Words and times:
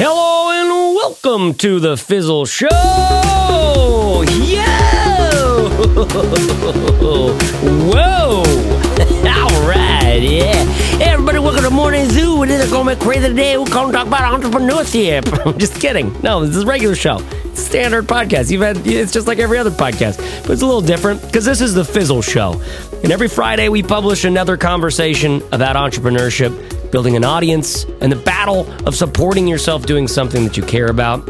Hello 0.00 0.52
and 0.52 0.94
welcome 0.94 1.54
to 1.54 1.80
the 1.80 1.96
Fizzle 1.96 2.46
Show. 2.46 2.68
Yo! 4.28 4.68
Whoa! 7.90 8.44
All 9.28 9.68
right, 9.68 10.20
yeah. 10.22 10.64
Hey, 10.98 11.10
everybody, 11.10 11.40
welcome 11.40 11.64
to 11.64 11.70
Morning 11.70 12.08
Zoo. 12.10 12.44
It 12.44 12.50
is 12.50 12.68
a 12.68 12.72
Gourmet 12.72 12.94
Crazy 12.94 13.26
today. 13.26 13.58
We're 13.58 13.64
going 13.64 13.88
to 13.88 13.92
talk 13.92 14.06
about 14.06 14.40
entrepreneurship. 14.40 15.44
I'm 15.46 15.58
just 15.58 15.80
kidding. 15.80 16.14
No, 16.22 16.46
this 16.46 16.54
is 16.54 16.62
a 16.62 16.66
regular 16.66 16.94
show. 16.94 17.18
Standard 17.54 18.06
podcast. 18.06 18.52
You've 18.52 18.62
had 18.62 18.86
it's 18.86 19.10
just 19.10 19.26
like 19.26 19.40
every 19.40 19.58
other 19.58 19.72
podcast, 19.72 20.18
but 20.42 20.52
it's 20.52 20.62
a 20.62 20.66
little 20.66 20.80
different 20.80 21.20
because 21.22 21.44
this 21.44 21.60
is 21.60 21.74
the 21.74 21.84
Fizzle 21.84 22.22
Show. 22.22 22.62
And 23.02 23.10
every 23.10 23.26
Friday 23.26 23.68
we 23.68 23.82
publish 23.82 24.22
another 24.24 24.56
conversation 24.56 25.42
about 25.50 25.74
entrepreneurship, 25.74 26.77
building 26.90 27.16
an 27.16 27.24
audience, 27.24 27.84
and 28.00 28.10
the 28.10 28.16
battle 28.16 28.70
of 28.86 28.94
supporting 28.94 29.46
yourself 29.46 29.86
doing 29.86 30.08
something 30.08 30.44
that 30.44 30.56
you 30.56 30.62
care 30.62 30.88
about. 30.88 31.28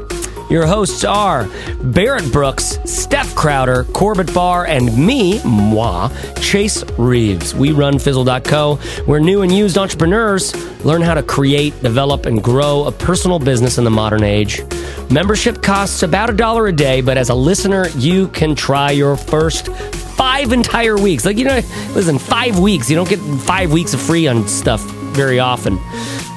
Your 0.51 0.67
hosts 0.67 1.05
are 1.05 1.47
Barrett 1.83 2.33
Brooks, 2.33 2.79
Steph 2.87 3.35
Crowder, 3.35 3.85
Corbett 3.93 4.33
Barr, 4.33 4.67
and 4.67 4.97
me, 4.97 5.43
moi, 5.45 6.09
Chase 6.41 6.85
Reeves. 6.97 7.55
We 7.55 7.73
run 7.73 7.99
Fizzle.co, 7.99 8.77
where 9.05 9.21
new 9.21 9.43
and 9.43 9.53
used 9.53 9.77
entrepreneurs 9.77 10.55
learn 10.87 11.03
how 11.03 11.13
to 11.13 11.23
create, 11.23 11.79
develop, 11.83 12.25
and 12.25 12.43
grow 12.43 12.85
a 12.85 12.93
personal 12.93 13.39
business 13.39 13.77
in 13.77 13.85
the 13.85 13.91
modern 13.91 14.25
age. 14.25 14.63
Membership 15.11 15.63
costs 15.63 16.03
about 16.03 16.31
a 16.31 16.33
dollar 16.33 16.67
a 16.67 16.73
day, 16.73 17.03
but 17.03 17.19
as 17.19 17.29
a 17.29 17.35
listener, 17.35 17.89
you 17.97 18.29
can 18.29 18.55
try 18.55 18.91
your 18.91 19.17
first 19.17 19.69
five 19.69 20.53
entire 20.53 20.97
weeks. 20.97 21.27
Like, 21.27 21.37
you 21.37 21.45
know, 21.45 21.61
listen, 21.93 22.19
five 22.19 22.59
weeks. 22.59 22.89
You 22.89 22.97
don't 22.97 23.09
get 23.09 23.21
five 23.43 23.71
weeks 23.71 23.93
of 23.93 24.01
free 24.01 24.27
on 24.27 24.49
stuff 24.49 24.98
very 25.19 25.41
often. 25.41 25.81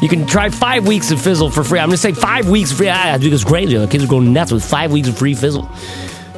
You 0.01 0.09
can 0.09 0.25
try 0.25 0.49
five 0.49 0.87
weeks 0.87 1.11
of 1.11 1.21
Fizzle 1.21 1.51
for 1.51 1.63
free. 1.63 1.77
I'm 1.77 1.89
going 1.89 1.97
to 1.97 2.01
say 2.01 2.13
five 2.13 2.49
weeks 2.49 2.71
free. 2.71 2.89
Ah, 2.89 3.17
this 3.19 3.43
crazy. 3.43 3.77
The 3.77 3.85
kids 3.85 4.03
are 4.03 4.07
going 4.07 4.33
nuts 4.33 4.51
with 4.51 4.65
five 4.65 4.91
weeks 4.91 5.07
of 5.07 5.15
free 5.15 5.35
Fizzle. 5.35 5.69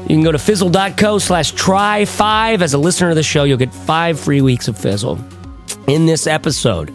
You 0.02 0.10
can 0.10 0.24
go 0.24 0.34
to 0.34 0.38
fizzle.co 0.38 1.20
slash 1.20 1.52
try 1.54 2.04
five. 2.04 2.62
As 2.62 2.74
a 2.74 2.78
listener 2.78 3.10
of 3.10 3.16
the 3.16 3.24
show, 3.24 3.46
you'll 3.46 3.58
get 3.58 3.74
five 3.74 4.20
free 4.20 4.42
weeks 4.42 4.68
of 4.68 4.78
Fizzle. 4.78 5.18
In 5.88 6.06
this 6.06 6.28
episode, 6.28 6.94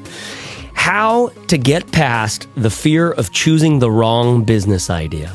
how 0.75 1.31
to 1.47 1.57
get 1.57 1.91
past 1.91 2.47
the 2.55 2.71
fear 2.71 3.11
of 3.11 3.33
choosing 3.33 3.79
the 3.79 3.91
wrong 3.91 4.45
business 4.45 4.91
idea. 4.91 5.33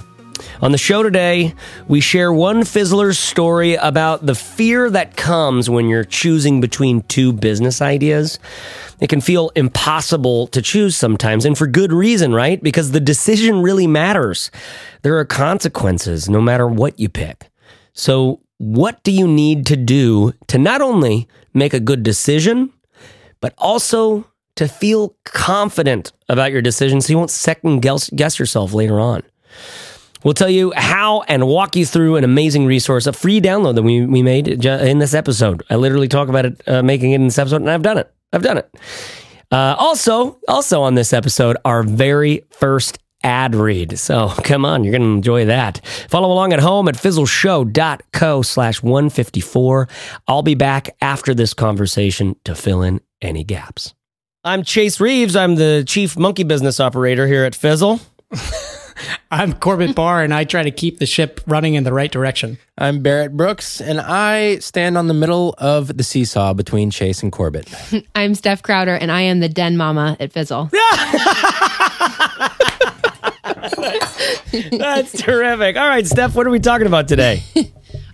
On 0.64 0.72
the 0.72 0.78
show 0.78 1.04
today, 1.04 1.56
we 1.90 2.00
share 2.00 2.32
one 2.32 2.64
Fizzler's 2.64 3.20
story 3.20 3.74
about 3.74 4.26
the 4.26 4.34
fear 4.34 4.90
that 4.90 5.18
comes 5.18 5.70
when 5.70 5.90
you're 5.90 6.06
choosing 6.06 6.62
between 6.62 7.02
two 7.02 7.34
business 7.34 7.82
ideas. 7.82 8.40
It 9.02 9.10
can 9.10 9.20
feel 9.20 9.52
impossible 9.58 10.48
to 10.48 10.62
choose 10.62 10.96
sometimes, 10.96 11.44
and 11.44 11.58
for 11.58 11.68
good 11.68 11.92
reason, 11.92 12.34
right? 12.34 12.64
Because 12.64 12.92
the 12.92 13.02
decision 13.02 13.62
really 13.62 13.88
matters. 13.88 14.52
There 15.02 15.18
are 15.18 15.26
consequences 15.26 16.30
no 16.30 16.40
matter 16.40 16.66
what 16.66 16.98
you 16.98 17.10
pick. 17.10 17.50
So, 17.92 18.40
what 18.58 19.04
do 19.04 19.12
you 19.12 19.28
need 19.28 19.66
to 19.66 19.76
do 19.76 20.32
to 20.48 20.58
not 20.58 20.82
only 20.82 21.28
make 21.54 21.74
a 21.74 21.82
good 21.82 22.04
decision, 22.04 22.72
but 23.42 23.54
also 23.58 24.26
to 24.56 24.70
feel 24.70 25.18
confident 25.26 26.14
about 26.30 26.54
your 26.54 26.62
decision 26.62 27.02
so 27.02 27.12
you 27.12 27.18
won't 27.18 27.32
second 27.32 27.82
guess 27.82 28.40
yourself 28.40 28.72
later 28.72 29.02
on? 29.02 29.24
We'll 30.24 30.34
tell 30.34 30.50
you 30.50 30.74
how 30.76 31.22
and 31.28 31.48
walk 31.48 31.76
you 31.76 31.86
through 31.86 32.16
an 32.16 32.24
amazing 32.24 32.66
resource, 32.66 33.08
a 33.08 33.14
free 33.14 33.42
download 33.42 33.76
that 33.76 33.84
we, 33.84 34.06
we 34.06 34.22
made 34.22 34.48
in 34.48 35.00
this 35.00 35.14
episode. 35.14 35.64
I 35.70 35.76
literally 35.76 36.08
talk 36.08 36.30
about 36.30 36.46
it, 36.46 36.62
uh, 36.68 36.82
making 36.82 37.12
it 37.12 37.16
in 37.16 37.26
this 37.26 37.38
episode, 37.38 37.62
and 37.62 37.70
I've 37.70 37.82
done 37.82 37.98
it. 37.98 38.12
I've 38.32 38.44
done 38.44 38.58
it. 38.58 38.74
Uh, 39.52 39.76
also, 39.78 40.40
also 40.48 40.82
on 40.82 40.96
this 40.96 41.14
episode, 41.14 41.58
our 41.66 41.84
very 41.84 42.46
first 42.50 43.00
ad 43.24 43.56
read. 43.56 44.00
So 44.00 44.30
come 44.44 44.66
on, 44.66 44.84
you're 44.84 44.92
going 44.92 45.02
to 45.02 45.16
enjoy 45.16 45.46
that. 45.46 45.86
Follow 46.10 46.32
along 46.32 46.54
at 46.54 46.60
home 46.60 46.88
at 46.88 46.96
fizzleshow.co 46.96 48.42
slash 48.42 48.82
154. 48.82 49.88
I'll 50.28 50.42
be 50.42 50.56
back 50.56 50.96
after 51.02 51.34
this 51.34 51.54
conversation 51.54 52.36
to 52.46 52.56
fill 52.56 52.82
in 52.82 53.02
any 53.22 53.44
gaps. 53.44 53.94
I'm 54.44 54.64
Chase 54.64 55.00
Reeves. 55.00 55.36
I'm 55.36 55.56
the 55.56 55.86
chief 55.88 56.18
monkey 56.18 56.44
business 56.44 56.80
operator 56.80 57.28
here 57.28 57.46
at 57.46 57.56
Fizzle. 57.56 58.02
I'm 59.32 59.54
Corbett 59.54 59.96
Barr, 59.96 60.24
and 60.24 60.34
I 60.34 60.44
try 60.44 60.64
to 60.64 60.72
keep 60.72 61.00
the 61.00 61.06
ship 61.06 61.42
running 61.48 61.76
in 61.76 61.84
the 61.84 61.94
right 61.94 62.12
direction. 62.12 62.58
I'm 62.78 63.02
Barrett 63.02 63.36
Brooks, 63.36 63.82
and 63.82 64.00
I 64.00 64.58
stand 64.60 64.98
on 64.98 65.08
the 65.08 65.14
middle 65.14 65.56
of 65.58 65.98
the 65.98 66.04
seesaw 66.04 66.54
between 66.54 66.92
Chase 66.92 67.24
and 67.24 67.32
Corbett. 67.32 67.74
I'm 68.16 68.36
Steph 68.36 68.64
Crowder, 68.64 68.96
and 68.96 69.12
I 69.12 69.22
am 69.22 69.40
the 69.40 69.50
den 69.50 69.78
mama 69.78 70.18
at 70.20 70.32
Fizzle. 70.34 70.70
That's 74.72 75.12
terrific. 75.14 75.78
All 75.78 75.88
right, 75.88 76.06
Steph, 76.06 76.36
what 76.36 76.46
are 76.48 76.52
we 76.52 76.60
talking 76.60 76.88
about 76.88 77.08
today? 77.08 77.44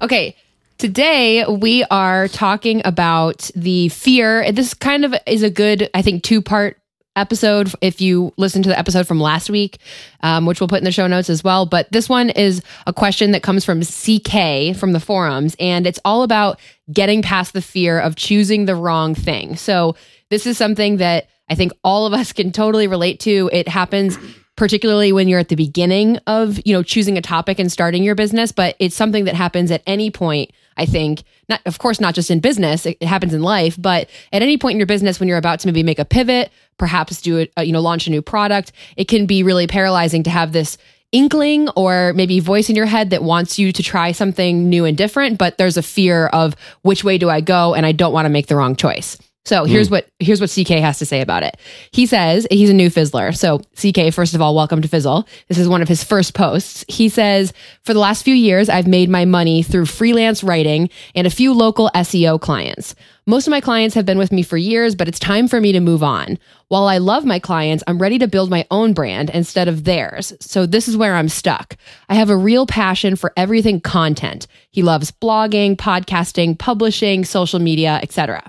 okay. 0.01 0.35
Today 0.77 1.45
we 1.45 1.83
are 1.91 2.29
talking 2.29 2.81
about 2.85 3.51
the 3.53 3.89
fear. 3.89 4.49
This 4.53 4.73
kind 4.73 5.03
of 5.03 5.13
is 5.27 5.43
a 5.43 5.49
good, 5.49 5.89
I 5.93 6.01
think, 6.01 6.23
two 6.23 6.41
part 6.41 6.78
episode 7.19 7.73
if 7.81 8.01
you 8.01 8.33
listen 8.37 8.63
to 8.63 8.69
the 8.69 8.77
episode 8.77 9.07
from 9.07 9.19
last 9.19 9.49
week, 9.49 9.77
um, 10.21 10.45
which 10.45 10.59
we'll 10.59 10.67
put 10.67 10.79
in 10.79 10.85
the 10.85 10.91
show 10.91 11.07
notes 11.07 11.29
as 11.29 11.43
well. 11.43 11.65
But 11.65 11.91
this 11.91 12.09
one 12.09 12.29
is 12.31 12.61
a 12.87 12.93
question 12.93 13.31
that 13.31 13.43
comes 13.43 13.65
from 13.65 13.81
CK 13.81 14.75
from 14.75 14.93
the 14.93 14.99
forums, 14.99 15.55
and 15.59 15.85
it's 15.85 15.99
all 16.05 16.23
about 16.23 16.59
getting 16.91 17.21
past 17.21 17.53
the 17.53 17.61
fear 17.61 17.99
of 17.99 18.15
choosing 18.15 18.65
the 18.65 18.75
wrong 18.75 19.13
thing. 19.13 19.55
So, 19.55 19.95
this 20.29 20.45
is 20.45 20.57
something 20.57 20.97
that 20.97 21.27
I 21.49 21.55
think 21.55 21.71
all 21.83 22.05
of 22.05 22.13
us 22.13 22.31
can 22.33 22.51
totally 22.51 22.87
relate 22.87 23.19
to. 23.21 23.49
It 23.51 23.67
happens 23.67 24.17
particularly 24.59 25.13
when 25.13 25.29
you're 25.29 25.39
at 25.39 25.47
the 25.47 25.55
beginning 25.55 26.17
of, 26.27 26.59
you 26.65 26.73
know, 26.73 26.83
choosing 26.83 27.17
a 27.17 27.21
topic 27.21 27.59
and 27.59 27.71
starting 27.71 28.03
your 28.03 28.13
business, 28.13 28.51
but 28.51 28.75
it's 28.77 28.93
something 28.93 29.23
that 29.23 29.33
happens 29.33 29.71
at 29.71 29.81
any 29.87 30.11
point, 30.11 30.51
I 30.75 30.85
think. 30.85 31.23
Not 31.47 31.61
of 31.65 31.79
course 31.79 32.01
not 32.01 32.13
just 32.13 32.29
in 32.29 32.41
business, 32.41 32.85
it, 32.85 32.97
it 32.99 33.07
happens 33.07 33.33
in 33.33 33.41
life, 33.41 33.81
but 33.81 34.09
at 34.33 34.41
any 34.41 34.57
point 34.57 34.73
in 34.73 34.79
your 34.79 34.85
business 34.85 35.17
when 35.17 35.29
you're 35.29 35.37
about 35.37 35.61
to 35.61 35.67
maybe 35.67 35.81
make 35.81 35.97
a 35.97 36.03
pivot, 36.03 36.51
perhaps 36.77 37.21
do 37.21 37.37
it, 37.37 37.53
uh, 37.57 37.61
you 37.61 37.71
know, 37.71 37.79
launch 37.79 38.05
a 38.05 38.09
new 38.09 38.21
product, 38.21 38.73
it 38.97 39.07
can 39.07 39.25
be 39.25 39.43
really 39.43 39.65
paralyzing 39.65 40.23
to 40.23 40.29
have 40.29 40.51
this 40.51 40.77
inkling 41.13 41.69
or 41.77 42.11
maybe 42.13 42.41
voice 42.41 42.69
in 42.69 42.75
your 42.75 42.85
head 42.85 43.11
that 43.11 43.23
wants 43.23 43.57
you 43.57 43.71
to 43.71 43.81
try 43.81 44.11
something 44.11 44.67
new 44.67 44.83
and 44.83 44.97
different, 44.97 45.37
but 45.37 45.57
there's 45.57 45.77
a 45.77 45.81
fear 45.81 46.27
of 46.27 46.53
which 46.81 47.05
way 47.05 47.17
do 47.17 47.29
I 47.29 47.39
go 47.39 47.75
and 47.75 47.85
I 47.85 47.93
don't 47.93 48.11
want 48.11 48.25
to 48.25 48.29
make 48.29 48.47
the 48.47 48.57
wrong 48.57 48.75
choice. 48.75 49.17
So 49.49 49.65
here's 49.65 49.87
mm. 49.87 49.93
what 49.93 50.09
here's 50.19 50.39
what 50.39 50.51
CK 50.51 50.77
has 50.79 50.99
to 50.99 51.07
say 51.07 51.21
about 51.21 51.41
it. 51.41 51.57
He 51.91 52.05
says 52.05 52.45
he's 52.51 52.69
a 52.69 52.73
new 52.73 52.91
fizzler. 52.91 53.35
So 53.35 53.57
CK, 53.81 54.13
first 54.13 54.35
of 54.35 54.43
all, 54.43 54.53
welcome 54.53 54.79
to 54.83 54.87
Fizzle. 54.87 55.27
This 55.47 55.57
is 55.57 55.67
one 55.67 55.81
of 55.81 55.87
his 55.87 56.03
first 56.03 56.35
posts. 56.35 56.85
He 56.87 57.09
says, 57.09 57.51
for 57.81 57.95
the 57.95 57.99
last 57.99 58.21
few 58.21 58.35
years, 58.35 58.69
I've 58.69 58.85
made 58.85 59.09
my 59.09 59.25
money 59.25 59.63
through 59.63 59.87
freelance 59.87 60.43
writing 60.43 60.91
and 61.15 61.25
a 61.25 61.31
few 61.31 61.51
local 61.51 61.89
SEO 61.95 62.39
clients. 62.39 62.93
Most 63.25 63.47
of 63.47 63.51
my 63.51 63.59
clients 63.59 63.95
have 63.95 64.05
been 64.05 64.19
with 64.19 64.31
me 64.31 64.43
for 64.43 64.55
years, 64.55 64.93
but 64.93 65.07
it's 65.07 65.17
time 65.17 65.47
for 65.47 65.59
me 65.59 65.71
to 65.71 65.79
move 65.79 66.03
on. 66.03 66.37
While 66.67 66.85
I 66.85 66.99
love 66.99 67.25
my 67.25 67.39
clients, 67.39 67.83
I'm 67.87 67.97
ready 67.99 68.19
to 68.19 68.27
build 68.27 68.51
my 68.51 68.67
own 68.69 68.93
brand 68.93 69.31
instead 69.31 69.67
of 69.67 69.83
theirs. 69.83 70.31
So 70.39 70.67
this 70.67 70.87
is 70.87 70.95
where 70.95 71.15
I'm 71.15 71.29
stuck. 71.29 71.75
I 72.07 72.13
have 72.13 72.29
a 72.29 72.37
real 72.37 72.67
passion 72.67 73.15
for 73.15 73.33
everything 73.35 73.81
content. 73.81 74.45
He 74.69 74.83
loves 74.83 75.09
blogging, 75.09 75.75
podcasting, 75.75 76.59
publishing, 76.59 77.25
social 77.25 77.59
media, 77.59 77.99
etc. 78.03 78.43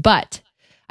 But 0.00 0.40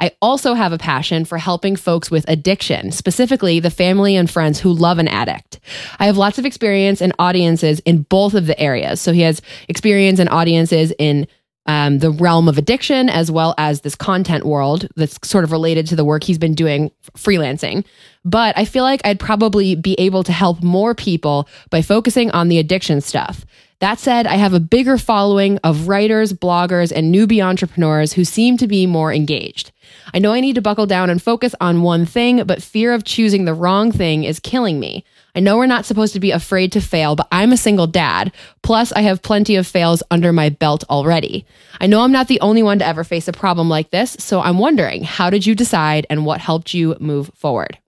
I 0.00 0.12
also 0.22 0.54
have 0.54 0.72
a 0.72 0.78
passion 0.78 1.26
for 1.26 1.36
helping 1.36 1.76
folks 1.76 2.10
with 2.10 2.24
addiction, 2.26 2.90
specifically 2.90 3.60
the 3.60 3.70
family 3.70 4.16
and 4.16 4.30
friends 4.30 4.58
who 4.58 4.72
love 4.72 4.98
an 4.98 5.08
addict. 5.08 5.60
I 5.98 6.06
have 6.06 6.16
lots 6.16 6.38
of 6.38 6.46
experience 6.46 7.02
and 7.02 7.12
audiences 7.18 7.80
in 7.80 8.02
both 8.02 8.34
of 8.34 8.46
the 8.46 8.58
areas. 8.58 9.00
So 9.00 9.12
he 9.12 9.20
has 9.20 9.42
experience 9.68 10.18
and 10.18 10.30
audiences 10.30 10.92
in 10.98 11.26
um, 11.66 11.98
the 11.98 12.10
realm 12.10 12.48
of 12.48 12.58
addiction 12.58 13.08
as 13.08 13.30
well 13.30 13.54
as 13.58 13.82
this 13.82 13.94
content 13.94 14.44
world 14.44 14.88
that's 14.96 15.18
sort 15.22 15.44
of 15.44 15.52
related 15.52 15.86
to 15.88 15.96
the 15.96 16.04
work 16.04 16.24
he's 16.24 16.38
been 16.38 16.54
doing 16.54 16.90
freelancing. 17.16 17.84
But 18.24 18.56
I 18.58 18.64
feel 18.64 18.84
like 18.84 19.00
I'd 19.04 19.20
probably 19.20 19.74
be 19.74 19.94
able 19.94 20.24
to 20.24 20.32
help 20.32 20.62
more 20.62 20.94
people 20.94 21.48
by 21.70 21.82
focusing 21.82 22.30
on 22.32 22.48
the 22.48 22.58
addiction 22.58 23.00
stuff. 23.00 23.44
That 23.80 23.98
said, 23.98 24.26
I 24.26 24.34
have 24.34 24.52
a 24.52 24.60
bigger 24.60 24.98
following 24.98 25.58
of 25.64 25.88
writers, 25.88 26.34
bloggers, 26.34 26.92
and 26.92 27.14
newbie 27.14 27.42
entrepreneurs 27.42 28.12
who 28.12 28.26
seem 28.26 28.58
to 28.58 28.66
be 28.66 28.86
more 28.86 29.12
engaged. 29.12 29.72
I 30.12 30.18
know 30.18 30.32
I 30.32 30.40
need 30.40 30.56
to 30.56 30.62
buckle 30.62 30.86
down 30.86 31.08
and 31.08 31.22
focus 31.22 31.54
on 31.62 31.82
one 31.82 32.04
thing, 32.04 32.44
but 32.44 32.62
fear 32.62 32.92
of 32.92 33.04
choosing 33.04 33.46
the 33.46 33.54
wrong 33.54 33.90
thing 33.90 34.24
is 34.24 34.38
killing 34.38 34.78
me. 34.80 35.02
I 35.34 35.40
know 35.40 35.56
we're 35.56 35.66
not 35.66 35.86
supposed 35.86 36.12
to 36.14 36.20
be 36.20 36.30
afraid 36.30 36.72
to 36.72 36.80
fail, 36.80 37.16
but 37.16 37.28
I'm 37.30 37.52
a 37.52 37.56
single 37.56 37.86
dad. 37.86 38.32
Plus, 38.62 38.92
I 38.92 39.02
have 39.02 39.22
plenty 39.22 39.56
of 39.56 39.66
fails 39.66 40.02
under 40.10 40.32
my 40.32 40.48
belt 40.48 40.84
already. 40.90 41.46
I 41.80 41.86
know 41.86 42.02
I'm 42.02 42.12
not 42.12 42.28
the 42.28 42.40
only 42.40 42.62
one 42.62 42.78
to 42.80 42.86
ever 42.86 43.04
face 43.04 43.28
a 43.28 43.32
problem 43.32 43.68
like 43.68 43.90
this, 43.90 44.16
so 44.18 44.40
I'm 44.40 44.58
wondering 44.58 45.04
how 45.04 45.30
did 45.30 45.46
you 45.46 45.54
decide 45.54 46.06
and 46.10 46.26
what 46.26 46.40
helped 46.40 46.74
you 46.74 46.96
move 47.00 47.30
forward? 47.34 47.78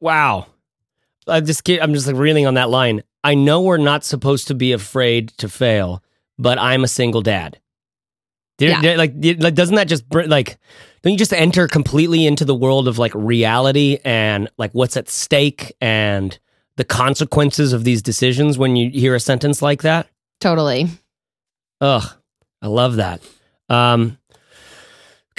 Wow. 0.00 0.46
I 1.26 1.40
just 1.40 1.68
I'm 1.68 1.94
just 1.94 2.06
like 2.06 2.16
reeling 2.16 2.46
on 2.46 2.54
that 2.54 2.70
line. 2.70 3.02
I 3.22 3.34
know 3.34 3.62
we're 3.62 3.78
not 3.78 4.04
supposed 4.04 4.48
to 4.48 4.54
be 4.54 4.72
afraid 4.72 5.28
to 5.38 5.48
fail, 5.48 6.02
but 6.38 6.58
I'm 6.58 6.84
a 6.84 6.88
single 6.88 7.22
dad. 7.22 7.58
Did, 8.58 8.70
yeah. 8.70 8.80
Did, 8.82 8.98
like, 8.98 9.20
did, 9.20 9.42
like, 9.42 9.54
doesn't 9.54 9.76
that 9.76 9.88
just 9.88 10.04
like, 10.12 10.58
don't 11.04 11.12
you 11.12 11.18
just 11.18 11.32
enter 11.32 11.68
completely 11.68 12.26
into 12.26 12.44
the 12.44 12.54
world 12.54 12.88
of 12.88 12.98
like 12.98 13.12
reality 13.14 13.98
and 14.04 14.48
like 14.58 14.72
what's 14.72 14.96
at 14.96 15.08
stake 15.08 15.72
and 15.80 16.36
the 16.76 16.84
consequences 16.84 17.72
of 17.72 17.84
these 17.84 18.02
decisions 18.02 18.58
when 18.58 18.74
you 18.74 18.90
hear 18.90 19.14
a 19.14 19.20
sentence 19.20 19.62
like 19.62 19.82
that? 19.82 20.08
Totally. 20.40 20.88
Ugh, 21.80 22.02
I 22.62 22.66
love 22.66 22.96
that. 22.96 23.20
Um, 23.68 24.18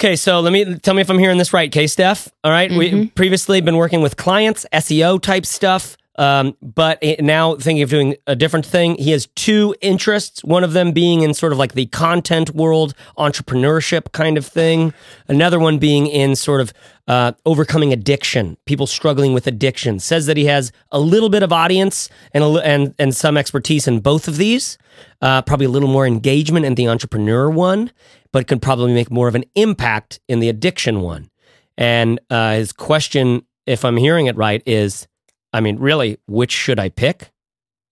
okay, 0.00 0.16
so 0.16 0.40
let 0.40 0.52
me 0.52 0.76
tell 0.76 0.94
me 0.94 1.02
if 1.02 1.10
I'm 1.10 1.18
hearing 1.18 1.38
this 1.38 1.52
right, 1.52 1.68
okay, 1.70 1.86
Steph. 1.86 2.28
All 2.44 2.50
right, 2.50 2.70
we 2.70 2.90
Mhm. 2.90 3.14
previously 3.14 3.60
been 3.60 3.76
working 3.76 4.00
with 4.02 4.16
clients, 4.16 4.64
SEO 4.72 5.18
type 5.18 5.44
stuff, 5.44 5.96
um, 6.18 6.56
but 6.62 6.98
it- 7.02 7.22
now 7.22 7.54
thinking 7.56 7.82
of 7.82 7.90
doing 7.90 8.16
a 8.26 8.34
different 8.36 8.64
thing. 8.66 8.96
He 8.96 9.10
has 9.10 9.26
two 9.34 9.74
interests. 9.80 10.42
One 10.44 10.64
of 10.64 10.72
them 10.72 10.92
being 10.92 11.22
in 11.22 11.34
sort 11.34 11.52
of 11.52 11.58
like 11.58 11.74
the 11.74 11.86
content 11.86 12.50
world, 12.50 12.94
entrepreneurship 13.18 14.12
kind 14.12 14.38
of 14.38 14.46
thing. 14.46 14.92
Another 15.28 15.58
one 15.58 15.78
being 15.78 16.06
in 16.06 16.36
sort 16.36 16.60
of 16.60 16.72
uh, 17.08 17.32
overcoming 17.44 17.92
addiction, 17.92 18.56
people 18.66 18.86
struggling 18.86 19.32
with 19.32 19.46
addiction. 19.46 20.00
Says 20.00 20.26
that 20.26 20.36
he 20.36 20.46
has 20.46 20.72
a 20.90 20.98
little 20.98 21.28
bit 21.28 21.42
of 21.42 21.52
audience 21.52 22.08
and 22.32 22.42
a, 22.42 22.48
and 22.64 22.94
and 22.98 23.14
some 23.14 23.36
expertise 23.36 23.86
in 23.86 24.00
both 24.00 24.26
of 24.28 24.36
these. 24.36 24.78
Uh, 25.20 25.42
probably 25.42 25.66
a 25.66 25.70
little 25.70 25.88
more 25.88 26.06
engagement 26.06 26.64
in 26.66 26.74
the 26.74 26.88
entrepreneur 26.88 27.50
one, 27.50 27.90
but 28.32 28.48
could 28.48 28.62
probably 28.62 28.92
make 28.92 29.10
more 29.10 29.28
of 29.28 29.34
an 29.34 29.44
impact 29.54 30.20
in 30.28 30.40
the 30.40 30.48
addiction 30.48 31.00
one. 31.00 31.30
And 31.78 32.18
uh, 32.30 32.54
his 32.54 32.72
question, 32.72 33.42
if 33.66 33.84
I'm 33.84 33.98
hearing 33.98 34.26
it 34.26 34.36
right, 34.36 34.62
is, 34.64 35.06
I 35.52 35.60
mean, 35.60 35.78
really, 35.78 36.18
which 36.26 36.52
should 36.52 36.78
I 36.78 36.88
pick? 36.88 37.30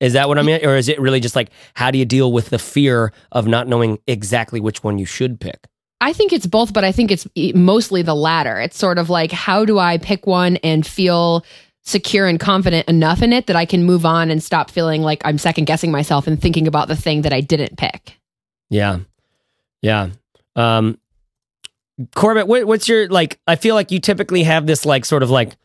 Is 0.01 0.13
that 0.15 0.29
what 0.29 0.39
I 0.39 0.43
mean, 0.43 0.65
or 0.65 0.77
is 0.77 0.89
it 0.89 1.01
really 1.01 1.21
just 1.21 1.37
like 1.37 1.51
how 1.75 1.91
do 1.91 1.99
you 1.99 2.05
deal 2.05 2.33
with 2.33 2.51
the 2.51 2.59
fear 2.59 3.13
of 3.33 3.47
not 3.47 3.69
knowing 3.69 3.99
exactly 4.07 4.61
which 4.61 4.83
one 4.83 4.99
you 4.99 5.07
should 5.07 5.41
pick? 5.41 5.67
I 6.01 6.13
think 6.13 6.33
it's 6.33 6.47
both, 6.47 6.73
but 6.75 6.85
I 6.85 6.93
think 6.93 7.11
it's 7.11 7.27
mostly 7.55 8.03
the 8.03 8.15
latter. 8.15 8.61
It's 8.61 8.77
sort 8.77 8.99
of 8.99 9.09
like, 9.09 9.33
how 9.33 9.65
do 9.65 9.79
I 9.79 9.97
pick 9.97 10.27
one 10.27 10.57
and 10.57 10.87
feel 10.87 11.45
secure 11.83 12.27
and 12.27 12.39
confident 12.41 12.89
enough 12.89 13.23
in 13.23 13.33
it 13.33 13.47
that 13.47 13.57
I 13.57 13.65
can 13.65 13.85
move 13.85 14.05
on 14.05 14.31
and 14.31 14.43
stop 14.43 14.71
feeling 14.71 15.03
like 15.03 15.23
I'm 15.25 15.39
second 15.39 15.65
guessing 15.65 15.91
myself 15.91 16.27
and 16.27 16.41
thinking 16.41 16.67
about 16.67 16.89
the 16.89 16.97
thing 16.97 17.23
that 17.23 17.33
I 17.33 17.41
didn't 17.41 17.79
pick? 17.79 18.19
Yeah, 18.69 18.99
yeah. 19.81 20.11
Um, 20.57 20.99
Corbett, 22.15 22.49
what, 22.49 22.67
what's 22.67 22.89
your 22.89 23.09
like? 23.09 23.39
I 23.47 23.57
feel 23.57 23.75
like 23.75 23.91
you 23.91 24.01
typically 24.01 24.43
have 24.43 24.67
this 24.67 24.85
like 24.85 25.05
sort 25.05 25.23
of 25.23 25.31
like, 25.31 25.57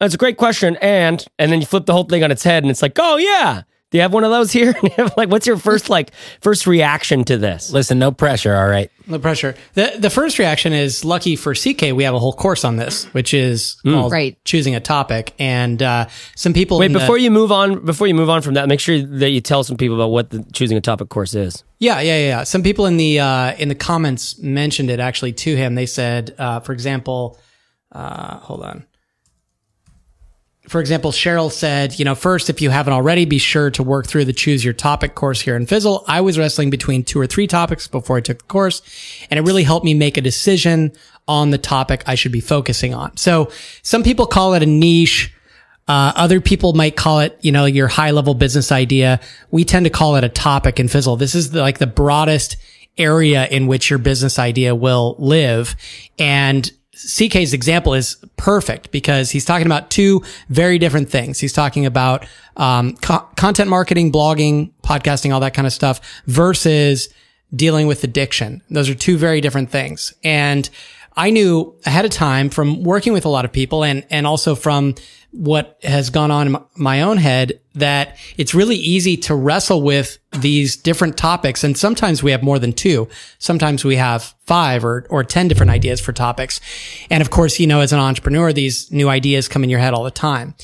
that's 0.00 0.14
a 0.14 0.18
great 0.18 0.36
question, 0.36 0.76
and 0.80 1.24
and 1.38 1.50
then 1.52 1.60
you 1.60 1.66
flip 1.66 1.86
the 1.86 1.92
whole 1.92 2.04
thing 2.04 2.22
on 2.24 2.30
its 2.30 2.42
head, 2.42 2.62
and 2.64 2.70
it's 2.70 2.82
like, 2.82 2.98
oh 2.98 3.16
yeah. 3.16 3.62
Do 3.90 3.96
you 3.96 4.02
have 4.02 4.12
one 4.12 4.22
of 4.22 4.30
those 4.30 4.52
here? 4.52 4.74
like, 5.16 5.30
what's 5.30 5.46
your 5.46 5.56
first 5.56 5.88
like 5.88 6.10
first 6.42 6.66
reaction 6.66 7.24
to 7.24 7.38
this? 7.38 7.72
Listen, 7.72 7.98
no 7.98 8.12
pressure. 8.12 8.54
All 8.54 8.68
right. 8.68 8.90
No 9.06 9.18
pressure. 9.18 9.54
The 9.72 9.94
the 9.98 10.10
first 10.10 10.38
reaction 10.38 10.74
is 10.74 11.06
lucky 11.06 11.36
for 11.36 11.54
CK. 11.54 11.94
We 11.94 12.04
have 12.04 12.12
a 12.14 12.18
whole 12.18 12.34
course 12.34 12.64
on 12.66 12.76
this, 12.76 13.04
which 13.14 13.32
is 13.32 13.80
called 13.86 14.12
Right. 14.12 14.36
choosing 14.44 14.74
a 14.74 14.80
topic. 14.80 15.32
And 15.38 15.82
uh, 15.82 16.08
some 16.36 16.52
people 16.52 16.78
Wait, 16.80 16.86
in 16.86 16.92
the- 16.92 16.98
before 16.98 17.16
you 17.16 17.30
move 17.30 17.50
on, 17.50 17.82
before 17.86 18.06
you 18.06 18.12
move 18.14 18.28
on 18.28 18.42
from 18.42 18.52
that, 18.54 18.68
make 18.68 18.78
sure 18.80 19.00
that 19.00 19.30
you 19.30 19.40
tell 19.40 19.64
some 19.64 19.78
people 19.78 19.96
about 19.96 20.10
what 20.10 20.28
the 20.28 20.44
choosing 20.52 20.76
a 20.76 20.82
topic 20.82 21.08
course 21.08 21.32
is. 21.34 21.64
Yeah, 21.78 21.98
yeah, 22.02 22.18
yeah, 22.18 22.26
yeah. 22.26 22.42
Some 22.44 22.62
people 22.62 22.84
in 22.84 22.98
the 22.98 23.20
uh, 23.20 23.54
in 23.54 23.70
the 23.70 23.74
comments 23.74 24.38
mentioned 24.38 24.90
it 24.90 25.00
actually 25.00 25.32
to 25.32 25.56
him. 25.56 25.76
They 25.76 25.86
said, 25.86 26.34
uh, 26.38 26.60
for 26.60 26.74
example, 26.74 27.38
uh, 27.92 28.36
hold 28.40 28.62
on. 28.64 28.84
For 30.68 30.80
example, 30.80 31.12
Cheryl 31.12 31.50
said, 31.50 31.98
you 31.98 32.04
know, 32.04 32.14
first, 32.14 32.50
if 32.50 32.60
you 32.60 32.68
haven't 32.70 32.92
already, 32.92 33.24
be 33.24 33.38
sure 33.38 33.70
to 33.70 33.82
work 33.82 34.06
through 34.06 34.26
the 34.26 34.32
choose 34.32 34.64
your 34.64 34.74
topic 34.74 35.14
course 35.14 35.40
here 35.40 35.56
in 35.56 35.66
Fizzle. 35.66 36.04
I 36.06 36.20
was 36.20 36.38
wrestling 36.38 36.68
between 36.68 37.04
two 37.04 37.18
or 37.18 37.26
three 37.26 37.46
topics 37.46 37.88
before 37.88 38.18
I 38.18 38.20
took 38.20 38.38
the 38.38 38.44
course, 38.44 38.82
and 39.30 39.38
it 39.38 39.42
really 39.42 39.62
helped 39.62 39.84
me 39.84 39.94
make 39.94 40.18
a 40.18 40.20
decision 40.20 40.92
on 41.26 41.50
the 41.50 41.58
topic 41.58 42.02
I 42.06 42.14
should 42.14 42.32
be 42.32 42.40
focusing 42.40 42.94
on. 42.94 43.16
So 43.16 43.50
some 43.82 44.02
people 44.02 44.26
call 44.26 44.54
it 44.54 44.62
a 44.62 44.66
niche. 44.66 45.34
Uh, 45.86 46.12
other 46.16 46.40
people 46.40 46.74
might 46.74 46.96
call 46.96 47.20
it, 47.20 47.38
you 47.40 47.50
know, 47.50 47.64
your 47.64 47.88
high 47.88 48.10
level 48.10 48.34
business 48.34 48.70
idea. 48.70 49.20
We 49.50 49.64
tend 49.64 49.84
to 49.86 49.90
call 49.90 50.16
it 50.16 50.24
a 50.24 50.28
topic 50.28 50.78
in 50.78 50.88
Fizzle. 50.88 51.16
This 51.16 51.34
is 51.34 51.50
the, 51.52 51.60
like 51.60 51.78
the 51.78 51.86
broadest 51.86 52.56
area 52.98 53.46
in 53.46 53.68
which 53.68 53.88
your 53.88 53.98
business 53.98 54.38
idea 54.38 54.74
will 54.74 55.16
live. 55.18 55.76
And 56.18 56.70
CK's 56.98 57.52
example 57.52 57.94
is 57.94 58.16
perfect 58.36 58.90
because 58.90 59.30
he's 59.30 59.44
talking 59.44 59.66
about 59.66 59.88
two 59.88 60.22
very 60.48 60.78
different 60.78 61.08
things. 61.08 61.38
He's 61.38 61.52
talking 61.52 61.86
about 61.86 62.26
um, 62.56 62.96
co- 62.96 63.26
content 63.36 63.70
marketing, 63.70 64.10
blogging, 64.10 64.72
podcasting, 64.82 65.32
all 65.32 65.40
that 65.40 65.54
kind 65.54 65.66
of 65.66 65.72
stuff 65.72 66.00
versus 66.26 67.08
dealing 67.54 67.86
with 67.86 68.02
addiction. 68.02 68.62
Those 68.68 68.90
are 68.90 68.94
two 68.94 69.16
very 69.16 69.40
different 69.40 69.70
things. 69.70 70.12
And 70.24 70.68
I 71.16 71.30
knew 71.30 71.74
ahead 71.86 72.04
of 72.04 72.10
time 72.10 72.50
from 72.50 72.82
working 72.82 73.12
with 73.12 73.24
a 73.24 73.28
lot 73.28 73.44
of 73.44 73.52
people 73.52 73.84
and, 73.84 74.04
and 74.10 74.26
also 74.26 74.54
from 74.54 74.96
what 75.30 75.78
has 75.82 76.10
gone 76.10 76.30
on 76.30 76.46
in 76.48 76.56
my 76.76 77.02
own 77.02 77.16
head 77.16 77.60
that 77.78 78.16
it's 78.36 78.54
really 78.54 78.76
easy 78.76 79.16
to 79.16 79.34
wrestle 79.34 79.82
with 79.82 80.18
these 80.40 80.76
different 80.76 81.16
topics. 81.16 81.64
And 81.64 81.76
sometimes 81.76 82.22
we 82.22 82.30
have 82.30 82.42
more 82.42 82.58
than 82.58 82.72
two. 82.72 83.08
Sometimes 83.38 83.84
we 83.84 83.96
have 83.96 84.34
five 84.46 84.84
or, 84.84 85.06
or 85.10 85.24
10 85.24 85.48
different 85.48 85.70
ideas 85.70 86.00
for 86.00 86.12
topics. 86.12 86.60
And 87.10 87.20
of 87.20 87.30
course, 87.30 87.58
you 87.58 87.66
know, 87.66 87.80
as 87.80 87.92
an 87.92 87.98
entrepreneur, 87.98 88.52
these 88.52 88.90
new 88.92 89.08
ideas 89.08 89.48
come 89.48 89.64
in 89.64 89.70
your 89.70 89.80
head 89.80 89.94
all 89.94 90.04
the 90.04 90.10
time. 90.10 90.54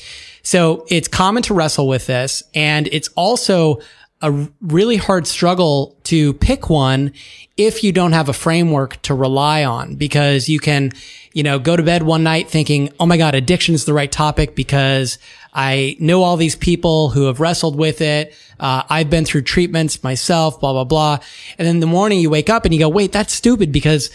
So 0.43 0.85
it's 0.89 1.07
common 1.07 1.43
to 1.43 1.53
wrestle 1.53 1.87
with 1.87 2.05
this. 2.05 2.43
And 2.53 2.87
it's 2.91 3.09
also 3.15 3.79
a 4.21 4.47
really 4.61 4.97
hard 4.97 5.27
struggle 5.27 5.97
to 6.03 6.33
pick 6.35 6.69
one 6.69 7.11
if 7.57 7.83
you 7.83 7.91
don't 7.91 8.13
have 8.13 8.29
a 8.29 8.33
framework 8.33 9.01
to 9.03 9.13
rely 9.13 9.63
on 9.63 9.95
because 9.95 10.49
you 10.49 10.59
can, 10.59 10.91
you 11.33 11.43
know, 11.43 11.59
go 11.59 11.75
to 11.75 11.83
bed 11.83 12.03
one 12.03 12.23
night 12.23 12.49
thinking, 12.49 12.91
Oh 12.99 13.05
my 13.05 13.17
God, 13.17 13.35
addiction 13.35 13.75
is 13.75 13.85
the 13.85 13.93
right 13.93 14.11
topic 14.11 14.55
because 14.55 15.19
I 15.55 15.95
know 16.01 16.21
all 16.21 16.35
these 16.35 16.55
people 16.55 17.09
who 17.09 17.27
have 17.27 17.39
wrestled 17.39 17.77
with 17.77 18.01
it. 18.01 18.35
Uh, 18.59 18.83
I've 18.89 19.09
been 19.09 19.23
through 19.23 19.43
treatments 19.43 20.03
myself, 20.03 20.59
blah, 20.59 20.73
blah, 20.73 20.83
blah. 20.83 21.19
And 21.57 21.65
then 21.65 21.77
in 21.77 21.79
the 21.79 21.87
morning 21.87 22.19
you 22.19 22.29
wake 22.29 22.49
up 22.49 22.65
and 22.65 22.73
you 22.73 22.79
go, 22.79 22.89
wait, 22.89 23.13
that's 23.13 23.33
stupid 23.33 23.71
because 23.71 24.11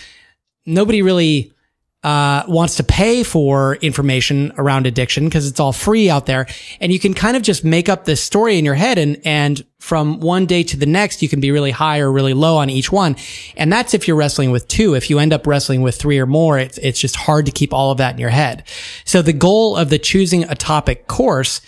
nobody 0.67 1.01
really 1.01 1.53
uh, 2.03 2.45
wants 2.47 2.77
to 2.77 2.85
pay 2.85 3.23
for 3.23 3.77
information 3.77 4.53
around 4.59 4.87
addiction 4.87 5.25
because 5.25 5.47
it's 5.47 5.61
all 5.61 5.73
free 5.73 6.11
out 6.11 6.27
there. 6.27 6.47
And 6.79 6.93
you 6.93 7.01
can 7.01 7.15
kind 7.15 7.37
of 7.37 7.43
just 7.43 7.65
make 7.65 7.89
up 7.89 8.05
this 8.05 8.23
story 8.23 8.59
in 8.59 8.65
your 8.65 8.75
head 8.75 8.99
and, 8.99 9.21
and 9.25 9.65
from 9.81 10.21
one 10.21 10.45
day 10.45 10.63
to 10.63 10.77
the 10.77 10.87
next, 10.87 11.23
you 11.23 11.29
can 11.29 11.41
be 11.41 11.51
really 11.51 11.71
high 11.71 11.99
or 12.01 12.13
really 12.13 12.35
low 12.35 12.59
on 12.59 12.69
each 12.69 12.93
one. 12.93 13.17
And 13.57 13.73
that's 13.73 13.95
if 13.95 14.07
you're 14.07 14.17
wrestling 14.17 14.51
with 14.51 14.69
two. 14.69 14.95
If 14.95 15.09
you 15.09 15.19
end 15.19 15.33
up 15.33 15.47
wrestling 15.47 15.81
with 15.81 15.97
three 15.97 16.19
or 16.19 16.27
more, 16.27 16.59
it's, 16.59 16.77
it's 16.79 17.01
just 17.01 17.17
hard 17.17 17.47
to 17.47 17.53
keep 17.53 17.73
all 17.73 17.91
of 17.91 17.99
that 17.99 18.15
in 18.15 18.21
your 18.21 18.31
head. 18.31 18.65
So 19.07 19.23
the 19.23 19.33
goal 19.33 19.77
of 19.77 19.89
the 19.89 19.99
choosing 19.99 20.45
a 20.45 20.55
topic 20.55 21.07
course 21.07 21.63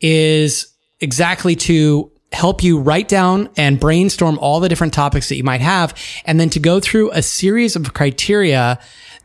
is 0.00 0.72
exactly 1.00 1.54
to 1.56 2.10
help 2.32 2.62
you 2.62 2.80
write 2.80 3.08
down 3.08 3.50
and 3.56 3.78
brainstorm 3.78 4.38
all 4.38 4.60
the 4.60 4.68
different 4.68 4.94
topics 4.94 5.28
that 5.28 5.36
you 5.36 5.44
might 5.44 5.60
have 5.60 5.94
and 6.24 6.40
then 6.40 6.50
to 6.50 6.60
go 6.60 6.80
through 6.80 7.10
a 7.12 7.22
series 7.22 7.76
of 7.76 7.94
criteria 7.94 8.78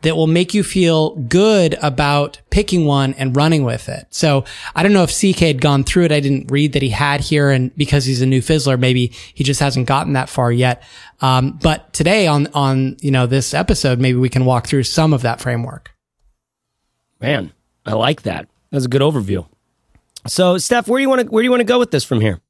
that 0.04 0.16
will 0.16 0.26
make 0.26 0.54
you 0.54 0.62
feel 0.62 1.16
good 1.16 1.76
about 1.82 2.40
picking 2.50 2.84
one 2.84 3.14
and 3.14 3.34
running 3.34 3.64
with 3.64 3.88
it. 3.88 4.06
So 4.10 4.44
I 4.74 4.82
don't 4.82 4.92
know 4.92 5.02
if 5.02 5.10
CK 5.10 5.40
had 5.40 5.60
gone 5.60 5.82
through 5.82 6.04
it. 6.04 6.12
I 6.12 6.20
didn't 6.20 6.50
read 6.50 6.74
that 6.74 6.82
he 6.82 6.90
had 6.90 7.20
here. 7.20 7.50
And 7.50 7.74
because 7.74 8.04
he's 8.04 8.22
a 8.22 8.26
new 8.26 8.40
fizzler, 8.40 8.78
maybe 8.78 9.12
he 9.34 9.44
just 9.44 9.60
hasn't 9.60 9.88
gotten 9.88 10.12
that 10.12 10.28
far 10.28 10.52
yet. 10.52 10.82
Um, 11.20 11.58
but 11.62 11.92
today 11.92 12.26
on, 12.26 12.48
on, 12.48 12.96
you 13.00 13.10
know, 13.10 13.26
this 13.26 13.54
episode, 13.54 13.98
maybe 13.98 14.18
we 14.18 14.28
can 14.28 14.44
walk 14.44 14.66
through 14.66 14.84
some 14.84 15.12
of 15.12 15.22
that 15.22 15.40
framework. 15.40 15.90
Man, 17.20 17.52
I 17.86 17.94
like 17.94 18.22
that. 18.22 18.48
That's 18.70 18.84
a 18.84 18.88
good 18.88 19.02
overview. 19.02 19.46
So, 20.26 20.58
Steph, 20.58 20.86
where 20.88 20.98
do 20.98 21.02
you 21.02 21.08
want 21.08 21.22
to 21.22 21.26
where 21.28 21.42
do 21.42 21.44
you 21.44 21.50
want 21.50 21.60
to 21.60 21.64
go 21.64 21.78
with 21.78 21.90
this 21.90 22.04
from 22.04 22.20
here? 22.20 22.40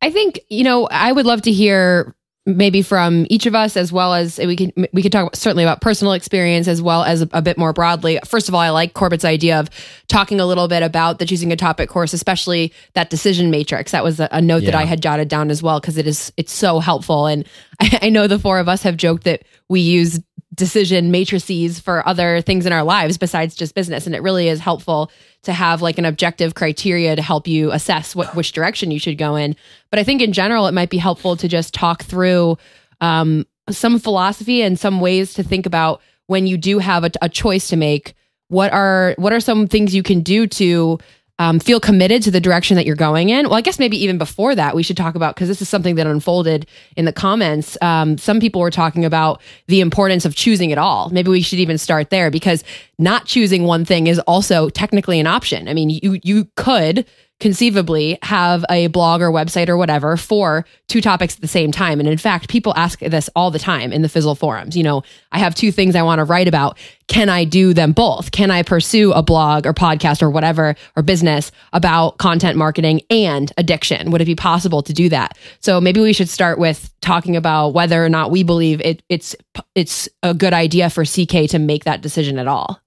I 0.00 0.10
think 0.10 0.40
you 0.48 0.64
know 0.64 0.86
I 0.90 1.10
would 1.12 1.26
love 1.26 1.42
to 1.42 1.52
hear 1.52 2.14
maybe 2.44 2.82
from 2.82 3.24
each 3.30 3.46
of 3.46 3.54
us 3.54 3.76
as 3.76 3.92
well 3.92 4.14
as 4.14 4.38
we 4.38 4.56
can 4.56 4.72
we 4.92 5.00
could 5.00 5.12
talk 5.12 5.36
certainly 5.36 5.62
about 5.62 5.80
personal 5.80 6.12
experience 6.12 6.66
as 6.66 6.82
well 6.82 7.04
as 7.04 7.22
a, 7.22 7.28
a 7.32 7.42
bit 7.42 7.56
more 7.56 7.72
broadly. 7.72 8.18
First 8.26 8.48
of 8.48 8.54
all, 8.54 8.60
I 8.60 8.70
like 8.70 8.94
Corbett's 8.94 9.24
idea 9.24 9.60
of 9.60 9.70
talking 10.08 10.40
a 10.40 10.46
little 10.46 10.66
bit 10.66 10.82
about 10.82 11.18
the 11.18 11.26
choosing 11.26 11.52
a 11.52 11.56
topic 11.56 11.88
course, 11.88 12.12
especially 12.12 12.72
that 12.94 13.10
decision 13.10 13.50
matrix. 13.50 13.92
That 13.92 14.02
was 14.02 14.18
a, 14.18 14.28
a 14.32 14.40
note 14.40 14.64
that 14.64 14.74
I 14.74 14.84
had 14.84 15.00
jotted 15.00 15.28
down 15.28 15.50
as 15.50 15.62
well 15.62 15.78
because 15.80 15.96
it 15.96 16.06
is 16.06 16.32
it's 16.36 16.52
so 16.52 16.80
helpful. 16.80 17.26
And 17.26 17.46
I, 17.80 17.98
I 18.02 18.08
know 18.08 18.26
the 18.26 18.38
four 18.38 18.58
of 18.58 18.68
us 18.68 18.82
have 18.82 18.96
joked 18.96 19.24
that 19.24 19.42
we 19.68 19.80
use 19.80 20.20
decision 20.54 21.10
matrices 21.10 21.80
for 21.80 22.06
other 22.06 22.40
things 22.42 22.66
in 22.66 22.72
our 22.72 22.82
lives 22.82 23.18
besides 23.18 23.54
just 23.54 23.74
business, 23.74 24.06
and 24.06 24.14
it 24.14 24.22
really 24.22 24.48
is 24.48 24.60
helpful 24.60 25.10
to 25.42 25.52
have 25.52 25.82
like 25.82 25.98
an 25.98 26.04
objective 26.04 26.54
criteria 26.54 27.16
to 27.16 27.22
help 27.22 27.48
you 27.48 27.72
assess 27.72 28.14
what 28.14 28.34
which 28.36 28.52
direction 28.52 28.90
you 28.90 28.98
should 28.98 29.18
go 29.18 29.36
in. 29.36 29.56
But 29.90 29.98
I 29.98 30.04
think 30.04 30.20
in 30.20 30.32
general, 30.32 30.66
it 30.66 30.72
might 30.72 30.90
be 30.90 30.98
helpful 30.98 31.36
to 31.36 31.48
just 31.48 31.74
talk 31.74 32.02
through 32.02 32.58
um, 33.00 33.46
some 33.70 33.98
philosophy 33.98 34.62
and 34.62 34.78
some 34.78 35.00
ways 35.00 35.34
to 35.34 35.42
think 35.42 35.66
about 35.66 36.00
when 36.26 36.46
you 36.46 36.56
do 36.56 36.78
have 36.78 37.04
a, 37.04 37.10
a 37.20 37.28
choice 37.28 37.68
to 37.68 37.76
make. 37.76 38.14
What 38.48 38.72
are 38.72 39.14
what 39.16 39.32
are 39.32 39.40
some 39.40 39.66
things 39.66 39.94
you 39.94 40.02
can 40.02 40.20
do 40.20 40.46
to 40.46 40.98
um, 41.38 41.58
feel 41.58 41.80
committed 41.80 42.22
to 42.22 42.30
the 42.30 42.40
direction 42.40 42.76
that 42.76 42.86
you're 42.86 42.96
going 42.96 43.30
in? 43.30 43.46
Well, 43.46 43.54
I 43.54 43.60
guess 43.60 43.78
maybe 43.78 44.02
even 44.02 44.18
before 44.18 44.54
that, 44.54 44.74
we 44.74 44.82
should 44.82 44.96
talk 44.96 45.14
about 45.14 45.34
because 45.34 45.48
this 45.48 45.62
is 45.62 45.68
something 45.68 45.96
that 45.96 46.06
unfolded 46.06 46.66
in 46.96 47.04
the 47.04 47.12
comments. 47.12 47.76
Um, 47.80 48.18
some 48.18 48.38
people 48.38 48.60
were 48.60 48.70
talking 48.70 49.04
about 49.04 49.40
the 49.66 49.80
importance 49.80 50.24
of 50.24 50.34
choosing 50.34 50.70
it 50.70 50.78
all. 50.78 51.10
Maybe 51.10 51.30
we 51.30 51.42
should 51.42 51.58
even 51.58 51.78
start 51.78 52.10
there 52.10 52.30
because 52.30 52.64
not 53.02 53.26
choosing 53.26 53.64
one 53.64 53.84
thing 53.84 54.06
is 54.06 54.18
also 54.20 54.68
technically 54.68 55.20
an 55.20 55.26
option. 55.26 55.68
I 55.68 55.74
mean, 55.74 55.90
you 55.90 56.18
you 56.22 56.48
could 56.56 57.06
conceivably 57.42 58.16
have 58.22 58.64
a 58.70 58.86
blog 58.86 59.20
or 59.20 59.28
website 59.32 59.68
or 59.68 59.76
whatever 59.76 60.16
for 60.16 60.64
two 60.86 61.00
topics 61.00 61.34
at 61.34 61.40
the 61.40 61.48
same 61.48 61.72
time. 61.72 61.98
And 61.98 62.08
in 62.08 62.16
fact, 62.16 62.48
people 62.48 62.72
ask 62.76 63.00
this 63.00 63.28
all 63.34 63.50
the 63.50 63.58
time 63.58 63.92
in 63.92 64.02
the 64.02 64.08
Fizzle 64.08 64.36
forums. 64.36 64.76
You 64.76 64.84
know, 64.84 65.02
I 65.32 65.40
have 65.40 65.52
two 65.52 65.72
things 65.72 65.96
I 65.96 66.02
want 66.02 66.20
to 66.20 66.24
write 66.24 66.46
about. 66.46 66.78
Can 67.08 67.28
I 67.28 67.42
do 67.42 67.74
them 67.74 67.90
both? 67.90 68.30
Can 68.30 68.52
I 68.52 68.62
pursue 68.62 69.12
a 69.12 69.24
blog 69.24 69.66
or 69.66 69.74
podcast 69.74 70.22
or 70.22 70.30
whatever 70.30 70.76
or 70.94 71.02
business 71.02 71.50
about 71.72 72.18
content 72.18 72.56
marketing 72.56 73.00
and 73.10 73.52
addiction? 73.58 74.12
Would 74.12 74.20
it 74.20 74.26
be 74.26 74.36
possible 74.36 74.80
to 74.84 74.92
do 74.92 75.08
that? 75.08 75.36
So 75.58 75.80
maybe 75.80 76.00
we 76.00 76.12
should 76.12 76.28
start 76.28 76.60
with 76.60 76.94
talking 77.00 77.34
about 77.34 77.70
whether 77.70 78.04
or 78.04 78.08
not 78.08 78.30
we 78.30 78.44
believe 78.44 78.80
it, 78.82 79.02
it's 79.08 79.34
it's 79.74 80.08
a 80.22 80.32
good 80.32 80.52
idea 80.52 80.90
for 80.90 81.04
CK 81.04 81.50
to 81.50 81.58
make 81.58 81.84
that 81.84 82.02
decision 82.02 82.38
at 82.38 82.46
all. 82.46 82.80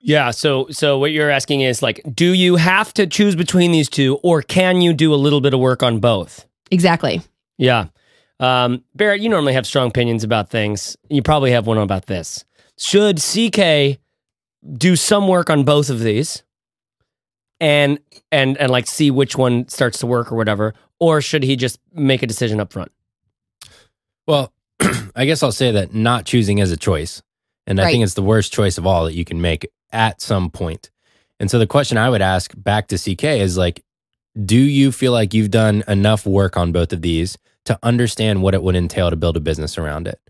Yeah. 0.00 0.30
So, 0.30 0.66
so 0.70 0.98
what 0.98 1.12
you're 1.12 1.30
asking 1.30 1.60
is 1.60 1.82
like, 1.82 2.00
do 2.14 2.32
you 2.32 2.56
have 2.56 2.94
to 2.94 3.06
choose 3.06 3.36
between 3.36 3.70
these 3.72 3.88
two, 3.88 4.16
or 4.22 4.40
can 4.42 4.80
you 4.80 4.92
do 4.94 5.12
a 5.12 5.16
little 5.16 5.40
bit 5.40 5.52
of 5.54 5.60
work 5.60 5.82
on 5.82 5.98
both? 6.00 6.46
Exactly. 6.70 7.20
Yeah. 7.58 7.86
Um, 8.38 8.82
Barrett, 8.94 9.20
you 9.20 9.28
normally 9.28 9.52
have 9.52 9.66
strong 9.66 9.88
opinions 9.88 10.24
about 10.24 10.48
things. 10.48 10.96
You 11.10 11.22
probably 11.22 11.50
have 11.52 11.66
one 11.66 11.76
about 11.76 12.06
this. 12.06 12.44
Should 12.78 13.18
CK 13.20 13.98
do 14.76 14.96
some 14.96 15.28
work 15.28 15.50
on 15.50 15.64
both 15.64 15.90
of 15.90 16.00
these, 16.00 16.42
and 17.60 17.98
and 18.32 18.56
and 18.56 18.70
like 18.70 18.86
see 18.86 19.10
which 19.10 19.36
one 19.36 19.68
starts 19.68 19.98
to 19.98 20.06
work 20.06 20.32
or 20.32 20.36
whatever, 20.36 20.72
or 20.98 21.20
should 21.20 21.42
he 21.42 21.56
just 21.56 21.78
make 21.92 22.22
a 22.22 22.26
decision 22.26 22.58
up 22.60 22.72
front? 22.72 22.90
Well, 24.26 24.52
I 25.14 25.26
guess 25.26 25.42
I'll 25.42 25.52
say 25.52 25.70
that 25.72 25.94
not 25.94 26.24
choosing 26.24 26.58
is 26.58 26.72
a 26.72 26.76
choice. 26.78 27.20
And 27.66 27.78
I 27.78 27.84
Right. 27.84 27.90
think 27.92 28.04
it's 28.04 28.14
the 28.14 28.22
worst 28.22 28.52
choice 28.52 28.78
of 28.78 28.86
all 28.86 29.04
that 29.04 29.14
you 29.14 29.24
can 29.26 29.40
make 29.42 29.68
at 29.92 30.20
some 30.20 30.50
point. 30.50 30.90
And 31.38 31.50
so 31.50 31.58
the 31.58 31.66
question 31.66 31.98
I 31.98 32.10
would 32.10 32.22
ask 32.22 32.52
back 32.56 32.88
to 32.88 32.98
CK 32.98 33.24
is 33.24 33.56
like, 33.56 33.84
do 34.44 34.56
you 34.56 34.92
feel 34.92 35.12
like 35.12 35.34
you've 35.34 35.50
done 35.50 35.82
enough 35.88 36.26
work 36.26 36.56
on 36.56 36.72
both 36.72 36.92
of 36.92 37.02
these 37.02 37.36
to 37.64 37.78
understand 37.82 38.42
what 38.42 38.54
it 38.54 38.62
would 38.62 38.76
entail 38.76 39.10
to 39.10 39.16
build 39.16 39.36
a 39.36 39.40
business 39.40 39.78
around 39.78 40.06
it? 40.06 40.20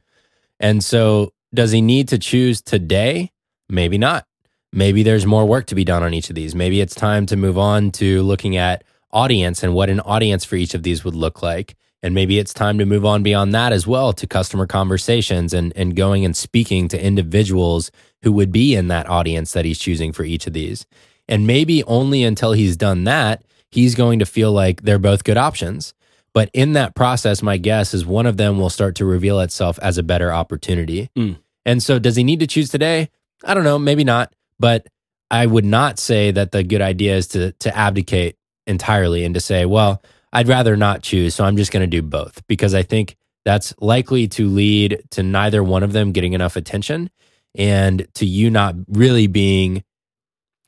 And 0.59 0.83
so 0.83 1.33
does 1.53 1.73
he 1.73 1.83
need 1.83 2.09
to 2.09 2.19
choose 2.19 2.63
today? 2.63 3.33
Maybe 3.69 3.99
not. 3.99 4.27
Maybe 4.73 5.03
there's 5.03 5.27
more 5.27 5.47
work 5.47 5.67
to 5.67 5.75
be 5.75 5.85
done 5.85 6.03
on 6.03 6.15
each 6.15 6.31
of 6.31 6.37
these. 6.37 6.55
Maybe 6.55 6.81
it's 6.81 6.95
time 6.95 7.27
to 7.27 7.37
move 7.37 7.59
on 7.59 7.91
to 7.93 8.23
looking 8.23 8.57
at 8.57 8.85
audience 9.13 9.63
and 9.63 9.75
what 9.75 9.91
an 9.91 10.01
audience 10.01 10.45
for 10.45 10.55
each 10.55 10.75
of 10.75 10.85
these 10.85 11.05
would 11.05 11.17
look 11.17 11.43
like. 11.43 11.77
And 12.03 12.15
maybe 12.15 12.39
it's 12.39 12.55
time 12.55 12.79
to 12.79 12.87
move 12.87 13.05
on 13.05 13.23
beyond 13.23 13.53
that 13.55 13.73
as 13.73 13.87
well 13.87 14.13
to 14.15 14.27
customer 14.27 14.67
conversations 14.67 15.53
and, 15.53 15.73
and 15.77 15.97
going 15.97 16.25
and 16.25 16.37
speaking 16.37 16.89
to 16.89 17.05
individuals 17.05 17.91
who 18.23 18.33
would 18.33 18.53
be 18.53 18.75
in 18.75 18.89
that 18.89 19.09
audience 19.09 19.53
that 19.53 19.65
he's 19.65 19.79
choosing 19.79 20.13
for 20.13 20.25
each 20.25 20.47
of 20.47 20.53
these. 20.53 20.87
And 21.29 21.47
maybe 21.47 21.85
only 21.85 22.23
until 22.23 22.53
he's 22.53 22.77
done 22.77 23.05
that, 23.05 23.43
he's 23.71 23.95
going 23.95 24.19
to 24.19 24.27
feel 24.27 24.53
like 24.53 24.83
they're 24.83 24.99
both 24.99 25.25
good 25.25 25.37
options. 25.37 25.95
But 26.33 26.51
in 26.53 26.75
that 26.75 26.95
process, 26.95 27.43
my 27.43 27.57
guess 27.57 27.95
is 27.95 28.07
one 28.07 28.27
of 28.27 28.37
them 28.37 28.59
will 28.59 28.71
start 28.71 28.95
to 28.97 29.05
reveal 29.05 29.41
itself 29.41 29.79
as 29.81 29.99
a 29.99 30.03
better 30.03 30.33
opportunity. 30.33 31.11
Mm. 31.17 31.39
And 31.67 31.83
so, 31.83 31.99
does 31.99 32.17
he 32.17 32.25
need 32.25 32.41
to 32.41 32.47
choose 32.47 32.69
today? 32.69 33.11
I 33.45 33.55
don't 33.55 33.65
know, 33.65 33.79
maybe 33.79 34.05
not. 34.05 34.33
But 34.59 34.87
I 35.31 35.47
would 35.47 35.65
not 35.65 35.99
say 35.99 36.31
that 36.31 36.53
the 36.53 36.63
good 36.63 36.83
idea 36.83 37.17
is 37.17 37.29
to 37.29 37.53
to 37.53 37.77
abdicate 37.77 38.37
entirely 38.67 39.25
and 39.25 39.35
to 39.35 39.41
say, 39.41 39.65
well, 39.65 40.03
I'd 40.33 40.49
rather 40.49 40.77
not 40.77 41.03
choose, 41.03 41.35
so 41.35 41.45
I'm 41.45 41.57
just 41.57 41.73
going 41.73 41.83
to 41.83 41.87
do 41.87 42.03
both 42.03 42.47
because 42.47 42.75
I 42.75 42.83
think 42.83 43.17
that's 43.45 43.75
likely 43.81 44.29
to 44.29 44.49
lead 44.49 45.03
to 45.11 45.23
neither 45.23 45.65
one 45.65 45.83
of 45.83 45.93
them 45.93 46.13
getting 46.13 46.35
enough 46.35 46.57
attention 46.57 47.11
and 47.55 48.07
to 48.15 48.27
you 48.27 48.51
not 48.51 48.75
really 48.89 49.27
being 49.27 49.83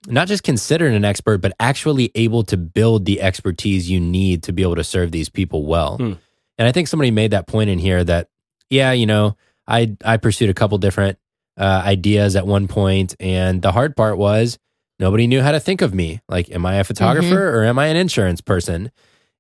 not 0.09 0.27
just 0.27 0.43
considered 0.43 0.93
an 0.93 1.05
expert, 1.05 1.39
but 1.39 1.53
actually 1.61 2.11
able 2.15 2.43
to 2.45 2.57
build 2.57 3.05
the 3.05 3.21
expertise 3.21 3.89
you 3.89 4.01
need 4.01 4.43
to 4.45 4.53
be 4.53 4.63
able 4.63 4.75
to 4.75 4.85
serve 4.85 5.13
these 5.13 5.29
people 5.29 5.65
well. 5.67 5.97
Hmm. 5.97 6.13
And 6.59 6.69
I 6.69 6.73
think 6.73 6.89
somebody 6.89 7.11
made 7.11 7.31
that 7.31 7.47
point 7.47 7.71
in 7.71 7.79
here 7.79 8.03
that, 8.05 8.29
yeah, 8.69 8.93
you 8.93 9.07
know, 9.07 9.37
I 9.67 9.97
I 10.05 10.17
pursued 10.17 10.51
a 10.51 10.55
couple 10.55 10.79
different 10.79 11.19
uh, 11.57 11.83
ideas 11.85 12.37
at 12.37 12.47
one 12.47 12.69
point, 12.69 13.15
and 13.21 13.63
the 13.63 13.73
hard 13.73 13.97
part 13.97 14.19
was 14.19 14.59
nobody 14.99 15.27
knew 15.27 15.41
how 15.41 15.53
to 15.53 15.61
think 15.61 15.83
of 15.83 15.95
me. 15.95 16.21
Like, 16.29 16.51
am 16.51 16.67
I 16.67 16.77
a 16.77 16.85
photographer 16.85 17.59
or 17.59 17.65
am 17.65 17.79
I 17.79 17.87
an 17.87 17.97
insurance 17.97 18.41
person? 18.41 18.91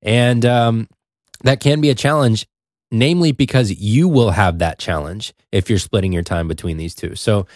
And 0.00 0.44
um, 0.44 0.88
that 1.44 1.60
can 1.60 1.80
be 1.80 1.90
a 1.90 1.94
challenge, 1.94 2.46
namely 2.92 3.32
because 3.32 3.72
you 3.72 4.06
will 4.06 4.30
have 4.30 4.58
that 4.60 4.78
challenge 4.78 5.32
if 5.50 5.68
you're 5.68 5.78
splitting 5.80 6.12
your 6.12 6.22
time 6.22 6.46
between 6.46 6.76
these 6.76 6.94
two. 6.94 7.16
So 7.16 7.46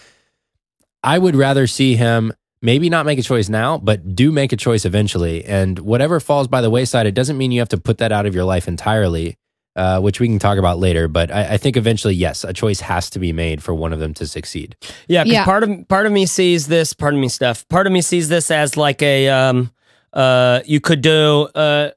I 1.04 1.18
would 1.18 1.36
rather 1.36 1.66
see 1.68 1.94
him 1.94 2.32
maybe 2.62 2.88
not 2.90 3.06
make 3.06 3.18
a 3.18 3.22
choice 3.22 3.48
now, 3.48 3.78
but 3.78 4.16
do 4.16 4.32
make 4.32 4.52
a 4.52 4.56
choice 4.56 4.84
eventually. 4.84 5.44
And 5.44 5.78
whatever 5.78 6.18
falls 6.18 6.48
by 6.48 6.60
the 6.62 6.70
wayside, 6.70 7.06
it 7.06 7.14
doesn't 7.14 7.36
mean 7.38 7.52
you 7.52 7.60
have 7.60 7.68
to 7.68 7.78
put 7.78 7.98
that 7.98 8.10
out 8.10 8.26
of 8.26 8.34
your 8.34 8.44
life 8.44 8.66
entirely, 8.66 9.36
uh, 9.76 10.00
which 10.00 10.18
we 10.20 10.26
can 10.26 10.38
talk 10.38 10.58
about 10.58 10.78
later. 10.78 11.06
But 11.06 11.30
I, 11.30 11.52
I 11.54 11.56
think 11.58 11.76
eventually, 11.76 12.14
yes, 12.14 12.42
a 12.42 12.52
choice 12.54 12.80
has 12.80 13.10
to 13.10 13.18
be 13.18 13.32
made 13.32 13.62
for 13.62 13.74
one 13.74 13.92
of 13.92 14.00
them 14.00 14.14
to 14.14 14.26
succeed. 14.26 14.74
Yeah, 15.06 15.22
because 15.22 15.34
Yeah. 15.34 15.44
part 15.44 15.62
of 15.62 15.86
part 15.86 16.06
of 16.06 16.12
me 16.12 16.24
sees 16.26 16.66
this. 16.66 16.92
Part 16.94 17.12
of 17.14 17.20
me 17.20 17.28
stuff. 17.28 17.68
Part 17.68 17.86
of 17.86 17.92
me 17.92 18.00
sees 18.00 18.28
this 18.30 18.50
as 18.50 18.76
like 18.76 19.02
a 19.02 19.28
um 19.28 19.70
uh 20.14 20.60
you 20.64 20.80
could 20.80 21.02
do 21.02 21.48
uh. 21.54 21.90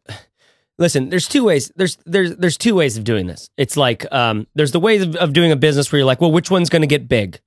Listen, 0.79 1.09
there's 1.09 1.27
two 1.27 1.43
ways. 1.43 1.71
There's 1.75 1.97
there's 2.05 2.35
there's 2.37 2.57
two 2.57 2.73
ways 2.73 2.97
of 2.97 3.03
doing 3.03 3.27
this. 3.27 3.49
It's 3.57 3.75
like 3.75 4.11
um, 4.13 4.47
there's 4.55 4.71
the 4.71 4.79
ways 4.79 5.01
of, 5.03 5.15
of 5.17 5.33
doing 5.33 5.51
a 5.51 5.57
business 5.57 5.91
where 5.91 5.99
you're 5.99 6.05
like, 6.05 6.21
well, 6.21 6.31
which 6.31 6.49
one's 6.49 6.69
going 6.69 6.81
to 6.81 6.87
get 6.87 7.09
big, 7.09 7.41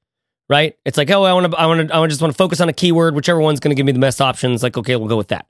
right? 0.50 0.76
It's 0.84 0.98
like, 0.98 1.10
oh, 1.10 1.24
I 1.24 1.32
want 1.32 1.50
to 1.50 1.58
I 1.58 1.66
want 1.66 1.88
to 1.88 1.96
I 1.96 2.06
just 2.06 2.20
want 2.20 2.34
to 2.34 2.36
focus 2.36 2.60
on 2.60 2.68
a 2.68 2.74
keyword, 2.74 3.14
whichever 3.14 3.40
one's 3.40 3.58
going 3.58 3.70
to 3.70 3.74
give 3.74 3.86
me 3.86 3.92
the 3.92 3.98
best 3.98 4.20
options. 4.20 4.62
Like, 4.62 4.76
okay, 4.76 4.96
we'll 4.96 5.08
go 5.08 5.16
with 5.16 5.28
that. 5.28 5.46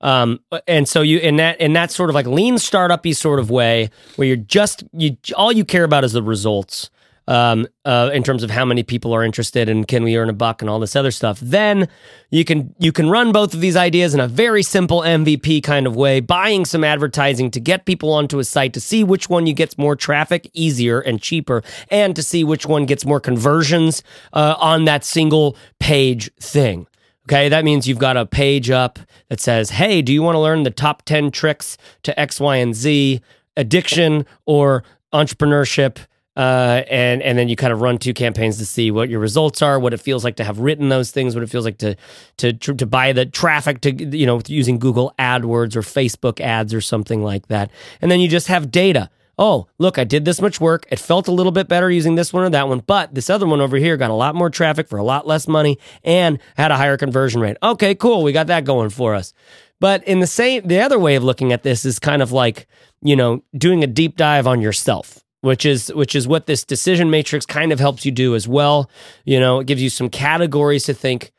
Um, 0.00 0.40
and 0.68 0.88
so 0.88 1.02
you 1.02 1.18
in 1.18 1.36
that 1.36 1.60
in 1.60 1.72
that 1.72 1.90
sort 1.90 2.08
of 2.08 2.14
like 2.14 2.26
lean 2.26 2.58
startup-y 2.58 3.12
sort 3.12 3.40
of 3.40 3.50
way 3.50 3.90
where 4.16 4.28
you're 4.28 4.36
just 4.36 4.84
you 4.92 5.16
all 5.36 5.50
you 5.50 5.64
care 5.64 5.84
about 5.84 6.04
is 6.04 6.12
the 6.12 6.22
results 6.22 6.90
um, 7.26 7.66
uh, 7.84 8.10
in 8.12 8.22
terms 8.22 8.42
of 8.42 8.50
how 8.50 8.64
many 8.64 8.82
people 8.82 9.14
are 9.14 9.24
interested 9.24 9.68
and 9.68 9.88
can 9.88 10.02
we 10.02 10.16
earn 10.16 10.28
a 10.28 10.34
buck 10.34 10.60
and 10.60 10.70
all 10.70 10.78
this 10.78 10.94
other 10.94 11.10
stuff. 11.10 11.40
Then 11.40 11.88
you 12.30 12.44
can 12.44 12.74
you 12.78 12.92
can 12.92 13.08
run 13.08 13.32
both 13.32 13.54
of 13.54 13.60
these 13.60 13.76
ideas 13.76 14.14
in 14.14 14.20
a 14.20 14.28
very 14.28 14.62
simple 14.62 15.00
MVP 15.00 15.62
kind 15.62 15.86
of 15.86 15.96
way, 15.96 16.20
buying 16.20 16.64
some 16.64 16.84
advertising 16.84 17.50
to 17.52 17.60
get 17.60 17.86
people 17.86 18.12
onto 18.12 18.38
a 18.38 18.44
site 18.44 18.72
to 18.74 18.80
see 18.80 19.04
which 19.04 19.28
one 19.28 19.46
you 19.46 19.54
gets 19.54 19.78
more 19.78 19.96
traffic 19.96 20.50
easier 20.52 21.00
and 21.00 21.20
cheaper, 21.20 21.62
and 21.90 22.14
to 22.16 22.22
see 22.22 22.44
which 22.44 22.66
one 22.66 22.86
gets 22.86 23.04
more 23.04 23.20
conversions 23.20 24.02
uh, 24.32 24.54
on 24.58 24.84
that 24.84 25.04
single 25.04 25.56
page 25.78 26.30
thing. 26.40 26.86
Okay, 27.26 27.48
that 27.48 27.64
means 27.64 27.88
you've 27.88 27.98
got 27.98 28.18
a 28.18 28.26
page 28.26 28.68
up 28.68 28.98
that 29.30 29.40
says, 29.40 29.70
"Hey, 29.70 30.02
do 30.02 30.12
you 30.12 30.22
want 30.22 30.34
to 30.34 30.40
learn 30.40 30.62
the 30.62 30.70
top 30.70 31.02
10 31.02 31.30
tricks 31.30 31.78
to 32.02 32.18
X, 32.20 32.38
Y, 32.38 32.56
and 32.56 32.74
Z, 32.74 33.22
addiction 33.56 34.26
or 34.44 34.84
entrepreneurship?" 35.12 35.98
Uh, 36.36 36.82
and 36.90 37.22
and 37.22 37.38
then 37.38 37.48
you 37.48 37.54
kind 37.54 37.72
of 37.72 37.80
run 37.80 37.96
two 37.96 38.12
campaigns 38.12 38.58
to 38.58 38.66
see 38.66 38.90
what 38.90 39.08
your 39.08 39.20
results 39.20 39.62
are, 39.62 39.78
what 39.78 39.94
it 39.94 40.00
feels 40.00 40.24
like 40.24 40.36
to 40.36 40.44
have 40.44 40.58
written 40.58 40.88
those 40.88 41.10
things, 41.12 41.34
what 41.34 41.44
it 41.44 41.50
feels 41.50 41.64
like 41.64 41.78
to 41.78 41.94
to 42.38 42.52
to, 42.52 42.86
buy 42.86 43.12
the 43.12 43.24
traffic 43.24 43.80
to 43.82 43.92
you 43.92 44.26
know 44.26 44.40
using 44.48 44.78
Google 44.78 45.14
AdWords 45.18 45.76
or 45.76 45.82
Facebook 45.82 46.40
ads 46.40 46.74
or 46.74 46.80
something 46.80 47.22
like 47.22 47.46
that, 47.48 47.70
and 48.02 48.10
then 48.10 48.20
you 48.20 48.28
just 48.28 48.48
have 48.48 48.70
data. 48.70 49.10
Oh, 49.36 49.66
look, 49.78 49.98
I 49.98 50.04
did 50.04 50.24
this 50.24 50.40
much 50.40 50.60
work. 50.60 50.86
It 50.90 51.00
felt 51.00 51.26
a 51.26 51.32
little 51.32 51.50
bit 51.50 51.66
better 51.66 51.90
using 51.90 52.14
this 52.14 52.32
one 52.32 52.44
or 52.44 52.50
that 52.50 52.68
one, 52.68 52.80
but 52.80 53.14
this 53.14 53.28
other 53.28 53.46
one 53.46 53.60
over 53.60 53.76
here 53.76 53.96
got 53.96 54.10
a 54.10 54.14
lot 54.14 54.36
more 54.36 54.48
traffic 54.48 54.88
for 54.88 54.96
a 54.96 55.02
lot 55.02 55.26
less 55.26 55.48
money 55.48 55.78
and 56.04 56.38
had 56.56 56.70
a 56.70 56.76
higher 56.76 56.96
conversion 56.96 57.40
rate. 57.40 57.56
Okay, 57.60 57.96
cool. 57.96 58.22
We 58.22 58.30
got 58.30 58.46
that 58.46 58.64
going 58.64 58.90
for 58.90 59.12
us. 59.14 59.34
But 59.80 60.04
in 60.04 60.20
the 60.20 60.26
same, 60.26 60.66
the 60.66 60.80
other 60.80 60.98
way 60.98 61.16
of 61.16 61.24
looking 61.24 61.52
at 61.52 61.64
this 61.64 61.84
is 61.84 61.98
kind 61.98 62.22
of 62.22 62.30
like, 62.30 62.68
you 63.02 63.16
know, 63.16 63.42
doing 63.56 63.82
a 63.82 63.88
deep 63.88 64.16
dive 64.16 64.46
on 64.46 64.60
yourself, 64.60 65.23
which 65.44 65.66
is, 65.66 65.92
which 65.92 66.14
is 66.14 66.26
what 66.26 66.46
this 66.46 66.64
decision 66.64 67.10
matrix 67.10 67.44
kind 67.44 67.70
of 67.70 67.78
helps 67.78 68.06
you 68.06 68.10
do 68.10 68.34
as 68.34 68.48
well. 68.48 68.88
You 69.26 69.38
know, 69.38 69.60
it 69.60 69.66
gives 69.66 69.82
you 69.82 69.90
some 69.90 70.08
categories 70.08 70.84
to 70.84 70.94
think, 70.94 71.32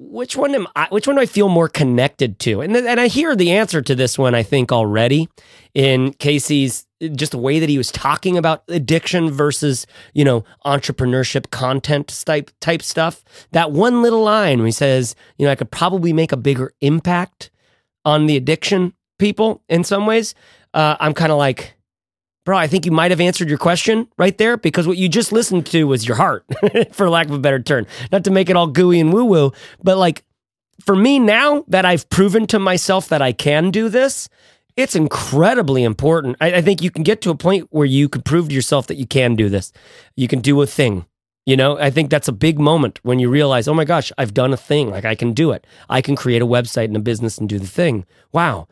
which 0.00 0.36
one 0.36 0.52
am 0.52 0.66
I, 0.74 0.88
which 0.90 1.06
one 1.06 1.14
do 1.14 1.22
I 1.22 1.26
feel 1.26 1.48
more 1.48 1.68
connected 1.68 2.40
to? 2.40 2.60
And, 2.60 2.76
and 2.76 2.98
I 2.98 3.06
hear 3.06 3.36
the 3.36 3.52
answer 3.52 3.80
to 3.80 3.94
this 3.94 4.18
one, 4.18 4.34
I 4.34 4.42
think 4.42 4.72
already 4.72 5.28
in 5.74 6.12
CK's 6.14 6.86
just 7.14 7.30
the 7.30 7.38
way 7.38 7.60
that 7.60 7.68
he 7.68 7.78
was 7.78 7.92
talking 7.92 8.36
about 8.36 8.64
addiction 8.66 9.30
versus, 9.30 9.86
you 10.12 10.24
know, 10.24 10.44
entrepreneurship 10.66 11.50
content 11.50 12.20
type 12.26 12.50
type 12.60 12.82
stuff. 12.82 13.22
That 13.52 13.70
one 13.70 14.02
little 14.02 14.24
line 14.24 14.58
where 14.58 14.66
he 14.66 14.72
says, 14.72 15.14
you 15.38 15.46
know, 15.46 15.52
I 15.52 15.56
could 15.56 15.70
probably 15.70 16.12
make 16.12 16.32
a 16.32 16.36
bigger 16.36 16.72
impact 16.80 17.52
on 18.04 18.26
the 18.26 18.36
addiction 18.36 18.94
people 19.20 19.62
in 19.68 19.84
some 19.84 20.04
ways. 20.04 20.34
Uh, 20.74 20.96
I'm 20.98 21.14
kind 21.14 21.30
of 21.30 21.38
like, 21.38 21.76
bro, 22.44 22.56
I 22.56 22.66
think 22.66 22.86
you 22.86 22.92
might 22.92 23.10
have 23.10 23.20
answered 23.20 23.48
your 23.48 23.58
question 23.58 24.08
right 24.18 24.36
there 24.36 24.56
because 24.56 24.86
what 24.86 24.96
you 24.96 25.08
just 25.08 25.32
listened 25.32 25.66
to 25.66 25.84
was 25.84 26.06
your 26.06 26.16
heart, 26.16 26.44
for 26.92 27.08
lack 27.08 27.26
of 27.26 27.32
a 27.32 27.38
better 27.38 27.60
term. 27.60 27.86
Not 28.10 28.24
to 28.24 28.30
make 28.30 28.50
it 28.50 28.56
all 28.56 28.66
gooey 28.66 29.00
and 29.00 29.12
woo 29.12 29.24
woo, 29.24 29.52
but 29.82 29.98
like 29.98 30.24
for 30.84 30.96
me 30.96 31.18
now 31.18 31.64
that 31.68 31.84
I've 31.84 32.08
proven 32.10 32.46
to 32.48 32.58
myself 32.58 33.08
that 33.08 33.22
I 33.22 33.32
can 33.32 33.70
do 33.70 33.88
this, 33.88 34.28
it's 34.76 34.96
incredibly 34.96 35.84
important. 35.84 36.36
I, 36.40 36.54
I 36.54 36.62
think 36.62 36.82
you 36.82 36.90
can 36.90 37.02
get 37.02 37.20
to 37.22 37.30
a 37.30 37.36
point 37.36 37.68
where 37.70 37.86
you 37.86 38.08
can 38.08 38.22
prove 38.22 38.48
to 38.48 38.54
yourself 38.54 38.86
that 38.86 38.96
you 38.96 39.06
can 39.06 39.36
do 39.36 39.48
this. 39.48 39.72
You 40.16 40.28
can 40.28 40.40
do 40.40 40.60
a 40.62 40.66
thing. 40.66 41.06
You 41.44 41.56
know, 41.56 41.76
I 41.76 41.90
think 41.90 42.08
that's 42.08 42.28
a 42.28 42.32
big 42.32 42.60
moment 42.60 43.00
when 43.02 43.18
you 43.18 43.28
realize, 43.28 43.66
oh 43.66 43.74
my 43.74 43.84
gosh, 43.84 44.12
I've 44.16 44.32
done 44.32 44.52
a 44.52 44.56
thing. 44.56 44.90
Like 44.90 45.04
I 45.04 45.14
can 45.14 45.32
do 45.32 45.50
it. 45.50 45.66
I 45.88 46.00
can 46.00 46.14
create 46.14 46.40
a 46.40 46.46
website 46.46 46.84
and 46.84 46.96
a 46.96 47.00
business 47.00 47.36
and 47.36 47.48
do 47.48 47.58
the 47.58 47.66
thing. 47.66 48.06
Wow. 48.32 48.68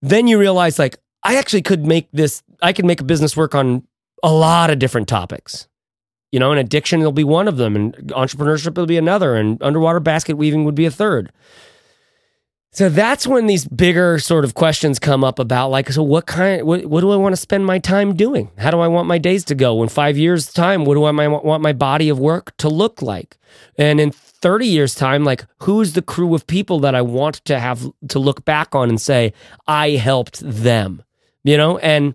Then 0.00 0.26
you 0.26 0.38
realize, 0.38 0.78
like, 0.78 0.98
I 1.22 1.36
actually 1.36 1.62
could 1.62 1.86
make 1.86 2.08
this, 2.12 2.42
I 2.60 2.72
could 2.72 2.84
make 2.84 3.00
a 3.00 3.04
business 3.04 3.36
work 3.36 3.54
on 3.54 3.86
a 4.22 4.32
lot 4.32 4.70
of 4.70 4.78
different 4.78 5.08
topics. 5.08 5.68
You 6.30 6.40
know, 6.40 6.50
and 6.50 6.58
addiction 6.58 7.00
will 7.00 7.12
be 7.12 7.24
one 7.24 7.46
of 7.46 7.58
them, 7.58 7.76
and 7.76 7.94
entrepreneurship 8.08 8.74
will 8.74 8.86
be 8.86 8.96
another, 8.96 9.34
and 9.34 9.62
underwater 9.62 10.00
basket 10.00 10.36
weaving 10.36 10.64
would 10.64 10.74
be 10.74 10.86
a 10.86 10.90
third. 10.90 11.30
So 12.74 12.88
that's 12.88 13.26
when 13.26 13.48
these 13.48 13.66
bigger 13.66 14.18
sort 14.18 14.46
of 14.46 14.54
questions 14.54 14.98
come 14.98 15.22
up 15.22 15.38
about 15.38 15.70
like, 15.70 15.90
so 15.90 16.02
what 16.02 16.24
kind, 16.24 16.62
what, 16.62 16.86
what 16.86 17.02
do 17.02 17.10
I 17.10 17.16
want 17.16 17.34
to 17.34 17.36
spend 17.36 17.66
my 17.66 17.78
time 17.78 18.14
doing? 18.14 18.50
How 18.56 18.70
do 18.70 18.80
I 18.80 18.88
want 18.88 19.06
my 19.06 19.18
days 19.18 19.44
to 19.46 19.54
go? 19.54 19.82
In 19.82 19.90
five 19.90 20.16
years' 20.16 20.50
time, 20.50 20.86
what 20.86 20.94
do 20.94 21.04
I 21.04 21.10
want 21.10 21.62
my 21.62 21.74
body 21.74 22.08
of 22.08 22.18
work 22.18 22.56
to 22.56 22.70
look 22.70 23.02
like? 23.02 23.36
And 23.76 24.00
in 24.00 24.10
30 24.10 24.66
years' 24.66 24.94
time, 24.94 25.22
like, 25.22 25.44
who's 25.58 25.92
the 25.92 26.00
crew 26.00 26.34
of 26.34 26.46
people 26.46 26.80
that 26.80 26.94
I 26.94 27.02
want 27.02 27.44
to 27.44 27.60
have 27.60 27.86
to 28.08 28.18
look 28.18 28.42
back 28.46 28.74
on 28.74 28.88
and 28.88 28.98
say, 28.98 29.34
I 29.66 29.90
helped 29.90 30.40
them, 30.40 31.02
you 31.44 31.56
know? 31.56 31.78
And, 31.78 32.14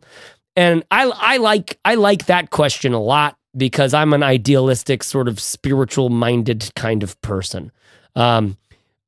and 0.55 0.83
I, 0.91 1.11
I 1.15 1.37
like, 1.37 1.79
I 1.85 1.95
like 1.95 2.25
that 2.25 2.49
question 2.49 2.93
a 2.93 3.01
lot 3.01 3.37
because 3.55 3.93
I'm 3.93 4.13
an 4.13 4.23
idealistic, 4.23 5.03
sort 5.03 5.27
of 5.27 5.39
spiritual 5.39 6.09
minded 6.09 6.71
kind 6.75 7.03
of 7.03 7.19
person. 7.21 7.71
Um, 8.15 8.57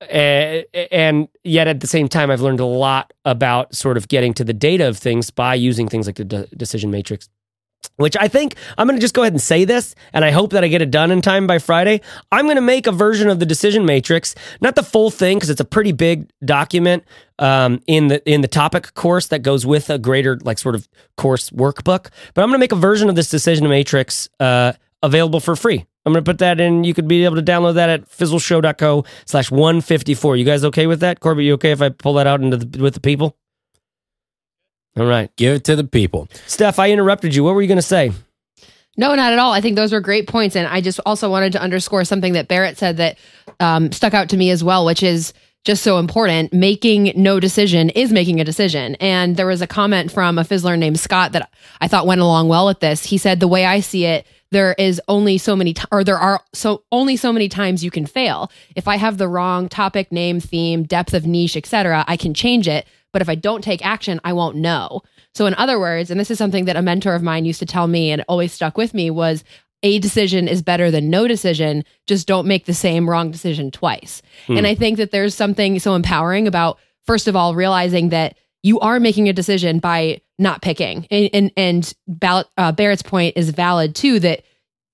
and, 0.02 1.28
yet 1.44 1.68
at 1.68 1.82
the 1.82 1.88
same 1.88 2.08
time 2.08 2.32
i've 2.32 2.40
learned 2.40 2.60
a 2.60 2.66
lot 2.66 3.12
about 3.26 3.76
sort 3.76 3.98
of 3.98 4.08
getting 4.08 4.34
to 4.34 4.46
the 4.46 4.54
data 4.54 4.88
of 4.88 4.98
things 4.98 5.30
by 5.30 5.54
using 5.56 5.90
things 5.90 6.06
like 6.06 6.16
the 6.16 6.24
de- 6.24 6.48
decision 6.56 6.90
matrix 6.90 7.28
which 7.96 8.16
I 8.18 8.28
think 8.28 8.56
I'm 8.78 8.88
going 8.88 8.98
to 8.98 9.02
just 9.02 9.14
go 9.14 9.24
ahead 9.24 9.34
and 9.34 9.42
say 9.42 9.66
this, 9.66 9.94
and 10.14 10.24
I 10.24 10.32
hope 10.32 10.52
that 10.52 10.64
I 10.64 10.68
get 10.68 10.82
it 10.82 10.92
done 10.92 11.12
in 11.12 11.22
time 11.22 11.48
by 11.48 11.60
Friday. 11.60 12.02
I'm 12.32 12.46
going 12.46 12.56
to 12.56 12.62
make 12.62 12.88
a 12.88 12.92
version 12.92 13.30
of 13.30 13.40
the 13.40 13.46
decision 13.46 13.86
matrix, 13.86 14.36
not 14.62 14.76
the 14.76 14.84
full 14.84 15.10
thing 15.10 15.38
because 15.38 15.50
it's 15.50 15.60
a 15.60 15.66
pretty 15.66 15.92
big 15.92 16.30
document 16.44 17.04
um, 17.40 17.82
in 17.88 18.08
the 18.08 18.30
in 18.30 18.42
the 18.42 18.48
topic 18.48 18.94
course 18.94 19.28
that 19.28 19.40
goes 19.40 19.66
with 19.66 19.90
a 19.90 19.98
greater 19.98 20.38
like 20.44 20.60
sort 20.60 20.76
of 20.76 20.88
course 21.18 21.50
workbook. 21.50 22.10
But 22.34 22.44
I'm 22.44 22.50
going 22.50 22.54
to 22.54 22.60
make 22.60 22.72
a 22.72 22.76
version 22.76 23.10
of 23.10 23.16
this 23.16 23.30
decision 23.30 23.68
matrix 23.68 24.30
uh, 24.40 24.74
available 25.02 25.40
for 25.40 25.56
free. 25.56 25.86
I'm 26.06 26.14
going 26.14 26.24
to 26.24 26.30
put 26.30 26.40
that 26.40 26.60
in. 26.60 26.84
You 26.84 26.94
could 26.94 27.08
be 27.08 27.26
able 27.26 27.36
to 27.36 27.42
download 27.42 27.76
that 27.76 27.90
at 27.90 28.10
fizzleshow.co 28.10 29.06
slash 29.26 29.52
154. 29.52 30.38
You 30.38 30.46
guys 30.46 30.64
okay 30.66 30.88
with 30.88 31.02
that? 31.02 31.20
Corbett, 31.20 31.46
you 31.46 31.54
okay 31.54 31.72
if 31.72 31.82
I 31.82 31.90
pull 31.90 32.14
that 32.14 32.28
out 32.28 32.42
into 32.42 32.58
the, 32.58 32.82
with 32.82 32.94
the 32.94 33.00
people? 33.00 33.36
All 34.98 35.06
right. 35.06 35.34
Give 35.36 35.56
it 35.56 35.64
to 35.66 35.76
the 35.76 35.84
people. 35.84 36.28
Steph, 36.48 36.80
I 36.80 36.92
interrupted 36.92 37.36
you. 37.36 37.44
What 37.44 37.54
were 37.56 37.62
you 37.62 37.68
going 37.68 37.78
to 37.78 37.82
say? 37.82 38.12
No, 38.98 39.14
not 39.16 39.32
at 39.32 39.40
all. 39.40 39.54
I 39.54 39.62
think 39.62 39.76
those 39.76 39.94
were 39.94 40.02
great 40.02 40.28
points. 40.28 40.56
And 40.56 40.68
I 40.68 40.82
just 40.82 41.00
also 41.06 41.30
wanted 41.30 41.54
to 41.54 41.62
underscore 41.62 42.04
something 42.04 42.34
that 42.34 42.48
Barrett 42.48 42.78
said 42.78 42.98
that 42.98 43.18
um, 43.60 43.92
stuck 43.92 44.14
out 44.14 44.30
to 44.30 44.38
me 44.38 44.50
as 44.50 44.64
well, 44.64 44.86
which 44.86 45.04
is 45.04 45.34
just 45.70 45.84
so 45.84 46.00
important. 46.00 46.52
Making 46.52 47.14
no 47.16 47.40
decision 47.40 47.92
is 47.92 48.12
making 48.12 48.42
a 48.42 48.44
decision. 48.44 48.96
And 48.96 49.38
there 49.38 49.46
was 49.46 49.62
a 49.62 49.68
comment 49.68 50.12
from 50.12 50.40
a 50.40 50.44
fizzler 50.44 50.80
named 50.80 51.00
Scott 51.00 51.34
that 51.34 51.52
I 51.80 51.88
thought 51.88 52.08
went 52.08 52.22
along 52.22 52.48
well 52.48 52.66
with 52.66 52.80
this. 52.80 53.06
He 53.06 53.20
said, 53.20 53.40
The 53.40 53.48
way 53.48 53.66
I 53.66 53.80
see 53.80 54.06
it, 54.06 54.26
there 54.50 54.74
is 54.80 55.00
only 55.08 55.38
so 55.38 55.56
many 55.56 55.76
t- 55.76 55.84
or 55.92 56.04
there 56.04 56.18
are 56.18 56.42
so 56.54 56.82
only 56.92 57.16
so 57.16 57.32
many 57.32 57.48
times 57.48 57.84
you 57.84 57.92
can 57.92 58.08
fail 58.08 58.52
if 58.76 58.88
i 58.88 58.96
have 58.96 59.20
the 59.20 59.28
wrong 59.28 59.70
topic 59.70 60.12
name 60.12 60.40
theme 60.40 60.82
depth 60.82 61.14
of 61.14 61.28
niche 61.28 61.56
etc 61.56 62.04
i 62.08 62.18
can 62.18 62.34
change 62.34 62.68
it 62.68 62.88
but 63.12 63.22
if 63.22 63.30
i 63.30 63.36
don't 63.36 63.64
take 63.64 63.86
action 63.86 64.20
i 64.24 64.34
won't 64.34 64.56
know 64.56 65.04
so 65.36 65.46
in 65.46 65.54
other 65.54 65.80
words 65.80 66.10
and 66.10 66.20
this 66.20 66.32
is 66.32 66.40
something 66.40 66.66
that 66.66 66.76
a 66.76 66.82
mentor 66.82 67.14
of 67.14 67.22
mine 67.22 67.46
used 67.46 67.60
to 67.60 67.66
tell 67.68 67.86
me 67.86 68.10
and 68.10 68.26
always 68.28 68.52
stuck 68.52 68.76
with 68.76 68.92
me 68.96 69.12
was 69.12 69.44
a 69.84 70.00
decision 70.00 70.48
is 70.48 70.62
better 70.62 70.92
than 70.92 71.10
no 71.10 71.28
decision 71.28 71.84
just 72.08 72.28
don't 72.28 72.48
make 72.48 72.66
the 72.66 72.74
same 72.74 73.10
wrong 73.10 73.32
decision 73.32 73.72
twice 73.72 74.22
hmm. 74.48 74.58
and 74.58 74.68
i 74.68 74.76
think 74.76 74.98
that 74.98 75.12
there's 75.12 75.36
something 75.36 75.80
so 75.80 75.96
empowering 75.96 76.48
about 76.48 76.78
first 77.06 77.28
of 77.28 77.36
all 77.36 77.56
realizing 77.56 78.10
that 78.10 78.36
you 78.62 78.80
are 78.80 79.00
making 79.00 79.30
a 79.30 79.34
decision 79.34 79.80
by 79.80 80.22
not 80.38 80.62
picking. 80.62 81.06
And 81.12 81.30
and, 81.34 81.52
and 81.56 81.94
Ball- 82.08 82.50
uh, 82.58 82.72
Barrett's 82.72 83.04
point 83.04 83.38
is 83.38 83.50
valid 83.52 83.96
too 83.96 84.20
that 84.22 84.44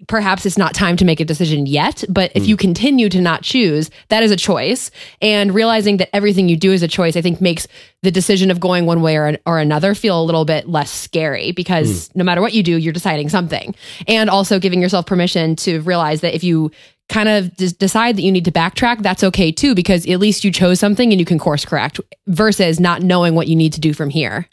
perhaps 0.08 0.46
it's 0.46 0.58
not 0.58 0.74
time 0.74 0.98
to 0.98 1.06
make 1.06 1.20
a 1.20 1.26
decision 1.26 1.66
yet, 1.66 2.04
but 2.10 2.32
if 2.36 2.44
mm. 2.44 2.48
you 2.48 2.58
continue 2.58 3.08
to 3.10 3.22
not 3.22 3.44
choose, 3.44 3.90
that 4.10 4.24
is 4.24 4.32
a 4.32 4.36
choice. 4.36 4.92
And 5.22 5.54
realizing 5.54 5.98
that 5.98 6.14
everything 6.14 6.50
you 6.50 6.58
do 6.58 6.74
is 6.74 6.84
a 6.84 6.88
choice, 6.88 7.16
I 7.16 7.22
think 7.22 7.40
makes 7.40 7.68
the 8.04 8.12
decision 8.12 8.52
of 8.52 8.60
going 8.60 8.86
one 8.86 9.02
way 9.02 9.16
or, 9.16 9.38
or 9.46 9.60
another 9.60 9.96
feel 9.96 10.22
a 10.22 10.24
little 10.24 10.46
bit 10.46 10.68
less 10.68 10.92
scary 10.92 11.54
because 11.54 12.10
mm. 12.10 12.18
no 12.18 12.24
matter 12.24 12.42
what 12.42 12.54
you 12.54 12.62
do, 12.62 12.78
you're 12.78 12.94
deciding 12.94 13.30
something. 13.30 13.74
And 14.08 14.30
also 14.30 14.60
giving 14.60 14.82
yourself 14.82 15.06
permission 15.06 15.56
to 15.58 15.82
realize 15.82 16.22
that 16.22 16.36
if 16.36 16.44
you 16.44 16.72
kind 17.08 17.30
of 17.30 17.56
d- 17.56 17.72
decide 17.80 18.18
that 18.18 18.24
you 18.24 18.32
need 18.32 18.46
to 18.46 18.52
backtrack, 18.52 19.02
that's 19.02 19.24
okay 19.24 19.52
too, 19.52 19.76
because 19.76 20.06
at 20.08 20.20
least 20.20 20.44
you 20.44 20.52
chose 20.52 20.80
something 20.80 21.12
and 21.12 21.20
you 21.20 21.26
can 21.26 21.40
course 21.40 21.64
correct 21.64 22.02
versus 22.28 22.80
not 22.80 23.02
knowing 23.02 23.34
what 23.34 23.48
you 23.48 23.56
need 23.56 23.74
to 23.74 23.80
do 23.80 23.94
from 23.94 24.10
here. 24.10 24.48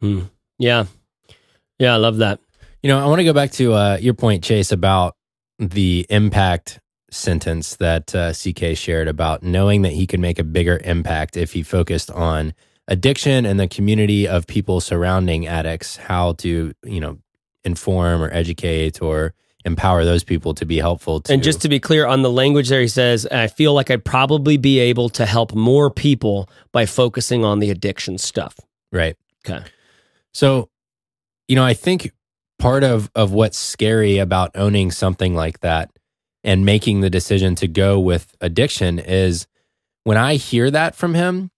Hmm. 0.00 0.22
Yeah. 0.58 0.86
Yeah, 1.78 1.94
I 1.94 1.96
love 1.96 2.18
that. 2.18 2.40
You 2.82 2.88
know, 2.88 2.98
I 2.98 3.06
want 3.06 3.18
to 3.18 3.24
go 3.24 3.32
back 3.32 3.50
to 3.52 3.74
uh, 3.74 3.98
your 4.00 4.14
point, 4.14 4.42
Chase, 4.42 4.72
about 4.72 5.14
the 5.58 6.06
impact 6.08 6.80
sentence 7.10 7.76
that 7.76 8.14
uh, 8.14 8.32
CK 8.32 8.76
shared 8.76 9.08
about 9.08 9.42
knowing 9.42 9.82
that 9.82 9.92
he 9.92 10.06
could 10.06 10.20
make 10.20 10.38
a 10.38 10.44
bigger 10.44 10.80
impact 10.84 11.36
if 11.36 11.52
he 11.52 11.62
focused 11.62 12.10
on 12.10 12.54
addiction 12.88 13.44
and 13.44 13.60
the 13.60 13.68
community 13.68 14.26
of 14.26 14.46
people 14.46 14.80
surrounding 14.80 15.46
addicts, 15.46 15.96
how 15.96 16.32
to, 16.34 16.72
you 16.84 17.00
know, 17.00 17.18
inform 17.64 18.22
or 18.22 18.30
educate 18.32 19.02
or 19.02 19.34
empower 19.66 20.04
those 20.04 20.24
people 20.24 20.54
to 20.54 20.64
be 20.64 20.78
helpful 20.78 21.20
to. 21.20 21.32
And 21.32 21.42
just 21.42 21.60
to 21.62 21.68
be 21.68 21.78
clear 21.78 22.06
on 22.06 22.22
the 22.22 22.30
language 22.30 22.70
there, 22.70 22.80
he 22.80 22.88
says, 22.88 23.26
I 23.26 23.48
feel 23.48 23.74
like 23.74 23.90
I'd 23.90 24.04
probably 24.04 24.56
be 24.56 24.78
able 24.78 25.10
to 25.10 25.26
help 25.26 25.54
more 25.54 25.90
people 25.90 26.48
by 26.72 26.86
focusing 26.86 27.44
on 27.44 27.58
the 27.58 27.70
addiction 27.70 28.16
stuff. 28.16 28.56
Right. 28.90 29.16
Okay. 29.46 29.64
So, 30.32 30.70
you 31.46 31.56
know, 31.56 31.64
I 31.64 31.74
think 31.74 32.12
part 32.60 32.84
of 32.84 33.10
of 33.14 33.32
what's 33.32 33.58
scary 33.58 34.18
about 34.18 34.50
owning 34.54 34.90
something 34.90 35.34
like 35.34 35.60
that 35.60 35.90
and 36.44 36.64
making 36.64 37.00
the 37.00 37.10
decision 37.10 37.54
to 37.56 37.68
go 37.68 37.98
with 37.98 38.34
addiction 38.40 38.98
is 38.98 39.46
when 40.04 40.16
I 40.16 40.36
hear 40.36 40.70
that 40.70 40.94
from 40.94 41.14
him, 41.14 41.50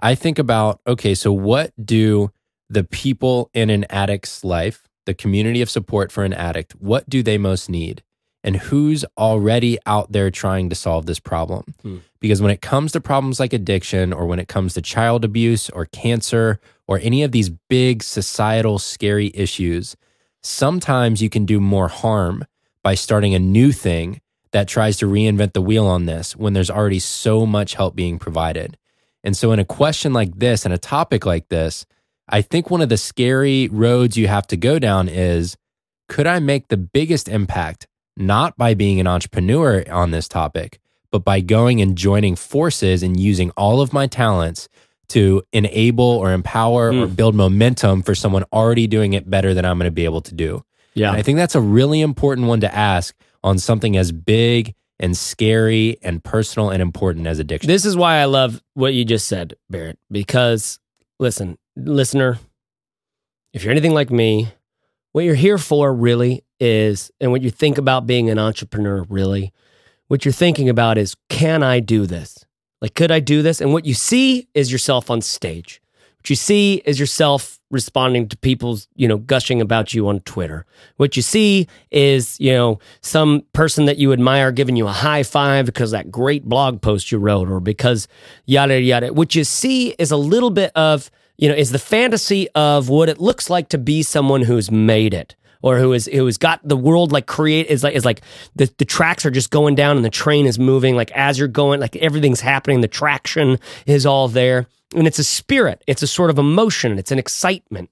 I 0.00 0.14
think 0.14 0.38
about, 0.38 0.80
okay, 0.86 1.14
so 1.14 1.32
what 1.32 1.72
do 1.82 2.30
the 2.70 2.84
people 2.84 3.50
in 3.52 3.70
an 3.70 3.84
addict's 3.90 4.44
life 4.44 4.88
the 5.06 5.14
community 5.14 5.62
of 5.62 5.70
support 5.70 6.10
for 6.10 6.24
an 6.24 6.32
addict, 6.32 6.72
what 6.76 7.08
do 7.08 7.22
they 7.22 7.38
most 7.38 7.68
need? 7.68 8.02
And 8.42 8.56
who's 8.56 9.04
already 9.16 9.78
out 9.86 10.12
there 10.12 10.30
trying 10.30 10.68
to 10.68 10.74
solve 10.74 11.06
this 11.06 11.18
problem? 11.18 11.74
Hmm. 11.82 11.98
Because 12.20 12.42
when 12.42 12.50
it 12.50 12.60
comes 12.60 12.92
to 12.92 13.00
problems 13.00 13.40
like 13.40 13.52
addiction, 13.52 14.12
or 14.12 14.26
when 14.26 14.38
it 14.38 14.48
comes 14.48 14.74
to 14.74 14.82
child 14.82 15.24
abuse, 15.24 15.70
or 15.70 15.86
cancer, 15.86 16.60
or 16.86 16.98
any 17.02 17.22
of 17.22 17.32
these 17.32 17.50
big 17.50 18.02
societal 18.02 18.78
scary 18.78 19.30
issues, 19.34 19.96
sometimes 20.44 21.22
you 21.22 21.30
can 21.30 21.46
do 21.46 21.60
more 21.60 21.88
harm 21.88 22.44
by 22.82 22.94
starting 22.94 23.34
a 23.34 23.38
new 23.38 23.72
thing 23.72 24.20
that 24.52 24.68
tries 24.68 24.96
to 24.98 25.06
reinvent 25.06 25.52
the 25.52 25.62
wheel 25.62 25.86
on 25.86 26.06
this 26.06 26.36
when 26.36 26.52
there's 26.52 26.70
already 26.70 27.00
so 27.00 27.44
much 27.44 27.74
help 27.74 27.96
being 27.96 28.18
provided. 28.18 28.76
And 29.24 29.36
so, 29.36 29.52
in 29.52 29.58
a 29.58 29.64
question 29.64 30.12
like 30.12 30.38
this 30.38 30.64
and 30.64 30.72
a 30.72 30.78
topic 30.78 31.26
like 31.26 31.48
this, 31.48 31.86
I 32.28 32.42
think 32.42 32.70
one 32.70 32.82
of 32.82 32.88
the 32.88 32.96
scary 32.96 33.68
roads 33.68 34.16
you 34.16 34.28
have 34.28 34.46
to 34.48 34.56
go 34.56 34.78
down 34.78 35.08
is 35.08 35.56
could 36.08 36.26
I 36.26 36.38
make 36.38 36.68
the 36.68 36.76
biggest 36.76 37.28
impact 37.28 37.86
not 38.16 38.56
by 38.56 38.74
being 38.74 39.00
an 39.00 39.06
entrepreneur 39.06 39.84
on 39.90 40.10
this 40.10 40.28
topic, 40.28 40.78
but 41.10 41.24
by 41.24 41.40
going 41.40 41.80
and 41.80 41.96
joining 41.96 42.36
forces 42.36 43.02
and 43.02 43.18
using 43.18 43.50
all 43.52 43.80
of 43.80 43.92
my 43.92 44.06
talents 44.06 44.68
to 45.08 45.42
enable 45.52 46.04
or 46.04 46.32
empower 46.32 46.92
mm. 46.92 47.02
or 47.02 47.06
hmm. 47.06 47.14
build 47.14 47.34
momentum 47.34 48.02
for 48.02 48.14
someone 48.14 48.44
already 48.52 48.86
doing 48.86 49.12
it 49.12 49.28
better 49.28 49.54
than 49.54 49.64
I'm 49.64 49.78
going 49.78 49.88
to 49.88 49.92
be 49.92 50.04
able 50.04 50.22
to 50.22 50.34
do. 50.34 50.64
Yeah. 50.94 51.08
And 51.08 51.16
I 51.16 51.22
think 51.22 51.36
that's 51.36 51.54
a 51.54 51.60
really 51.60 52.00
important 52.00 52.46
one 52.46 52.60
to 52.60 52.74
ask 52.74 53.14
on 53.42 53.58
something 53.58 53.96
as 53.96 54.12
big 54.12 54.74
and 54.98 55.16
scary 55.16 55.98
and 56.02 56.22
personal 56.22 56.70
and 56.70 56.80
important 56.80 57.26
as 57.26 57.38
addiction. 57.38 57.68
This 57.68 57.84
is 57.84 57.96
why 57.96 58.16
I 58.16 58.26
love 58.26 58.62
what 58.74 58.94
you 58.94 59.04
just 59.04 59.26
said, 59.26 59.54
Barrett, 59.68 59.98
because 60.10 60.78
listen, 61.18 61.58
listener, 61.76 62.38
if 63.52 63.64
you're 63.64 63.72
anything 63.72 63.94
like 63.94 64.10
me, 64.10 64.48
what 65.12 65.24
you're 65.24 65.34
here 65.34 65.58
for 65.58 65.94
really 65.94 66.44
is, 66.60 67.10
and 67.20 67.30
what 67.30 67.42
you 67.42 67.50
think 67.50 67.78
about 67.78 68.06
being 68.06 68.30
an 68.30 68.38
entrepreneur 68.38 69.04
really, 69.08 69.52
what 70.08 70.24
you're 70.24 70.32
thinking 70.32 70.68
about 70.68 70.98
is, 70.98 71.16
can 71.28 71.62
I 71.62 71.80
do 71.80 72.06
this? 72.06 72.43
Like, 72.84 72.92
could 72.92 73.10
I 73.10 73.18
do 73.18 73.40
this? 73.40 73.62
And 73.62 73.72
what 73.72 73.86
you 73.86 73.94
see 73.94 74.46
is 74.52 74.70
yourself 74.70 75.10
on 75.10 75.22
stage. 75.22 75.80
What 76.18 76.28
you 76.28 76.36
see 76.36 76.82
is 76.84 77.00
yourself 77.00 77.58
responding 77.70 78.28
to 78.28 78.36
people's, 78.36 78.88
you 78.94 79.08
know, 79.08 79.16
gushing 79.16 79.62
about 79.62 79.94
you 79.94 80.06
on 80.06 80.20
Twitter. 80.20 80.66
What 80.98 81.16
you 81.16 81.22
see 81.22 81.66
is, 81.90 82.38
you 82.38 82.52
know, 82.52 82.80
some 83.00 83.46
person 83.54 83.86
that 83.86 83.96
you 83.96 84.12
admire 84.12 84.52
giving 84.52 84.76
you 84.76 84.86
a 84.86 84.92
high 84.92 85.22
five 85.22 85.64
because 85.64 85.92
that 85.92 86.10
great 86.10 86.44
blog 86.44 86.82
post 86.82 87.10
you 87.10 87.16
wrote 87.16 87.48
or 87.48 87.58
because 87.58 88.06
yada, 88.44 88.78
yada. 88.78 89.14
What 89.14 89.34
you 89.34 89.44
see 89.44 89.92
is 89.98 90.10
a 90.10 90.18
little 90.18 90.50
bit 90.50 90.70
of, 90.74 91.10
you 91.38 91.48
know, 91.48 91.54
is 91.54 91.70
the 91.70 91.78
fantasy 91.78 92.50
of 92.50 92.90
what 92.90 93.08
it 93.08 93.18
looks 93.18 93.48
like 93.48 93.70
to 93.70 93.78
be 93.78 94.02
someone 94.02 94.42
who's 94.42 94.70
made 94.70 95.14
it 95.14 95.36
or 95.64 95.78
who 95.78 95.94
is 95.94 96.04
who 96.12 96.26
has 96.26 96.36
got 96.36 96.60
the 96.62 96.76
world 96.76 97.10
like 97.10 97.24
create 97.24 97.68
is 97.68 97.82
like 97.82 97.94
is 97.94 98.04
like 98.04 98.20
the, 98.54 98.70
the 98.76 98.84
tracks 98.84 99.24
are 99.24 99.30
just 99.30 99.50
going 99.50 99.74
down 99.74 99.96
and 99.96 100.04
the 100.04 100.10
train 100.10 100.44
is 100.44 100.58
moving. 100.58 100.94
Like 100.94 101.10
as 101.12 101.38
you're 101.38 101.48
going 101.48 101.80
like 101.80 101.96
everything's 101.96 102.42
happening 102.42 102.82
the 102.82 102.88
traction 102.88 103.58
is 103.86 104.04
all 104.04 104.28
there. 104.28 104.66
And 104.94 105.06
it's 105.06 105.18
a 105.18 105.24
spirit. 105.24 105.82
It's 105.86 106.02
a 106.02 106.06
sort 106.06 106.28
of 106.28 106.38
emotion. 106.38 106.98
It's 106.98 107.10
an 107.10 107.18
excitement. 107.18 107.88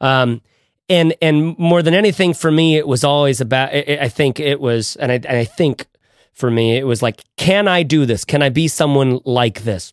Um 0.00 0.42
and 0.88 1.14
and 1.22 1.56
more 1.58 1.80
than 1.80 1.94
anything 1.94 2.34
for 2.34 2.50
me 2.50 2.76
it 2.76 2.88
was 2.88 3.04
always 3.04 3.40
about 3.40 3.68
i, 3.68 3.98
I 4.00 4.08
think 4.08 4.40
it 4.40 4.60
was 4.60 4.96
and 4.96 5.12
I, 5.12 5.14
and 5.14 5.38
I 5.38 5.44
think 5.44 5.86
for 6.32 6.50
me 6.50 6.76
it 6.76 6.88
was 6.88 7.02
like 7.02 7.22
can 7.36 7.68
i 7.68 7.84
do 7.84 8.04
this? 8.04 8.24
Can 8.24 8.42
i 8.42 8.48
be 8.48 8.66
someone 8.66 9.20
like 9.24 9.62
this? 9.62 9.92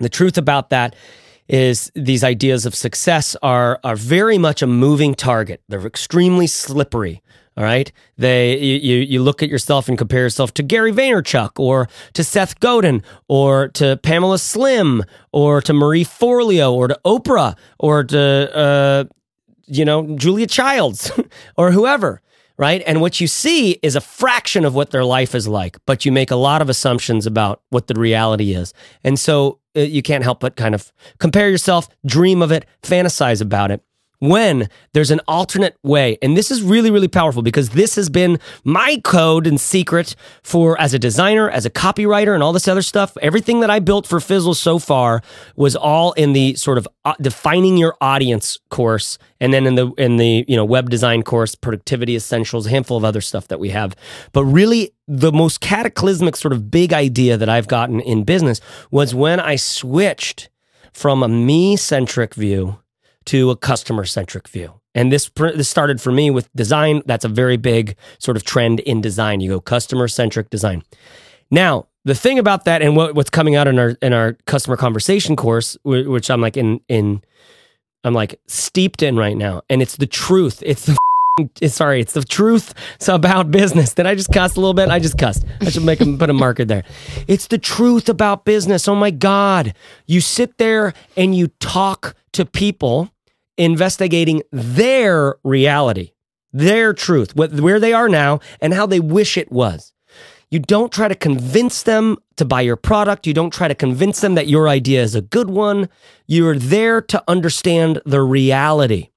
The 0.00 0.10
truth 0.10 0.36
about 0.36 0.68
that 0.68 0.94
is 1.52 1.92
these 1.94 2.24
ideas 2.24 2.64
of 2.64 2.74
success 2.74 3.36
are 3.42 3.78
are 3.84 3.94
very 3.94 4.38
much 4.38 4.62
a 4.62 4.66
moving 4.66 5.14
target. 5.14 5.62
They're 5.68 5.86
extremely 5.86 6.46
slippery. 6.46 7.22
All 7.54 7.64
right, 7.64 7.92
they 8.16 8.58
you 8.58 8.96
you 8.96 9.22
look 9.22 9.42
at 9.42 9.50
yourself 9.50 9.86
and 9.86 9.98
compare 9.98 10.22
yourself 10.22 10.54
to 10.54 10.62
Gary 10.62 10.90
Vaynerchuk 10.90 11.60
or 11.60 11.86
to 12.14 12.24
Seth 12.24 12.58
Godin 12.60 13.02
or 13.28 13.68
to 13.68 13.98
Pamela 13.98 14.38
Slim 14.38 15.04
or 15.32 15.60
to 15.60 15.74
Marie 15.74 16.04
Forleo 16.04 16.72
or 16.72 16.88
to 16.88 16.98
Oprah 17.04 17.54
or 17.78 18.04
to 18.04 18.56
uh, 18.56 19.04
you 19.66 19.84
know 19.84 20.16
Julia 20.16 20.46
Childs 20.46 21.12
or 21.58 21.72
whoever 21.72 22.21
right? 22.56 22.82
And 22.86 23.00
what 23.00 23.20
you 23.20 23.26
see 23.26 23.72
is 23.82 23.96
a 23.96 24.00
fraction 24.00 24.64
of 24.64 24.74
what 24.74 24.90
their 24.90 25.04
life 25.04 25.34
is 25.34 25.48
like, 25.48 25.78
but 25.86 26.04
you 26.04 26.12
make 26.12 26.30
a 26.30 26.36
lot 26.36 26.62
of 26.62 26.68
assumptions 26.68 27.26
about 27.26 27.62
what 27.70 27.86
the 27.86 27.94
reality 27.94 28.54
is. 28.54 28.72
And 29.04 29.18
so 29.18 29.58
uh, 29.76 29.80
you 29.80 30.02
can't 30.02 30.24
help 30.24 30.40
but 30.40 30.56
kind 30.56 30.74
of 30.74 30.92
compare 31.18 31.48
yourself, 31.48 31.88
dream 32.04 32.42
of 32.42 32.52
it, 32.52 32.66
fantasize 32.82 33.40
about 33.40 33.70
it 33.70 33.82
when 34.22 34.68
there's 34.92 35.10
an 35.10 35.20
alternate 35.26 35.76
way. 35.82 36.16
And 36.22 36.36
this 36.36 36.52
is 36.52 36.62
really, 36.62 36.92
really 36.92 37.08
powerful 37.08 37.42
because 37.42 37.70
this 37.70 37.96
has 37.96 38.08
been 38.08 38.38
my 38.62 39.00
code 39.02 39.48
and 39.48 39.60
secret 39.60 40.14
for 40.44 40.80
as 40.80 40.94
a 40.94 40.98
designer, 40.98 41.50
as 41.50 41.66
a 41.66 41.70
copywriter, 41.70 42.32
and 42.32 42.40
all 42.40 42.52
this 42.52 42.68
other 42.68 42.82
stuff. 42.82 43.16
Everything 43.20 43.58
that 43.60 43.70
I 43.70 43.80
built 43.80 44.06
for 44.06 44.20
Fizzle 44.20 44.54
so 44.54 44.78
far 44.78 45.22
was 45.56 45.74
all 45.74 46.12
in 46.12 46.34
the 46.34 46.54
sort 46.54 46.78
of 46.78 46.86
uh, 47.04 47.14
defining 47.20 47.76
your 47.76 47.96
audience 48.00 48.60
course. 48.70 49.18
And 49.40 49.52
then 49.52 49.66
in 49.66 49.74
the 49.74 49.90
in 49.98 50.18
the 50.18 50.44
you 50.46 50.54
know 50.54 50.64
web 50.64 50.88
design 50.88 51.24
course, 51.24 51.56
productivity 51.56 52.14
essentials, 52.14 52.66
a 52.66 52.70
handful 52.70 52.96
of 52.96 53.04
other 53.04 53.20
stuff 53.20 53.48
that 53.48 53.58
we 53.58 53.70
have. 53.70 53.96
But 54.30 54.44
really, 54.44 54.92
the 55.08 55.32
most 55.32 55.60
cataclysmic 55.60 56.36
sort 56.36 56.52
of 56.52 56.70
big 56.70 56.92
idea 56.92 57.36
that 57.36 57.48
I've 57.48 57.66
gotten 57.66 57.98
in 57.98 58.22
business 58.22 58.60
was 58.92 59.16
when 59.16 59.40
I 59.40 59.56
switched 59.56 60.48
from 60.92 61.24
a 61.24 61.28
me 61.28 61.76
centric 61.76 62.34
view 62.34 62.78
to 63.26 63.50
a 63.50 63.56
customer 63.56 64.04
centric 64.04 64.48
view. 64.48 64.74
And 64.94 65.10
this 65.10 65.30
this 65.36 65.68
started 65.68 66.00
for 66.00 66.12
me 66.12 66.30
with 66.30 66.52
design. 66.54 67.02
That's 67.06 67.24
a 67.24 67.28
very 67.28 67.56
big 67.56 67.96
sort 68.18 68.36
of 68.36 68.44
trend 68.44 68.80
in 68.80 69.00
design. 69.00 69.40
You 69.40 69.50
go 69.50 69.60
customer 69.60 70.08
centric 70.08 70.50
design. 70.50 70.82
Now, 71.50 71.86
the 72.04 72.14
thing 72.14 72.38
about 72.38 72.64
that 72.64 72.82
and 72.82 72.96
what, 72.96 73.14
what's 73.14 73.30
coming 73.30 73.56
out 73.56 73.68
in 73.68 73.78
our 73.78 73.90
in 74.02 74.12
our 74.12 74.34
customer 74.46 74.76
conversation 74.76 75.36
course, 75.36 75.76
which 75.84 76.30
I'm 76.30 76.40
like 76.40 76.56
in 76.56 76.80
in 76.88 77.22
I'm 78.04 78.14
like 78.14 78.40
steeped 78.48 79.02
in 79.02 79.16
right 79.16 79.36
now, 79.36 79.62
and 79.70 79.80
it's 79.80 79.96
the 79.96 80.06
truth. 80.06 80.62
It's 80.66 80.86
the 80.86 80.96
sorry, 81.66 82.00
it's 82.00 82.12
the 82.12 82.24
truth 82.24 82.74
about 83.08 83.50
business. 83.50 83.94
Did 83.94 84.06
I 84.06 84.14
just 84.14 84.32
cuss 84.32 84.56
a 84.56 84.60
little 84.60 84.74
bit? 84.74 84.88
I 84.88 84.98
just 84.98 85.18
cussed. 85.18 85.44
I 85.60 85.70
should 85.70 85.84
make 85.84 86.00
him 86.00 86.18
put 86.18 86.30
a 86.30 86.32
marker 86.32 86.64
there. 86.64 86.84
It's 87.28 87.46
the 87.46 87.58
truth 87.58 88.08
about 88.08 88.44
business. 88.44 88.88
Oh 88.88 88.94
my 88.94 89.10
God. 89.10 89.74
You 90.06 90.20
sit 90.20 90.58
there 90.58 90.92
and 91.16 91.34
you 91.34 91.48
talk 91.60 92.14
to 92.32 92.44
people 92.44 93.10
investigating 93.58 94.42
their 94.50 95.36
reality, 95.44 96.12
their 96.52 96.92
truth, 96.92 97.36
what, 97.36 97.52
where 97.52 97.80
they 97.80 97.92
are 97.92 98.08
now, 98.08 98.40
and 98.60 98.74
how 98.74 98.86
they 98.86 99.00
wish 99.00 99.36
it 99.36 99.52
was. 99.52 99.92
You 100.50 100.58
don't 100.58 100.92
try 100.92 101.08
to 101.08 101.14
convince 101.14 101.82
them 101.82 102.18
to 102.36 102.44
buy 102.44 102.60
your 102.60 102.76
product. 102.76 103.26
You 103.26 103.32
don't 103.32 103.52
try 103.52 103.68
to 103.68 103.74
convince 103.74 104.20
them 104.20 104.34
that 104.34 104.48
your 104.48 104.68
idea 104.68 105.02
is 105.02 105.14
a 105.14 105.22
good 105.22 105.48
one. 105.48 105.88
You're 106.26 106.58
there 106.58 107.00
to 107.00 107.24
understand 107.26 108.02
the 108.04 108.20
reality. 108.20 109.08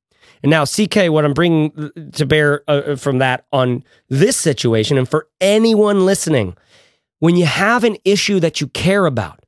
And 0.44 0.50
now, 0.50 0.66
CK, 0.66 1.10
what 1.10 1.26
I'm 1.26 1.34
bringing 1.34 1.92
to 2.14 2.26
bear 2.26 2.64
uh, 2.68 2.96
from 2.96 3.20
that 3.20 3.46
on 3.52 3.84
this 4.10 4.38
situation, 4.38 4.98
and 4.98 5.08
for 5.08 5.28
anyone 5.42 6.06
listening, 6.06 6.56
when 7.20 7.36
you 7.36 7.46
have 7.46 7.84
an 7.84 7.98
issue 8.06 8.40
that 8.40 8.62
you 8.62 8.68
care 8.68 9.06
about, 9.06 9.46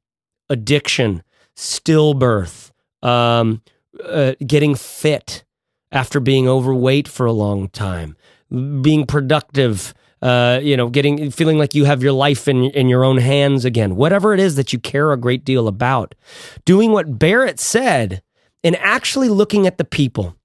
addiction, 0.50 1.24
stillbirth, 1.56 2.72
um, 3.04 3.62
uh, 4.04 4.34
getting 4.46 4.76
fit 4.76 5.44
after 5.92 6.20
being 6.20 6.48
overweight 6.48 7.08
for 7.08 7.26
a 7.26 7.32
long 7.32 7.70
time, 7.70 8.16
being 8.82 9.06
productive, 9.06 9.94
uh, 10.22 10.60
you 10.62 10.76
know, 10.76 10.90
getting 10.90 11.30
feeling 11.32 11.58
like 11.58 11.76
you 11.76 11.86
have 11.86 12.02
your 12.02 12.12
life 12.14 12.48
in 12.48 12.64
in 12.66 12.88
your 12.88 13.04
own 13.04 13.18
hands 13.18 13.66
again. 13.66 13.96
Whatever 13.96 14.34
it 14.34 14.40
is 14.40 14.56
that 14.56 14.74
you 14.74 14.80
care 14.80 15.12
a 15.12 15.18
great 15.18 15.46
deal 15.46 15.68
about, 15.68 16.16
doing 16.66 16.92
what 16.92 17.20
Barrett 17.20 17.60
said 17.60 18.22
and 18.64 18.76
actually 18.78 19.30
looking 19.30 19.68
at 19.68 19.78
the 19.78 19.86
people. 19.86 20.36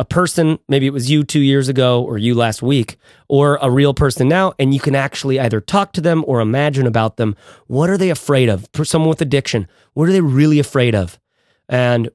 A 0.00 0.04
person, 0.06 0.58
maybe 0.66 0.86
it 0.86 0.94
was 0.94 1.10
you 1.10 1.24
two 1.24 1.40
years 1.40 1.68
ago 1.68 2.02
or 2.02 2.16
you 2.16 2.34
last 2.34 2.62
week, 2.62 2.96
or 3.28 3.58
a 3.60 3.70
real 3.70 3.92
person 3.92 4.28
now, 4.28 4.54
and 4.58 4.72
you 4.72 4.80
can 4.80 4.94
actually 4.94 5.38
either 5.38 5.60
talk 5.60 5.92
to 5.92 6.00
them 6.00 6.24
or 6.26 6.40
imagine 6.40 6.86
about 6.86 7.18
them. 7.18 7.36
What 7.66 7.90
are 7.90 7.98
they 7.98 8.08
afraid 8.08 8.48
of? 8.48 8.66
For 8.72 8.86
someone 8.86 9.10
with 9.10 9.20
addiction, 9.20 9.68
what 9.92 10.08
are 10.08 10.12
they 10.12 10.22
really 10.22 10.58
afraid 10.58 10.94
of? 10.94 11.20
And 11.68 12.08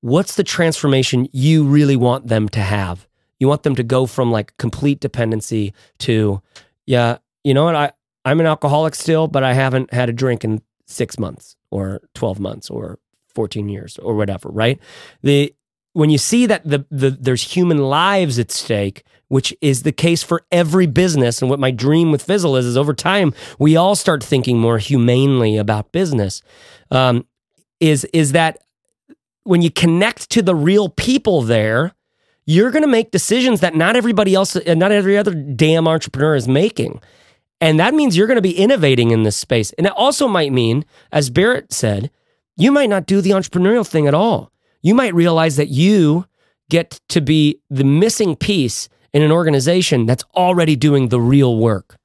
what's 0.00 0.36
the 0.36 0.44
transformation 0.44 1.28
you 1.30 1.66
really 1.66 1.94
want 1.94 2.28
them 2.28 2.48
to 2.48 2.60
have? 2.60 3.06
You 3.38 3.48
want 3.48 3.64
them 3.64 3.74
to 3.74 3.82
go 3.82 4.06
from 4.06 4.32
like 4.32 4.56
complete 4.56 5.00
dependency 5.00 5.74
to, 5.98 6.40
yeah, 6.86 7.18
you 7.44 7.52
know 7.52 7.64
what? 7.64 7.76
I, 7.76 7.92
I'm 8.24 8.40
an 8.40 8.46
alcoholic 8.46 8.94
still, 8.94 9.28
but 9.28 9.44
I 9.44 9.52
haven't 9.52 9.92
had 9.92 10.08
a 10.08 10.14
drink 10.14 10.42
in 10.42 10.62
six 10.86 11.18
months 11.18 11.54
or 11.70 12.00
12 12.14 12.40
months 12.40 12.70
or 12.70 12.98
14 13.34 13.68
years 13.68 13.98
or 13.98 14.14
whatever, 14.14 14.48
right? 14.48 14.80
The, 15.22 15.54
when 15.96 16.10
you 16.10 16.18
see 16.18 16.44
that 16.44 16.62
the, 16.62 16.84
the 16.90 17.08
there's 17.08 17.42
human 17.42 17.78
lives 17.78 18.38
at 18.38 18.50
stake, 18.50 19.02
which 19.28 19.56
is 19.62 19.82
the 19.82 19.92
case 19.92 20.22
for 20.22 20.44
every 20.52 20.86
business, 20.86 21.40
and 21.40 21.48
what 21.48 21.58
my 21.58 21.70
dream 21.70 22.12
with 22.12 22.22
Fizzle 22.22 22.54
is, 22.56 22.66
is 22.66 22.76
over 22.76 22.92
time 22.92 23.32
we 23.58 23.76
all 23.76 23.96
start 23.96 24.22
thinking 24.22 24.58
more 24.58 24.76
humanely 24.76 25.56
about 25.56 25.92
business. 25.92 26.42
Um, 26.90 27.26
is 27.80 28.04
is 28.12 28.32
that 28.32 28.58
when 29.44 29.62
you 29.62 29.70
connect 29.70 30.28
to 30.32 30.42
the 30.42 30.54
real 30.54 30.90
people 30.90 31.40
there, 31.40 31.94
you're 32.44 32.70
going 32.70 32.82
to 32.82 32.88
make 32.88 33.10
decisions 33.10 33.60
that 33.60 33.74
not 33.74 33.96
everybody 33.96 34.34
else, 34.34 34.54
and 34.54 34.78
not 34.78 34.92
every 34.92 35.16
other 35.16 35.32
damn 35.32 35.88
entrepreneur 35.88 36.34
is 36.34 36.46
making. 36.46 37.00
And 37.58 37.80
that 37.80 37.94
means 37.94 38.18
you're 38.18 38.26
going 38.26 38.36
to 38.36 38.42
be 38.42 38.58
innovating 38.58 39.12
in 39.12 39.22
this 39.22 39.38
space. 39.38 39.72
And 39.78 39.86
it 39.86 39.94
also 39.94 40.28
might 40.28 40.52
mean, 40.52 40.84
as 41.10 41.30
Barrett 41.30 41.72
said, 41.72 42.10
you 42.54 42.70
might 42.70 42.90
not 42.90 43.06
do 43.06 43.22
the 43.22 43.30
entrepreneurial 43.30 43.86
thing 43.86 44.06
at 44.06 44.12
all. 44.12 44.52
You 44.86 44.94
might 44.94 45.16
realize 45.16 45.56
that 45.56 45.66
you 45.66 46.26
get 46.70 47.00
to 47.08 47.20
be 47.20 47.60
the 47.68 47.82
missing 47.82 48.36
piece 48.36 48.88
in 49.12 49.20
an 49.20 49.32
organization 49.32 50.06
that's 50.06 50.22
already 50.36 50.76
doing 50.76 51.08
the 51.08 51.20
real 51.20 51.56
work 51.56 51.96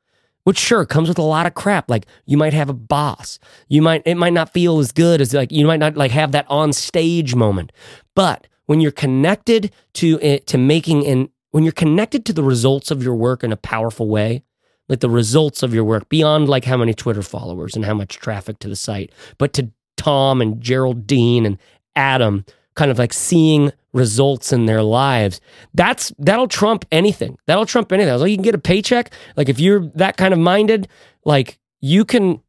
which 0.44 0.58
sure 0.58 0.88
comes 0.88 1.08
with 1.08 1.20
a 1.20 1.22
lot 1.22 1.46
of 1.46 1.54
crap. 1.54 1.88
Like 1.88 2.08
you 2.26 2.36
might 2.36 2.54
have 2.54 2.68
a 2.68 2.74
boss. 2.74 3.38
You 3.68 3.84
might 3.84 4.02
it 4.08 4.16
might 4.16 4.34
not 4.34 4.52
feel 4.52 4.80
as 4.80 4.92
good 4.92 5.22
as 5.22 5.36
like 5.36 5.52
you 5.52 5.68
might 5.68 5.80
not 5.80 5.96
like 5.96 6.10
have 6.10 6.32
that 6.32 6.48
on 6.50 6.74
stage 6.74 7.36
moment. 7.36 7.72
But 8.16 8.48
when 8.66 8.82
you're 8.82 8.92
connected 8.92 9.72
to 9.94 10.18
it 10.20 10.48
to 10.48 10.58
making 10.58 11.06
and 11.06 11.30
when 11.52 11.64
you're 11.64 11.72
connected 11.74 12.26
to 12.26 12.34
the 12.34 12.44
results 12.44 12.90
of 12.90 13.04
your 13.04 13.14
work 13.14 13.44
in 13.44 13.52
a 13.52 13.56
powerful 13.58 14.08
way, 14.08 14.42
like 14.90 15.02
the 15.02 15.12
results 15.12 15.62
of 15.62 15.76
your 15.76 15.84
work 15.84 16.10
beyond 16.10 16.50
like 16.50 16.66
how 16.66 16.78
many 16.78 16.96
Twitter 16.96 17.22
followers 17.22 17.76
and 17.76 17.86
how 17.86 17.94
much 17.94 18.18
traffic 18.18 18.58
to 18.60 18.68
the 18.68 18.76
site, 18.76 19.12
but 19.38 19.54
to 19.54 19.70
Tom 19.96 20.42
and 20.42 20.60
Geraldine 20.60 21.46
and 21.46 21.60
Adam 21.96 22.46
kind 22.82 22.90
of 22.90 22.98
like 22.98 23.14
seeing 23.14 23.72
results 23.94 24.52
in 24.52 24.66
their 24.66 24.82
lives. 24.82 25.40
That's 25.76 26.12
that'll 26.18 26.48
trump 26.48 26.84
anything. 26.92 27.38
That'll 27.46 27.68
trump 27.68 27.92
anything. 27.92 28.18
Like 28.18 28.32
you 28.32 28.38
can 28.38 28.44
get 28.44 28.56
a 28.56 28.58
paycheck. 28.58 29.14
Like 29.38 29.50
if 29.50 29.60
you're 29.60 29.86
that 29.94 30.18
kind 30.18 30.34
of 30.34 30.40
minded, 30.40 30.88
like 31.24 31.60
you 31.80 32.06
can 32.06 32.42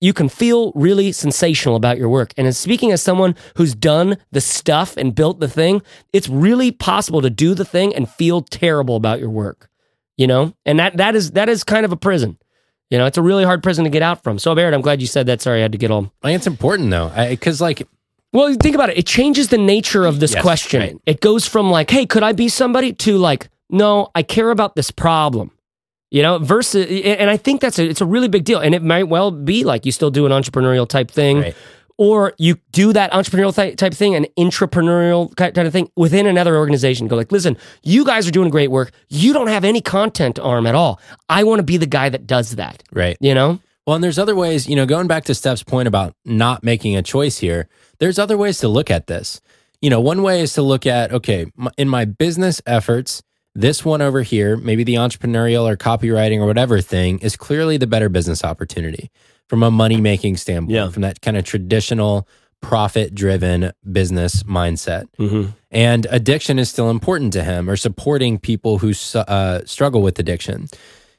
you 0.00 0.12
can 0.12 0.28
feel 0.28 0.70
really 0.76 1.10
sensational 1.10 1.74
about 1.74 1.98
your 1.98 2.08
work. 2.08 2.32
And 2.36 2.54
speaking 2.54 2.92
as 2.92 3.02
someone 3.02 3.34
who's 3.56 3.74
done 3.74 4.18
the 4.30 4.40
stuff 4.40 4.96
and 4.96 5.16
built 5.16 5.40
the 5.40 5.48
thing, 5.48 5.82
it's 6.12 6.28
really 6.28 6.70
possible 6.70 7.20
to 7.20 7.30
do 7.30 7.52
the 7.52 7.64
thing 7.64 7.92
and 7.92 8.08
feel 8.08 8.40
terrible 8.40 8.94
about 8.94 9.18
your 9.18 9.30
work. 9.30 9.68
You 10.16 10.28
know? 10.28 10.54
And 10.64 10.78
that 10.78 10.96
that 10.98 11.16
is 11.16 11.32
that 11.32 11.48
is 11.48 11.64
kind 11.64 11.84
of 11.84 11.90
a 11.90 11.96
prison. 11.96 12.38
You 12.88 12.98
know, 12.98 13.06
it's 13.06 13.18
a 13.18 13.22
really 13.22 13.42
hard 13.42 13.64
prison 13.64 13.82
to 13.82 13.90
get 13.90 14.02
out 14.02 14.22
from. 14.22 14.38
So 14.38 14.54
Barrett, 14.54 14.74
I'm 14.74 14.80
glad 14.80 15.00
you 15.00 15.08
said 15.08 15.26
that. 15.26 15.40
Sorry, 15.40 15.58
I 15.58 15.62
had 15.62 15.72
to 15.72 15.78
get 15.78 15.90
all. 15.90 16.12
I 16.22 16.30
it's 16.30 16.46
important 16.46 16.90
though, 16.90 17.10
because 17.28 17.60
like 17.60 17.88
well, 18.32 18.54
think 18.60 18.74
about 18.74 18.90
it. 18.90 18.98
It 18.98 19.06
changes 19.06 19.48
the 19.48 19.58
nature 19.58 20.04
of 20.04 20.20
this 20.20 20.32
Yes, 20.34 20.42
question. 20.42 20.80
right. 20.80 20.96
It 21.06 21.20
goes 21.20 21.46
from 21.46 21.70
like, 21.70 21.90
hey, 21.90 22.06
could 22.06 22.22
I 22.22 22.32
be 22.32 22.48
somebody 22.48 22.92
to 22.94 23.18
like, 23.18 23.48
no, 23.70 24.08
I 24.14 24.22
care 24.22 24.50
about 24.50 24.74
this 24.76 24.90
problem. 24.90 25.50
You 26.10 26.20
know, 26.22 26.38
versus, 26.38 26.86
and 27.04 27.30
I 27.30 27.38
think 27.38 27.62
that's 27.62 27.78
a, 27.78 27.86
it's 27.88 28.02
a 28.02 28.06
really 28.06 28.28
big 28.28 28.44
deal. 28.44 28.58
And 28.58 28.74
it 28.74 28.82
might 28.82 29.04
well 29.08 29.30
be 29.30 29.64
like 29.64 29.86
you 29.86 29.92
still 29.92 30.10
do 30.10 30.26
an 30.26 30.32
entrepreneurial 30.32 30.86
type 30.86 31.10
thing, 31.10 31.38
Right. 31.40 31.56
or 31.96 32.34
you 32.36 32.56
do 32.72 32.92
that 32.92 33.12
entrepreneurial 33.12 33.54
th- 33.54 33.76
type 33.76 33.94
thing, 33.94 34.14
an 34.14 34.26
intrapreneurial 34.38 35.34
kind 35.36 35.56
of 35.58 35.72
thing 35.72 35.90
within 35.96 36.26
another 36.26 36.56
organization. 36.56 37.08
Go 37.08 37.16
like, 37.16 37.32
listen, 37.32 37.56
you 37.82 38.04
guys 38.04 38.28
are 38.28 38.30
doing 38.30 38.50
great 38.50 38.70
work. 38.70 38.92
You 39.08 39.32
don't 39.32 39.46
have 39.48 39.64
any 39.64 39.80
content 39.80 40.38
arm 40.38 40.66
at 40.66 40.74
all. 40.74 41.00
I 41.30 41.44
want 41.44 41.60
to 41.60 41.64
be 41.64 41.78
the 41.78 41.86
guy 41.86 42.10
that 42.10 42.26
does 42.26 42.56
that. 42.56 42.82
Right. 42.92 43.16
You 43.20 43.34
know? 43.34 43.60
Well, 43.86 43.96
and 43.96 44.04
there's 44.04 44.18
other 44.18 44.34
ways, 44.36 44.68
you 44.68 44.76
know, 44.76 44.86
going 44.86 45.08
back 45.08 45.24
to 45.24 45.34
Steph's 45.34 45.62
point 45.64 45.88
about 45.88 46.14
not 46.24 46.62
making 46.62 46.96
a 46.96 47.02
choice 47.02 47.38
here, 47.38 47.68
there's 47.98 48.18
other 48.18 48.36
ways 48.36 48.58
to 48.58 48.68
look 48.68 48.90
at 48.90 49.06
this. 49.08 49.40
You 49.80 49.90
know, 49.90 50.00
one 50.00 50.22
way 50.22 50.40
is 50.40 50.52
to 50.54 50.62
look 50.62 50.86
at, 50.86 51.12
okay, 51.12 51.46
in 51.76 51.88
my 51.88 52.04
business 52.04 52.62
efforts, 52.66 53.22
this 53.54 53.84
one 53.84 54.00
over 54.00 54.22
here, 54.22 54.56
maybe 54.56 54.84
the 54.84 54.94
entrepreneurial 54.94 55.68
or 55.68 55.76
copywriting 55.76 56.38
or 56.38 56.46
whatever 56.46 56.80
thing, 56.80 57.18
is 57.18 57.36
clearly 57.36 57.76
the 57.76 57.88
better 57.88 58.08
business 58.08 58.44
opportunity 58.44 59.10
from 59.48 59.62
a 59.64 59.70
money 59.70 60.00
making 60.00 60.36
standpoint, 60.36 60.74
Yeah. 60.74 60.88
from 60.88 61.02
that 61.02 61.20
kind 61.20 61.36
of 61.36 61.44
traditional 61.44 62.26
profit 62.62 63.12
driven 63.14 63.72
business 63.90 64.44
mindset. 64.44 65.06
Mm-hmm. 65.18 65.50
And 65.72 66.06
addiction 66.10 66.60
is 66.60 66.70
still 66.70 66.88
important 66.88 67.32
to 67.32 67.42
him 67.42 67.68
or 67.68 67.76
supporting 67.76 68.38
people 68.38 68.78
who 68.78 68.92
uh, 69.16 69.60
struggle 69.66 70.00
with 70.00 70.18
addiction. 70.20 70.68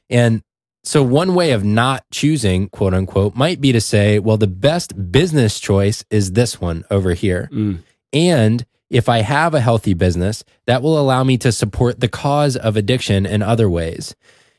And 0.08 0.42
so, 0.86 1.02
one 1.02 1.34
way 1.34 1.52
of 1.52 1.64
not 1.64 2.04
choosing, 2.12 2.68
quote 2.68 2.92
unquote, 2.92 3.34
might 3.34 3.58
be 3.58 3.72
to 3.72 3.80
say, 3.80 4.18
well, 4.18 4.36
the 4.36 4.46
best 4.46 5.10
business 5.10 5.58
choice 5.58 6.04
is 6.10 6.32
this 6.32 6.60
one 6.60 6.84
over 6.90 7.14
here. 7.14 7.48
Mm. 7.52 7.78
And 8.12 8.66
if 8.90 9.08
I 9.08 9.22
have 9.22 9.54
a 9.54 9.60
healthy 9.60 9.94
business, 9.94 10.44
that 10.66 10.82
will 10.82 11.00
allow 11.00 11.24
me 11.24 11.38
to 11.38 11.52
support 11.52 12.00
the 12.00 12.08
cause 12.08 12.54
of 12.54 12.76
addiction 12.76 13.24
in 13.24 13.42
other 13.42 13.68
ways. 13.68 14.14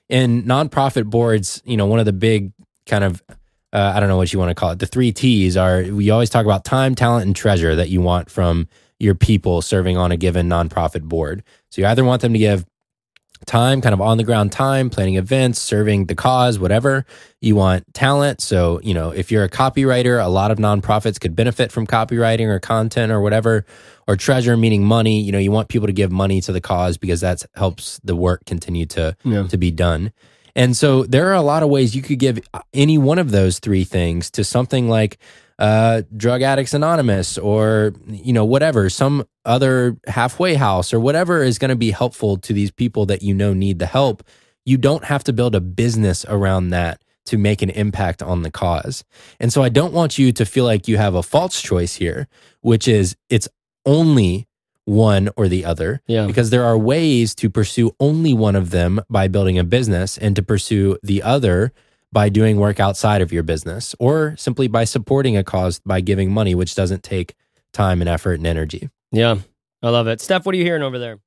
In 0.09 0.43
nonprofit 0.43 1.05
boards, 1.05 1.61
you 1.63 1.77
know, 1.77 1.85
one 1.85 1.99
of 1.99 2.05
the 2.05 2.13
big 2.13 2.53
kind 2.87 3.03
of, 3.03 3.23
uh, 3.71 3.93
I 3.95 3.99
don't 3.99 4.09
know 4.09 4.17
what 4.17 4.33
you 4.33 4.39
want 4.39 4.49
to 4.49 4.55
call 4.55 4.71
it, 4.71 4.79
the 4.79 4.87
three 4.87 5.11
T's 5.11 5.55
are 5.55 5.83
we 5.83 6.09
always 6.09 6.31
talk 6.31 6.45
about 6.45 6.65
time, 6.65 6.95
talent, 6.95 7.27
and 7.27 7.35
treasure 7.35 7.75
that 7.75 7.89
you 7.89 8.01
want 8.01 8.31
from 8.31 8.67
your 8.99 9.13
people 9.13 9.61
serving 9.61 9.95
on 9.95 10.11
a 10.11 10.17
given 10.17 10.49
nonprofit 10.49 11.03
board. 11.03 11.43
So 11.69 11.81
you 11.81 11.87
either 11.87 12.03
want 12.03 12.21
them 12.21 12.33
to 12.33 12.39
give 12.39 12.65
time, 13.45 13.81
kind 13.81 13.93
of 13.93 14.01
on 14.01 14.17
the 14.17 14.23
ground 14.23 14.51
time, 14.51 14.89
planning 14.89 15.15
events, 15.15 15.59
serving 15.59 16.05
the 16.05 16.15
cause, 16.15 16.57
whatever. 16.59 17.05
You 17.41 17.55
want 17.55 17.93
talent. 17.93 18.41
So, 18.41 18.79
you 18.83 18.93
know, 18.93 19.11
if 19.11 19.31
you're 19.31 19.43
a 19.43 19.49
copywriter, 19.49 20.23
a 20.23 20.27
lot 20.29 20.51
of 20.51 20.57
nonprofits 20.57 21.19
could 21.19 21.35
benefit 21.35 21.71
from 21.71 21.85
copywriting 21.85 22.47
or 22.47 22.59
content 22.59 23.11
or 23.11 23.21
whatever. 23.21 23.65
Or 24.07 24.15
treasure, 24.15 24.55
meaning 24.55 24.83
money. 24.85 25.19
You 25.21 25.31
know, 25.31 25.39
you 25.39 25.51
want 25.51 25.67
people 25.67 25.87
to 25.87 25.93
give 25.93 26.11
money 26.11 26.39
to 26.41 26.51
the 26.51 26.61
cause 26.61 26.97
because 26.97 27.21
that 27.21 27.43
helps 27.55 27.99
the 28.03 28.15
work 28.15 28.45
continue 28.45 28.85
to 28.87 29.15
Yeah. 29.23 29.47
to 29.47 29.57
be 29.57 29.71
done. 29.71 30.11
And 30.55 30.77
so 30.77 31.03
there 31.03 31.27
are 31.29 31.33
a 31.33 31.41
lot 31.41 31.63
of 31.63 31.69
ways 31.69 31.95
you 31.95 32.01
could 32.01 32.19
give 32.19 32.39
any 32.73 32.97
one 32.97 33.19
of 33.19 33.31
those 33.31 33.59
three 33.59 33.83
things 33.83 34.29
to 34.31 34.43
something 34.43 34.87
like 34.87 35.17
uh, 35.59 36.01
Drug 36.15 36.41
Addicts 36.41 36.73
Anonymous 36.73 37.37
or, 37.37 37.93
you 38.07 38.33
know, 38.33 38.45
whatever, 38.45 38.89
some 38.89 39.25
other 39.45 39.97
halfway 40.07 40.55
house 40.55 40.93
or 40.93 40.99
whatever 40.99 41.43
is 41.43 41.57
going 41.59 41.69
to 41.69 41.75
be 41.75 41.91
helpful 41.91 42.37
to 42.37 42.53
these 42.53 42.71
people 42.71 43.05
that 43.05 43.21
you 43.23 43.33
know 43.33 43.53
need 43.53 43.79
the 43.79 43.85
help. 43.85 44.23
You 44.65 44.77
don't 44.77 45.05
have 45.05 45.23
to 45.25 45.33
build 45.33 45.55
a 45.55 45.61
business 45.61 46.25
around 46.27 46.69
that 46.71 47.01
to 47.27 47.37
make 47.37 47.61
an 47.61 47.69
impact 47.69 48.21
on 48.21 48.41
the 48.43 48.51
cause. 48.51 49.03
And 49.39 49.51
so 49.53 49.63
I 49.63 49.69
don't 49.69 49.93
want 49.93 50.17
you 50.19 50.31
to 50.33 50.45
feel 50.45 50.65
like 50.65 50.87
you 50.87 50.97
have 50.97 51.15
a 51.15 51.23
false 51.23 51.61
choice 51.61 51.95
here, 51.95 52.27
which 52.61 52.87
is 52.87 53.15
it's 53.29 53.47
only 53.85 54.47
one 54.85 55.29
or 55.35 55.47
the 55.47 55.65
other 55.65 56.01
Yeah. 56.07 56.27
because 56.27 56.51
there 56.51 56.63
are 56.63 56.77
ways 56.77 57.33
to 57.35 57.49
pursue 57.49 57.95
only 57.99 58.33
one 58.33 58.55
of 58.55 58.69
them 58.69 58.99
by 59.09 59.27
building 59.27 59.57
a 59.57 59.63
business 59.63 60.17
and 60.17 60.35
to 60.35 60.43
pursue 60.43 60.97
the 61.01 61.23
other 61.23 61.71
by 62.15 62.29
doing 62.29 62.55
work 62.55 62.79
outside 62.79 63.21
of 63.21 63.33
your 63.33 63.43
business 63.43 63.93
or 63.99 64.33
simply 64.37 64.69
by 64.69 64.85
supporting 64.85 65.35
a 65.35 65.43
cause 65.43 65.79
by 65.79 65.99
giving 65.99 66.31
money, 66.31 66.55
which 66.55 66.73
doesn't 66.73 67.03
take 67.03 67.35
time 67.73 67.99
and 68.01 68.09
effort 68.09 68.35
and 68.35 68.47
energy. 68.47 68.89
Yeah. 69.11 69.39
I 69.83 69.89
love 69.89 70.07
it. 70.07 70.21
Steph, 70.21 70.45
what 70.45 70.55
are 70.55 70.57
you 70.57 70.63
hearing 70.63 70.81
over 70.81 70.97
there? 70.97 71.19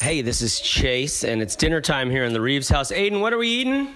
Hey, 0.00 0.22
this 0.22 0.42
is 0.42 0.58
Chase, 0.58 1.22
and 1.22 1.40
it's 1.40 1.54
dinner 1.54 1.80
time 1.80 2.10
here 2.10 2.24
in 2.24 2.32
the 2.32 2.40
Reeves 2.40 2.68
house. 2.68 2.90
Aiden, 2.90 3.20
what 3.20 3.32
are 3.32 3.38
we 3.38 3.48
eating? 3.48 3.94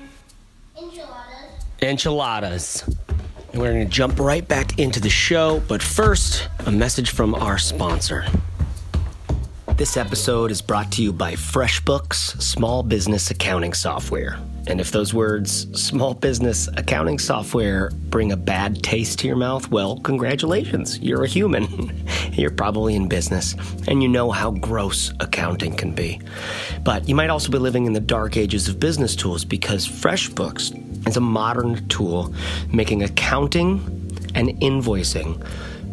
Enchiladas. 0.79 1.65
enchiladas. 1.83 2.83
And 3.53 3.61
we're 3.61 3.73
going 3.73 3.85
to 3.85 3.93
jump 3.93 4.21
right 4.21 4.47
back 4.47 4.79
into 4.79 5.01
the 5.01 5.11
show, 5.11 5.61
but 5.67 5.83
first, 5.83 6.49
a 6.67 6.71
message 6.71 7.11
from 7.11 7.35
our 7.35 7.59
sponsor. 7.59 8.27
This 9.77 9.97
episode 9.97 10.53
is 10.53 10.63
brought 10.63 10.93
to 10.93 11.03
you 11.03 11.13
by 11.13 11.33
FreshBooks 11.33 12.41
Small 12.41 12.85
Business 12.85 13.33
Accounting 13.33 13.75
Software. 13.75 14.39
And 14.69 14.81
if 14.81 14.93
those 14.93 15.13
words, 15.13 15.67
small 15.77 16.15
business 16.15 16.69
accounting 16.77 17.19
software, 17.19 17.91
bring 17.91 18.31
a 18.31 18.37
bad 18.37 18.85
taste 18.85 19.19
to 19.19 19.27
your 19.27 19.35
mouth, 19.35 19.69
well, 19.73 19.99
congratulations. 19.99 21.01
You're 21.01 21.25
a 21.25 21.27
human. 21.27 22.07
You're 22.33 22.53
probably 22.53 22.95
in 22.95 23.09
business, 23.09 23.57
and 23.89 24.01
you 24.01 24.09
know 24.09 24.31
how 24.31 24.53
gross 24.53 25.13
accounting 25.19 25.75
can 25.75 25.93
be. 25.93 26.21
But 26.85 27.09
you 27.09 27.17
might 27.17 27.31
also 27.31 27.51
be 27.51 27.59
living 27.59 27.87
in 27.87 27.95
the 27.95 28.01
dark 28.01 28.37
ages 28.37 28.69
of 28.69 28.79
business 28.79 29.17
tools 29.17 29.45
because 29.45 29.89
FreshBooks 29.89 31.09
is 31.09 31.17
a 31.17 31.21
modern 31.21 31.87
tool 31.89 32.33
making 32.73 33.03
accounting 33.03 33.81
and 34.37 34.51
invoicing 34.61 35.45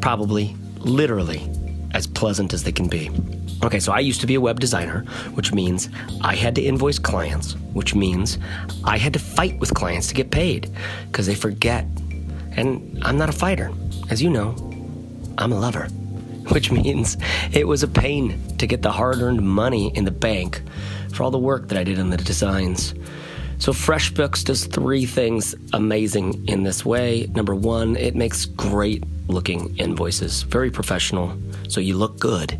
probably 0.02 0.56
literally 0.78 1.50
as 1.96 2.06
pleasant 2.06 2.54
as 2.54 2.64
they 2.64 2.72
can 2.72 2.88
be. 2.88 3.10
Okay, 3.64 3.80
so 3.80 3.92
I 3.92 4.00
used 4.00 4.22
to 4.22 4.28
be 4.28 4.36
a 4.36 4.42
web 4.42 4.60
designer, 4.60 5.02
which 5.36 5.54
means 5.54 5.90
I 6.22 6.36
had 6.36 6.56
to 6.56 6.62
invoice 6.62 6.98
clients, 6.98 7.54
which 7.74 7.94
means 7.94 8.40
I 8.84 8.98
had 8.98 9.14
to 9.14 9.20
fight 9.20 9.60
with 9.60 9.74
clients 9.74 10.08
to 10.08 10.16
get 10.16 10.32
paid 10.32 10.72
because 11.08 11.28
they 11.28 11.36
forget. 11.36 11.86
And 12.54 13.00
I'm 13.04 13.18
not 13.18 13.30
a 13.30 13.34
fighter. 13.34 13.72
As 14.10 14.22
you 14.22 14.32
know, 14.32 14.56
I'm 15.38 15.52
a 15.52 15.60
lover, 15.60 15.86
which 16.50 16.72
means 16.72 17.18
it 17.52 17.68
was 17.68 17.84
a 17.84 17.88
pain 17.88 18.40
to 18.58 18.66
get 18.66 18.82
the 18.82 18.92
hard 18.92 19.22
earned 19.22 19.44
money 19.44 19.96
in 19.96 20.06
the 20.06 20.12
bank 20.12 20.64
for 21.14 21.22
all 21.22 21.32
the 21.32 21.38
work 21.38 21.68
that 21.68 21.78
I 21.78 21.84
did 21.84 22.00
on 22.00 22.10
the 22.10 22.18
designs. 22.18 22.96
So 23.60 23.74
FreshBooks 23.74 24.44
does 24.44 24.66
three 24.66 25.06
things 25.06 25.54
amazing 25.72 26.48
in 26.48 26.64
this 26.64 26.84
way. 26.84 27.28
Number 27.36 27.54
one, 27.54 27.96
it 27.96 28.16
makes 28.16 28.46
great 28.46 29.04
looking 29.28 29.78
invoices, 29.78 30.42
very 30.42 30.72
professional, 30.72 31.38
so 31.70 31.80
you 31.80 31.96
look 31.96 32.20
good. 32.20 32.60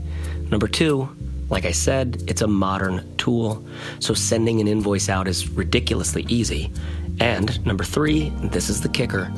Number 0.52 0.68
two, 0.68 1.10
like 1.50 1.66
I 1.66 1.72
said, 1.72 2.24
it's 2.28 2.42
a 2.42 2.48
modern 2.48 3.16
tool, 3.18 3.66
so 4.00 4.14
sending 4.14 4.62
an 4.62 4.68
invoice 4.68 5.10
out 5.10 5.28
is 5.28 5.50
ridiculously 5.50 6.26
easy. 6.28 6.72
And 7.20 7.66
number 7.66 7.84
three, 7.84 8.30
this 8.44 8.70
is 8.70 8.82
the 8.82 8.90
kicker 8.90 9.32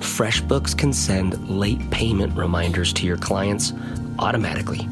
FreshBooks 0.00 0.76
can 0.76 0.92
send 0.92 1.48
late 1.48 1.90
payment 1.90 2.36
reminders 2.36 2.92
to 2.94 3.06
your 3.06 3.16
clients 3.16 3.72
automatically, 4.18 4.84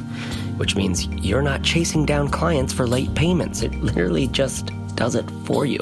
which 0.57 0.77
means 0.77 1.07
you're 1.09 1.43
not 1.43 1.63
chasing 1.63 2.07
down 2.07 2.29
clients 2.29 2.73
for 2.73 2.87
late 2.87 3.13
payments. 3.15 3.63
It 3.63 3.75
literally 3.83 4.29
just 4.29 4.71
does 4.95 5.17
it 5.17 5.29
for 5.45 5.67
you. 5.67 5.81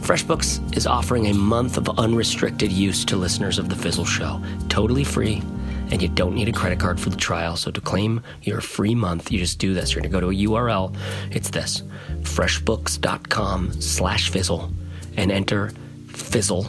FreshBooks 0.00 0.76
is 0.76 0.86
offering 0.86 1.26
a 1.26 1.34
month 1.34 1.78
of 1.78 1.98
unrestricted 1.98 2.70
use 2.70 3.04
to 3.06 3.16
listeners 3.16 3.58
of 3.58 3.70
The 3.70 3.76
Fizzle 3.76 4.04
Show, 4.04 4.42
totally 4.68 5.04
free, 5.04 5.42
and 5.90 6.02
you 6.02 6.08
don't 6.08 6.34
need 6.34 6.48
a 6.48 6.52
credit 6.52 6.78
card 6.78 7.00
for 7.00 7.10
the 7.10 7.16
trial. 7.16 7.56
So 7.56 7.70
to 7.70 7.80
claim 7.80 8.22
your 8.42 8.60
free 8.60 8.94
month, 8.94 9.30
you 9.32 9.38
just 9.38 9.58
do 9.58 9.74
this. 9.74 9.94
You're 9.94 10.02
going 10.02 10.10
to 10.10 10.16
go 10.16 10.20
to 10.20 10.30
a 10.30 10.46
URL. 10.46 10.96
It's 11.30 11.50
this, 11.50 11.82
freshbooks.com 12.22 13.80
slash 13.80 14.30
fizzle, 14.30 14.72
and 15.16 15.30
enter 15.32 15.72
fizzle 16.08 16.66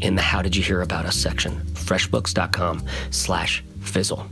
in 0.00 0.16
the 0.16 0.22
How 0.22 0.42
Did 0.42 0.56
You 0.56 0.62
Hear 0.62 0.82
About 0.82 1.06
Us 1.06 1.16
section, 1.16 1.60
freshbooks.com 1.74 2.84
slash 3.10 3.62
fizzle. 3.80 4.26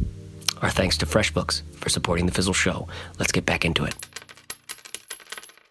Our 0.62 0.70
thanks 0.70 0.98
to 0.98 1.06
FreshBooks 1.06 1.62
for 1.76 1.88
supporting 1.88 2.26
The 2.26 2.32
Fizzle 2.32 2.52
Show. 2.52 2.86
Let's 3.18 3.32
get 3.32 3.46
back 3.46 3.64
into 3.64 3.84
it. 3.84 3.94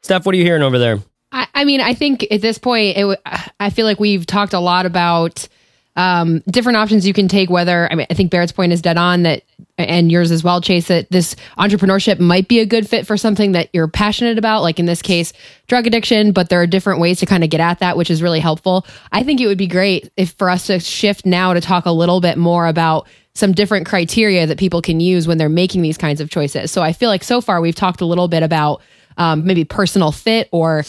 Steph, 0.02 0.26
what 0.26 0.34
are 0.34 0.38
you 0.38 0.44
hearing 0.44 0.64
over 0.64 0.80
there? 0.80 1.00
I, 1.32 1.48
I 1.54 1.64
mean, 1.66 1.80
I 1.80 1.94
think 1.94 2.26
at 2.32 2.42
this 2.42 2.58
point, 2.58 2.98
it, 2.98 3.22
I 3.60 3.70
feel 3.70 3.86
like 3.86 4.00
we've 4.00 4.26
talked 4.26 4.54
a 4.54 4.60
lot 4.60 4.88
about 4.88 5.48
um, 5.96 6.40
different 6.50 6.78
options 6.78 7.06
you 7.06 7.14
can 7.14 7.28
take. 7.28 7.50
Whether 7.50 7.92
I 7.92 7.96
mean, 7.96 8.08
I 8.10 8.14
think 8.14 8.32
Barrett's 8.32 8.52
point 8.52 8.72
is 8.72 8.82
dead 8.82 8.98
on 8.98 9.24
that, 9.24 9.44
and 9.78 10.12
yours 10.12 10.32
as 10.32 10.44
well, 10.44 10.62
Chase. 10.62 10.88
That 10.88 11.10
this 11.10 11.36
entrepreneurship 11.58 12.20
might 12.20 12.48
be 12.48 12.60
a 12.60 12.66
good 12.66 12.88
fit 12.88 13.06
for 13.06 13.18
something 13.18 13.54
that 13.54 13.70
you're 13.74 13.88
passionate 13.88 14.38
about, 14.38 14.62
like 14.62 14.80
in 14.80 14.86
this 14.86 15.02
case, 15.02 15.34
drug 15.68 15.88
addiction. 15.88 16.32
But 16.32 16.50
there 16.50 16.62
are 16.62 16.68
different 16.68 17.00
ways 17.00 17.20
to 17.20 17.26
kind 17.26 17.44
of 17.44 17.50
get 17.50 17.60
at 17.60 17.80
that, 17.80 17.98
which 17.98 18.10
is 18.10 18.22
really 18.22 18.40
helpful. 18.40 18.86
I 19.12 19.24
think 19.24 19.42
it 19.42 19.48
would 19.48 19.58
be 19.58 19.68
great 19.68 20.12
if 20.16 20.32
for 20.32 20.50
us 20.50 20.68
to 20.68 20.80
shift 20.80 21.26
now 21.26 21.54
to 21.54 21.62
talk 21.62 21.86
a 21.86 21.92
little 21.92 22.22
bit 22.22 22.38
more 22.38 22.68
about 22.68 23.08
some 23.36 23.54
different 23.54 23.88
criteria 23.88 24.46
that 24.48 24.58
people 24.58 24.82
can 24.82 25.00
use 25.00 25.28
when 25.28 25.38
they're 25.38 25.50
making 25.50 25.82
these 25.82 25.98
kinds 25.98 26.20
of 26.20 26.30
choices. 26.30 26.72
So 26.72 26.82
I 26.82 26.94
feel 26.94 27.10
like 27.10 27.24
so 27.24 27.42
far 27.42 27.62
we've 27.62 27.76
talked 27.76 28.02
a 28.02 28.06
little 28.06 28.28
bit 28.28 28.44
about 28.44 28.82
um, 29.18 29.46
maybe 29.46 29.64
personal 29.64 30.12
fit 30.12 30.50
or 30.52 30.84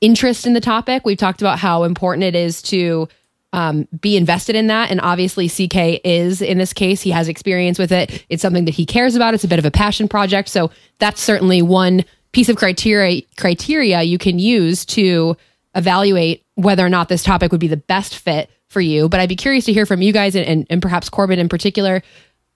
interest 0.00 0.46
in 0.46 0.52
the 0.52 0.60
topic. 0.60 1.04
We've 1.04 1.18
talked 1.18 1.40
about 1.40 1.58
how 1.58 1.84
important 1.84 2.24
it 2.24 2.34
is 2.34 2.62
to 2.62 3.08
um, 3.52 3.88
be 4.00 4.16
invested 4.16 4.56
in 4.56 4.66
that. 4.66 4.90
And 4.90 5.00
obviously, 5.00 5.48
CK 5.48 6.00
is 6.04 6.42
in 6.42 6.58
this 6.58 6.72
case. 6.72 7.00
He 7.00 7.10
has 7.10 7.28
experience 7.28 7.78
with 7.78 7.92
it. 7.92 8.24
It's 8.28 8.42
something 8.42 8.66
that 8.66 8.74
he 8.74 8.86
cares 8.86 9.14
about. 9.14 9.34
It's 9.34 9.44
a 9.44 9.48
bit 9.48 9.58
of 9.58 9.64
a 9.64 9.70
passion 9.70 10.08
project. 10.08 10.48
So 10.48 10.70
that's 10.98 11.20
certainly 11.20 11.62
one 11.62 12.04
piece 12.32 12.48
of 12.48 12.56
criteria 12.56 13.22
criteria 13.36 14.02
you 14.02 14.18
can 14.18 14.38
use 14.38 14.84
to 14.84 15.36
evaluate 15.74 16.44
whether 16.54 16.84
or 16.84 16.88
not 16.88 17.08
this 17.08 17.22
topic 17.22 17.52
would 17.52 17.60
be 17.60 17.68
the 17.68 17.76
best 17.76 18.16
fit 18.16 18.50
for 18.68 18.80
you, 18.80 19.08
but 19.08 19.20
I'd 19.20 19.28
be 19.28 19.36
curious 19.36 19.64
to 19.66 19.72
hear 19.72 19.86
from 19.86 20.02
you 20.02 20.12
guys 20.12 20.34
and, 20.34 20.44
and, 20.44 20.66
and 20.68 20.82
perhaps 20.82 21.08
Corbett 21.08 21.38
in 21.38 21.48
particular. 21.48 22.02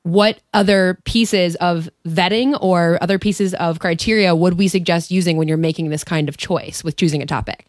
What 0.03 0.41
other 0.55 0.99
pieces 1.05 1.57
of 1.57 1.89
vetting 2.07 2.59
or 2.61 2.99
other 3.03 3.19
pieces 3.19 3.55
of 3.55 3.79
criteria 3.79 4.35
would 4.35 4.59
we 4.59 4.67
suggest 4.69 5.11
using 5.11 5.37
when 5.37 5.47
you're 5.47 5.59
making 5.59 5.91
this 5.91 6.05
kind 6.05 6.29
of 6.29 6.37
choice 6.37 6.83
with 6.83 6.97
choosing 6.97 7.23
a 7.23 7.27
topic? 7.27 7.67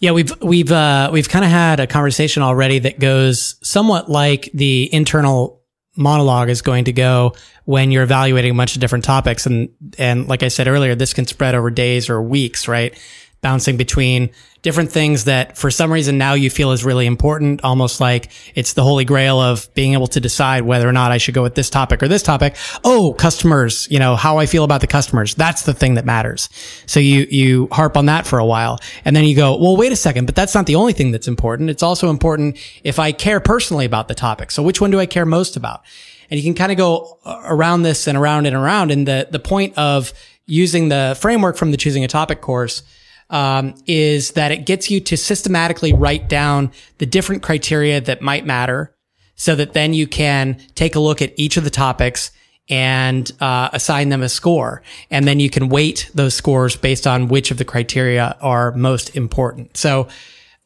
Yeah, 0.00 0.12
we've 0.12 0.32
we've 0.40 0.70
uh, 0.70 1.10
we've 1.12 1.28
kind 1.28 1.44
of 1.44 1.50
had 1.50 1.80
a 1.80 1.86
conversation 1.86 2.42
already 2.42 2.78
that 2.80 3.00
goes 3.00 3.56
somewhat 3.62 4.08
like 4.08 4.48
the 4.54 4.92
internal 4.92 5.62
monologue 5.96 6.48
is 6.48 6.62
going 6.62 6.84
to 6.84 6.92
go 6.92 7.34
when 7.64 7.90
you're 7.90 8.04
evaluating 8.04 8.52
a 8.52 8.54
bunch 8.54 8.76
of 8.76 8.80
different 8.80 9.04
topics, 9.04 9.44
and 9.46 9.70
and 9.98 10.28
like 10.28 10.42
I 10.42 10.48
said 10.48 10.68
earlier, 10.68 10.94
this 10.94 11.12
can 11.12 11.26
spread 11.26 11.54
over 11.54 11.70
days 11.70 12.08
or 12.08 12.22
weeks, 12.22 12.68
right? 12.68 12.96
Bouncing 13.40 13.76
between 13.76 14.30
different 14.68 14.92
things 14.92 15.24
that 15.24 15.56
for 15.56 15.70
some 15.70 15.90
reason 15.90 16.18
now 16.18 16.34
you 16.34 16.50
feel 16.50 16.72
is 16.72 16.84
really 16.84 17.06
important, 17.06 17.64
almost 17.64 18.02
like 18.02 18.30
it's 18.54 18.74
the 18.74 18.82
holy 18.82 19.06
grail 19.06 19.40
of 19.40 19.66
being 19.72 19.94
able 19.94 20.06
to 20.06 20.20
decide 20.20 20.60
whether 20.60 20.86
or 20.86 20.92
not 20.92 21.10
I 21.10 21.16
should 21.16 21.32
go 21.32 21.42
with 21.42 21.54
this 21.54 21.70
topic 21.70 22.02
or 22.02 22.08
this 22.08 22.22
topic. 22.22 22.54
Oh, 22.84 23.14
customers, 23.14 23.88
you 23.90 23.98
know, 23.98 24.14
how 24.14 24.36
I 24.36 24.44
feel 24.44 24.64
about 24.64 24.82
the 24.82 24.86
customers. 24.86 25.34
That's 25.34 25.62
the 25.62 25.72
thing 25.72 25.94
that 25.94 26.04
matters. 26.04 26.50
So 26.84 27.00
you, 27.00 27.26
you 27.30 27.68
harp 27.72 27.96
on 27.96 28.04
that 28.06 28.26
for 28.26 28.38
a 28.38 28.44
while 28.44 28.78
and 29.06 29.16
then 29.16 29.24
you 29.24 29.34
go, 29.34 29.56
well, 29.56 29.74
wait 29.74 29.90
a 29.90 29.96
second, 29.96 30.26
but 30.26 30.34
that's 30.34 30.54
not 30.54 30.66
the 30.66 30.74
only 30.74 30.92
thing 30.92 31.12
that's 31.12 31.28
important. 31.28 31.70
It's 31.70 31.82
also 31.82 32.10
important 32.10 32.58
if 32.84 32.98
I 32.98 33.12
care 33.12 33.40
personally 33.40 33.86
about 33.86 34.08
the 34.08 34.14
topic. 34.14 34.50
So 34.50 34.62
which 34.62 34.82
one 34.82 34.90
do 34.90 35.00
I 35.00 35.06
care 35.06 35.24
most 35.24 35.56
about? 35.56 35.80
And 36.28 36.38
you 36.38 36.44
can 36.44 36.52
kind 36.52 36.72
of 36.72 36.76
go 36.76 37.20
around 37.24 37.84
this 37.84 38.06
and 38.06 38.18
around 38.18 38.44
and 38.44 38.54
around. 38.54 38.90
And 38.90 39.08
the, 39.08 39.28
the 39.30 39.38
point 39.38 39.78
of 39.78 40.12
using 40.44 40.90
the 40.90 41.16
framework 41.18 41.56
from 41.56 41.70
the 41.70 41.78
choosing 41.78 42.04
a 42.04 42.08
topic 42.08 42.42
course 42.42 42.82
um, 43.30 43.74
is 43.86 44.32
that 44.32 44.52
it 44.52 44.64
gets 44.66 44.90
you 44.90 45.00
to 45.00 45.16
systematically 45.16 45.92
write 45.92 46.28
down 46.28 46.72
the 46.98 47.06
different 47.06 47.42
criteria 47.42 48.00
that 48.00 48.22
might 48.22 48.46
matter 48.46 48.94
so 49.34 49.54
that 49.54 49.72
then 49.72 49.94
you 49.94 50.06
can 50.06 50.58
take 50.74 50.94
a 50.94 51.00
look 51.00 51.22
at 51.22 51.32
each 51.36 51.56
of 51.56 51.64
the 51.64 51.70
topics 51.70 52.30
and 52.68 53.30
uh, 53.40 53.70
assign 53.72 54.08
them 54.08 54.22
a 54.22 54.28
score. 54.28 54.82
And 55.10 55.26
then 55.26 55.40
you 55.40 55.48
can 55.48 55.68
weight 55.68 56.10
those 56.14 56.34
scores 56.34 56.76
based 56.76 57.06
on 57.06 57.28
which 57.28 57.50
of 57.50 57.56
the 57.56 57.64
criteria 57.64 58.36
are 58.40 58.72
most 58.72 59.16
important. 59.16 59.76
So, 59.76 60.08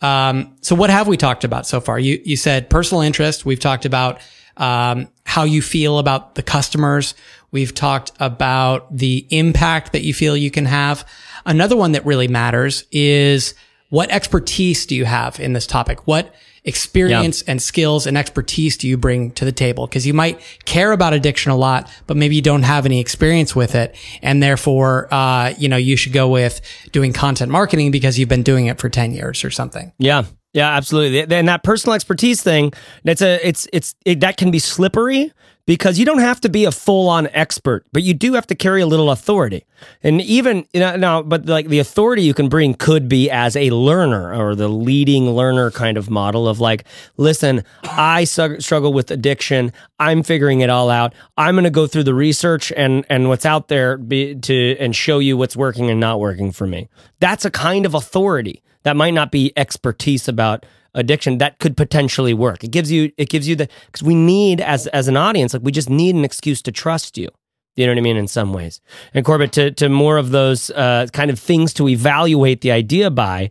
um, 0.01 0.57
so 0.63 0.75
what 0.75 0.91
have 0.91 1.07
we 1.07 1.17
talked 1.17 1.45
about 1.45 1.67
so 1.67 1.81
far? 1.81 1.99
You, 1.99 2.21
you 2.25 2.37
said 2.37 2.71
personal 2.71 3.03
interest. 3.03 3.45
We've 3.45 3.61
talked 3.61 3.85
about 3.85 4.21
um, 4.57 5.09
how 5.25 5.45
you 5.45 5.63
feel 5.63 5.99
about 5.99 6.35
the 6.35 6.43
customers. 6.43 7.15
We've 7.53 7.75
talked 7.75 8.13
about 8.19 8.95
the 8.97 9.27
impact 9.31 9.93
that 9.93 10.03
you 10.03 10.13
feel 10.13 10.37
you 10.37 10.51
can 10.51 10.65
have. 10.67 11.07
Another 11.45 11.77
one 11.77 11.93
that 11.93 12.05
really 12.07 12.29
matters 12.29 12.85
is 12.91 13.55
what 13.89 14.11
expertise 14.11 14.87
do 14.87 14.95
you 14.95 15.05
have 15.05 15.39
in 15.39 15.53
this 15.53 15.67
topic? 15.67 16.07
What 16.07 16.35
experience 16.65 17.43
and 17.43 17.61
skills 17.61 18.07
and 18.07 18.17
expertise 18.17 18.77
do 18.77 18.89
you 18.89 18.97
bring 18.97 19.33
to 19.33 19.45
the 19.45 19.53
table? 19.53 19.87
Cause 19.89 20.07
you 20.07 20.15
might 20.15 20.41
care 20.65 20.93
about 20.93 21.13
addiction 21.13 21.53
a 21.53 21.57
lot, 21.57 21.91
but 22.07 22.17
maybe 22.17 22.37
you 22.37 22.43
don't 22.43 22.63
have 22.63 22.87
any 22.87 23.01
experience 23.01 23.55
with 23.55 23.75
it. 23.75 23.95
And 24.23 24.43
therefore, 24.43 25.13
uh, 25.13 25.55
you 25.59 25.69
know, 25.69 25.77
you 25.77 25.97
should 25.97 26.13
go 26.13 26.29
with 26.29 26.61
doing 26.93 27.13
content 27.13 27.51
marketing 27.51 27.91
because 27.91 28.19
you've 28.19 28.29
been 28.29 28.45
doing 28.45 28.67
it 28.67 28.79
for 28.81 28.89
10 28.89 29.13
years 29.13 29.45
or 29.45 29.51
something. 29.51 29.93
Yeah. 29.99 30.25
Yeah, 30.55 30.71
absolutely. 30.71 31.21
And 31.35 31.49
that 31.49 31.63
personal 31.63 31.95
expertise 31.95 32.43
thing, 32.43 32.73
that's 33.05 33.23
a 33.23 33.47
it's 33.47 33.67
it's 33.73 33.95
it, 34.05 34.21
that 34.21 34.37
can 34.37 34.51
be 34.51 34.59
slippery 34.59 35.33
because 35.67 35.99
you 35.99 36.05
don't 36.05 36.19
have 36.19 36.41
to 36.41 36.49
be 36.49 36.65
a 36.65 36.73
full-on 36.73 37.29
expert, 37.29 37.87
but 37.93 38.03
you 38.03 38.15
do 38.15 38.33
have 38.35 38.47
to 38.49 38.55
carry 38.55 38.81
a 38.81 38.87
little 38.87 39.11
authority. 39.11 39.65
And 40.03 40.21
even 40.21 40.67
you 40.73 40.81
know 40.81 40.97
now 40.97 41.23
but 41.23 41.47
like 41.47 41.69
the 41.69 41.79
authority 41.79 42.23
you 42.23 42.35
can 42.35 42.49
bring 42.49 42.75
could 42.75 43.09
be 43.09 43.31
as 43.31 43.57
a 43.57 43.71
learner 43.71 44.35
or 44.35 44.55
the 44.55 44.69
leading 44.69 45.31
learner 45.31 45.71
kind 45.71 45.97
of 45.97 46.11
model 46.11 46.49
of 46.49 46.61
like, 46.61 46.85
listen, 47.17 47.65
I 47.85 48.25
su- 48.25 48.61
struggle 48.61 48.93
with 48.93 49.11
addiction. 49.11 49.73
I'm 49.99 50.23
figuring 50.23 50.61
it 50.61 50.71
all 50.71 50.91
out. 50.91 51.15
I'm 51.37 51.55
going 51.55 51.65
to 51.65 51.71
go 51.71 51.87
through 51.87 52.05
the 52.05 52.15
research 52.15 52.73
and 52.77 53.05
and 53.09 53.29
what's 53.29 53.47
out 53.47 53.69
there 53.69 53.97
be, 53.97 54.35
to 54.35 54.77
and 54.79 54.95
show 54.95 55.19
you 55.19 55.37
what's 55.37 55.57
working 55.57 55.91
and 55.91 56.01
not 56.01 56.21
working 56.21 56.53
for 56.53 56.67
me. 56.67 56.89
That's 57.21 57.45
a 57.45 57.51
kind 57.51 57.87
of 57.87 57.95
authority 57.95 58.63
that 58.83 58.97
might 58.97 59.15
not 59.15 59.31
be 59.31 59.53
expertise 59.57 60.29
about 60.29 60.67
addiction 60.95 61.39
that 61.39 61.59
could 61.59 61.77
potentially 61.77 62.35
work. 62.35 62.65
It 62.65 62.71
gives 62.71 62.91
you 62.91 63.13
it 63.17 63.29
gives 63.29 63.49
you 63.49 63.57
the 63.57 63.69
because 63.87 64.03
we 64.03 64.15
need 64.15 64.61
as 64.61 64.87
as 64.89 65.09
an 65.09 65.17
audience 65.17 65.55
like 65.55 65.63
we 65.63 65.73
just 65.73 65.91
need 65.91 66.15
an 66.15 66.25
excuse 66.25 66.63
to 66.63 66.73
trust 66.73 67.17
you. 67.19 67.29
You 67.77 67.87
know 67.87 67.93
what 67.93 67.99
I 67.99 68.03
mean? 68.03 68.17
In 68.19 68.29
some 68.29 68.53
ways, 68.53 68.81
and 69.15 69.25
Corbett 69.25 69.53
to 69.53 69.71
to 69.73 69.89
more 69.89 70.19
of 70.19 70.31
those 70.31 70.71
uh, 70.71 71.07
kind 71.13 71.31
of 71.31 71.39
things 71.39 71.73
to 71.75 71.89
evaluate 71.89 72.61
the 72.61 72.71
idea 72.71 73.11
by 73.11 73.51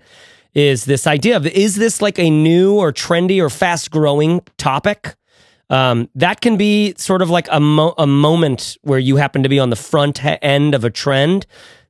is 0.54 0.86
this 0.86 1.08
idea 1.08 1.38
of 1.38 1.47
is 1.47 1.75
this 1.75 2.01
like 2.01 2.19
a 2.19 2.30
new 2.30 2.75
or 2.75 2.91
trendy 2.91 3.41
or 3.41 3.49
fast 3.49 3.89
growing 3.91 4.41
topic? 4.58 5.15
Um, 5.69 6.10
that 6.15 6.41
can 6.41 6.58
be 6.58 6.93
sort 6.97 7.21
of 7.21 7.30
like 7.30 7.47
a 7.49 7.60
mo- 7.62 7.95
a 7.97 8.06
moment 8.06 8.77
where 8.82 8.99
you 8.99 9.15
happen 9.15 9.41
to 9.43 9.49
be 9.49 9.58
on 9.58 9.69
the 9.69 9.77
front 9.77 10.23
end 10.43 10.75
of 10.75 10.84
a 10.84 10.89
trend. 10.89 11.45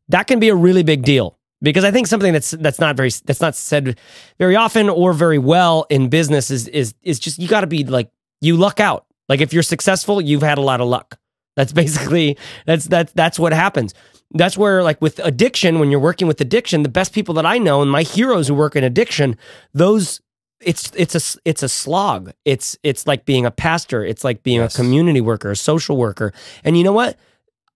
That 0.08 0.28
can 0.28 0.40
be 0.40 0.50
a 0.50 0.56
really 0.56 0.84
big 0.84 1.04
deal 1.04 1.38
because 1.62 1.84
I 1.84 1.92
think 1.92 2.08
something 2.08 2.34
that's 2.34 2.52
that's 2.52 2.80
not 2.80 2.96
very 2.98 3.10
that's 3.26 3.42
not 3.42 3.56
said 3.56 4.00
very 4.40 4.56
often 4.56 4.90
or 4.90 5.14
very 5.14 5.38
well 5.40 5.86
in 5.90 6.10
business 6.10 6.52
is 6.52 6.68
is 6.70 6.94
is 7.02 7.20
just 7.20 7.40
you 7.40 7.48
got 7.48 7.62
to 7.62 7.68
be 7.68 7.84
like 7.84 8.10
you 8.42 8.58
luck 8.58 8.80
out. 8.80 9.06
Like 9.30 9.42
if 9.42 9.54
you're 9.54 9.64
successful, 9.64 10.20
you've 10.22 10.42
had 10.42 10.58
a 10.58 10.62
lot 10.62 10.82
of 10.82 10.88
luck. 10.88 11.18
That's 11.56 11.74
basically 11.84 12.38
that's 12.66 12.86
that's 12.86 13.12
that's 13.14 13.38
what 13.40 13.54
happens. 13.54 13.94
That's 14.34 14.58
where 14.58 14.82
like 14.82 15.02
with 15.02 15.20
addiction, 15.20 15.80
when 15.80 15.92
you're 15.92 16.00
working 16.00 16.28
with 16.28 16.40
addiction, 16.42 16.84
the 16.84 16.90
best 16.90 17.14
people 17.14 17.34
that 17.36 17.46
I 17.46 17.58
know 17.58 17.82
and 17.82 17.92
my 17.92 18.04
heroes 18.04 18.48
who 18.48 18.54
work 18.56 18.76
in 18.76 18.84
addiction, 18.84 19.38
those 19.74 20.22
it's 20.62 20.92
it's 20.96 21.16
a 21.16 21.40
it's 21.44 21.64
a 21.64 21.70
slog. 21.70 22.32
It's 22.46 22.78
it's 22.84 23.06
like 23.08 23.26
being 23.26 23.46
a 23.46 23.52
pastor. 23.52 24.06
It's 24.06 24.24
like 24.24 24.42
being 24.44 24.62
Yes. 24.62 24.74
a 24.74 24.78
community 24.78 25.20
worker, 25.22 25.52
a 25.52 25.56
social 25.56 25.98
worker. 25.98 26.34
And 26.64 26.78
you 26.78 26.84
know 26.84 26.94
what? 26.94 27.18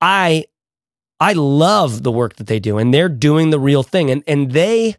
I 0.02 0.46
I 1.20 1.34
love 1.34 2.04
the 2.04 2.12
work 2.12 2.36
that 2.36 2.48
they 2.48 2.60
do 2.60 2.78
and 2.78 2.94
they're 2.94 3.10
doing 3.10 3.50
the 3.50 3.60
real 3.60 3.84
thing. 3.84 4.10
And 4.10 4.24
and 4.28 4.52
they, 4.52 4.96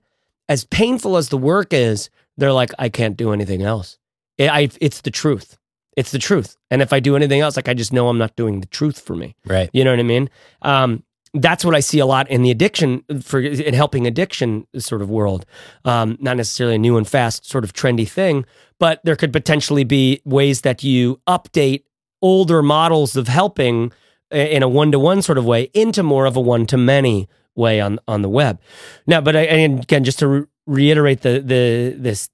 as 0.49 0.65
painful 0.65 1.17
as 1.17 1.29
the 1.29 1.39
work 1.39 1.73
is, 1.73 2.11
they're 2.37 2.53
like, 2.53 2.71
I 2.79 2.89
can't 2.89 3.17
do 3.17 3.33
anything 3.33 3.63
else. 3.63 3.99
It, 4.39 4.51
I, 4.51 4.69
it's 4.81 5.01
the 5.01 5.11
truth. 5.11 5.59
It's 5.97 6.11
the 6.11 6.19
truth. 6.19 6.57
And 6.71 6.83
if 6.83 6.93
I 6.93 7.01
do 7.01 7.17
anything 7.17 7.41
else, 7.41 7.57
like 7.57 7.69
I 7.69 7.75
just 7.75 7.93
know 7.93 8.09
I'm 8.09 8.19
not 8.19 8.37
doing 8.37 8.61
the 8.61 8.67
truth 8.67 9.01
for 9.01 9.17
me. 9.17 9.35
Right. 9.47 9.71
You 9.73 9.83
know 9.83 9.93
what 9.93 10.01
I 10.01 10.05
mean? 10.05 10.29
Um, 10.63 11.03
that's 11.33 11.65
what 11.65 11.75
I 11.75 11.81
see 11.81 11.99
a 11.99 12.07
lot 12.07 12.31
in 12.31 12.43
the 12.43 12.51
addiction 12.51 13.03
for 13.23 13.41
in 13.41 13.75
helping 13.75 14.07
addiction 14.07 14.67
sort 14.79 15.03
of 15.03 15.11
world. 15.11 15.45
Um, 15.85 16.17
not 16.21 16.37
necessarily 16.37 16.77
a 16.77 16.79
new 16.79 16.97
and 16.97 17.09
fast 17.09 17.47
sort 17.47 17.65
of 17.65 17.73
trendy 17.73 18.09
thing, 18.09 18.45
but 18.79 19.01
there 19.05 19.17
could 19.17 19.33
potentially 19.33 19.85
be 19.85 20.21
ways 20.25 20.63
that 20.63 20.83
you 20.83 21.21
update 21.27 21.85
older 22.23 22.63
models 22.63 23.17
of 23.17 23.29
helping 23.29 23.93
in 24.31 24.63
a 24.63 24.69
one 24.69 24.93
to 24.93 24.99
one 24.99 25.23
sort 25.23 25.39
of 25.39 25.45
way 25.45 25.71
into 25.75 26.03
more 26.03 26.27
of 26.27 26.37
a 26.37 26.41
one 26.41 26.67
to 26.67 26.77
many 26.77 27.29
way 27.55 27.81
on 27.81 27.99
on 28.07 28.23
the 28.23 28.29
web. 28.29 28.61
Now, 29.07 29.21
but 29.21 29.37
I, 29.37 29.43
and 29.43 29.83
again, 29.83 30.05
just 30.05 30.19
to 30.21 30.29
re- 30.29 30.45
reiterate 30.67 31.23
the 31.23 31.41
the 31.41 31.95
this 31.97 32.29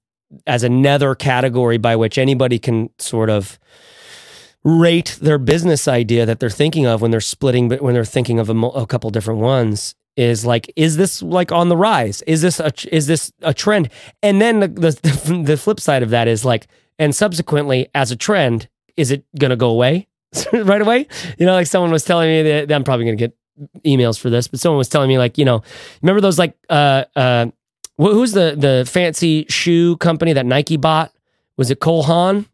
as 0.47 0.63
another 0.63 1.15
category 1.15 1.77
by 1.77 1.95
which 1.95 2.17
anybody 2.17 2.59
can 2.59 2.89
sort 2.97 3.29
of 3.29 3.59
rate 4.63 5.17
their 5.21 5.37
business 5.37 5.87
idea 5.87 6.25
that 6.25 6.39
they're 6.39 6.49
thinking 6.49 6.85
of 6.85 7.01
when 7.01 7.11
they're 7.11 7.21
splitting, 7.21 7.69
but 7.69 7.81
when 7.81 7.93
they're 7.93 8.05
thinking 8.05 8.39
of 8.39 8.49
a, 8.49 8.53
mo- 8.53 8.71
a 8.71 8.87
couple 8.87 9.09
different 9.09 9.41
ones 9.41 9.93
is 10.15 10.45
like, 10.45 10.71
is 10.75 10.97
this 10.97 11.21
like 11.21 11.51
on 11.51 11.69
the 11.69 11.77
rise? 11.77 12.21
Is 12.23 12.41
this 12.41 12.59
a, 12.59 12.71
is 12.91 13.07
this 13.07 13.31
a 13.41 13.53
trend? 13.53 13.89
And 14.21 14.41
then 14.41 14.59
the, 14.61 14.67
the, 14.67 15.43
the 15.45 15.57
flip 15.57 15.79
side 15.79 16.03
of 16.03 16.11
that 16.11 16.27
is 16.27 16.45
like, 16.45 16.67
and 16.97 17.15
subsequently 17.15 17.89
as 17.93 18.11
a 18.11 18.15
trend, 18.15 18.69
is 18.95 19.11
it 19.11 19.25
going 19.37 19.49
to 19.49 19.55
go 19.55 19.69
away 19.69 20.07
right 20.53 20.81
away? 20.81 21.07
You 21.37 21.45
know, 21.45 21.53
like 21.53 21.67
someone 21.67 21.91
was 21.91 22.03
telling 22.03 22.29
me 22.29 22.43
that 22.43 22.71
I'm 22.71 22.83
probably 22.83 23.05
going 23.05 23.17
to 23.17 23.27
get 23.27 23.37
emails 23.85 24.19
for 24.19 24.29
this, 24.29 24.47
but 24.47 24.59
someone 24.59 24.77
was 24.77 24.89
telling 24.89 25.09
me 25.09 25.17
like, 25.17 25.37
you 25.37 25.45
know, 25.45 25.63
remember 26.01 26.21
those 26.21 26.39
like, 26.39 26.55
uh, 26.69 27.05
uh, 27.15 27.47
who's 27.97 28.31
the, 28.31 28.55
the 28.57 28.89
fancy 28.89 29.45
shoe 29.49 29.97
company 29.97 30.33
that 30.33 30.45
Nike 30.45 30.77
bought? 30.77 31.11
Was 31.57 31.69
it 31.69 31.79
Cole 31.79 32.03
Haan? 32.03 32.47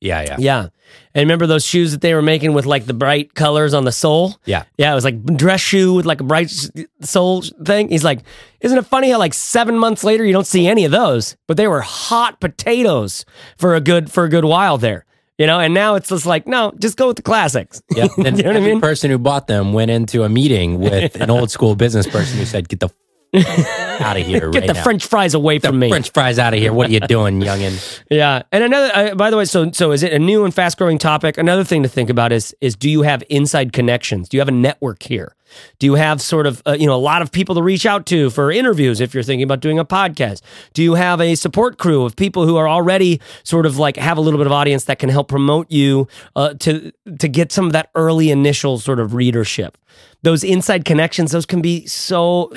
Yeah, 0.00 0.22
yeah. 0.22 0.36
Yeah. 0.38 0.68
And 1.14 1.22
remember 1.22 1.46
those 1.46 1.64
shoes 1.64 1.92
that 1.92 2.02
they 2.02 2.12
were 2.12 2.22
making 2.22 2.52
with 2.52 2.66
like 2.66 2.84
the 2.84 2.92
bright 2.94 3.34
colors 3.34 3.72
on 3.72 3.84
the 3.84 3.92
sole? 3.92 4.36
Yeah. 4.44 4.64
Yeah, 4.76 4.92
it 4.92 4.94
was 4.94 5.04
like 5.04 5.24
dress 5.24 5.60
shoe 5.60 5.94
with 5.94 6.04
like 6.04 6.20
a 6.20 6.24
bright 6.24 6.52
sole 7.00 7.42
thing. 7.64 7.88
He's 7.88 8.04
like, 8.04 8.20
isn't 8.60 8.76
it 8.76 8.86
funny 8.86 9.10
how 9.10 9.18
like 9.18 9.32
seven 9.32 9.78
months 9.78 10.04
later 10.04 10.24
you 10.24 10.32
don't 10.32 10.46
see 10.46 10.66
any 10.66 10.84
of 10.84 10.92
those, 10.92 11.36
but 11.46 11.56
they 11.56 11.66
were 11.66 11.80
hot 11.80 12.38
potatoes 12.38 13.24
for 13.56 13.74
a 13.74 13.80
good 13.80 14.10
for 14.10 14.24
a 14.24 14.28
good 14.28 14.44
while 14.44 14.76
there, 14.76 15.06
you 15.38 15.46
know. 15.46 15.58
And 15.60 15.74
now 15.74 15.94
it's 15.94 16.08
just 16.08 16.26
like, 16.26 16.46
no, 16.46 16.72
just 16.78 16.96
go 16.96 17.08
with 17.08 17.16
the 17.16 17.22
classics. 17.22 17.82
Yeah. 17.94 18.08
And 18.18 18.36
you 18.36 18.42
know 18.42 18.50
what 18.50 18.56
I 18.56 18.60
mean? 18.60 18.80
person 18.80 19.10
who 19.10 19.18
bought 19.18 19.46
them 19.46 19.72
went 19.72 19.90
into 19.90 20.24
a 20.24 20.28
meeting 20.28 20.80
with 20.80 21.14
an 21.20 21.30
old 21.30 21.50
school 21.50 21.76
business 21.76 22.06
person 22.08 22.38
who 22.38 22.44
said, 22.44 22.68
"Get 22.68 22.80
the 22.80 22.90
out 24.00 24.16
of 24.16 24.26
here. 24.26 24.50
Get 24.50 24.60
right 24.60 24.66
the 24.68 24.74
now. 24.74 24.82
French 24.82 25.06
fries 25.06 25.34
away 25.34 25.58
the 25.58 25.68
from 25.68 25.78
me. 25.78 25.88
French 25.88 26.10
fries 26.10 26.38
out 26.38 26.54
of 26.54 26.60
here. 26.60 26.72
What 26.72 26.88
are 26.88 26.92
you 26.92 27.00
doing, 27.00 27.40
youngin? 27.40 28.00
Yeah, 28.10 28.42
and 28.52 28.62
another. 28.62 28.90
Uh, 28.94 29.14
by 29.14 29.30
the 29.30 29.36
way, 29.36 29.44
so 29.44 29.72
so 29.72 29.92
is 29.92 30.02
it 30.02 30.12
a 30.12 30.18
new 30.18 30.44
and 30.44 30.54
fast 30.54 30.78
growing 30.78 30.98
topic? 30.98 31.38
Another 31.38 31.64
thing 31.64 31.82
to 31.82 31.88
think 31.88 32.10
about 32.10 32.32
is 32.32 32.54
is 32.60 32.76
do 32.76 32.88
you 32.88 33.02
have 33.02 33.24
inside 33.28 33.72
connections? 33.72 34.28
Do 34.28 34.36
you 34.36 34.40
have 34.40 34.48
a 34.48 34.52
network 34.52 35.02
here? 35.02 35.34
Do 35.78 35.86
you 35.86 35.94
have 35.94 36.20
sort 36.20 36.46
of 36.46 36.62
uh, 36.66 36.76
you 36.78 36.86
know 36.86 36.94
a 36.94 36.96
lot 36.96 37.22
of 37.22 37.32
people 37.32 37.54
to 37.56 37.62
reach 37.62 37.86
out 37.86 38.06
to 38.06 38.30
for 38.30 38.52
interviews 38.52 39.00
if 39.00 39.14
you're 39.14 39.22
thinking 39.22 39.44
about 39.44 39.60
doing 39.60 39.78
a 39.78 39.84
podcast? 39.84 40.42
Do 40.74 40.82
you 40.82 40.94
have 40.94 41.20
a 41.20 41.34
support 41.34 41.78
crew 41.78 42.04
of 42.04 42.14
people 42.14 42.46
who 42.46 42.56
are 42.56 42.68
already 42.68 43.20
sort 43.42 43.66
of 43.66 43.78
like 43.78 43.96
have 43.96 44.18
a 44.18 44.20
little 44.20 44.38
bit 44.38 44.46
of 44.46 44.52
audience 44.52 44.84
that 44.84 44.98
can 44.98 45.08
help 45.08 45.28
promote 45.28 45.70
you 45.70 46.06
uh, 46.36 46.54
to 46.60 46.92
to 47.18 47.28
get 47.28 47.52
some 47.52 47.66
of 47.66 47.72
that 47.72 47.90
early 47.94 48.30
initial 48.30 48.78
sort 48.78 49.00
of 49.00 49.14
readership? 49.14 49.78
Those 50.22 50.44
inside 50.44 50.84
connections, 50.84 51.32
those 51.32 51.46
can 51.46 51.60
be 51.60 51.86
so 51.86 52.50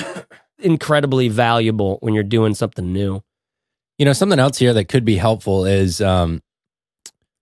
incredibly 0.60 1.30
valuable 1.30 1.98
when 2.02 2.14
you're 2.14 2.24
doing 2.24 2.54
something 2.54 2.92
new. 2.92 3.22
You 3.98 4.06
know, 4.06 4.14
something 4.14 4.40
else 4.40 4.58
here 4.58 4.74
that 4.74 4.86
could 4.86 5.06
be 5.06 5.16
helpful 5.18 5.66
is 5.66 6.02
um, 6.02 6.42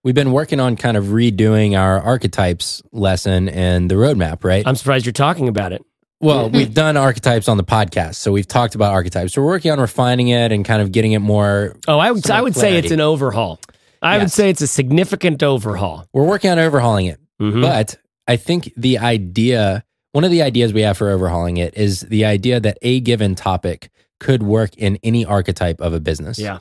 we've 0.04 0.14
been 0.14 0.32
working 0.32 0.60
on 0.60 0.76
kind 0.76 0.96
of 0.96 1.06
redoing 1.06 1.78
our 1.78 2.00
archetypes 2.00 2.82
lesson 2.92 3.48
and 3.48 3.90
the 3.90 3.94
roadmap, 3.96 4.44
right? 4.44 4.66
I'm 4.66 4.76
surprised 4.76 5.04
you're 5.06 5.12
talking 5.12 5.48
about 5.48 5.72
it. 5.72 5.82
well, 6.20 6.48
we've 6.50 6.72
done 6.72 6.96
archetypes 6.96 7.48
on 7.48 7.56
the 7.58 7.64
podcast, 7.64 8.14
so 8.16 8.32
we've 8.32 8.48
talked 8.48 8.74
about 8.74 8.92
archetypes. 8.94 9.34
So 9.34 9.42
We're 9.42 9.48
working 9.48 9.70
on 9.70 9.80
refining 9.80 10.28
it 10.28 10.50
and 10.52 10.64
kind 10.64 10.80
of 10.80 10.92
getting 10.92 11.12
it 11.12 11.18
more. 11.18 11.76
Oh, 11.86 11.98
I 11.98 12.10
would 12.10 12.30
I 12.30 12.40
would 12.40 12.54
say 12.56 12.76
it's 12.78 12.90
an 12.90 13.00
overhaul. 13.00 13.60
I 14.00 14.18
would 14.18 14.30
say 14.30 14.50
it's 14.50 14.60
a 14.62 14.66
significant 14.66 15.42
overhaul. 15.42 16.06
We're 16.12 16.24
working 16.26 16.50
on 16.50 16.58
overhauling 16.58 17.06
it, 17.06 17.18
Mhm. 17.40 17.60
but 17.60 17.96
I 18.28 18.36
think 18.36 18.72
the 18.76 18.98
idea, 18.98 19.84
one 20.16 20.24
of 20.24 20.30
the 20.30 20.40
ideas 20.40 20.72
we 20.72 20.80
have 20.80 20.96
for 20.96 21.10
overhauling 21.10 21.58
it, 21.58 21.76
is 21.76 22.00
the 22.00 22.24
idea 22.24 22.58
that 22.58 22.78
a 22.80 23.00
given 23.00 23.34
topic 23.34 23.90
could 24.18 24.42
work 24.42 24.74
in 24.78 24.98
any 25.02 25.26
archetype 25.26 25.78
of 25.78 25.92
a 25.92 26.00
business. 26.00 26.38
yeah, 26.38 26.60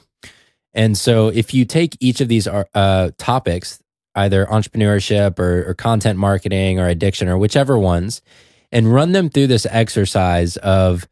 And 0.73 0.97
so 0.97 1.29
if 1.29 1.53
you 1.53 1.63
take 1.63 1.95
each 2.01 2.19
of 2.19 2.27
these 2.27 2.49
uh, 2.49 3.11
topics, 3.17 3.79
either 4.13 4.45
entrepreneurship 4.47 5.39
or, 5.39 5.69
or 5.69 5.73
content 5.73 6.19
marketing 6.19 6.81
or 6.81 6.89
addiction 6.89 7.29
or 7.29 7.37
whichever 7.37 7.79
ones, 7.79 8.21
and 8.73 8.93
run 8.93 9.13
them 9.13 9.29
through 9.29 9.47
this 9.47 9.65
exercise 9.71 10.57
of 10.57 11.07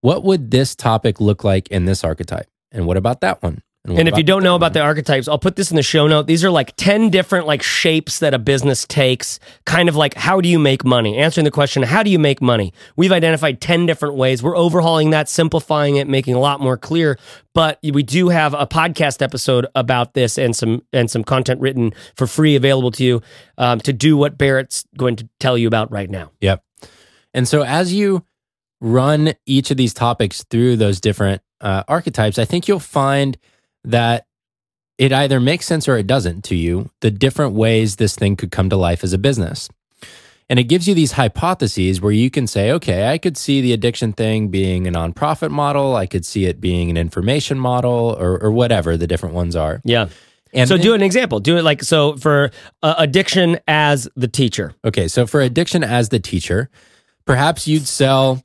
what 0.00 0.24
would 0.24 0.50
this 0.50 0.74
topic 0.74 1.20
look 1.20 1.44
like 1.44 1.68
in 1.68 1.84
this 1.84 2.04
archetype? 2.04 2.48
And 2.70 2.86
what 2.86 2.96
about 2.96 3.20
that 3.20 3.42
one? 3.42 3.60
What 3.84 3.98
and 3.98 4.08
if 4.08 4.16
you 4.16 4.22
don't 4.22 4.44
know 4.44 4.54
about 4.54 4.74
the 4.74 4.80
archetypes, 4.80 5.26
I'll 5.26 5.40
put 5.40 5.56
this 5.56 5.72
in 5.72 5.76
the 5.76 5.82
show 5.82 6.06
note. 6.06 6.28
These 6.28 6.44
are 6.44 6.50
like 6.50 6.76
10 6.76 7.10
different 7.10 7.48
like 7.48 7.64
shapes 7.64 8.20
that 8.20 8.32
a 8.32 8.38
business 8.38 8.86
takes, 8.86 9.40
kind 9.64 9.88
of 9.88 9.96
like 9.96 10.14
how 10.14 10.40
do 10.40 10.48
you 10.48 10.60
make 10.60 10.84
money? 10.84 11.18
Answering 11.18 11.44
the 11.44 11.50
question, 11.50 11.82
how 11.82 12.04
do 12.04 12.10
you 12.10 12.18
make 12.20 12.40
money? 12.40 12.72
We've 12.94 13.10
identified 13.10 13.60
10 13.60 13.86
different 13.86 14.14
ways. 14.14 14.40
We're 14.40 14.56
overhauling 14.56 15.10
that, 15.10 15.28
simplifying 15.28 15.96
it, 15.96 16.06
making 16.06 16.34
it 16.34 16.36
a 16.36 16.40
lot 16.40 16.60
more 16.60 16.76
clear. 16.76 17.18
But 17.54 17.80
we 17.82 18.04
do 18.04 18.28
have 18.28 18.54
a 18.54 18.68
podcast 18.68 19.20
episode 19.20 19.66
about 19.74 20.14
this 20.14 20.38
and 20.38 20.54
some 20.54 20.82
and 20.92 21.10
some 21.10 21.24
content 21.24 21.60
written 21.60 21.92
for 22.14 22.28
free 22.28 22.54
available 22.54 22.92
to 22.92 23.04
you 23.04 23.22
um, 23.58 23.80
to 23.80 23.92
do 23.92 24.16
what 24.16 24.38
Barrett's 24.38 24.86
going 24.96 25.16
to 25.16 25.28
tell 25.40 25.58
you 25.58 25.66
about 25.66 25.90
right 25.90 26.08
now. 26.08 26.30
Yep. 26.40 26.62
And 27.34 27.48
so 27.48 27.62
as 27.62 27.92
you 27.92 28.24
run 28.80 29.34
each 29.44 29.72
of 29.72 29.76
these 29.76 29.92
topics 29.92 30.44
through 30.44 30.76
those 30.76 31.00
different 31.00 31.42
uh, 31.60 31.82
archetypes, 31.88 32.38
I 32.38 32.44
think 32.44 32.68
you'll 32.68 32.78
find 32.78 33.36
that 33.84 34.26
it 34.98 35.12
either 35.12 35.40
makes 35.40 35.66
sense 35.66 35.88
or 35.88 35.96
it 35.96 36.06
doesn't 36.06 36.44
to 36.44 36.54
you, 36.54 36.90
the 37.00 37.10
different 37.10 37.54
ways 37.54 37.96
this 37.96 38.14
thing 38.14 38.36
could 38.36 38.50
come 38.50 38.70
to 38.70 38.76
life 38.76 39.02
as 39.02 39.12
a 39.12 39.18
business. 39.18 39.68
And 40.48 40.58
it 40.58 40.64
gives 40.64 40.86
you 40.86 40.94
these 40.94 41.12
hypotheses 41.12 42.00
where 42.00 42.12
you 42.12 42.30
can 42.30 42.46
say, 42.46 42.70
okay, 42.72 43.08
I 43.08 43.16
could 43.16 43.36
see 43.36 43.60
the 43.60 43.72
addiction 43.72 44.12
thing 44.12 44.48
being 44.48 44.86
a 44.86 44.92
nonprofit 44.92 45.50
model. 45.50 45.96
I 45.96 46.06
could 46.06 46.26
see 46.26 46.44
it 46.44 46.60
being 46.60 46.90
an 46.90 46.96
information 46.96 47.58
model 47.58 48.16
or, 48.18 48.38
or 48.38 48.52
whatever 48.52 48.96
the 48.96 49.06
different 49.06 49.34
ones 49.34 49.56
are. 49.56 49.80
Yeah. 49.82 50.08
And 50.52 50.68
so 50.68 50.76
do 50.76 50.92
an 50.92 51.02
example. 51.02 51.40
Do 51.40 51.56
it 51.56 51.62
like 51.62 51.82
so 51.82 52.16
for 52.16 52.50
uh, 52.82 52.94
addiction 52.98 53.58
as 53.66 54.08
the 54.14 54.28
teacher. 54.28 54.74
Okay, 54.84 55.08
so 55.08 55.26
for 55.26 55.40
addiction 55.40 55.82
as 55.82 56.10
the 56.10 56.20
teacher, 56.20 56.68
perhaps 57.24 57.66
you'd 57.66 57.86
sell 57.88 58.42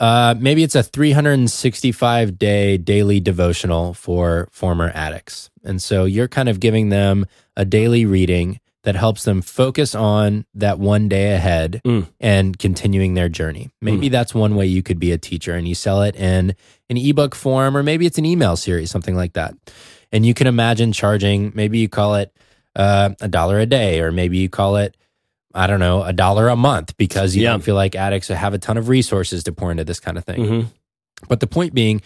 uh, 0.00 0.34
maybe 0.38 0.62
it's 0.64 0.74
a 0.74 0.82
365 0.82 2.38
day 2.38 2.76
daily 2.78 3.20
devotional 3.20 3.94
for 3.94 4.48
former 4.50 4.90
addicts. 4.94 5.50
And 5.64 5.80
so 5.82 6.04
you're 6.06 6.28
kind 6.28 6.48
of 6.48 6.58
giving 6.60 6.88
them 6.88 7.26
a 7.56 7.64
daily 7.64 8.06
reading 8.06 8.60
that 8.82 8.96
helps 8.96 9.24
them 9.24 9.42
focus 9.42 9.94
on 9.94 10.46
that 10.54 10.78
one 10.78 11.06
day 11.06 11.34
ahead 11.34 11.82
Mm. 11.84 12.06
and 12.18 12.58
continuing 12.58 13.12
their 13.12 13.28
journey. 13.28 13.68
Maybe 13.82 14.08
that's 14.08 14.34
one 14.34 14.56
way 14.56 14.66
you 14.66 14.82
could 14.82 14.98
be 14.98 15.12
a 15.12 15.18
teacher 15.18 15.52
and 15.54 15.68
you 15.68 15.74
sell 15.74 16.00
it 16.02 16.16
in 16.16 16.54
an 16.88 16.96
ebook 16.96 17.34
form, 17.34 17.76
or 17.76 17.82
maybe 17.82 18.06
it's 18.06 18.16
an 18.16 18.24
email 18.24 18.56
series, 18.56 18.90
something 18.90 19.14
like 19.14 19.34
that. 19.34 19.52
And 20.12 20.24
you 20.24 20.32
can 20.32 20.46
imagine 20.46 20.92
charging, 20.92 21.52
maybe 21.54 21.78
you 21.78 21.90
call 21.90 22.14
it 22.14 22.34
uh, 22.74 23.10
a 23.20 23.28
dollar 23.28 23.58
a 23.58 23.66
day, 23.66 24.00
or 24.00 24.10
maybe 24.12 24.38
you 24.38 24.48
call 24.48 24.76
it 24.76 24.96
I 25.54 25.66
don't 25.66 25.80
know, 25.80 26.02
a 26.02 26.12
dollar 26.12 26.48
a 26.48 26.56
month 26.56 26.96
because 26.96 27.34
you 27.34 27.42
Yeah. 27.42 27.50
don't 27.50 27.62
feel 27.64 27.74
like 27.74 27.94
addicts 27.96 28.28
have 28.28 28.54
a 28.54 28.58
ton 28.58 28.76
of 28.76 28.88
resources 28.88 29.42
to 29.44 29.52
pour 29.52 29.70
into 29.70 29.84
this 29.84 29.98
kind 30.00 30.16
of 30.16 30.24
thing. 30.24 30.40
Mhm. 30.46 30.66
But 31.28 31.40
the 31.40 31.46
point 31.46 31.74
being, 31.74 32.00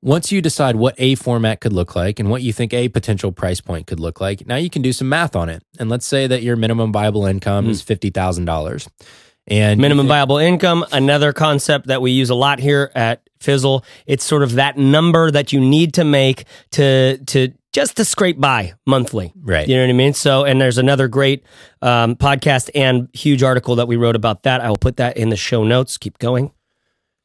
once 0.00 0.30
you 0.30 0.40
decide 0.40 0.76
what 0.76 0.94
a 0.98 1.16
format 1.16 1.60
could 1.60 1.72
look 1.72 1.96
like 1.96 2.20
and 2.20 2.30
what 2.30 2.42
you 2.42 2.52
think 2.52 2.72
a 2.72 2.88
potential 2.88 3.32
price 3.32 3.60
point 3.60 3.86
could 3.88 3.98
look 3.98 4.20
like, 4.20 4.46
now 4.46 4.54
you 4.56 4.70
can 4.70 4.80
do 4.82 4.92
some 4.92 5.08
math 5.08 5.34
on 5.34 5.48
it. 5.48 5.62
And 5.78 5.90
let's 5.90 6.06
say 6.06 6.26
that 6.28 6.42
your 6.42 6.54
minimum 6.56 6.92
viable 6.92 7.26
income 7.26 7.68
is 7.68 7.82
fifty 7.82 8.10
thousand 8.10 8.44
dollars, 8.44 8.88
and 9.48 9.80
Minimum 9.80 10.04
think- 10.04 10.08
viable 10.10 10.38
income, 10.38 10.84
another 10.92 11.32
concept 11.32 11.88
that 11.88 12.00
we 12.00 12.12
use 12.12 12.30
a 12.30 12.34
lot 12.36 12.60
here 12.60 12.92
at 12.94 13.22
Fizzle. 13.40 13.84
It's 14.06 14.24
sort 14.24 14.42
of 14.44 14.52
that 14.54 14.76
number 14.78 15.30
that 15.32 15.52
you 15.52 15.60
need 15.60 15.94
to 15.94 16.04
make 16.04 16.44
to 16.72 17.18
to 17.26 17.48
just 17.72 17.96
to 17.96 18.04
scrape 18.04 18.40
by 18.40 18.74
monthly. 18.86 19.32
Right. 19.40 19.68
You 19.68 19.76
know 19.76 19.82
what 19.82 19.90
I 19.90 19.94
mean? 19.94 20.14
So, 20.14 20.44
and 20.44 20.60
there's 20.60 20.78
another 20.78 21.08
great 21.08 21.44
um, 21.82 22.16
podcast 22.16 22.70
and 22.74 23.08
huge 23.12 23.42
article 23.42 23.76
that 23.76 23.88
we 23.88 23.96
wrote 23.96 24.16
about 24.16 24.42
that. 24.44 24.60
I 24.60 24.68
will 24.68 24.76
put 24.76 24.96
that 24.96 25.16
in 25.16 25.28
the 25.28 25.36
show 25.36 25.64
notes. 25.64 25.98
Keep 25.98 26.18
going. 26.18 26.52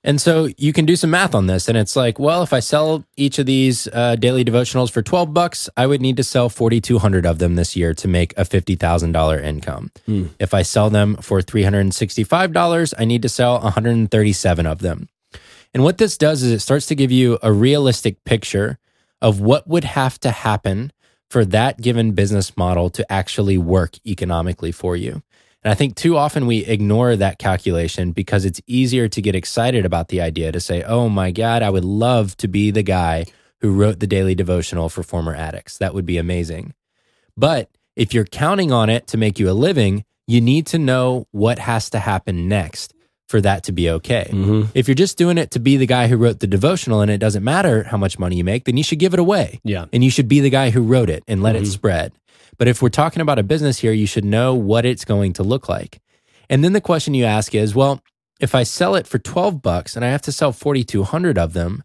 And 0.05 0.19
so 0.19 0.49
you 0.57 0.73
can 0.73 0.85
do 0.85 0.97
some 0.97 1.11
math 1.11 1.33
on 1.33 1.47
this, 1.47 1.69
and 1.69 1.77
it's 1.77 1.95
like, 1.95 2.19
well, 2.19 2.43
if 2.43 2.51
I 2.51 2.59
sell 2.59 3.05
each 3.15 3.39
of 3.39 3.45
these 3.45 3.87
uh, 3.87 4.17
daily 4.17 4.43
devotionals 4.43 4.91
for 4.91 5.01
twelve 5.01 5.33
bucks, 5.33 5.69
I 5.77 5.87
would 5.87 6.01
need 6.01 6.17
to 6.17 6.25
sell 6.25 6.49
forty 6.49 6.81
two 6.81 6.99
hundred 6.99 7.25
of 7.25 7.39
them 7.39 7.55
this 7.55 7.77
year 7.77 7.93
to 7.93 8.07
make 8.09 8.37
a 8.37 8.43
fifty 8.43 8.75
thousand 8.75 9.13
dollar 9.13 9.39
income. 9.39 9.91
If 10.39 10.53
I 10.53 10.63
sell 10.63 10.89
them 10.89 11.15
for 11.21 11.41
three 11.41 11.63
hundred 11.63 11.79
and 11.79 11.95
sixty 11.95 12.25
five 12.25 12.51
dollars, 12.51 12.93
I 12.99 13.05
need 13.05 13.21
to 13.21 13.29
sell 13.29 13.61
one 13.61 13.71
hundred 13.71 13.91
and 13.91 14.11
thirty 14.11 14.33
seven 14.33 14.65
of 14.65 14.79
them. 14.79 15.07
And 15.73 15.85
what 15.85 15.99
this 15.99 16.17
does 16.17 16.43
is 16.43 16.51
it 16.51 16.59
starts 16.59 16.87
to 16.87 16.95
give 16.95 17.09
you 17.09 17.39
a 17.41 17.53
realistic 17.53 18.25
picture 18.25 18.79
of 19.24 19.39
what 19.39 19.67
would 19.67 19.86
have 19.86 20.19
to 20.19 20.30
happen 20.30 20.91
for 21.30 21.45
that 21.45 21.82
given 21.82 22.11
business 22.11 22.55
model 22.55 22.91
to 22.91 23.11
actually 23.11 23.57
work 23.57 23.95
economically 24.05 24.71
for 24.71 24.95
you. 24.95 25.24
And 25.63 25.71
I 25.71 25.74
think 25.74 25.95
too 25.95 26.17
often 26.17 26.45
we 26.45 26.65
ignore 26.65 27.15
that 27.15 27.39
calculation 27.39 28.11
because 28.11 28.43
it's 28.43 28.61
easier 28.67 29.07
to 29.07 29.21
get 29.21 29.34
excited 29.34 29.86
about 29.86 30.09
the 30.09 30.19
idea 30.21 30.51
to 30.51 30.59
say, 30.59 30.84
oh 30.84 31.07
my 31.07 31.32
God, 31.32 31.63
I 31.63 31.69
would 31.69 31.86
love 31.86 32.36
to 32.38 32.49
be 32.49 32.69
the 32.69 32.84
guy 32.84 33.26
who 33.61 33.74
wrote 33.74 33.99
the 33.99 34.07
daily 34.07 34.36
devotional 34.36 34.89
for 34.89 35.03
former 35.03 35.34
addicts. 35.34 35.78
That 35.78 35.93
would 35.93 36.05
be 36.05 36.17
amazing. 36.17 36.74
But 37.38 37.69
if 37.95 38.13
you're 38.13 38.26
counting 38.26 38.74
on 38.74 38.89
it 38.89 39.07
to 39.07 39.17
make 39.17 39.39
you 39.39 39.49
a 39.49 39.53
living, 39.53 40.03
you 40.28 40.41
need 40.41 40.67
to 40.67 40.78
know 40.78 41.28
what 41.32 41.59
has 41.59 41.89
to 41.91 41.99
happen 41.99 42.49
next 42.49 42.92
for 43.34 43.41
that 43.41 43.63
to 43.63 43.71
be 43.71 43.89
okay. 43.89 44.29
If 44.75 44.88
you're 44.88 44.93
just 44.93 45.17
doing 45.17 45.39
it 45.39 45.49
to 45.51 45.59
be 45.59 45.75
the 45.75 45.88
guy 45.88 46.07
who 46.07 46.17
wrote 46.17 46.39
the 46.39 46.45
devotional 46.45 47.01
and 47.01 47.09
it 47.09 47.17
doesn't 47.17 47.43
matter 47.43 47.81
how 47.81 47.97
much 47.97 48.19
money 48.19 48.36
you 48.36 48.43
make, 48.43 48.65
then 48.65 48.77
you 48.77 48.84
should 48.84 48.99
give 48.99 49.11
it 49.15 49.19
away. 49.19 49.59
Yeah. 49.63 49.86
And 49.91 50.03
you 50.03 50.11
should 50.11 50.27
be 50.27 50.39
the 50.39 50.51
guy 50.51 50.69
who 50.69 50.84
wrote 50.84 51.09
it 51.09 51.23
and 51.27 51.41
let 51.41 51.55
it 51.55 51.65
spread. 51.65 52.11
But 52.59 52.67
if 52.67 52.79
we're 52.79 52.89
talking 52.89 53.23
about 53.23 53.39
a 53.39 53.43
business 53.43 53.79
here, 53.79 53.91
you 53.91 54.05
should 54.05 54.23
know 54.23 54.53
what 54.53 54.86
it's 54.86 55.03
going 55.03 55.34
to 55.34 55.41
look 55.41 55.67
like. 55.67 55.99
And 56.47 56.63
then 56.63 56.73
the 56.73 56.79
question 56.79 57.15
you 57.15 57.25
ask 57.25 57.55
is, 57.55 57.73
well, 57.73 58.01
if 58.39 58.53
I 58.53 58.61
sell 58.61 58.93
it 58.93 59.07
for 59.07 59.17
12 59.17 59.63
bucks 59.63 59.95
and 59.95 60.05
I 60.05 60.09
have 60.09 60.21
to 60.23 60.31
sell 60.31 60.51
4200 60.51 61.36
of 61.39 61.53
them, 61.53 61.81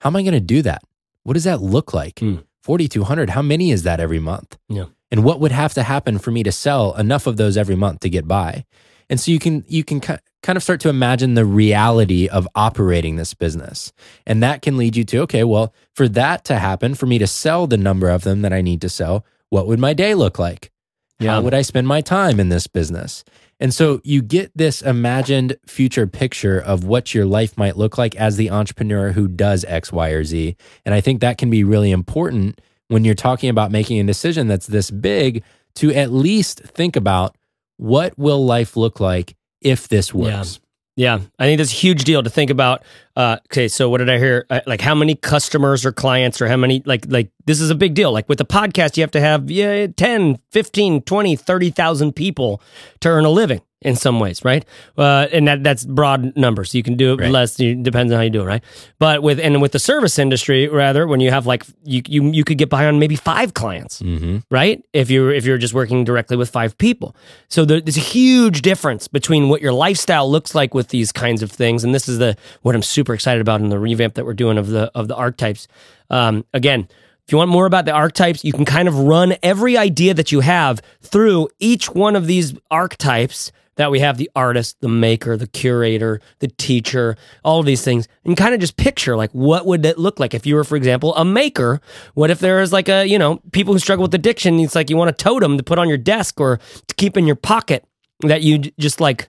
how 0.00 0.08
am 0.08 0.16
I 0.16 0.22
going 0.22 0.32
to 0.32 0.40
do 0.40 0.62
that? 0.62 0.82
What 1.24 1.34
does 1.34 1.44
that 1.44 1.60
look 1.60 1.92
like? 1.92 2.20
Hmm. 2.20 2.36
4200, 2.62 3.30
how 3.30 3.42
many 3.42 3.70
is 3.70 3.82
that 3.82 4.00
every 4.00 4.18
month? 4.18 4.56
Yeah. 4.70 4.86
And 5.10 5.24
what 5.24 5.40
would 5.40 5.52
have 5.52 5.74
to 5.74 5.82
happen 5.82 6.16
for 6.16 6.30
me 6.30 6.42
to 6.42 6.50
sell 6.50 6.94
enough 6.96 7.26
of 7.26 7.36
those 7.36 7.58
every 7.58 7.76
month 7.76 8.00
to 8.00 8.08
get 8.08 8.26
by? 8.26 8.64
And 9.08 9.20
so 9.20 9.30
you 9.30 9.38
can 9.38 9.64
you 9.68 9.84
can 9.84 10.00
kind 10.00 10.20
of 10.56 10.62
start 10.62 10.80
to 10.80 10.88
imagine 10.88 11.34
the 11.34 11.44
reality 11.44 12.28
of 12.28 12.48
operating 12.54 13.16
this 13.16 13.34
business. 13.34 13.92
And 14.26 14.42
that 14.42 14.62
can 14.62 14.76
lead 14.76 14.96
you 14.96 15.04
to 15.04 15.18
okay, 15.22 15.44
well, 15.44 15.74
for 15.94 16.08
that 16.08 16.44
to 16.46 16.58
happen, 16.58 16.94
for 16.94 17.06
me 17.06 17.18
to 17.18 17.26
sell 17.26 17.66
the 17.66 17.76
number 17.76 18.08
of 18.08 18.22
them 18.22 18.42
that 18.42 18.52
I 18.52 18.60
need 18.60 18.80
to 18.82 18.88
sell, 18.88 19.24
what 19.50 19.66
would 19.66 19.78
my 19.78 19.94
day 19.94 20.14
look 20.14 20.38
like? 20.38 20.70
Yeah. 21.18 21.32
How 21.32 21.40
would 21.40 21.54
I 21.54 21.62
spend 21.62 21.86
my 21.86 22.00
time 22.00 22.38
in 22.38 22.48
this 22.48 22.66
business? 22.66 23.24
And 23.58 23.72
so 23.72 24.00
you 24.04 24.20
get 24.20 24.52
this 24.54 24.82
imagined 24.82 25.56
future 25.66 26.06
picture 26.06 26.60
of 26.60 26.84
what 26.84 27.14
your 27.14 27.24
life 27.24 27.56
might 27.56 27.76
look 27.76 27.96
like 27.96 28.14
as 28.16 28.36
the 28.36 28.50
entrepreneur 28.50 29.12
who 29.12 29.28
does 29.28 29.64
X, 29.64 29.90
Y, 29.90 30.10
or 30.10 30.24
Z. 30.24 30.56
And 30.84 30.94
I 30.94 31.00
think 31.00 31.20
that 31.20 31.38
can 31.38 31.48
be 31.48 31.64
really 31.64 31.90
important 31.90 32.60
when 32.88 33.04
you're 33.04 33.14
talking 33.14 33.48
about 33.48 33.70
making 33.70 33.98
a 33.98 34.04
decision 34.04 34.46
that's 34.46 34.66
this 34.66 34.90
big 34.90 35.42
to 35.76 35.92
at 35.94 36.12
least 36.12 36.60
think 36.60 36.96
about 36.96 37.34
what 37.76 38.18
will 38.18 38.44
life 38.44 38.76
look 38.76 39.00
like 39.00 39.36
if 39.60 39.88
this 39.88 40.12
works. 40.14 40.60
Yeah, 40.96 41.20
I 41.38 41.44
think 41.44 41.58
that's 41.58 41.72
a 41.72 41.74
huge 41.74 42.04
deal 42.04 42.22
to 42.22 42.30
think 42.30 42.50
about. 42.50 42.82
Uh, 43.16 43.38
okay, 43.50 43.66
so 43.68 43.88
what 43.88 43.98
did 43.98 44.10
I 44.10 44.18
hear? 44.18 44.44
Uh, 44.50 44.60
like 44.66 44.80
how 44.82 44.94
many 44.94 45.14
customers 45.14 45.86
or 45.86 45.92
clients 45.92 46.40
or 46.42 46.48
how 46.48 46.56
many 46.56 46.82
like 46.84 47.06
like 47.08 47.30
this 47.46 47.60
is 47.60 47.70
a 47.70 47.74
big 47.74 47.94
deal. 47.94 48.12
Like 48.12 48.28
with 48.28 48.38
the 48.38 48.44
podcast, 48.44 48.96
you 48.96 49.02
have 49.02 49.10
to 49.12 49.20
have 49.20 49.50
yeah 49.50 49.86
10, 49.86 50.38
15, 50.50 51.02
20, 51.02 51.36
30,000 51.36 52.12
people 52.12 52.60
to 53.00 53.08
earn 53.08 53.24
a 53.24 53.30
living 53.30 53.62
in 53.82 53.94
some 53.94 54.18
ways, 54.18 54.42
right? 54.44 54.64
Uh, 54.98 55.28
and 55.32 55.46
that 55.46 55.62
that's 55.62 55.84
broad 55.84 56.34
numbers. 56.36 56.74
You 56.74 56.82
can 56.82 56.96
do 56.96 57.12
it 57.12 57.20
Right. 57.20 57.30
less. 57.30 57.60
It 57.60 57.82
depends 57.82 58.10
on 58.10 58.16
how 58.16 58.22
you 58.24 58.30
do 58.30 58.40
it, 58.40 58.46
right? 58.46 58.64
But 58.98 59.22
with 59.22 59.38
and 59.38 59.60
with 59.62 59.72
the 59.72 59.78
service 59.78 60.18
industry, 60.18 60.66
rather, 60.66 61.06
when 61.06 61.20
you 61.20 61.30
have 61.30 61.46
like 61.46 61.64
you 61.84 62.02
you 62.08 62.30
you 62.32 62.42
could 62.42 62.58
get 62.58 62.68
by 62.70 62.86
on 62.86 62.98
maybe 62.98 63.16
five 63.16 63.52
clients 63.54 64.00
Mm-hmm. 64.02 64.38
right? 64.50 64.82
If 64.92 65.10
you're 65.10 65.30
if 65.30 65.44
you're 65.44 65.58
just 65.58 65.74
working 65.74 66.04
directly 66.04 66.36
with 66.38 66.50
five 66.50 66.76
people, 66.78 67.14
so 67.48 67.64
there, 67.64 67.80
there's 67.80 67.98
a 67.98 68.00
huge 68.00 68.62
difference 68.62 69.08
between 69.08 69.48
what 69.50 69.60
your 69.60 69.72
lifestyle 69.74 70.28
looks 70.28 70.54
like 70.54 70.74
with 70.74 70.88
these 70.88 71.12
kinds 71.12 71.42
of 71.42 71.52
things, 71.52 71.84
and 71.84 71.94
this 71.94 72.08
is 72.08 72.18
the 72.18 72.34
what 72.62 72.74
I'm 72.74 72.82
super 72.82 73.05
excited 73.14 73.40
about 73.40 73.60
in 73.60 73.68
the 73.68 73.78
revamp 73.78 74.14
that 74.14 74.24
we're 74.24 74.34
doing 74.34 74.58
of 74.58 74.68
the 74.68 74.90
of 74.94 75.08
the 75.08 75.16
archetypes. 75.16 75.68
Um, 76.10 76.44
again. 76.52 76.88
If 77.26 77.32
you 77.32 77.38
want 77.38 77.50
more 77.50 77.66
about 77.66 77.86
the 77.86 77.90
archetypes, 77.90 78.44
you 78.44 78.52
can 78.52 78.64
kind 78.64 78.86
of 78.86 79.00
run 79.00 79.34
every 79.42 79.76
idea 79.76 80.14
that 80.14 80.30
you 80.30 80.38
have 80.42 80.80
through 81.02 81.48
each 81.58 81.92
one 81.92 82.14
of 82.14 82.28
these 82.28 82.54
archetypes 82.70 83.50
that 83.76 83.90
we 83.90 84.00
have 84.00 84.16
the 84.16 84.30
artist, 84.34 84.80
the 84.80 84.88
maker, 84.88 85.36
the 85.36 85.46
curator, 85.46 86.20
the 86.40 86.48
teacher, 86.48 87.16
all 87.44 87.60
of 87.60 87.66
these 87.66 87.82
things, 87.82 88.08
and 88.24 88.36
kind 88.36 88.54
of 88.54 88.60
just 88.60 88.76
picture 88.76 89.16
like 89.16 89.30
what 89.32 89.66
would 89.66 89.84
it 89.84 89.98
look 89.98 90.18
like 90.18 90.34
if 90.34 90.46
you 90.46 90.54
were, 90.54 90.64
for 90.64 90.76
example, 90.76 91.14
a 91.14 91.24
maker? 91.24 91.80
What 92.14 92.30
if 92.30 92.40
there 92.40 92.60
is 92.60 92.72
like 92.72 92.88
a, 92.88 93.06
you 93.06 93.18
know, 93.18 93.40
people 93.52 93.72
who 93.72 93.78
struggle 93.78 94.02
with 94.02 94.14
addiction, 94.14 94.58
it's 94.60 94.74
like 94.74 94.90
you 94.90 94.96
want 94.96 95.10
a 95.10 95.12
totem 95.12 95.56
to 95.56 95.62
put 95.62 95.78
on 95.78 95.88
your 95.88 95.98
desk 95.98 96.40
or 96.40 96.58
to 96.86 96.94
keep 96.94 97.16
in 97.16 97.26
your 97.26 97.36
pocket 97.36 97.84
that 98.20 98.42
you 98.42 98.58
just 98.58 99.00
like 99.00 99.28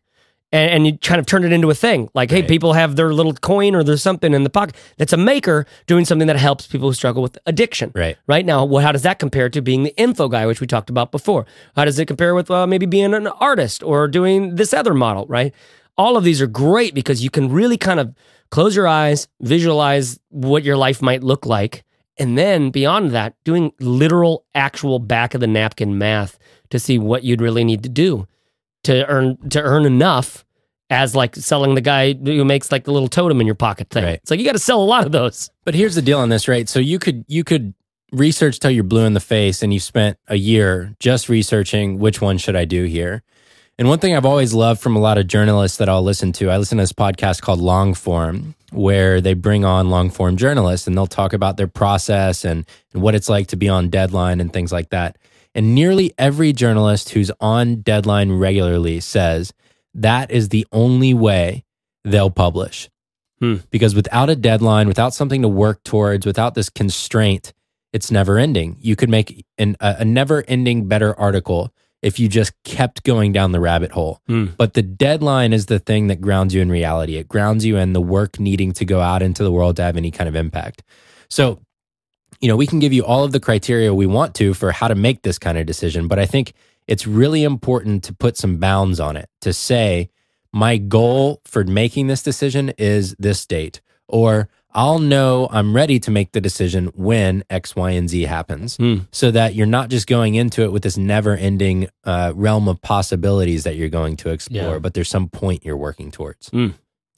and, 0.51 0.71
and 0.71 0.87
you 0.87 0.97
kind 0.97 1.19
of 1.19 1.25
turn 1.25 1.43
it 1.43 1.51
into 1.51 1.69
a 1.69 1.75
thing. 1.75 2.09
Like, 2.13 2.31
hey, 2.31 2.43
people 2.43 2.73
have 2.73 2.95
their 2.95 3.13
little 3.13 3.33
coin 3.33 3.75
or 3.75 3.83
there's 3.83 4.01
something 4.01 4.33
in 4.33 4.43
the 4.43 4.49
pocket. 4.49 4.75
That's 4.97 5.13
a 5.13 5.17
maker 5.17 5.65
doing 5.85 6.05
something 6.05 6.27
that 6.27 6.37
helps 6.37 6.67
people 6.67 6.89
who 6.89 6.93
struggle 6.93 7.21
with 7.21 7.37
addiction. 7.45 7.91
Right. 7.93 8.17
Right 8.27 8.45
now, 8.45 8.63
well, 8.65 8.83
how 8.83 8.91
does 8.91 9.03
that 9.03 9.19
compare 9.19 9.49
to 9.49 9.61
being 9.61 9.83
the 9.83 9.95
info 9.97 10.27
guy, 10.27 10.45
which 10.45 10.61
we 10.61 10.67
talked 10.67 10.89
about 10.89 11.11
before? 11.11 11.45
How 11.75 11.85
does 11.85 11.99
it 11.99 12.05
compare 12.05 12.33
with 12.33 12.49
uh, 12.49 12.67
maybe 12.67 12.85
being 12.85 13.13
an 13.13 13.27
artist 13.27 13.83
or 13.83 14.07
doing 14.07 14.55
this 14.55 14.73
other 14.73 14.93
model? 14.93 15.25
Right. 15.27 15.53
All 15.97 16.15
of 16.15 16.23
these 16.23 16.41
are 16.41 16.47
great 16.47 16.93
because 16.93 17.23
you 17.23 17.29
can 17.29 17.51
really 17.51 17.77
kind 17.77 17.99
of 17.99 18.13
close 18.49 18.75
your 18.75 18.87
eyes, 18.87 19.27
visualize 19.41 20.19
what 20.29 20.63
your 20.63 20.77
life 20.77 21.01
might 21.01 21.23
look 21.23 21.45
like, 21.45 21.83
and 22.17 22.37
then 22.37 22.69
beyond 22.69 23.11
that, 23.11 23.35
doing 23.43 23.73
literal, 23.79 24.45
actual 24.55 24.99
back 24.99 25.33
of 25.33 25.41
the 25.41 25.47
napkin 25.47 25.97
math 25.97 26.39
to 26.69 26.79
see 26.79 26.97
what 26.97 27.23
you'd 27.23 27.41
really 27.41 27.63
need 27.63 27.83
to 27.83 27.89
do 27.89 28.27
to 28.83 29.07
earn 29.07 29.37
to 29.49 29.61
earn 29.61 29.85
enough 29.85 30.45
as 30.89 31.15
like 31.15 31.35
selling 31.35 31.75
the 31.75 31.81
guy 31.81 32.13
who 32.13 32.45
makes 32.45 32.71
like 32.71 32.85
the 32.85 32.91
little 32.91 33.09
totem 33.09 33.41
in 33.41 33.45
your 33.47 33.55
pocket 33.55 33.89
thing. 33.89 34.05
Right. 34.05 34.13
It's 34.15 34.31
like 34.31 34.39
you 34.39 34.45
got 34.45 34.53
to 34.53 34.59
sell 34.59 34.81
a 34.81 34.85
lot 34.85 35.05
of 35.05 35.11
those. 35.11 35.49
But 35.65 35.75
here's 35.75 35.95
the 35.95 36.01
deal 36.01 36.19
on 36.19 36.29
this, 36.29 36.47
right? 36.47 36.67
So 36.69 36.79
you 36.79 36.99
could 36.99 37.25
you 37.27 37.43
could 37.43 37.73
research 38.11 38.59
till 38.59 38.71
you're 38.71 38.83
blue 38.83 39.05
in 39.05 39.13
the 39.13 39.19
face, 39.19 39.61
and 39.61 39.73
you 39.73 39.79
spent 39.79 40.17
a 40.27 40.35
year 40.35 40.95
just 40.99 41.29
researching 41.29 41.99
which 41.99 42.21
one 42.21 42.37
should 42.37 42.55
I 42.55 42.65
do 42.65 42.85
here. 42.85 43.23
And 43.79 43.87
one 43.87 43.99
thing 43.99 44.15
I've 44.15 44.25
always 44.25 44.55
loved 44.55 44.81
from 44.81 44.95
a 44.95 44.99
lot 44.99 45.19
of 45.19 45.27
journalists 45.27 45.77
that 45.77 45.87
I'll 45.87 46.01
listen 46.01 46.31
to, 46.33 46.49
I 46.49 46.57
listen 46.57 46.79
to 46.79 46.81
this 46.81 46.93
podcast 46.93 47.41
called 47.41 47.59
Long 47.59 47.93
Form, 47.93 48.55
where 48.71 49.21
they 49.21 49.35
bring 49.35 49.65
on 49.65 49.91
long 49.91 50.09
form 50.09 50.35
journalists 50.35 50.87
and 50.87 50.97
they'll 50.97 51.05
talk 51.05 51.31
about 51.31 51.57
their 51.57 51.67
process 51.67 52.43
and, 52.43 52.65
and 52.93 53.03
what 53.03 53.13
it's 53.13 53.29
like 53.29 53.47
to 53.47 53.55
be 53.55 53.69
on 53.69 53.89
deadline 53.89 54.41
and 54.41 54.51
things 54.51 54.71
like 54.71 54.89
that. 54.89 55.17
And 55.57 55.75
nearly 55.75 56.13
every 56.17 56.53
journalist 56.53 57.09
who's 57.09 57.31
on 57.41 57.81
deadline 57.81 58.31
regularly 58.31 59.01
says 59.01 59.53
that 59.93 60.31
is 60.31 60.49
the 60.49 60.65
only 60.71 61.13
way 61.13 61.65
they'll 62.05 62.29
publish 62.29 62.89
because 63.69 63.93
without 63.95 64.29
a 64.29 64.35
deadline, 64.35 64.87
without 64.87 65.13
something 65.13 65.41
to 65.41 65.47
work 65.47 65.83
towards, 65.83 66.25
without 66.25 66.55
this 66.55 66.69
constraint, 66.69 67.53
it's 67.93 68.11
never 68.11 68.37
ending. 68.37 68.77
You 68.79 68.95
could 68.95 69.09
make 69.09 69.45
an, 69.57 69.75
a, 69.79 69.97
a 69.99 70.05
never 70.05 70.43
ending 70.47 70.87
better 70.87 71.17
article 71.19 71.73
if 72.01 72.19
you 72.19 72.27
just 72.27 72.53
kept 72.63 73.03
going 73.03 73.33
down 73.33 73.51
the 73.51 73.59
rabbit 73.59 73.91
hole. 73.91 74.21
Hmm. 74.27 74.47
But 74.57 74.73
the 74.73 74.81
deadline 74.81 75.53
is 75.53 75.65
the 75.65 75.79
thing 75.79 76.07
that 76.07 76.21
grounds 76.21 76.53
you 76.53 76.61
in 76.61 76.69
reality. 76.69 77.15
It 77.15 77.27
grounds 77.27 77.65
you 77.65 77.77
in 77.77 77.93
the 77.93 78.01
work 78.01 78.39
needing 78.39 78.71
to 78.73 78.85
go 78.85 79.01
out 79.01 79.21
into 79.21 79.43
the 79.43 79.51
world 79.51 79.75
to 79.77 79.83
have 79.83 79.97
any 79.97 80.11
kind 80.11 80.27
of 80.27 80.35
impact. 80.35 80.83
So, 81.29 81.61
you 82.41 82.47
know, 82.47 82.55
we 82.55 82.67
can 82.67 82.79
give 82.79 82.93
you 82.93 83.03
all 83.05 83.23
of 83.23 83.31
the 83.31 83.39
criteria 83.39 83.93
we 83.93 84.05
want 84.05 84.35
to 84.35 84.53
for 84.53 84.71
how 84.71 84.87
to 84.87 84.95
make 84.95 85.21
this 85.23 85.39
kind 85.39 85.57
of 85.57 85.65
decision, 85.65 86.07
but 86.07 86.19
I 86.19 86.25
think 86.25 86.53
it's 86.87 87.05
really 87.07 87.43
important 87.43 88.03
to 88.05 88.13
put 88.13 88.37
some 88.37 88.57
bounds 88.57 88.99
on 88.99 89.17
it 89.17 89.29
to 89.41 89.51
say, 89.53 90.09
my 90.53 90.77
goal 90.77 91.41
for 91.45 91.63
making 91.63 92.07
this 92.07 92.23
decision 92.23 92.69
is 92.77 93.15
this 93.19 93.45
date, 93.45 93.81
or 94.07 94.47
I'll 94.73 94.99
know 94.99 95.47
I'm 95.51 95.75
ready 95.75 95.99
to 96.01 96.11
make 96.11 96.31
the 96.33 96.39
decision 96.41 96.87
when 96.95 97.43
X, 97.49 97.75
Y, 97.75 97.91
and 97.91 98.07
Z 98.09 98.21
happens, 98.23 98.77
Hmm. 98.77 98.97
so 99.11 99.31
that 99.31 99.55
you're 99.55 99.65
not 99.65 99.89
just 99.89 100.07
going 100.07 100.35
into 100.35 100.61
it 100.63 100.71
with 100.71 100.83
this 100.83 100.97
never 100.97 101.35
ending 101.35 101.89
uh, 102.03 102.31
realm 102.35 102.67
of 102.67 102.81
possibilities 102.81 103.63
that 103.63 103.75
you're 103.75 103.89
going 103.89 104.15
to 104.17 104.29
explore, 104.29 104.73
Yeah. 104.73 104.79
but 104.79 104.93
there's 104.93 105.09
some 105.09 105.29
point 105.29 105.65
you're 105.65 105.75
working 105.77 106.11
towards. 106.11 106.49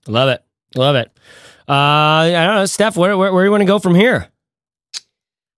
Love 0.08 0.30
it. 0.30 0.44
Love 0.76 0.96
it. 0.96 1.12
Uh, 1.68 1.72
I 1.74 2.32
don't 2.46 2.56
know, 2.56 2.66
Steph, 2.66 2.96
where, 2.98 3.16
where, 3.18 3.32
where 3.34 3.44
do 3.44 3.48
you 3.48 3.52
want 3.52 3.62
to 3.62 3.66
go 3.66 3.78
from 3.80 3.94
here? 3.96 4.28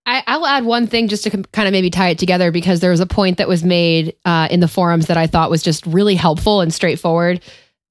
I, 0.05 0.23
I'll 0.27 0.45
add 0.45 0.65
one 0.65 0.87
thing 0.87 1.07
just 1.07 1.23
to 1.25 1.29
kind 1.29 1.67
of 1.67 1.71
maybe 1.71 1.89
tie 1.89 2.09
it 2.09 2.17
together 2.19 2.51
because 2.51 2.79
there 2.79 2.91
was 2.91 2.99
a 2.99 3.05
point 3.05 3.37
that 3.37 3.47
was 3.47 3.63
made 3.63 4.15
uh, 4.25 4.47
in 4.49 4.59
the 4.59 4.67
forums 4.67 5.07
that 5.07 5.17
I 5.17 5.27
thought 5.27 5.49
was 5.51 5.61
just 5.61 5.85
really 5.85 6.15
helpful 6.15 6.61
and 6.61 6.73
straightforward 6.73 7.41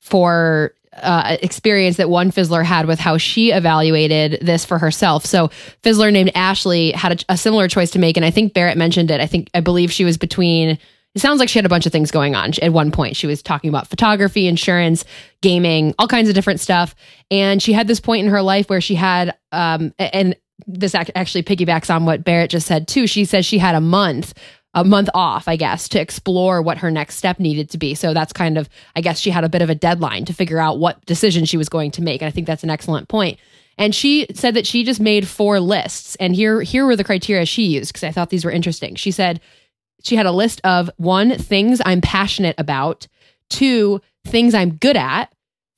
for 0.01 0.75
uh, 0.95 1.37
experience 1.41 1.99
that 1.99 2.11
one 2.11 2.33
Fizzler 2.33 2.65
had 2.65 2.87
with 2.87 2.99
how 2.99 3.17
she 3.17 3.53
evaluated 3.53 4.39
this 4.43 4.65
for 4.65 4.77
herself. 4.79 5.25
So 5.25 5.49
Fizzler 5.85 6.13
named 6.13 6.33
Ashley 6.35 6.91
had 6.93 7.23
a, 7.29 7.35
a 7.35 7.37
similar 7.37 7.69
choice 7.69 7.93
to 7.93 7.99
make, 8.01 8.17
and 8.17 8.27
I 8.27 8.31
think 8.33 8.55
Barrett 8.55 8.77
mentioned 8.77 9.11
it. 9.11 9.21
I 9.21 9.27
think 9.27 9.49
I 9.55 9.61
believe 9.61 9.93
she 9.93 10.05
was 10.05 10.19
between. 10.19 10.79
It 11.15 11.21
sounds 11.21 11.41
like 11.41 11.49
she 11.49 11.59
had 11.59 11.67
a 11.67 11.71
bunch 11.71 11.87
of 11.87 11.93
things 11.93 12.11
going 12.11 12.35
on. 12.37 12.53
At 12.63 12.73
one 12.73 12.93
point, 12.93 13.17
she 13.17 13.27
was 13.27 13.43
talking 13.43 13.69
about 13.69 13.89
photography, 13.89 14.47
insurance, 14.47 15.05
gaming, 15.43 15.95
all 15.99 16.07
kinds 16.07 16.29
of 16.29 16.35
different 16.37 16.61
stuff. 16.61 16.95
And 17.33 17.61
she 17.61 17.73
had 17.73 17.89
this 17.89 17.99
point 18.01 18.25
in 18.25 18.31
her 18.31 18.43
life 18.43 18.69
where 18.71 18.81
she 18.81 18.95
had, 18.95 19.37
um, 19.51 19.93
a- 19.99 20.15
and 20.15 20.37
this 20.67 20.95
ac- 20.95 21.13
actually 21.15 21.43
piggybacks 21.43 21.95
on 21.95 22.05
what 22.05 22.25
Barrett 22.25 22.51
just 22.51 22.67
said 22.67 22.89
too. 22.89 23.07
She 23.07 23.25
says 23.25 23.47
she 23.47 23.59
had 23.59 23.75
a 23.75 23.81
month, 23.81 24.35
a 24.75 24.85
month 24.85 25.09
off, 25.15 25.49
I 25.49 25.57
guess, 25.57 25.89
to 25.91 26.01
explore 26.01 26.63
what 26.63 26.79
her 26.79 26.91
next 26.91 27.17
step 27.17 27.39
needed 27.39 27.71
to 27.71 27.79
be. 27.79 27.95
So 27.95 28.15
that's 28.15 28.33
kind 28.33 28.57
of, 28.59 28.69
I 28.95 29.01
guess, 29.01 29.19
she 29.19 29.31
had 29.31 29.45
a 29.45 29.49
bit 29.49 29.63
of 29.63 29.71
a 29.71 29.75
deadline 29.75 30.25
to 30.27 30.33
figure 30.33 30.61
out 30.61 30.79
what 30.79 31.05
decision 31.07 31.45
she 31.45 31.57
was 31.57 31.69
going 31.69 31.91
to 31.93 32.03
make. 32.03 32.23
And 32.23 32.29
I 32.29 32.31
think 32.31 32.47
that's 32.47 32.65
an 32.65 32.71
excellent 32.71 33.09
point. 33.09 33.39
And 33.79 33.95
she 33.95 34.27
said 34.35 34.55
that 34.55 34.67
she 34.67 34.85
just 34.85 35.01
made 35.01 35.27
four 35.27 35.59
lists, 35.59 36.15
and 36.17 36.35
here 36.37 36.61
here 36.61 36.85
were 36.85 36.97
the 36.97 37.05
criteria 37.05 37.47
she 37.47 37.63
used 37.63 37.93
because 37.93 38.05
I 38.05 38.13
thought 38.13 38.29
these 38.29 38.45
were 38.45 38.51
interesting. 38.51 38.95
She 38.95 39.11
said 39.11 39.41
she 40.03 40.17
had 40.17 40.27
a 40.27 40.33
list 40.33 40.61
of 40.65 40.91
one 40.99 41.39
things 41.39 41.81
I'm 41.87 42.03
passionate 42.03 42.57
about, 42.59 43.09
two 43.49 44.03
things 44.27 44.55
I'm 44.55 44.75
good 44.75 44.99
at, 44.99 45.33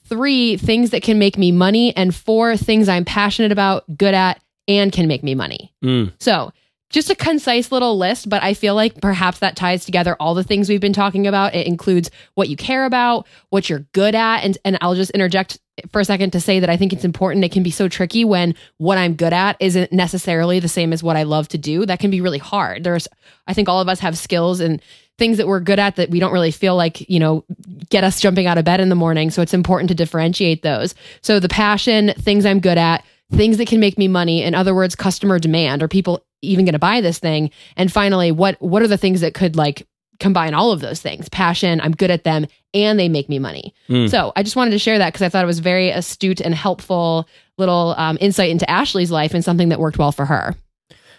three 0.06 0.56
things 0.56 0.90
that 0.90 1.04
can 1.04 1.20
make 1.20 1.38
me 1.38 1.52
money, 1.52 1.96
and 1.96 2.12
four 2.12 2.56
things 2.56 2.88
I'm 2.88 3.04
passionate 3.04 3.52
about, 3.52 3.84
good 3.96 4.14
at, 4.14 4.41
and 4.68 4.92
can 4.92 5.08
make 5.08 5.22
me 5.22 5.34
money. 5.34 5.72
Mm. 5.84 6.12
So, 6.18 6.52
just 6.90 7.08
a 7.08 7.14
concise 7.14 7.72
little 7.72 7.96
list, 7.96 8.28
but 8.28 8.42
I 8.42 8.52
feel 8.52 8.74
like 8.74 9.00
perhaps 9.00 9.38
that 9.38 9.56
ties 9.56 9.86
together 9.86 10.14
all 10.20 10.34
the 10.34 10.44
things 10.44 10.68
we've 10.68 10.78
been 10.78 10.92
talking 10.92 11.26
about. 11.26 11.54
It 11.54 11.66
includes 11.66 12.10
what 12.34 12.50
you 12.50 12.56
care 12.56 12.84
about, 12.84 13.26
what 13.48 13.70
you're 13.70 13.86
good 13.92 14.14
at, 14.14 14.44
and 14.44 14.58
and 14.64 14.78
I'll 14.80 14.94
just 14.94 15.10
interject 15.12 15.58
for 15.90 16.00
a 16.00 16.04
second 16.04 16.32
to 16.32 16.40
say 16.40 16.60
that 16.60 16.68
I 16.68 16.76
think 16.76 16.92
it's 16.92 17.04
important. 17.04 17.44
It 17.44 17.52
can 17.52 17.62
be 17.62 17.70
so 17.70 17.88
tricky 17.88 18.26
when 18.26 18.54
what 18.76 18.98
I'm 18.98 19.14
good 19.14 19.32
at 19.32 19.56
isn't 19.58 19.90
necessarily 19.90 20.60
the 20.60 20.68
same 20.68 20.92
as 20.92 21.02
what 21.02 21.16
I 21.16 21.22
love 21.22 21.48
to 21.48 21.58
do. 21.58 21.86
That 21.86 21.98
can 21.98 22.10
be 22.10 22.20
really 22.20 22.38
hard. 22.38 22.84
There's 22.84 23.08
I 23.46 23.54
think 23.54 23.68
all 23.68 23.80
of 23.80 23.88
us 23.88 24.00
have 24.00 24.18
skills 24.18 24.60
and 24.60 24.82
things 25.18 25.38
that 25.38 25.46
we're 25.46 25.60
good 25.60 25.78
at 25.78 25.96
that 25.96 26.10
we 26.10 26.20
don't 26.20 26.32
really 26.32 26.50
feel 26.50 26.76
like, 26.76 27.08
you 27.08 27.20
know, 27.20 27.44
get 27.90 28.04
us 28.04 28.20
jumping 28.20 28.46
out 28.46 28.58
of 28.58 28.64
bed 28.64 28.80
in 28.80 28.88
the 28.88 28.94
morning. 28.94 29.30
So 29.30 29.42
it's 29.42 29.54
important 29.54 29.88
to 29.88 29.94
differentiate 29.94 30.62
those. 30.62 30.94
So 31.20 31.38
the 31.38 31.48
passion, 31.48 32.12
things 32.18 32.44
I'm 32.44 32.60
good 32.60 32.78
at, 32.78 33.04
things 33.32 33.56
that 33.58 33.66
can 33.68 33.80
make 33.80 33.98
me 33.98 34.08
money. 34.08 34.42
In 34.42 34.54
other 34.54 34.74
words 34.74 34.94
customer 34.94 35.38
demand. 35.38 35.82
Are 35.82 35.88
people 35.88 36.24
even 36.42 36.64
going 36.64 36.72
to 36.74 36.78
buy 36.78 37.00
this 37.00 37.18
thing? 37.18 37.50
And 37.76 37.92
finally 37.92 38.30
what 38.32 38.60
what 38.62 38.82
are 38.82 38.88
the 38.88 38.96
things 38.98 39.20
that 39.20 39.34
could 39.34 39.56
like 39.56 39.86
combine 40.20 40.54
all 40.54 40.70
of 40.72 40.80
those 40.80 41.00
things? 41.00 41.28
Passion 41.28 41.80
i'm 41.80 41.92
good 41.92 42.10
at 42.10 42.24
them 42.24 42.46
and 42.74 42.98
they 42.98 43.08
make 43.08 43.28
me 43.28 43.38
money. 43.38 43.74
Mm. 43.88 44.08
so 44.10 44.32
i 44.36 44.42
just 44.42 44.56
wanted 44.56 44.70
to 44.72 44.78
share 44.78 44.98
that 44.98 45.12
because 45.12 45.22
i 45.22 45.28
thought 45.28 45.42
it 45.44 45.46
was 45.46 45.58
very 45.58 45.90
astute 45.90 46.40
and 46.40 46.54
helpful 46.54 47.28
little 47.58 47.94
um, 47.98 48.16
insight 48.20 48.50
into 48.50 48.68
ashley's 48.70 49.10
life 49.10 49.34
and 49.34 49.44
something 49.44 49.68
that 49.70 49.78
worked 49.80 49.98
well 49.98 50.12
for 50.12 50.24
her. 50.24 50.54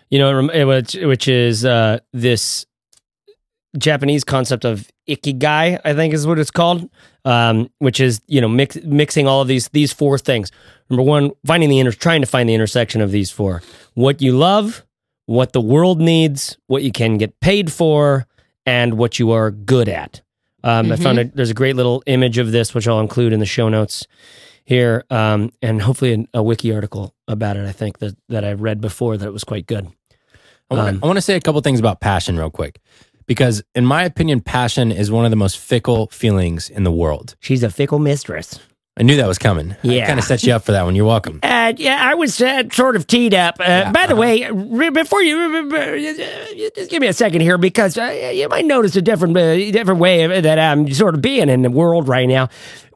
You 0.10 0.20
know, 0.20 0.30
it 0.30 0.34
rem- 0.34 0.50
it- 0.52 0.66
which, 0.66 0.94
which 0.96 1.28
is 1.28 1.64
uh, 1.66 2.00
this 2.12 2.66
Japanese 3.78 4.24
concept 4.24 4.66
of 4.66 4.88
ikigai, 5.10 5.80
I 5.84 5.94
think 5.94 6.14
is 6.14 6.28
what 6.28 6.38
it's 6.38 6.52
called, 6.52 6.88
um, 7.26 7.70
which 7.80 8.00
is 8.00 8.22
you 8.28 8.40
know 8.42 8.48
mix, 8.48 8.76
mixing 8.84 9.28
all 9.28 9.42
of 9.42 9.48
these 9.48 9.70
these 9.70 9.92
four 9.92 10.18
things. 10.20 10.52
Number 10.90 11.04
one, 11.04 11.32
finding 11.46 11.70
the 11.70 11.80
inter, 11.80 11.92
trying 11.92 12.22
to 12.22 12.28
find 12.28 12.48
the 12.48 12.54
intersection 12.54 13.02
of 13.02 13.12
these 13.12 13.32
four: 13.32 13.62
what 13.94 14.22
you 14.22 14.38
love, 14.38 14.86
what 15.26 15.54
the 15.54 15.62
world 15.62 16.00
needs, 16.00 16.58
what 16.68 16.84
you 16.84 16.92
can 16.92 17.18
get 17.18 17.40
paid 17.40 17.72
for, 17.72 18.28
and 18.66 18.96
what 18.98 19.20
you 19.20 19.32
are 19.32 19.52
good 19.52 19.90
at. 19.90 20.22
Um, 20.64 20.92
I 20.92 20.96
found 20.96 21.20
a, 21.20 21.26
there's 21.26 21.50
a 21.50 21.54
great 21.54 21.76
little 21.76 22.04
image 22.06 22.38
of 22.38 22.52
this, 22.52 22.74
which 22.74 22.88
I'll 22.88 23.02
include 23.02 23.34
in 23.34 23.40
the 23.40 23.46
show 23.46 23.70
notes 23.70 24.08
here, 24.66 25.04
um, 25.10 25.52
and 25.62 25.82
hopefully 25.82 26.28
a, 26.34 26.40
a 26.40 26.44
wiki 26.44 26.74
article 26.74 27.14
about 27.28 27.58
it. 27.58 27.68
I 27.68 27.74
think 27.74 28.00
that 28.00 28.16
that 28.30 28.46
I 28.46 28.54
read 28.54 28.80
before 28.80 29.18
that 29.18 29.28
it 29.28 29.34
was 29.34 29.44
quite 29.44 29.68
good. 29.68 29.88
I 30.72 30.76
want, 30.76 30.88
Um, 30.88 31.00
to, 31.00 31.04
I 31.04 31.08
want 31.08 31.18
to 31.18 31.22
say 31.22 31.36
a 31.36 31.42
couple 31.42 31.60
things 31.62 31.80
about 31.80 32.00
passion 32.00 32.38
real 32.38 32.50
quick, 32.50 32.80
because 33.26 33.62
in 33.76 33.86
my 33.86 34.04
opinion, 34.04 34.40
passion 34.40 34.92
is 34.92 35.12
one 35.12 35.26
of 35.26 35.32
the 35.32 35.38
most 35.38 35.58
fickle 35.58 36.08
feelings 36.08 36.70
in 36.70 36.84
the 36.84 36.92
world. 36.92 37.36
She's 37.40 37.64
a 37.64 37.70
fickle 37.70 38.00
mistress. 38.00 38.60
I 38.96 39.02
knew 39.04 39.16
that 39.18 39.28
was 39.28 39.40
coming. 39.40 39.76
Yeah. 39.82 40.06
Kind 40.06 40.20
of 40.20 40.26
set 40.26 40.44
you 40.44 40.54
up 40.54 40.64
for 40.64 40.72
that 40.74 40.84
one. 40.84 40.96
You're 40.96 41.06
welcome. 41.08 41.40
Uh, 41.42 41.74
yeah, 41.78 41.98
I 42.00 42.14
was 42.14 42.40
uh, 42.40 42.64
sort 42.72 42.96
of 42.96 43.08
teed 43.08 43.34
up. 43.34 43.56
Uh, 43.60 43.92
by 43.92 44.06
the 44.06 44.16
way, 44.16 44.48
re- 44.52 44.92
before 44.92 45.22
you, 45.24 45.36
uh, 45.40 46.70
just 46.76 46.92
give 46.92 47.02
me 47.02 47.08
a 47.08 47.14
second 47.14 47.42
here 47.42 47.58
because 47.58 47.98
uh, 47.98 48.32
you 48.34 48.48
might 48.50 48.66
notice 48.66 48.96
a 48.96 49.02
different, 49.02 49.36
uh, 49.36 49.56
different 49.72 50.00
way 50.00 50.42
that 50.42 50.60
I'm 50.60 50.92
sort 50.94 51.16
of 51.16 51.22
being 51.22 51.50
in 51.50 51.64
the 51.64 51.72
world 51.72 52.08
right 52.08 52.28
now. 52.28 52.50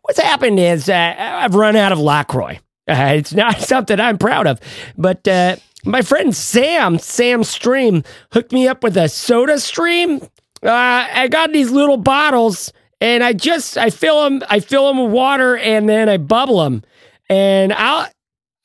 What's 0.03 0.19
happened 0.19 0.59
is 0.59 0.87
uh, 0.87 1.15
I've 1.17 1.55
run 1.55 1.75
out 1.75 1.91
of 1.91 1.99
Lacroix. 1.99 2.59
Uh, 2.87 3.13
it's 3.15 3.33
not 3.33 3.59
something 3.59 3.99
I'm 3.99 4.19
proud 4.19 4.45
of, 4.45 4.59
but 4.97 5.27
uh, 5.27 5.55
my 5.83 6.03
friend 6.03 6.35
Sam, 6.35 6.99
Sam 6.99 7.43
Stream, 7.43 8.03
hooked 8.33 8.51
me 8.51 8.67
up 8.67 8.83
with 8.83 8.97
a 8.97 9.09
Soda 9.09 9.59
Stream. 9.59 10.21
Uh, 10.63 10.69
I 10.71 11.27
got 11.27 11.51
these 11.51 11.71
little 11.71 11.97
bottles, 11.97 12.71
and 13.01 13.23
I 13.23 13.33
just 13.33 13.77
I 13.77 13.89
fill 13.89 14.23
them, 14.23 14.41
I 14.49 14.59
fill 14.59 14.87
them 14.87 15.03
with 15.03 15.11
water, 15.11 15.57
and 15.57 15.87
then 15.87 16.09
I 16.09 16.17
bubble 16.17 16.63
them, 16.63 16.83
and 17.29 17.73
I'll. 17.73 18.07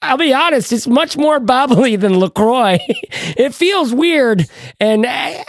I'll 0.04 0.18
be 0.18 0.34
honest, 0.34 0.72
it's 0.72 0.88
much 0.88 1.16
more 1.16 1.38
bubbly 1.54 1.94
than 1.94 2.18
LaCroix. 2.18 2.80
it 2.88 3.54
feels 3.54 3.94
weird 3.94 4.44
and 4.80 5.06
I, 5.06 5.44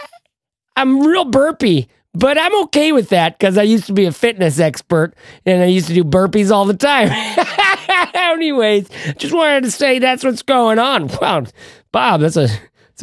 I'm 0.76 1.00
real 1.04 1.24
burpy, 1.24 1.88
but 2.12 2.38
I'm 2.38 2.54
okay 2.66 2.92
with 2.92 3.08
that 3.08 3.36
because 3.36 3.58
I 3.58 3.64
used 3.64 3.86
to 3.86 3.92
be 3.92 4.04
a 4.04 4.12
fitness 4.12 4.60
expert 4.60 5.14
and 5.44 5.60
I 5.60 5.66
used 5.66 5.88
to 5.88 5.94
do 5.94 6.04
burpees 6.04 6.52
all 6.52 6.66
the 6.66 6.76
time. 6.76 7.08
Anyways, 8.14 8.88
just 9.16 9.34
wanted 9.34 9.64
to 9.64 9.70
say 9.72 9.98
that's 9.98 10.22
what's 10.22 10.42
going 10.42 10.78
on. 10.78 11.08
Wow, 11.20 11.46
Bob, 11.90 12.20
that's 12.20 12.36
a 12.36 12.48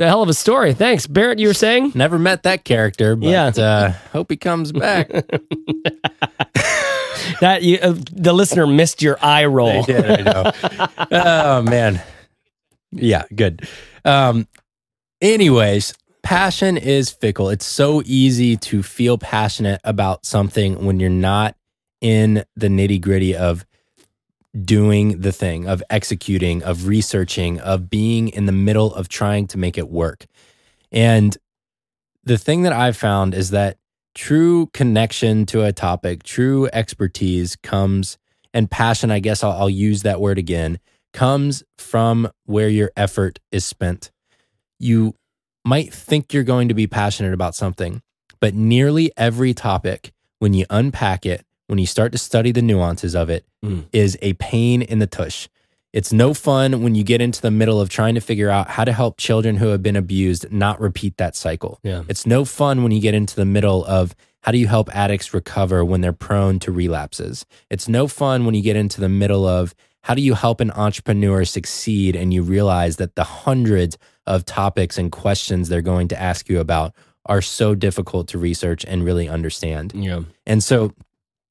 a 0.01 0.07
hell 0.07 0.21
of 0.23 0.29
a 0.29 0.33
story. 0.33 0.73
Thanks, 0.73 1.07
Barrett. 1.07 1.39
You 1.39 1.47
were 1.47 1.53
saying? 1.53 1.91
Never 1.95 2.17
met 2.19 2.43
that 2.43 2.63
character, 2.63 3.15
but 3.15 3.29
Yeah. 3.29 3.47
uh, 3.47 3.91
hope 4.11 4.29
he 4.31 4.37
comes 4.37 4.71
back. 4.71 5.09
That 7.39 7.61
you, 7.61 7.77
uh, 7.81 7.95
the 8.11 8.33
listener 8.33 8.65
missed 8.67 9.01
your 9.01 9.17
eye 9.23 9.45
roll. 9.45 9.85
Yeah, 9.87 10.15
I 10.19 10.21
know. 10.21 10.51
oh 11.11 11.61
man. 11.61 12.01
Yeah, 12.91 13.23
good. 13.33 13.67
Um 14.03 14.47
anyways, 15.21 15.93
passion 16.23 16.77
is 16.77 17.09
fickle. 17.11 17.49
It's 17.49 17.65
so 17.65 18.01
easy 18.05 18.57
to 18.57 18.81
feel 18.83 19.17
passionate 19.17 19.81
about 19.83 20.25
something 20.25 20.83
when 20.83 20.99
you're 20.99 21.09
not 21.11 21.55
in 22.01 22.43
the 22.55 22.67
nitty-gritty 22.67 23.35
of 23.35 23.65
doing 24.59 25.21
the 25.21 25.31
thing, 25.31 25.67
of 25.67 25.81
executing, 25.89 26.61
of 26.63 26.87
researching, 26.87 27.59
of 27.59 27.89
being 27.89 28.27
in 28.27 28.45
the 28.45 28.51
middle 28.51 28.93
of 28.93 29.07
trying 29.07 29.47
to 29.47 29.57
make 29.57 29.77
it 29.77 29.89
work. 29.89 30.25
And 30.91 31.37
the 32.23 32.37
thing 32.37 32.63
that 32.63 32.73
I've 32.73 32.97
found 32.97 33.33
is 33.33 33.51
that 33.51 33.77
true 34.13 34.67
connection 34.73 35.45
to 35.47 35.63
a 35.63 35.71
topic, 35.71 36.23
true 36.23 36.69
expertise 36.73 37.55
comes, 37.55 38.17
and 38.53 38.69
passion, 38.69 39.09
I 39.09 39.19
guess 39.19 39.43
I'll, 39.43 39.53
I'll 39.53 39.69
use 39.69 40.03
that 40.03 40.19
word 40.19 40.37
again, 40.37 40.79
comes 41.13 41.63
from 41.77 42.29
where 42.45 42.69
your 42.69 42.91
effort 42.97 43.39
is 43.51 43.63
spent. 43.65 44.11
You 44.79 45.15
might 45.63 45.93
think 45.93 46.33
you're 46.33 46.43
going 46.43 46.67
to 46.67 46.73
be 46.73 46.87
passionate 46.87 47.33
about 47.33 47.55
something, 47.55 48.01
but 48.39 48.53
nearly 48.53 49.11
every 49.15 49.53
topic, 49.53 50.11
when 50.39 50.53
you 50.53 50.65
unpack 50.69 51.25
it, 51.25 51.45
when 51.72 51.80
you 51.80 51.86
start 51.88 52.11
to 52.11 52.17
study 52.17 52.51
the 52.51 52.61
nuances 52.61 53.15
of 53.15 53.30
it, 53.30 53.45
is 53.93 54.15
Mm. 54.17 54.19
a 54.24 54.34
pain 54.34 54.82
in 54.82 54.99
the 54.99 55.07
tush. 55.07 55.47
It's 55.93 56.11
no 56.11 56.34
fun 56.34 56.84
when 56.84 56.95
you 56.95 57.03
get 57.03 57.22
into 57.22 57.41
the 57.41 57.49
middle 57.51 57.80
of 57.80 57.88
trying 57.88 58.15
to 58.15 58.22
figure 58.22 58.49
out 58.49 58.72
how 58.72 58.84
to 58.84 58.91
help 58.91 59.17
children 59.17 59.55
who 59.55 59.67
have 59.69 59.82
been 59.82 59.95
abused 59.95 60.51
not 60.51 60.82
repeat 60.82 61.15
that 61.17 61.34
cycle. 61.36 61.80
Yeah. 61.82 62.03
It's 62.09 62.26
no 62.26 62.43
fun 62.45 62.84
when 62.84 62.91
you 62.91 62.99
get 62.99 63.13
into 63.13 63.36
the 63.38 63.45
middle 63.45 63.86
of 63.86 64.13
how 64.43 64.51
do 64.51 64.57
you 64.57 64.67
help 64.67 64.93
addicts 64.93 65.34
recover 65.34 65.86
when 65.86 66.01
they're 66.01 66.11
prone 66.13 66.59
to 66.59 66.72
relapses. 66.74 67.45
It's 67.69 67.88
no 67.88 68.07
fun 68.07 68.45
when 68.45 68.53
you 68.55 68.61
get 68.61 68.76
into 68.76 68.99
the 68.99 69.09
middle 69.09 69.45
of 69.47 69.74
how 70.03 70.13
do 70.15 70.22
you 70.22 70.34
help 70.34 70.59
an 70.59 70.72
entrepreneur 70.72 71.45
succeed 71.45 72.15
and 72.17 72.34
you 72.34 72.41
realize 72.41 72.97
that 72.97 73.15
the 73.15 73.24
hundreds 73.24 73.97
of 74.26 74.43
topics 74.45 74.97
and 74.97 75.09
questions 75.11 75.69
they're 75.69 75.82
going 75.82 76.07
to 76.09 76.22
ask 76.22 76.49
you 76.49 76.59
about 76.59 76.93
are 77.28 77.41
so 77.41 77.76
difficult 77.76 78.28
to 78.30 78.38
research 78.38 78.84
and 78.88 79.05
really 79.05 79.30
understand. 79.30 79.93
Yeah. 79.95 80.22
And 80.47 80.63
so, 80.63 80.91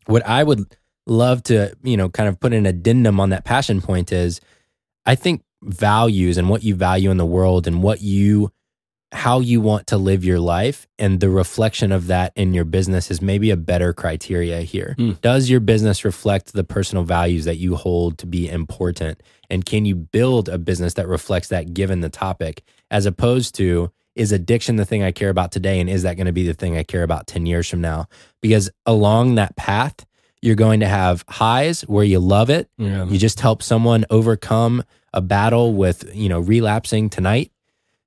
what 0.06 0.26
I 0.26 0.42
would 0.42 0.76
love 1.06 1.42
to, 1.44 1.74
you 1.82 1.96
know, 1.96 2.08
kind 2.08 2.28
of 2.28 2.38
put 2.40 2.52
an 2.52 2.66
addendum 2.66 3.20
on 3.20 3.30
that 3.30 3.44
passion 3.44 3.80
point 3.80 4.12
is 4.12 4.40
I 5.04 5.14
think 5.14 5.42
values 5.62 6.36
and 6.36 6.48
what 6.48 6.62
you 6.62 6.74
value 6.74 7.10
in 7.10 7.16
the 7.16 7.26
world 7.26 7.66
and 7.66 7.82
what 7.82 8.00
you, 8.00 8.50
how 9.12 9.40
you 9.40 9.60
want 9.60 9.88
to 9.88 9.96
live 9.96 10.24
your 10.24 10.38
life 10.38 10.86
and 10.98 11.18
the 11.18 11.28
reflection 11.28 11.90
of 11.90 12.06
that 12.06 12.32
in 12.36 12.54
your 12.54 12.64
business 12.64 13.10
is 13.10 13.20
maybe 13.20 13.50
a 13.50 13.56
better 13.56 13.92
criteria 13.92 14.60
here. 14.60 14.94
Hmm. 14.96 15.12
Does 15.20 15.50
your 15.50 15.60
business 15.60 16.04
reflect 16.04 16.52
the 16.52 16.64
personal 16.64 17.02
values 17.02 17.44
that 17.44 17.56
you 17.56 17.74
hold 17.74 18.18
to 18.18 18.26
be 18.26 18.48
important? 18.48 19.20
And 19.50 19.64
can 19.64 19.84
you 19.84 19.96
build 19.96 20.48
a 20.48 20.58
business 20.58 20.94
that 20.94 21.08
reflects 21.08 21.48
that 21.48 21.74
given 21.74 22.00
the 22.00 22.08
topic 22.08 22.62
as 22.90 23.04
opposed 23.04 23.54
to, 23.56 23.90
is 24.14 24.32
addiction 24.32 24.76
the 24.76 24.84
thing 24.84 25.02
I 25.02 25.12
care 25.12 25.28
about 25.30 25.52
today? 25.52 25.80
And 25.80 25.88
is 25.88 26.02
that 26.02 26.16
going 26.16 26.26
to 26.26 26.32
be 26.32 26.46
the 26.46 26.54
thing 26.54 26.76
I 26.76 26.82
care 26.82 27.02
about 27.02 27.26
10 27.26 27.46
years 27.46 27.68
from 27.68 27.80
now? 27.80 28.06
Because 28.40 28.70
along 28.86 29.36
that 29.36 29.56
path, 29.56 30.04
you're 30.42 30.56
going 30.56 30.80
to 30.80 30.88
have 30.88 31.24
highs 31.28 31.82
where 31.82 32.04
you 32.04 32.18
love 32.18 32.50
it. 32.50 32.68
Yeah. 32.78 33.04
You 33.04 33.18
just 33.18 33.40
help 33.40 33.62
someone 33.62 34.04
overcome 34.10 34.82
a 35.12 35.20
battle 35.20 35.74
with, 35.74 36.10
you 36.14 36.28
know, 36.28 36.40
relapsing 36.40 37.10
tonight 37.10 37.52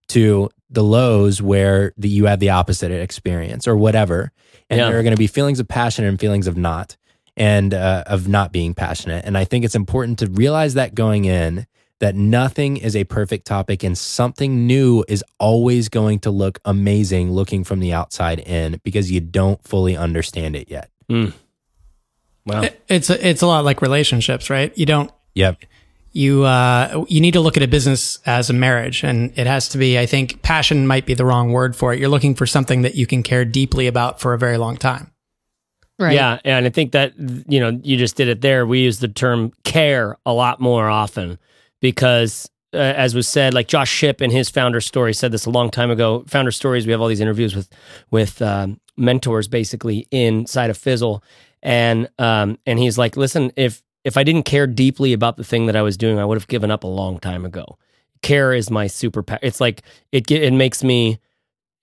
to 0.10 0.50
the 0.70 0.84
lows 0.84 1.42
where 1.42 1.94
the, 1.98 2.10
you 2.10 2.26
have 2.26 2.40
the 2.40 2.50
opposite 2.50 2.92
experience 2.92 3.68
or 3.68 3.76
whatever. 3.76 4.32
And 4.70 4.80
Yeah. 4.80 4.90
there 4.90 5.00
are 5.00 5.04
going 5.04 5.14
to 5.16 5.20
be 5.20 5.28
feelings 5.28 5.60
of 5.60 5.68
passion 5.68 6.06
and 6.06 6.20
feelings 6.20 6.48
of 6.48 6.58
not 6.58 6.98
and 7.38 7.74
uh, 7.74 8.04
of 8.08 8.28
not 8.28 8.52
being 8.52 8.74
passionate. 8.74 9.26
And 9.26 9.38
I 9.38 9.46
think 9.46 9.64
it's 9.66 9.76
important 9.76 10.20
to 10.20 10.28
realize 10.28 10.74
that 10.74 10.96
going 10.96 11.26
in 11.26 11.68
that 12.04 12.16
nothing 12.16 12.76
is 12.78 12.96
a 12.98 13.06
perfect 13.06 13.48
topic 13.48 13.82
and 13.82 13.98
something 13.98 14.68
new 14.68 15.04
is 15.08 15.24
always 15.40 15.88
going 15.88 16.20
to 16.20 16.30
look 16.32 16.60
amazing 16.66 17.32
looking 17.32 17.64
from 17.64 17.80
the 17.80 17.94
outside 17.94 18.40
in 18.40 18.80
because 18.84 19.10
you 19.10 19.22
don't 19.22 19.64
fully 19.66 19.96
understand 19.96 20.56
it 20.56 20.70
yet. 20.70 20.90
Wow. 22.46 22.62
It- 22.64 22.82
It's 22.90 23.10
a, 23.10 23.28
it's 23.28 23.42
a 23.42 23.48
lot 23.48 23.64
like 23.64 23.82
relationships, 23.82 24.50
right? 24.50 24.78
You 24.78 24.86
don't 24.86 25.10
Yep. 25.36 25.64
you 26.12 26.44
uh, 26.44 27.06
you 27.08 27.22
need 27.22 27.32
to 27.34 27.40
look 27.40 27.58
at 27.58 27.64
a 27.64 27.68
business 27.68 28.20
as 28.26 28.50
a 28.50 28.54
marriage, 28.54 29.04
and 29.04 29.32
it 29.36 29.48
has 29.48 29.70
to 29.70 29.78
be. 29.80 29.98
I 29.98 30.06
think 30.06 30.42
passion 30.44 30.86
might 30.86 31.06
be 31.08 31.14
the 31.16 31.26
wrong 31.26 31.52
word 31.52 31.76
for 31.76 31.94
it. 31.94 32.00
You're 32.00 32.10
looking 32.10 32.36
for 32.36 32.46
something 32.46 32.84
that 32.84 32.94
you 32.96 33.08
can 33.08 33.24
care 33.24 33.46
deeply 33.46 33.88
about 33.88 34.20
for 34.20 34.34
a 34.34 34.38
very 34.38 34.58
long 34.58 34.78
time. 34.78 35.10
Right. 35.98 36.14
Yeah, 36.14 36.40
and 36.46 36.66
I 36.68 36.70
think 36.70 36.92
that 36.92 37.14
you 37.18 37.60
know 37.60 37.80
you 37.84 37.98
just 37.98 38.16
did 38.16 38.28
it 38.28 38.42
there. 38.42 38.68
We 38.68 38.82
use 38.82 39.00
the 39.00 39.08
term 39.08 39.54
care 39.64 40.18
a 40.26 40.34
lot 40.34 40.60
more 40.60 40.88
often 40.90 41.40
because, 41.84 42.50
uh, 42.74 42.78
as 42.78 43.14
was 43.14 43.28
said, 43.28 43.54
like 43.54 43.68
Josh 43.68 43.92
Shipp 43.92 44.22
in 44.22 44.32
his 44.32 44.50
founder 44.50 44.80
story 44.80 45.14
said 45.14 45.34
this 45.34 45.46
a 45.46 45.50
long 45.50 45.70
time 45.70 45.92
ago. 45.92 46.24
Founder 46.28 46.50
stories. 46.50 46.86
We 46.88 46.94
have 46.94 47.02
all 47.02 47.10
these 47.10 47.20
interviews 47.20 47.56
with 47.56 47.70
with 48.10 48.42
um, 48.42 48.80
mentors 48.96 49.50
basically 49.50 50.08
inside 50.10 50.70
of 50.70 50.78
Fizzle, 50.78 51.22
and 51.62 52.10
um, 52.18 52.58
and 52.66 52.80
he's 52.80 52.98
like, 52.98 53.18
listen, 53.18 53.52
if 53.58 53.84
if 54.06 54.16
I 54.16 54.24
didn't 54.24 54.44
care 54.44 54.66
deeply 54.66 55.12
about 55.12 55.36
the 55.36 55.44
thing 55.44 55.66
that 55.66 55.76
I 55.76 55.82
was 55.82 55.98
doing, 55.98 56.20
I 56.20 56.26
would 56.26 56.38
have 56.38 56.48
given 56.48 56.72
up 56.72 56.86
a 56.86 56.88
long 56.88 57.20
time 57.20 57.46
ago. 57.46 57.78
Care 58.22 58.54
is 58.54 58.72
my 58.72 58.86
superpower. 58.86 59.40
It's 59.42 59.60
like 59.60 59.84
it 60.14 60.32
it 60.32 60.54
makes 60.54 60.86
me 60.86 61.20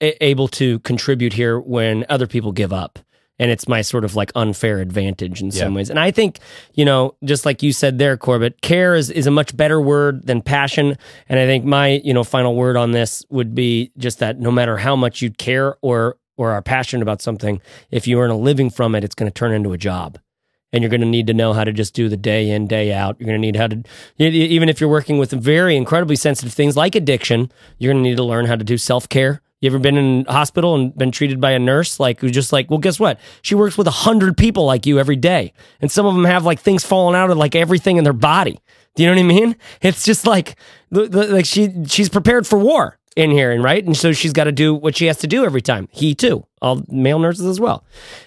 able 0.00 0.48
to 0.48 0.78
contribute 0.78 1.34
here 1.34 1.60
when 1.60 2.06
other 2.08 2.26
people 2.26 2.52
give 2.52 2.72
up 2.72 2.98
and 3.40 3.50
it's 3.50 3.66
my 3.66 3.80
sort 3.82 4.04
of 4.04 4.14
like 4.14 4.30
unfair 4.36 4.78
advantage 4.78 5.40
in 5.42 5.50
some 5.50 5.72
Yeah. 5.72 5.76
ways. 5.76 5.90
And 5.90 5.98
i 5.98 6.12
think 6.12 6.38
you 6.74 6.84
know 6.84 7.16
just 7.24 7.44
like 7.44 7.62
you 7.64 7.72
said 7.72 7.98
there 7.98 8.16
corbett 8.16 8.60
care 8.60 8.94
is, 8.94 9.10
is 9.10 9.26
a 9.26 9.30
much 9.32 9.56
better 9.56 9.80
word 9.80 10.26
than 10.26 10.42
passion. 10.42 10.96
And 11.28 11.40
i 11.40 11.46
think 11.46 11.64
my 11.64 12.00
you 12.04 12.14
know 12.14 12.22
final 12.22 12.54
word 12.54 12.76
on 12.76 12.92
this 12.92 13.24
would 13.30 13.54
be 13.54 13.90
just 13.98 14.20
that 14.20 14.38
no 14.38 14.52
matter 14.52 14.76
how 14.76 14.94
much 14.94 15.20
you 15.22 15.30
care 15.32 15.76
or 15.82 16.16
or 16.36 16.52
are 16.52 16.62
passionate 16.62 17.02
about 17.02 17.20
something 17.20 17.60
if 17.90 18.06
you 18.06 18.20
earn 18.20 18.30
a 18.30 18.36
living 18.38 18.70
from 18.70 18.94
it 18.94 19.02
it's 19.04 19.14
going 19.14 19.30
to 19.30 19.34
turn 19.34 19.52
into 19.52 19.72
a 19.72 19.78
job. 19.78 20.18
And 20.72 20.82
you're 20.84 20.88
going 20.90 21.00
to 21.00 21.06
need 21.18 21.26
to 21.26 21.34
know 21.34 21.52
how 21.52 21.64
to 21.64 21.72
just 21.72 21.94
do 21.94 22.08
the 22.08 22.16
day 22.16 22.48
in 22.48 22.68
day 22.68 22.92
out. 22.92 23.16
You're 23.18 23.26
going 23.26 23.40
to 23.42 23.46
need 23.46 23.56
how 23.56 23.66
to 23.66 23.82
even 24.18 24.68
if 24.68 24.80
you're 24.80 24.88
working 24.98 25.18
with 25.18 25.32
very 25.32 25.76
incredibly 25.76 26.14
sensitive 26.14 26.52
things 26.52 26.76
like 26.76 26.94
addiction 26.94 27.50
you're 27.78 27.92
going 27.92 28.04
to 28.04 28.08
need 28.08 28.16
to 28.16 28.22
learn 28.22 28.46
how 28.46 28.54
to 28.54 28.62
do 28.64 28.78
self-care 28.78 29.40
you 29.60 29.68
ever 29.68 29.78
been 29.78 29.96
in 29.96 30.24
a 30.26 30.32
hospital 30.32 30.74
and 30.74 30.96
been 30.96 31.10
treated 31.10 31.40
by 31.40 31.50
a 31.52 31.58
nurse 31.58 32.00
like 32.00 32.20
who's 32.20 32.32
just 32.32 32.52
like 32.52 32.70
well 32.70 32.78
guess 32.78 32.98
what? 32.98 33.18
She 33.42 33.54
works 33.54 33.76
with 33.76 33.86
a 33.86 33.92
hundred 33.92 34.36
people 34.36 34.64
like 34.64 34.86
you 34.86 34.98
every 34.98 35.16
day. 35.16 35.52
And 35.80 35.90
some 35.90 36.06
of 36.06 36.14
them 36.14 36.24
have 36.24 36.44
like 36.44 36.60
things 36.60 36.84
falling 36.84 37.16
out 37.16 37.30
of 37.30 37.36
like 37.36 37.54
everything 37.54 37.96
in 37.96 38.04
their 38.04 38.12
body. 38.12 38.60
Do 38.94 39.02
you 39.02 39.08
know 39.08 39.14
what 39.14 39.20
i 39.20 39.34
mean? 39.34 39.56
It's 39.82 40.04
just 40.04 40.26
like 40.26 40.56
like 40.90 41.46
she 41.46 41.84
she's 41.86 42.08
prepared 42.08 42.46
for 42.46 42.58
war 42.58 42.98
in 43.16 43.30
here 43.30 43.50
and 43.52 43.62
right? 43.62 43.84
And 43.84 43.96
so 43.96 44.12
she's 44.12 44.32
got 44.32 44.44
to 44.44 44.52
do 44.52 44.74
what 44.74 44.96
she 44.96 45.06
has 45.06 45.18
to 45.18 45.26
do 45.26 45.44
every 45.44 45.62
time. 45.62 45.88
He 45.90 46.14
too. 46.14 46.46
All 46.62 46.82
male 46.88 47.18
nurses 47.18 47.46
as 47.46 47.60
well. 47.60 47.84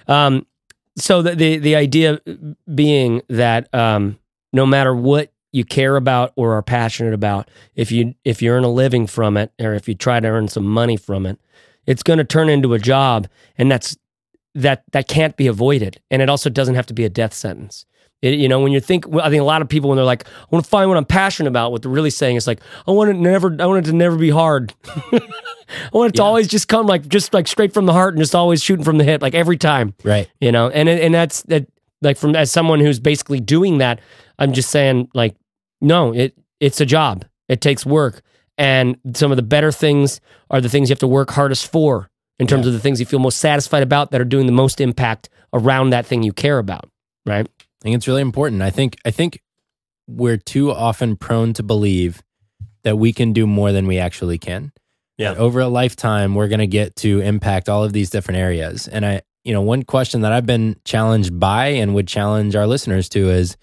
Um 0.07 0.45
so 0.97 1.21
the, 1.21 1.35
the 1.35 1.57
the 1.57 1.75
idea 1.75 2.19
being 2.73 3.21
that 3.29 3.73
um, 3.73 4.19
no 4.51 4.65
matter 4.65 4.95
what 4.95 5.32
you 5.53 5.63
care 5.63 5.95
about 5.95 6.33
or 6.35 6.53
are 6.53 6.61
passionate 6.61 7.13
about, 7.13 7.47
if 7.75 7.91
you 7.91 8.15
if 8.25 8.41
you 8.41 8.51
earn 8.51 8.65
a 8.65 8.69
living 8.69 9.07
from 9.07 9.37
it, 9.37 9.51
or 9.61 9.73
if 9.73 9.87
you 9.87 9.95
try 9.95 10.19
to 10.19 10.27
earn 10.27 10.49
some 10.49 10.65
money 10.65 10.97
from 10.97 11.25
it, 11.25 11.39
it's 11.87 12.03
going 12.03 12.17
to 12.19 12.25
turn 12.25 12.49
into 12.49 12.73
a 12.73 12.79
job, 12.79 13.27
and 13.57 13.71
that's 13.71 13.95
that 14.55 14.83
that 14.91 15.07
can't 15.07 15.37
be 15.37 15.47
avoided, 15.47 16.01
and 16.11 16.21
it 16.21 16.29
also 16.29 16.49
doesn't 16.49 16.75
have 16.75 16.87
to 16.87 16.93
be 16.93 17.05
a 17.05 17.09
death 17.09 17.33
sentence. 17.33 17.85
It, 18.21 18.35
you 18.39 18.47
know, 18.47 18.61
when 18.61 18.71
you 18.71 18.79
think, 18.79 19.05
I 19.17 19.29
think 19.29 19.41
a 19.41 19.45
lot 19.45 19.61
of 19.61 19.67
people 19.67 19.89
when 19.89 19.97
they're 19.97 20.05
like, 20.05 20.25
"I 20.27 20.45
want 20.49 20.63
to 20.65 20.69
find 20.69 20.89
what 20.89 20.97
I'm 20.97 21.05
passionate 21.05 21.49
about," 21.49 21.71
what 21.71 21.81
they're 21.81 21.91
really 21.91 22.09
saying 22.09 22.35
is 22.37 22.47
like, 22.47 22.59
"I 22.87 22.91
want 22.91 23.09
it 23.09 23.15
never, 23.15 23.55
I 23.59 23.65
want 23.65 23.85
it 23.85 23.89
to 23.91 23.95
never 23.95 24.15
be 24.17 24.29
hard." 24.29 24.73
I 25.13 25.89
want 25.91 26.13
it 26.13 26.17
to 26.17 26.21
Yeah. 26.21 26.27
always 26.27 26.47
just 26.47 26.67
come 26.67 26.85
like 26.85 27.07
just 27.07 27.33
like 27.33 27.47
straight 27.47 27.73
from 27.73 27.85
the 27.85 27.93
heart 27.93 28.13
and 28.13 28.21
just 28.21 28.35
always 28.35 28.61
shooting 28.63 28.85
from 28.85 28.97
the 28.97 29.03
hip, 29.03 29.21
like 29.21 29.33
every 29.33 29.57
time 29.57 29.93
Right. 30.03 30.29
you 30.39 30.51
know 30.51 30.69
and 30.69 30.87
and 30.87 31.13
that's 31.13 31.41
that 31.43 31.65
like 32.01 32.17
from 32.17 32.35
as 32.35 32.51
someone 32.51 32.79
who's 32.79 32.99
basically 32.99 33.39
doing 33.39 33.77
that 33.79 33.99
i'm 34.37 34.51
just 34.53 34.69
saying 34.69 35.07
like 35.15 35.35
no 35.83 36.13
it 36.13 36.35
it's 36.59 36.81
a 36.81 36.85
job 36.85 37.25
it 37.47 37.61
takes 37.61 37.85
work 37.85 38.21
and 38.57 38.97
some 39.13 39.31
of 39.31 39.35
the 39.35 39.43
better 39.43 39.71
things 39.71 40.21
are 40.49 40.61
the 40.61 40.69
things 40.69 40.89
you 40.89 40.93
have 40.93 40.99
to 40.99 41.07
work 41.07 41.29
hardest 41.31 41.71
for 41.71 42.09
in 42.39 42.47
terms 42.47 42.65
of 42.65 42.73
the 42.73 42.79
things 42.79 42.99
you 42.99 43.05
feel 43.05 43.19
most 43.19 43.37
satisfied 43.37 43.83
about 43.83 44.11
that 44.11 44.19
are 44.19 44.25
doing 44.25 44.47
the 44.47 44.51
most 44.51 44.81
impact 44.81 45.29
around 45.53 45.91
that 45.91 46.05
thing 46.05 46.23
you 46.23 46.33
care 46.33 46.57
about 46.57 46.89
right 47.25 47.47
I 47.83 47.85
think 47.85 47.97
it's 47.97 48.07
really 48.07 48.21
important. 48.21 48.61
I 48.61 48.69
think 48.69 48.95
I 49.03 49.11
think 49.11 49.41
we're 50.07 50.37
too 50.37 50.71
often 50.71 51.17
prone 51.17 51.51
to 51.53 51.63
believe 51.63 52.23
that 52.83 52.97
we 52.97 53.11
can 53.11 53.33
do 53.33 53.45
more 53.45 53.73
than 53.73 53.87
we 53.87 53.99
actually 53.99 54.37
can. 54.37 54.71
Yeah. 55.17 55.33
That 55.33 55.39
over 55.39 55.59
a 55.59 55.67
lifetime, 55.67 56.33
we're 56.33 56.47
going 56.47 56.59
to 56.59 56.67
get 56.67 56.95
to 56.97 57.19
impact 57.19 57.67
all 57.67 57.83
of 57.83 57.91
these 57.91 58.09
different 58.09 58.39
areas. 58.39 58.87
And 58.87 59.05
I, 59.05 59.21
you 59.43 59.51
know, 59.51 59.61
one 59.61 59.83
question 59.83 60.21
that 60.21 60.31
I've 60.31 60.45
been 60.45 60.77
challenged 60.85 61.37
by 61.37 61.67
and 61.67 61.93
would 61.93 62.07
challenge 62.07 62.55
our 62.55 62.67
listeners 62.67 63.09
to 63.09 63.29
is, 63.29 63.57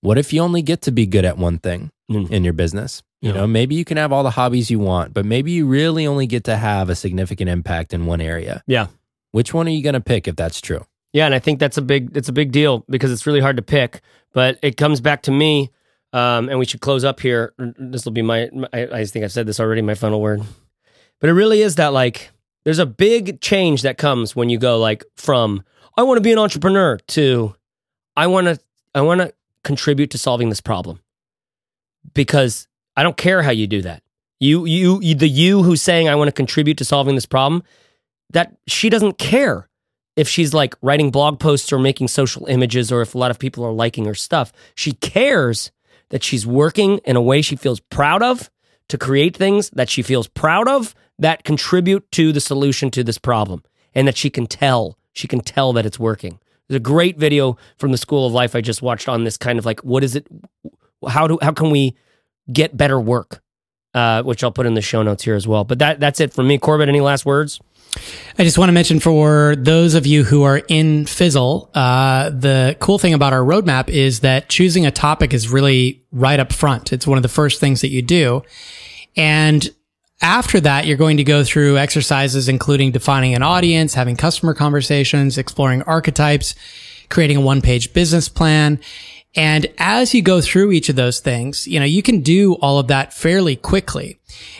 what 0.00 0.18
if 0.18 0.32
you 0.32 0.40
only 0.42 0.62
get 0.62 0.82
to 0.82 0.90
be 0.92 1.06
good 1.06 1.24
at 1.24 1.36
one 1.38 1.58
thing 1.58 1.90
Mm. 2.10 2.30
in 2.30 2.44
your 2.44 2.52
business? 2.52 3.02
You 3.22 3.30
Yeah. 3.30 3.36
know, 3.38 3.46
maybe 3.46 3.74
you 3.74 3.84
can 3.84 3.96
have 3.98 4.12
all 4.12 4.22
the 4.22 4.30
hobbies 4.30 4.70
you 4.70 4.78
want, 4.78 5.12
but 5.14 5.24
maybe 5.26 5.52
you 5.52 5.66
really 5.66 6.06
only 6.06 6.26
get 6.26 6.44
to 6.44 6.56
have 6.56 6.88
a 6.88 6.94
significant 6.94 7.50
impact 7.50 7.92
in 7.92 8.06
one 8.06 8.20
area. 8.20 8.62
Yeah. 8.66 8.86
Which 9.32 9.52
one 9.54 9.66
are 9.68 9.70
you 9.70 9.82
going 9.82 9.94
to 9.94 10.00
pick 10.00 10.26
if 10.26 10.36
that's 10.36 10.60
true? 10.60 10.84
Yeah, 11.12 11.26
and 11.26 11.34
I 11.34 11.38
think 11.38 11.58
that's 11.60 11.76
a 11.76 11.82
big 11.82 12.16
it's 12.16 12.28
a 12.28 12.32
big 12.32 12.50
deal 12.52 12.84
because 12.88 13.10
it's 13.12 13.26
really 13.26 13.40
hard 13.40 13.56
to 13.56 13.62
pick. 13.62 14.00
But 14.32 14.58
it 14.62 14.76
comes 14.76 15.00
back 15.00 15.22
to 15.22 15.30
me, 15.32 15.70
um, 16.12 16.48
and 16.48 16.58
we 16.58 16.64
should 16.64 16.80
close 16.80 17.04
up 17.04 17.20
here. 17.20 17.52
This 17.58 18.04
will 18.04 18.12
be 18.12 18.22
my, 18.22 18.48
my 18.52 18.68
I, 18.72 18.80
I 19.00 19.04
think 19.04 19.24
I've 19.24 19.32
said 19.32 19.46
this 19.46 19.58
already. 19.60 19.82
My 19.82 19.94
final 19.94 20.20
word, 20.20 20.40
but 21.20 21.28
it 21.30 21.32
really 21.34 21.62
is 21.62 21.74
that 21.76 21.92
like 21.92 22.30
there's 22.64 22.78
a 22.78 22.86
big 22.86 23.40
change 23.40 23.82
that 23.82 23.98
comes 23.98 24.34
when 24.36 24.50
you 24.50 24.58
go 24.58 24.78
like 24.78 25.04
from 25.16 25.62
I 25.96 26.04
want 26.04 26.16
to 26.18 26.22
be 26.22 26.32
an 26.32 26.38
entrepreneur 26.38 26.96
to 27.08 27.54
I 28.16 28.28
want 28.28 28.46
to 28.46 28.58
I 28.94 29.00
want 29.02 29.20
to 29.20 29.32
contribute 29.64 30.10
to 30.10 30.18
solving 30.18 30.48
this 30.48 30.60
problem 30.60 31.00
because 32.14 32.66
I 32.96 33.02
don't 33.02 33.16
care 33.16 33.42
how 33.42 33.50
you 33.50 33.66
do 33.66 33.82
that. 33.82 34.02
You, 34.38 34.64
you, 34.64 35.00
you 35.02 35.14
the 35.14 35.28
you 35.28 35.62
who's 35.62 35.82
saying 35.82 36.08
I 36.08 36.14
want 36.14 36.28
to 36.28 36.32
contribute 36.32 36.78
to 36.78 36.84
solving 36.84 37.14
this 37.14 37.26
problem, 37.26 37.62
that 38.30 38.56
she 38.66 38.88
doesn't 38.88 39.18
care 39.18 39.68
if 40.16 40.28
she's 40.28 40.54
like 40.54 40.74
writing 40.82 41.10
blog 41.10 41.38
posts 41.38 41.72
or 41.72 41.78
making 41.78 42.08
social 42.08 42.46
images 42.46 42.90
or 42.90 43.02
if 43.02 43.14
a 43.14 43.18
lot 43.18 43.30
of 43.30 43.38
people 43.38 43.64
are 43.64 43.72
liking 43.72 44.06
her 44.06 44.14
stuff. 44.14 44.52
She 44.74 44.92
cares 44.92 45.70
that 46.08 46.24
she's 46.24 46.46
working 46.46 46.98
in 47.04 47.16
a 47.16 47.22
way 47.22 47.42
she 47.42 47.56
feels 47.56 47.80
proud 47.80 48.22
of 48.22 48.50
to 48.88 48.98
create 48.98 49.36
things 49.36 49.70
that 49.70 49.88
she 49.88 50.02
feels 50.02 50.26
proud 50.26 50.68
of 50.68 50.94
that 51.18 51.44
contribute 51.44 52.10
to 52.12 52.32
the 52.32 52.40
solution 52.40 52.90
to 52.90 53.04
this 53.04 53.18
problem 53.18 53.62
and 53.94 54.08
that 54.08 54.16
she 54.16 54.30
can 54.30 54.46
tell. 54.46 54.98
She 55.12 55.28
can 55.28 55.40
tell 55.40 55.72
that 55.74 55.86
it's 55.86 55.98
working. 55.98 56.39
There's 56.70 56.76
a 56.76 56.80
great 56.80 57.18
video 57.18 57.56
from 57.78 57.90
the 57.90 57.98
School 57.98 58.28
of 58.28 58.32
Life 58.32 58.54
I 58.54 58.60
just 58.60 58.80
watched 58.80 59.08
on 59.08 59.24
this 59.24 59.36
kind 59.36 59.58
of 59.58 59.66
like 59.66 59.80
what 59.80 60.04
is 60.04 60.14
it 60.14 60.24
how 61.08 61.26
do 61.26 61.36
how 61.42 61.50
can 61.50 61.70
we 61.70 61.96
get 62.52 62.76
better 62.76 63.00
work? 63.00 63.42
Uh, 63.92 64.22
which 64.22 64.44
I'll 64.44 64.52
put 64.52 64.66
in 64.66 64.74
the 64.74 64.80
show 64.80 65.02
notes 65.02 65.24
here 65.24 65.34
as 65.34 65.48
well. 65.48 65.64
But 65.64 65.80
that 65.80 65.98
that's 65.98 66.20
it 66.20 66.32
for 66.32 66.44
me. 66.44 66.58
Corbett, 66.58 66.88
any 66.88 67.00
last 67.00 67.26
words? 67.26 67.58
I 68.38 68.44
just 68.44 68.56
want 68.56 68.68
to 68.68 68.72
mention 68.72 69.00
for 69.00 69.56
those 69.56 69.94
of 69.94 70.06
you 70.06 70.22
who 70.22 70.44
are 70.44 70.58
in 70.68 71.06
Fizzle, 71.06 71.68
uh, 71.74 72.30
the 72.30 72.76
cool 72.78 73.00
thing 73.00 73.14
about 73.14 73.32
our 73.32 73.40
roadmap 73.40 73.88
is 73.88 74.20
that 74.20 74.48
choosing 74.48 74.86
a 74.86 74.92
topic 74.92 75.34
is 75.34 75.48
really 75.48 76.04
right 76.12 76.38
up 76.38 76.52
front. 76.52 76.92
It's 76.92 77.04
one 77.04 77.18
of 77.18 77.22
the 77.22 77.28
first 77.28 77.58
things 77.58 77.80
that 77.80 77.88
you 77.88 78.00
do. 78.00 78.44
And 79.16 79.68
after 80.20 80.60
that, 80.60 80.86
you're 80.86 80.96
going 80.96 81.16
to 81.16 81.24
go 81.24 81.44
through 81.44 81.78
exercises, 81.78 82.48
including 82.48 82.92
defining 82.92 83.34
an 83.34 83.42
audience, 83.42 83.94
having 83.94 84.16
customer 84.16 84.54
conversations, 84.54 85.38
exploring 85.38 85.82
archetypes, 85.82 86.54
creating 87.08 87.38
a 87.38 87.40
one 87.40 87.62
page 87.62 87.92
business 87.92 88.28
plan. 88.28 88.80
And 89.34 89.66
as 89.78 90.12
you 90.12 90.22
go 90.22 90.40
through 90.40 90.72
each 90.72 90.88
of 90.88 90.96
those 90.96 91.20
things, 91.20 91.66
you 91.66 91.78
know, 91.78 91.86
you 91.86 92.02
can 92.02 92.20
do 92.20 92.54
all 92.54 92.78
of 92.78 92.88
that 92.88 93.14
fairly 93.14 93.56
quickly. 93.56 94.18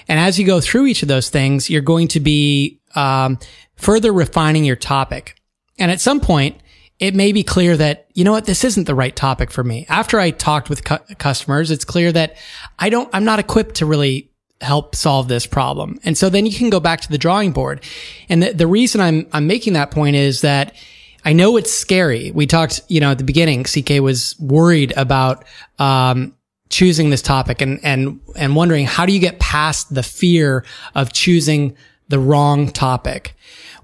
And 0.08 0.18
as 0.18 0.38
you 0.38 0.46
go 0.46 0.60
through 0.60 0.86
each 0.86 1.02
of 1.02 1.08
those 1.08 1.28
things, 1.28 1.68
you're 1.68 1.82
going 1.82 2.08
to 2.08 2.20
be 2.20 2.80
um, 2.94 3.38
further 3.76 4.12
refining 4.12 4.64
your 4.64 4.76
topic. 4.76 5.36
And 5.78 5.90
at 5.90 6.00
some 6.00 6.20
point, 6.20 6.60
it 7.00 7.14
may 7.14 7.32
be 7.32 7.42
clear 7.42 7.76
that, 7.78 8.06
you 8.12 8.24
know 8.24 8.32
what, 8.32 8.44
this 8.44 8.62
isn't 8.62 8.86
the 8.86 8.94
right 8.94 9.16
topic 9.16 9.50
for 9.50 9.64
me. 9.64 9.86
After 9.88 10.20
I 10.20 10.30
talked 10.30 10.68
with 10.68 10.84
cu- 10.84 10.98
customers, 11.18 11.70
it's 11.70 11.84
clear 11.84 12.12
that 12.12 12.36
I 12.78 12.90
don't, 12.90 13.08
I'm 13.12 13.24
not 13.24 13.38
equipped 13.38 13.76
to 13.76 13.86
really 13.86 14.29
help 14.60 14.94
solve 14.94 15.28
this 15.28 15.46
problem. 15.46 15.98
And 16.04 16.16
so 16.16 16.28
then 16.28 16.46
you 16.46 16.52
can 16.52 16.70
go 16.70 16.80
back 16.80 17.00
to 17.02 17.08
the 17.08 17.18
drawing 17.18 17.52
board. 17.52 17.82
And 18.28 18.42
the, 18.42 18.52
the 18.52 18.66
reason 18.66 19.00
I'm, 19.00 19.26
I'm 19.32 19.46
making 19.46 19.72
that 19.72 19.90
point 19.90 20.16
is 20.16 20.42
that 20.42 20.74
I 21.24 21.32
know 21.32 21.56
it's 21.56 21.72
scary. 21.72 22.30
We 22.30 22.46
talked, 22.46 22.82
you 22.88 23.00
know, 23.00 23.10
at 23.10 23.18
the 23.18 23.24
beginning, 23.24 23.64
CK 23.64 24.00
was 24.02 24.38
worried 24.38 24.92
about, 24.96 25.44
um, 25.78 26.34
choosing 26.68 27.10
this 27.10 27.20
topic 27.20 27.60
and, 27.60 27.80
and, 27.82 28.20
and 28.36 28.54
wondering 28.54 28.86
how 28.86 29.04
do 29.04 29.12
you 29.12 29.18
get 29.18 29.40
past 29.40 29.92
the 29.92 30.04
fear 30.04 30.64
of 30.94 31.12
choosing 31.12 31.76
the 32.08 32.18
wrong 32.18 32.68
topic? 32.68 33.34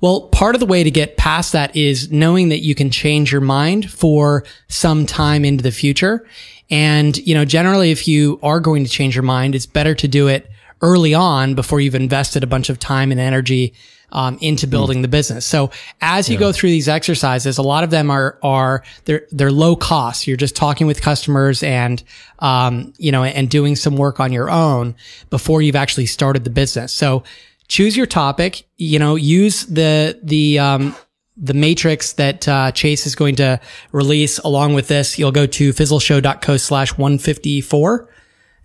Well, 0.00 0.28
part 0.28 0.54
of 0.54 0.60
the 0.60 0.66
way 0.66 0.84
to 0.84 0.90
get 0.90 1.16
past 1.16 1.52
that 1.52 1.74
is 1.74 2.12
knowing 2.12 2.50
that 2.50 2.60
you 2.60 2.74
can 2.74 2.90
change 2.90 3.32
your 3.32 3.40
mind 3.40 3.90
for 3.90 4.44
some 4.68 5.04
time 5.04 5.44
into 5.44 5.64
the 5.64 5.72
future. 5.72 6.26
And, 6.70 7.16
you 7.18 7.34
know, 7.34 7.44
generally, 7.44 7.90
if 7.90 8.06
you 8.06 8.38
are 8.42 8.60
going 8.60 8.84
to 8.84 8.90
change 8.90 9.16
your 9.16 9.22
mind, 9.22 9.54
it's 9.54 9.66
better 9.66 9.94
to 9.94 10.06
do 10.06 10.28
it 10.28 10.48
early 10.82 11.14
on 11.14 11.54
before 11.54 11.80
you've 11.80 11.94
invested 11.94 12.42
a 12.44 12.46
bunch 12.46 12.68
of 12.68 12.78
time 12.78 13.10
and 13.10 13.20
energy 13.20 13.74
um, 14.12 14.38
into 14.40 14.66
building 14.66 15.02
the 15.02 15.08
business. 15.08 15.44
So 15.44 15.70
as 16.00 16.28
you 16.28 16.38
go 16.38 16.52
through 16.52 16.70
these 16.70 16.88
exercises, 16.88 17.58
a 17.58 17.62
lot 17.62 17.82
of 17.84 17.90
them 17.90 18.10
are 18.10 18.38
are 18.42 18.82
they're 19.04 19.26
they're 19.32 19.50
low 19.50 19.74
cost. 19.76 20.26
You're 20.26 20.36
just 20.36 20.54
talking 20.54 20.86
with 20.86 21.02
customers 21.02 21.62
and 21.62 22.02
um, 22.38 22.92
you 22.98 23.10
know 23.10 23.24
and 23.24 23.50
doing 23.50 23.74
some 23.74 23.96
work 23.96 24.20
on 24.20 24.32
your 24.32 24.48
own 24.50 24.94
before 25.30 25.60
you've 25.62 25.76
actually 25.76 26.06
started 26.06 26.44
the 26.44 26.50
business. 26.50 26.92
So 26.92 27.24
choose 27.68 27.96
your 27.96 28.06
topic. 28.06 28.68
You 28.76 28.98
know, 29.00 29.16
use 29.16 29.66
the 29.66 30.18
the 30.22 30.60
um, 30.60 30.94
the 31.36 31.54
matrix 31.54 32.12
that 32.14 32.46
uh, 32.48 32.70
Chase 32.72 33.06
is 33.06 33.14
going 33.16 33.36
to 33.36 33.60
release 33.92 34.38
along 34.38 34.74
with 34.74 34.88
this. 34.88 35.18
You'll 35.18 35.32
go 35.32 35.46
to 35.46 35.72
fizzleshow.co 35.72 36.56
slash 36.56 36.96
154. 36.96 38.08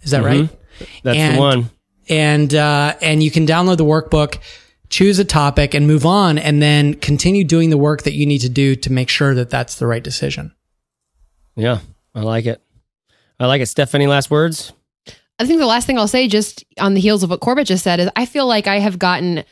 Is 0.04 0.12
that 0.12 0.24
right? 0.24 0.50
That's 1.04 1.18
And- 1.18 1.36
the 1.36 1.40
one. 1.40 1.70
And 2.12 2.54
uh, 2.54 2.96
and 3.02 3.24
you 3.24 3.32
can 3.32 3.48
download 3.48 3.78
the 3.78 3.86
workbook, 3.86 4.38
choose 4.90 5.18
a 5.18 5.26
topic, 5.26 5.74
and 5.74 5.88
move 5.88 6.06
on, 6.06 6.38
and 6.38 6.62
then 6.62 6.94
continue 6.96 7.44
doing 7.44 7.72
the 7.72 7.78
work 7.78 8.04
that 8.04 8.14
you 8.14 8.26
need 8.28 8.40
to 8.40 8.50
do 8.50 8.76
to 8.76 8.92
make 8.92 9.10
sure 9.10 9.34
that 9.34 9.50
that's 9.50 9.76
the 9.76 9.88
right 9.88 10.04
decision. 10.04 10.54
Yeah, 11.56 11.80
I 12.14 12.22
like 12.22 12.46
it. 12.46 12.62
I 13.40 13.48
like 13.48 13.62
it. 13.62 13.68
Steph, 13.68 13.96
any 13.96 14.06
last 14.06 14.30
words? 14.30 14.74
I 15.40 15.48
think 15.48 15.60
the 15.60 15.66
last 15.66 15.88
thing 15.88 15.98
I'll 15.98 16.08
say, 16.08 16.28
just 16.28 16.64
on 16.80 16.94
the 16.94 17.00
heels 17.00 17.24
of 17.24 17.32
what 17.32 17.40
Corbett 17.40 17.66
just 17.66 17.84
said, 17.84 18.00
is 18.00 18.10
I 18.16 18.28
feel 18.28 18.46
like 18.46 18.68
I 18.68 18.78
have 18.78 19.00
gotten 19.00 19.44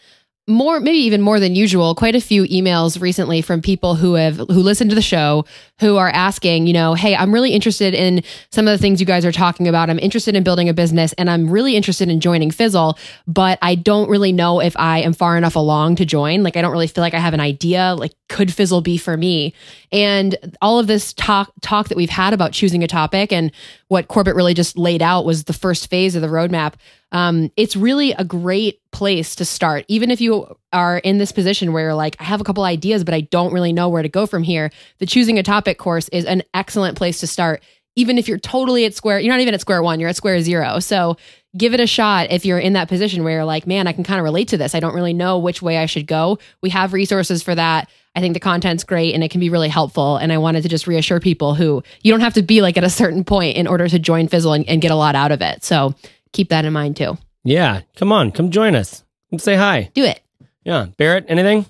more, 0.50 0.80
maybe 0.80 0.98
even 0.98 1.22
more 1.22 1.40
than 1.40 1.56
usual, 1.56 1.96
quite 1.96 2.16
a 2.16 2.22
few 2.22 2.44
emails 2.46 3.00
recently 3.00 3.42
from 3.42 3.62
people 3.62 3.96
who 3.96 4.16
have 4.16 4.38
who 4.38 4.62
listened 4.62 4.90
to 4.90 4.96
the 4.96 5.02
show 5.02 5.46
who 5.80 5.96
are 5.98 6.10
asking, 6.10 6.68
you 6.68 6.74
know, 6.74 6.94
hey, 6.94 7.16
I'm 7.16 7.34
really 7.34 7.54
interested 7.54 7.94
in 7.94 8.24
some 8.52 8.68
of 8.68 8.72
the 8.72 8.78
things 8.78 9.00
you 9.00 9.06
guys 9.06 9.26
are 9.26 9.32
talking 9.32 9.68
about. 9.68 9.90
I'm 9.90 10.00
interested 10.00 10.36
in 10.36 10.44
building 10.44 10.68
a 10.68 10.74
business, 10.74 11.14
and 11.14 11.30
I'm 11.30 11.50
really 11.50 11.76
interested 11.76 12.10
in 12.10 12.20
joining 12.20 12.52
Fizzle, 12.52 12.98
but 13.28 13.60
I 13.62 13.76
don't 13.76 14.10
really 14.10 14.32
know 14.32 14.60
if 14.60 14.76
I 14.78 15.00
am 15.00 15.14
far 15.14 15.38
enough 15.38 15.56
along 15.56 15.96
to 15.98 16.06
join. 16.06 16.44
Like, 16.44 16.58
I 16.58 16.62
don't 16.62 16.72
really 16.72 16.88
feel 16.88 17.02
like 17.02 17.14
I 17.14 17.20
have 17.20 17.34
an 17.34 17.40
idea. 17.40 17.96
Like, 17.98 18.14
could 18.28 18.54
Fizzle 18.54 18.82
be 18.82 18.98
for 18.98 19.16
me? 19.16 19.54
And 19.92 20.36
all 20.62 20.80
of 20.80 20.88
this 20.88 21.14
talk 21.14 21.52
talk 21.62 21.88
that 21.90 21.98
we've 21.98 22.10
had 22.10 22.34
about 22.34 22.52
choosing 22.52 22.84
a 22.84 22.88
topic 22.88 23.32
and 23.32 23.52
what 23.90 24.08
Corbett 24.08 24.36
really 24.36 24.54
just 24.54 24.78
laid 24.78 25.02
out 25.02 25.26
was 25.26 25.44
the 25.44 25.54
first 25.54 25.90
phase 25.90 26.16
of 26.16 26.22
the 26.22 26.28
roadmap. 26.28 26.76
Um, 27.12 27.52
it's 27.58 27.76
really 27.76 28.12
a 28.14 28.24
great 28.24 28.80
place 28.92 29.36
to 29.36 29.46
start, 29.46 29.84
even 29.88 30.12
if 30.12 30.22
you 30.22 30.56
are 30.72 31.00
in 31.00 31.18
this 31.18 31.32
position 31.32 31.74
where 31.74 31.86
you're 31.86 31.96
like, 31.96 32.16
I 32.20 32.24
have 32.24 32.40
a 32.40 32.44
couple 32.44 32.64
ideas, 32.64 33.04
but 33.04 33.16
I 33.16 33.22
don't 33.22 33.52
really 33.52 33.74
know 33.74 33.90
where 33.90 34.04
to 34.04 34.10
go 34.10 34.28
from 34.28 34.44
here. 34.44 34.70
The 35.00 35.08
choosing 35.08 35.40
a 35.40 35.44
topic 35.44 35.80
course 35.80 36.08
is 36.10 36.26
an 36.26 36.44
excellent 36.54 36.98
place 36.98 37.20
to 37.22 37.28
start. 37.28 37.64
Even 37.96 38.20
if 38.20 38.28
you're 38.28 38.38
totally 38.38 38.86
at 38.86 38.94
square, 38.94 39.20
you're 39.20 39.34
not 39.34 39.42
even 39.42 39.56
at 39.56 39.62
square 39.62 39.82
one, 39.82 40.00
you're 40.00 40.10
at 40.10 40.16
square 40.16 40.40
zero. 40.40 40.80
So 40.80 41.18
give 41.58 41.74
it 41.74 41.80
a 41.80 41.88
shot 41.88 42.28
if 42.32 42.46
you're 42.46 42.60
in 42.60 42.74
that 42.74 42.88
position 42.88 43.24
where 43.24 43.34
you're 43.34 43.46
like, 43.46 43.66
man, 43.66 43.88
I 43.88 43.94
can 43.94 44.04
kind 44.04 44.20
of 44.20 44.24
relate 44.24 44.50
to 44.50 44.58
this. 44.58 44.76
I 44.76 44.80
don't 44.80 44.94
really 44.94 45.14
know 45.14 45.40
which 45.40 45.62
way 45.62 45.78
I 45.78 45.86
should 45.86 46.08
go. 46.08 46.40
We 46.62 46.70
have 46.70 46.94
resources 46.94 47.42
for 47.42 47.56
that. 47.56 47.90
I 48.16 48.22
think 48.22 48.34
the 48.34 48.40
content's 48.40 48.84
great 48.84 49.14
and 49.14 49.24
it 49.24 49.32
can 49.32 49.40
be 49.40 49.50
really 49.50 49.70
helpful. 49.70 50.18
And 50.18 50.32
I 50.32 50.38
wanted 50.38 50.64
to 50.64 50.70
just 50.70 50.88
reassure 50.88 51.20
people 51.20 51.56
who 51.56 51.84
you 52.02 52.12
don't 52.12 52.22
have 52.22 52.34
to 52.36 52.42
be 52.42 52.62
like 52.62 52.78
at 52.78 52.84
a 52.84 52.90
certain 52.90 53.24
point 53.24 53.58
in 53.58 53.68
order 53.68 53.88
to 53.88 54.00
join 54.00 54.28
Fizzle 54.28 54.54
and, 54.54 54.68
and 54.68 54.82
get 54.82 54.92
a 54.92 54.96
lot 54.96 55.16
out 55.16 55.32
of 55.32 55.42
it. 55.42 55.64
So 55.64 55.96
keep 56.34 56.50
that 56.50 56.66
in 56.66 56.74
mind 56.74 56.98
too. 56.98 57.18
Yeah, 57.44 57.82
come 57.96 58.12
on, 58.12 58.32
come 58.32 58.52
join 58.52 58.76
us. 58.76 59.04
Come 59.30 59.40
say 59.40 59.56
hi. 59.56 59.92
Do 59.94 60.04
it. 60.04 60.22
Yeah, 60.64 60.88
Barrett, 60.98 61.26
anything? 61.28 61.66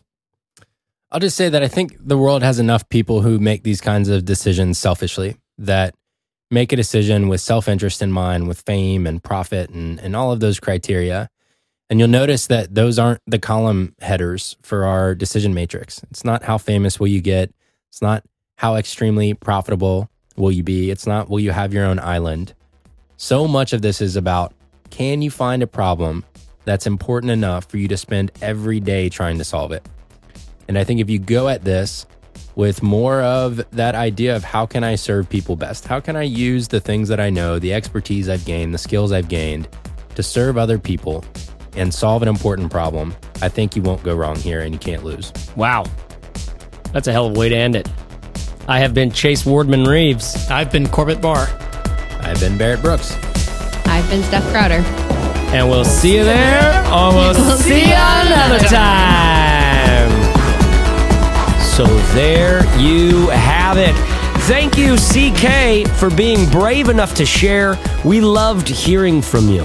I'll 1.12 1.20
just 1.20 1.38
say 1.38 1.50
that 1.50 1.64
I 1.64 1.68
think 1.68 1.96
the 2.00 2.18
world 2.18 2.44
has 2.44 2.60
enough 2.60 2.88
people 2.90 3.22
who 3.22 3.40
make 3.40 3.64
these 3.64 3.82
kinds 3.82 4.10
of 4.10 4.26
decisions 4.26 4.78
selfishly 4.78 5.38
that 5.58 5.96
make 6.52 6.72
a 6.72 6.76
decision 6.76 7.28
with 7.28 7.42
self 7.42 7.68
interest 7.68 8.02
in 8.02 8.12
mind, 8.12 8.48
with 8.48 8.62
fame 8.62 9.06
and 9.06 9.24
profit 9.24 9.70
and, 9.70 10.00
and 10.00 10.16
all 10.16 10.32
of 10.32 10.40
those 10.40 10.60
criteria. 10.60 11.30
And 11.90 12.00
you'll 12.00 12.08
notice 12.08 12.48
that 12.48 12.76
those 12.76 13.00
aren't 13.00 13.22
the 13.26 13.40
column 13.40 13.96
headers 14.00 14.58
for 14.62 14.86
our 14.86 15.16
decision 15.16 15.54
matrix. 15.54 16.04
It's 16.12 16.24
not 16.24 16.44
how 16.44 16.58
famous 16.58 17.00
will 17.00 17.08
you 17.08 17.22
get, 17.22 17.52
it's 17.90 18.02
not 18.02 18.24
how 18.58 18.76
extremely 18.76 19.34
profitable 19.34 20.10
will 20.36 20.52
you 20.52 20.64
be, 20.64 20.92
it's 20.92 21.08
not 21.08 21.30
will 21.30 21.40
you 21.40 21.52
have 21.52 21.74
your 21.74 21.86
own 21.86 22.00
island. 22.00 22.54
So 23.18 23.48
much 23.48 23.74
of 23.74 23.82
this 23.82 24.02
is 24.02 24.16
about 24.16 24.54
can 24.92 25.22
you 25.22 25.32
find 25.32 25.64
a 25.64 25.68
problem 25.68 26.24
that's 26.66 26.86
important 26.86 27.32
enough 27.32 27.66
for 27.66 27.78
you 27.78 27.88
to 27.88 27.98
spend 27.98 28.32
every 28.42 28.80
day 28.80 29.10
trying 29.10 29.38
to 29.40 29.44
solve 29.44 29.72
it? 29.72 29.86
And 30.68 30.78
I 30.78 30.84
think 30.84 31.00
if 31.00 31.10
you 31.10 31.18
go 31.18 31.48
at 31.48 31.64
this 31.64 32.06
with 32.56 32.84
more 32.84 33.22
of 33.22 33.62
that 33.72 33.96
idea 33.96 34.36
of 34.36 34.44
how 34.44 34.66
can 34.66 34.84
I 34.84 34.96
serve 34.96 35.30
people 35.30 35.56
best? 35.56 35.86
How 35.88 36.00
can 36.00 36.16
I 36.16 36.24
use 36.24 36.68
the 36.68 36.80
things 36.80 37.08
that 37.10 37.20
I 37.20 37.30
know, 37.30 37.60
the 37.60 37.74
expertise 37.74 38.28
I've 38.30 38.46
gained, 38.46 38.74
the 38.74 38.78
skills 38.78 39.12
I've 39.12 39.30
gained 39.30 39.68
to 40.16 40.24
serve 40.24 40.58
other 40.58 40.78
people 40.78 41.24
and 41.76 41.94
solve 41.94 42.22
an 42.22 42.28
important 42.28 42.72
problem? 42.72 43.16
I 43.42 43.50
think 43.50 43.76
you 43.76 43.82
won't 43.82 44.04
go 44.04 44.16
wrong 44.16 44.36
here 44.36 44.62
and 44.62 44.74
you 44.74 44.80
can't 44.80 45.04
lose. 45.04 45.32
Wow. 45.56 45.86
That's 46.92 47.08
a 47.08 47.12
hell 47.12 47.28
of 47.28 47.36
a 47.36 47.40
way 47.40 47.50
to 47.50 47.56
end 47.56 47.76
it. 47.76 47.88
I 48.68 48.80
have 48.80 48.94
been 48.94 49.12
Chase 49.12 49.44
Wardman 49.46 49.88
Reeves, 49.88 50.50
I've 50.50 50.72
been 50.72 50.88
Corbett 50.90 51.22
Barr. 51.22 51.48
I've 52.22 52.40
been 52.40 52.58
Barrett 52.58 52.82
Brooks. 52.82 53.16
I've 53.86 54.08
been 54.10 54.22
Steph 54.24 54.44
Crowder. 54.52 54.84
and 55.56 55.68
we'll 55.70 55.86
see 55.86 56.18
you 56.18 56.24
there, 56.24 56.86
or 56.94 57.14
we'll 57.14 57.58
see 57.58 57.88
you 57.88 57.96
another 57.96 58.60
time. 58.60 59.39
So 61.80 61.86
there 62.14 62.66
you 62.78 63.30
have 63.30 63.78
it. 63.78 63.96
Thank 64.50 64.78
you, 64.78 64.98
CK, 64.98 65.90
for 65.98 66.14
being 66.14 66.46
brave 66.50 66.90
enough 66.90 67.16
to 67.16 67.26
share. 67.26 67.80
We 68.04 68.20
loved 68.20 68.68
hearing 68.68 69.22
from 69.22 69.48
you. 69.48 69.62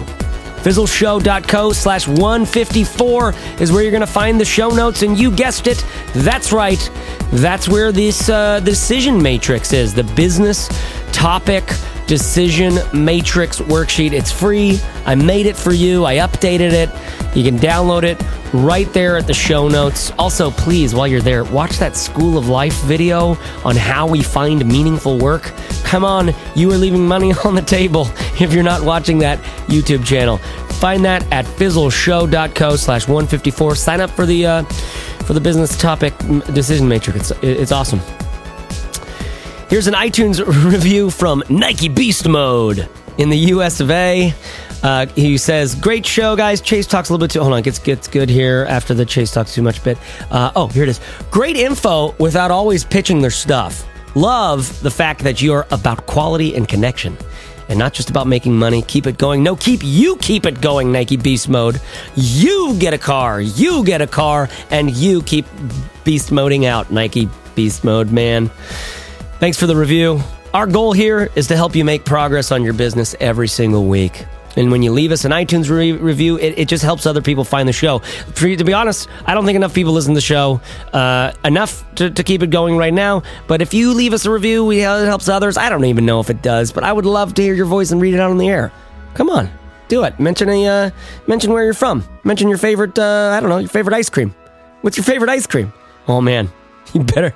Fizzleshow.co 0.62 1.72
slash 1.72 2.06
154 2.06 3.34
is 3.58 3.72
where 3.72 3.82
you're 3.82 3.90
going 3.90 4.00
to 4.00 4.06
find 4.06 4.40
the 4.40 4.44
show 4.44 4.68
notes. 4.68 5.02
And 5.02 5.18
you 5.18 5.32
guessed 5.32 5.66
it. 5.66 5.84
That's 6.14 6.52
right. 6.52 6.88
That's 7.32 7.68
where 7.68 7.90
this 7.90 8.28
uh, 8.28 8.60
decision 8.60 9.20
matrix 9.20 9.72
is 9.72 9.92
the 9.92 10.04
business 10.04 10.68
topic 11.10 11.64
decision 12.06 12.78
matrix 12.92 13.60
worksheet. 13.60 14.12
It's 14.12 14.30
free. 14.30 14.80
I 15.06 15.14
made 15.14 15.46
it 15.46 15.56
for 15.56 15.72
you. 15.72 16.04
I 16.04 16.16
updated 16.16 16.72
it. 16.72 16.90
You 17.36 17.42
can 17.42 17.58
download 17.58 18.04
it 18.04 18.22
right 18.52 18.90
there 18.92 19.16
at 19.16 19.26
the 19.26 19.34
show 19.34 19.68
notes. 19.68 20.12
Also, 20.18 20.50
please, 20.50 20.94
while 20.94 21.08
you're 21.08 21.20
there, 21.20 21.44
watch 21.44 21.78
that 21.78 21.96
School 21.96 22.38
of 22.38 22.48
Life 22.48 22.80
video 22.82 23.36
on 23.64 23.76
how 23.76 24.06
we 24.06 24.22
find 24.22 24.64
meaningful 24.66 25.18
work. 25.18 25.52
Come 25.82 26.04
on, 26.04 26.32
you 26.54 26.70
are 26.72 26.76
leaving 26.76 27.06
money 27.06 27.32
on 27.44 27.54
the 27.54 27.62
table 27.62 28.08
if 28.40 28.52
you're 28.52 28.62
not 28.62 28.82
watching 28.82 29.18
that 29.18 29.38
YouTube 29.66 30.04
channel. 30.04 30.38
Find 30.78 31.04
that 31.04 31.30
at 31.32 31.44
fizzleshow.co 31.46 32.76
slash 32.76 33.08
154. 33.08 33.74
Sign 33.74 34.00
up 34.00 34.10
for 34.10 34.26
the 34.26 34.46
uh, 34.46 34.62
for 35.24 35.32
the 35.32 35.40
business 35.40 35.76
topic 35.78 36.16
decision 36.52 36.86
matrix. 36.86 37.30
It's, 37.30 37.42
it's 37.42 37.72
awesome. 37.72 38.00
Here's 39.68 39.86
an 39.86 39.94
iTunes 39.94 40.44
review 40.72 41.10
from 41.10 41.42
Nike 41.48 41.88
Beast 41.88 42.28
Mode 42.28 42.88
in 43.18 43.30
the 43.30 43.36
US 43.36 43.80
of 43.80 43.90
A. 43.90 44.34
Uh, 44.82 45.06
he 45.06 45.38
says, 45.38 45.74
"Great 45.74 46.04
show, 46.04 46.36
guys. 46.36 46.60
Chase 46.60 46.86
talks 46.86 47.08
a 47.08 47.12
little 47.12 47.24
bit 47.26 47.32
too. 47.32 47.40
Hold 47.40 47.54
on, 47.54 47.62
gets 47.62 47.78
gets 47.78 48.06
good 48.06 48.28
here 48.28 48.66
after 48.68 48.92
the 48.92 49.06
Chase 49.06 49.32
talks 49.32 49.54
too 49.54 49.62
much 49.62 49.82
bit. 49.82 49.96
Uh, 50.30 50.52
oh, 50.54 50.68
here 50.68 50.82
it 50.82 50.90
is. 50.90 51.00
Great 51.30 51.56
info 51.56 52.14
without 52.18 52.50
always 52.50 52.84
pitching 52.84 53.20
their 53.22 53.30
stuff. 53.30 53.86
Love 54.14 54.80
the 54.82 54.90
fact 54.90 55.24
that 55.24 55.40
you're 55.40 55.66
about 55.70 56.06
quality 56.06 56.54
and 56.54 56.68
connection." 56.68 57.16
And 57.66 57.78
not 57.78 57.94
just 57.94 58.10
about 58.10 58.26
making 58.26 58.54
money. 58.54 58.82
Keep 58.82 59.06
it 59.06 59.16
going. 59.16 59.42
No, 59.42 59.56
keep 59.56 59.80
you 59.82 60.16
keep 60.18 60.44
it 60.44 60.60
going, 60.60 60.92
Nike 60.92 61.16
Beast 61.16 61.48
Mode. 61.48 61.80
You 62.14 62.76
get 62.78 62.92
a 62.92 62.98
car. 62.98 63.40
You 63.40 63.82
get 63.86 64.02
a 64.02 64.06
car. 64.06 64.50
And 64.70 64.94
you 64.94 65.22
keep 65.22 65.46
beast 66.04 66.30
moding 66.30 66.66
out, 66.66 66.92
Nike 66.92 67.26
Beast 67.54 67.82
Mode, 67.82 68.12
man. 68.12 68.50
Thanks 69.44 69.58
for 69.58 69.66
the 69.66 69.76
review. 69.76 70.20
Our 70.54 70.66
goal 70.66 70.94
here 70.94 71.28
is 71.34 71.48
to 71.48 71.54
help 71.54 71.76
you 71.76 71.84
make 71.84 72.06
progress 72.06 72.50
on 72.50 72.64
your 72.64 72.72
business 72.72 73.14
every 73.20 73.46
single 73.46 73.84
week. 73.84 74.24
And 74.56 74.72
when 74.72 74.82
you 74.82 74.90
leave 74.90 75.12
us 75.12 75.26
an 75.26 75.32
iTunes 75.32 75.68
re- 75.68 75.92
review, 75.92 76.38
it, 76.38 76.58
it 76.60 76.66
just 76.66 76.82
helps 76.82 77.04
other 77.04 77.20
people 77.20 77.44
find 77.44 77.68
the 77.68 77.72
show. 77.74 77.98
For 77.98 78.56
to 78.56 78.64
be 78.64 78.72
honest, 78.72 79.06
I 79.26 79.34
don't 79.34 79.44
think 79.44 79.56
enough 79.56 79.74
people 79.74 79.92
listen 79.92 80.12
to 80.12 80.16
the 80.16 80.22
show 80.22 80.62
uh, 80.94 81.32
enough 81.44 81.84
to, 81.96 82.10
to 82.10 82.22
keep 82.22 82.42
it 82.42 82.48
going 82.48 82.78
right 82.78 82.94
now. 82.94 83.22
But 83.46 83.60
if 83.60 83.74
you 83.74 83.92
leave 83.92 84.14
us 84.14 84.24
a 84.24 84.30
review, 84.30 84.64
we, 84.64 84.82
uh, 84.82 85.02
it 85.02 85.04
helps 85.04 85.28
others. 85.28 85.58
I 85.58 85.68
don't 85.68 85.84
even 85.84 86.06
know 86.06 86.20
if 86.20 86.30
it 86.30 86.40
does, 86.40 86.72
but 86.72 86.82
I 86.82 86.90
would 86.90 87.04
love 87.04 87.34
to 87.34 87.42
hear 87.42 87.52
your 87.52 87.66
voice 87.66 87.90
and 87.90 88.00
read 88.00 88.14
it 88.14 88.20
out 88.20 88.30
on 88.30 88.38
the 88.38 88.48
air. 88.48 88.72
Come 89.12 89.28
on, 89.28 89.50
do 89.88 90.04
it. 90.04 90.18
Mention 90.18 90.48
a 90.48 90.66
uh, 90.66 90.90
mention 91.26 91.52
where 91.52 91.64
you're 91.64 91.74
from. 91.74 92.02
Mention 92.24 92.48
your 92.48 92.56
favorite. 92.56 92.98
Uh, 92.98 93.34
I 93.36 93.40
don't 93.40 93.50
know 93.50 93.58
your 93.58 93.68
favorite 93.68 93.94
ice 93.94 94.08
cream. 94.08 94.34
What's 94.80 94.96
your 94.96 95.04
favorite 95.04 95.28
ice 95.28 95.46
cream? 95.46 95.70
Oh 96.08 96.22
man, 96.22 96.50
you 96.94 97.02
better. 97.02 97.34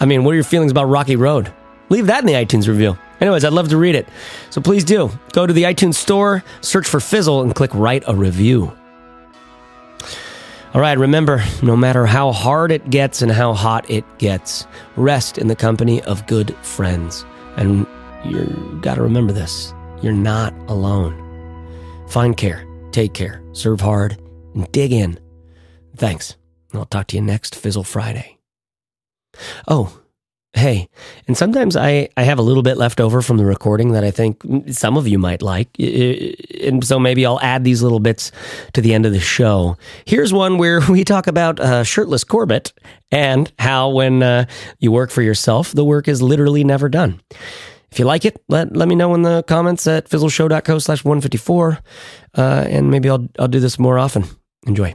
I 0.00 0.06
mean, 0.06 0.24
what 0.24 0.32
are 0.32 0.34
your 0.34 0.44
feelings 0.44 0.70
about 0.70 0.84
Rocky 0.84 1.16
Road? 1.16 1.52
Leave 1.88 2.06
that 2.06 2.20
in 2.20 2.26
the 2.26 2.32
iTunes 2.32 2.66
review. 2.66 2.98
Anyways, 3.20 3.44
I'd 3.44 3.52
love 3.52 3.68
to 3.68 3.76
read 3.76 3.94
it. 3.94 4.08
So 4.50 4.60
please 4.60 4.84
do. 4.84 5.10
Go 5.32 5.46
to 5.46 5.52
the 5.52 5.64
iTunes 5.64 5.94
store, 5.94 6.42
search 6.60 6.86
for 6.86 7.00
Fizzle, 7.00 7.42
and 7.42 7.54
click 7.54 7.70
Write 7.74 8.04
a 8.06 8.14
Review. 8.14 8.72
All 10.74 10.80
right, 10.80 10.98
remember, 10.98 11.42
no 11.62 11.76
matter 11.76 12.04
how 12.04 12.32
hard 12.32 12.72
it 12.72 12.90
gets 12.90 13.22
and 13.22 13.30
how 13.30 13.52
hot 13.52 13.88
it 13.88 14.04
gets, 14.18 14.66
rest 14.96 15.38
in 15.38 15.46
the 15.46 15.54
company 15.54 16.02
of 16.02 16.26
good 16.26 16.54
friends. 16.56 17.24
And 17.56 17.86
you 18.24 18.78
got 18.82 18.96
to 18.96 19.02
remember 19.02 19.32
this 19.32 19.72
you're 20.02 20.12
not 20.12 20.52
alone. 20.68 21.14
Find 22.08 22.36
care, 22.36 22.66
take 22.90 23.14
care, 23.14 23.42
serve 23.52 23.80
hard, 23.80 24.20
and 24.54 24.70
dig 24.72 24.92
in. 24.92 25.18
Thanks. 25.96 26.36
I'll 26.72 26.86
talk 26.86 27.06
to 27.08 27.16
you 27.16 27.22
next 27.22 27.54
Fizzle 27.54 27.84
Friday. 27.84 28.36
Oh, 29.68 30.00
hey, 30.54 30.88
and 31.26 31.36
sometimes 31.36 31.76
I, 31.76 32.08
I 32.16 32.22
have 32.22 32.38
a 32.38 32.42
little 32.42 32.62
bit 32.62 32.76
left 32.76 33.00
over 33.00 33.20
from 33.22 33.36
the 33.36 33.44
recording 33.44 33.92
that 33.92 34.04
I 34.04 34.10
think 34.10 34.42
some 34.70 34.96
of 34.96 35.06
you 35.06 35.18
might 35.18 35.42
like. 35.42 35.68
And 35.78 36.84
so 36.84 36.98
maybe 36.98 37.26
I'll 37.26 37.40
add 37.40 37.64
these 37.64 37.82
little 37.82 38.00
bits 38.00 38.30
to 38.72 38.80
the 38.80 38.94
end 38.94 39.04
of 39.04 39.12
the 39.12 39.20
show. 39.20 39.76
Here's 40.06 40.32
one 40.32 40.58
where 40.58 40.80
we 40.88 41.04
talk 41.04 41.26
about 41.26 41.58
uh, 41.60 41.82
shirtless 41.82 42.24
Corbett 42.24 42.72
and 43.10 43.52
how 43.58 43.90
when 43.90 44.22
uh, 44.22 44.46
you 44.78 44.92
work 44.92 45.10
for 45.10 45.22
yourself, 45.22 45.72
the 45.72 45.84
work 45.84 46.08
is 46.08 46.22
literally 46.22 46.64
never 46.64 46.88
done. 46.88 47.20
If 47.90 47.98
you 47.98 48.04
like 48.04 48.24
it, 48.24 48.40
let, 48.48 48.76
let 48.76 48.88
me 48.88 48.94
know 48.94 49.14
in 49.14 49.22
the 49.22 49.44
comments 49.44 49.86
at 49.86 50.08
fizzleshow.co 50.08 50.78
slash 50.78 51.04
154. 51.04 51.78
Uh, 52.36 52.64
and 52.68 52.90
maybe 52.90 53.08
I'll, 53.08 53.28
I'll 53.38 53.48
do 53.48 53.60
this 53.60 53.78
more 53.78 53.98
often. 53.98 54.24
Enjoy. 54.66 54.94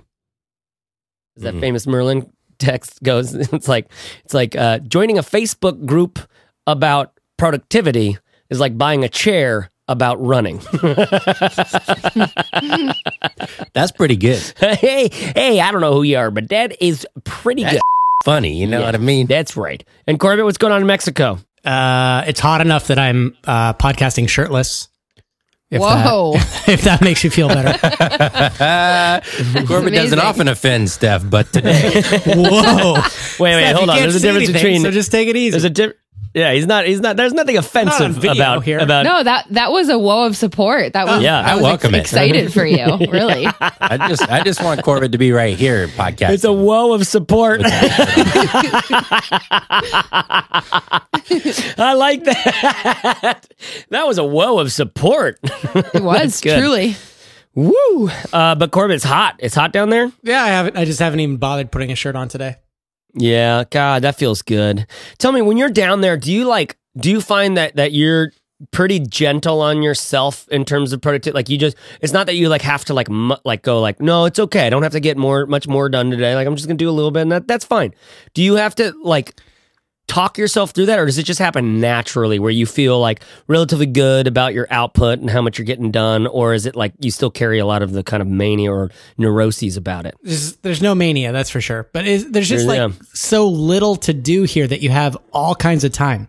Is 1.38 1.44
that 1.44 1.56
famous 1.62 1.88
Merlin 1.88 2.30
text 2.60 3.02
goes 3.04 3.34
it's 3.54 3.68
like 3.68 3.90
it's 4.26 4.34
like 4.34 4.56
uh, 4.56 4.80
joining 4.80 5.18
a 5.18 5.22
facebook 5.24 5.86
group 5.86 6.20
about 6.68 7.14
productivity 7.38 8.18
is 8.50 8.60
like 8.60 8.78
buying 8.78 9.04
a 9.04 9.10
chair 9.10 9.70
about 9.88 10.22
running 10.24 10.60
That's 13.74 13.92
pretty 13.92 14.16
good. 14.18 14.40
hey 14.60 15.10
hey 15.12 15.60
i 15.60 15.72
don't 15.72 15.82
know 15.82 15.94
who 15.94 16.04
you 16.04 16.18
are 16.18 16.30
but 16.32 16.50
that 16.50 16.80
is 16.82 17.08
pretty 17.24 17.64
good 17.64 17.80
Funny, 18.26 18.54
you 18.54 18.68
know 18.68 18.80
Yeah. 18.80 18.86
what 18.88 18.96
I 18.96 18.98
mean? 19.00 19.28
that's 19.28 19.56
right 19.56 19.82
and 20.06 20.20
corbett 20.20 20.44
what's 20.46 20.58
going 20.58 20.74
on 20.74 20.82
in 20.82 20.88
mexico 20.88 21.40
Uh, 21.66 22.24
it's 22.28 22.40
hot 22.42 22.60
enough 22.62 22.88
that 22.88 23.00
I'm 23.00 23.36
uh, 23.46 23.74
podcasting 23.74 24.28
shirtless. 24.30 24.89
If 25.72 25.82
Whoa. 25.82 26.34
That, 26.34 26.64
if 26.68 26.82
that 26.82 27.02
makes 27.04 27.24
you 27.24 27.30
feel 27.30 27.48
better. 27.48 27.74
Corbett 29.68 29.94
doesn't 29.94 30.20
often 30.20 30.48
offend 30.48 30.90
Steph, 30.90 31.30
but 31.30 31.52
today 31.54 32.02
Whoa. 32.26 32.94
wait 32.96 33.56
wait 33.56 33.62
Steph, 33.62 33.76
hold 33.76 33.86
you 33.86 33.92
on 33.92 33.98
can't 33.98 34.02
there's 34.02 34.16
a 34.16 34.20
see 34.20 34.28
difference 34.28 34.50
anything, 34.50 34.54
between 34.54 34.82
So 34.82 34.92
just 34.92 35.12
take 35.12 35.28
it 35.28 35.36
easy. 35.36 35.52
there's 35.52 35.64
a 35.66 35.70
di- 35.70 35.94
yeah 36.34 36.54
he's 36.54 36.66
not 36.68 36.86
he's 36.86 37.00
not 37.00 37.16
there's 37.18 37.34
nothing 37.34 37.58
offensive 37.58 38.14
video 38.16 38.32
about 38.34 38.64
here. 38.64 38.80
about 38.80 39.04
No, 39.06 39.24
that 39.24 39.46
that 39.52 39.72
was 39.72 39.90
a 39.90 39.98
woe 39.98 40.26
of 40.26 40.36
support. 40.38 40.94
That 40.94 41.08
was 41.08 41.22
Yeah, 41.24 41.40
I 41.40 41.52
I 41.52 41.56
was 41.56 41.64
welcome 41.64 41.96
it. 41.96 42.00
excited 42.02 42.54
for 42.54 42.66
you. 42.66 42.86
Really. 43.12 43.48
I 43.60 44.08
just 44.08 44.22
I 44.30 44.44
just 44.44 44.64
want 44.64 44.84
Corbett 44.84 45.12
to 45.14 45.18
be 45.18 45.32
right 45.32 45.58
here 45.58 45.88
podcast. 45.88 46.30
it's 46.32 46.44
a 46.44 46.54
woe 46.54 46.94
of 46.94 47.08
support 47.08 47.62
I 51.82 51.94
like 51.96 52.24
that. 52.26 53.46
That 53.90 54.08
was 54.08 54.18
a 54.18 54.24
woe 54.24 54.60
of 54.60 54.72
support. 54.72 55.40
It 55.44 56.04
was 56.04 56.42
truly. 56.42 56.96
Woo! 57.56 58.10
Uh, 58.32 58.56
but 58.56 58.72
Corbett, 58.72 58.96
it's 58.96 59.04
hot. 59.06 59.36
It's 59.40 59.56
hot 59.56 59.72
down 59.74 59.90
there. 59.90 60.12
Yeah, 60.24 60.44
I 60.44 60.48
haven't. 60.48 60.78
I 60.78 60.86
just 60.86 61.00
haven't 61.00 61.20
even 61.20 61.38
bothered 61.38 61.72
putting 61.72 61.92
a 61.92 61.96
shirt 61.96 62.16
on 62.16 62.28
today. 62.30 62.58
Yeah, 63.14 63.64
God, 63.70 64.04
that 64.04 64.16
feels 64.16 64.42
good. 64.42 64.86
Tell 65.18 65.32
me, 65.32 65.42
when 65.42 65.58
you're 65.58 65.70
down 65.70 66.02
there, 66.02 66.18
do 66.18 66.32
you 66.32 66.46
like? 66.46 66.78
Do 66.98 67.10
you 67.10 67.22
find 67.22 67.58
that 67.58 67.76
that 67.76 67.92
you're 67.92 68.32
pretty 68.72 69.00
gentle 69.00 69.62
on 69.62 69.82
yourself 69.82 70.48
in 70.50 70.66
terms 70.66 70.94
of 70.94 71.02
productivity? 71.02 71.36
Like 71.36 71.50
you 71.50 71.58
just, 71.58 71.78
it's 72.02 72.14
not 72.14 72.28
that 72.28 72.36
you 72.36 72.50
like 72.50 72.62
have 72.62 72.86
to 72.86 72.94
like 72.94 73.10
mu- 73.10 73.36
like 73.46 73.64
go 73.64 73.80
like, 73.80 74.00
no, 74.00 74.26
it's 74.26 74.40
okay. 74.40 74.68
I 74.68 74.70
don't 74.70 74.84
have 74.84 74.92
to 74.92 75.00
get 75.00 75.18
more 75.18 75.46
much 75.46 75.68
more 75.68 75.90
done 75.90 76.12
today. 76.12 76.36
Like 76.36 76.46
I'm 76.48 76.56
just 76.56 76.68
gonna 76.68 76.78
do 76.78 76.90
a 76.90 76.92
little 76.92 77.12
bit, 77.12 77.22
and 77.22 77.32
that 77.32 77.48
that's 77.48 77.66
fine. 77.66 77.94
Do 78.34 78.44
you 78.44 78.56
have 78.56 78.76
to 78.76 78.94
like? 79.04 79.40
Talk 80.10 80.38
yourself 80.40 80.72
through 80.72 80.88
that, 80.88 80.98
or 80.98 81.06
does 81.06 81.20
it 81.20 81.24
just 81.24 81.40
happen 81.40 81.80
naturally 81.80 82.40
where 82.40 82.50
you 82.52 82.66
feel 82.66 83.00
like 83.00 83.22
relatively 83.48 83.86
good 83.86 84.26
about 84.26 84.56
your 84.56 84.66
output 84.72 85.20
and 85.20 85.30
how 85.30 85.42
much 85.42 85.60
you're 85.60 85.66
getting 85.68 85.92
done? 85.92 86.26
Or 86.26 86.54
is 86.56 86.66
it 86.66 86.76
like 86.76 86.94
you 87.00 87.12
still 87.12 87.30
carry 87.30 87.60
a 87.60 87.66
lot 87.66 87.84
of 87.84 87.92
the 87.92 88.04
kind 88.04 88.20
of 88.20 88.28
mania 88.28 88.72
or 88.74 88.90
neuroses 89.20 89.78
about 89.78 90.08
it? 90.08 90.16
There's, 90.24 90.56
there's 90.58 90.82
no 90.82 90.96
mania, 90.96 91.32
that's 91.32 91.52
for 91.52 91.62
sure. 91.62 91.88
But 91.94 92.08
is, 92.08 92.30
there's 92.32 92.50
just 92.50 92.66
Yeah. 92.68 92.86
like 92.88 92.94
so 93.14 93.48
little 93.48 93.96
to 93.98 94.14
do 94.14 94.44
here 94.44 94.66
that 94.66 94.82
you 94.82 94.90
have 94.90 95.16
all 95.32 95.54
kinds 95.54 95.84
of 95.84 95.92
time. 95.92 96.28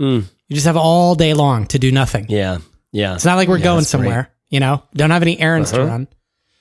Mm. 0.00 0.24
You 0.48 0.54
just 0.54 0.66
have 0.66 0.78
all 0.78 1.14
day 1.14 1.34
long 1.34 1.66
to 1.66 1.78
do 1.78 1.92
nothing. 1.92 2.24
Yeah. 2.30 2.58
Yeah. 2.90 3.14
It's 3.16 3.24
not 3.26 3.36
like 3.36 3.48
we're 3.48 3.58
going 3.58 3.80
that's 3.80 3.92
great. 3.94 4.00
somewhere. 4.04 4.30
You 4.48 4.60
know, 4.60 4.82
don't 4.94 5.10
have 5.10 5.20
any 5.20 5.38
errands 5.38 5.72
to 5.72 5.82
Uh-huh. 5.82 5.90
run. 5.90 6.08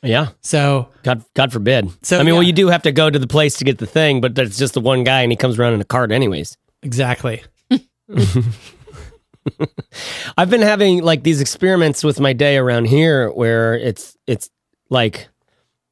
Yeah. 0.04 0.30
So 0.42 0.90
God, 1.04 1.24
God 1.34 1.52
forbid. 1.52 1.92
So, 2.06 2.20
I 2.20 2.24
mean, 2.24 2.34
well, 2.36 2.44
you 2.44 2.54
do 2.54 2.68
have 2.68 2.84
to 2.84 2.92
go 2.92 3.10
to 3.10 3.20
the 3.20 3.28
place 3.28 3.58
to 3.58 3.66
get 3.66 3.78
the 3.78 3.88
thing, 3.88 4.22
but 4.22 4.36
that's 4.36 4.58
just 4.58 4.74
the 4.74 4.82
one 4.82 5.04
guy, 5.04 5.22
and 5.22 5.32
he 5.32 5.36
comes 5.36 5.58
around 5.58 5.74
in 5.74 5.82
a 5.82 5.86
cart, 5.86 6.12
anyways. 6.12 6.58
exactly. 6.84 7.44
I've 10.38 10.50
been 10.50 10.62
having 10.62 11.04
like 11.04 11.24
these 11.24 11.42
experiments 11.42 12.04
with 12.04 12.20
my 12.20 12.34
day 12.34 12.58
around 12.58 12.86
here, 12.86 13.30
where 13.32 13.76
it's 13.76 14.18
it's 14.28 14.50
like, 14.90 15.30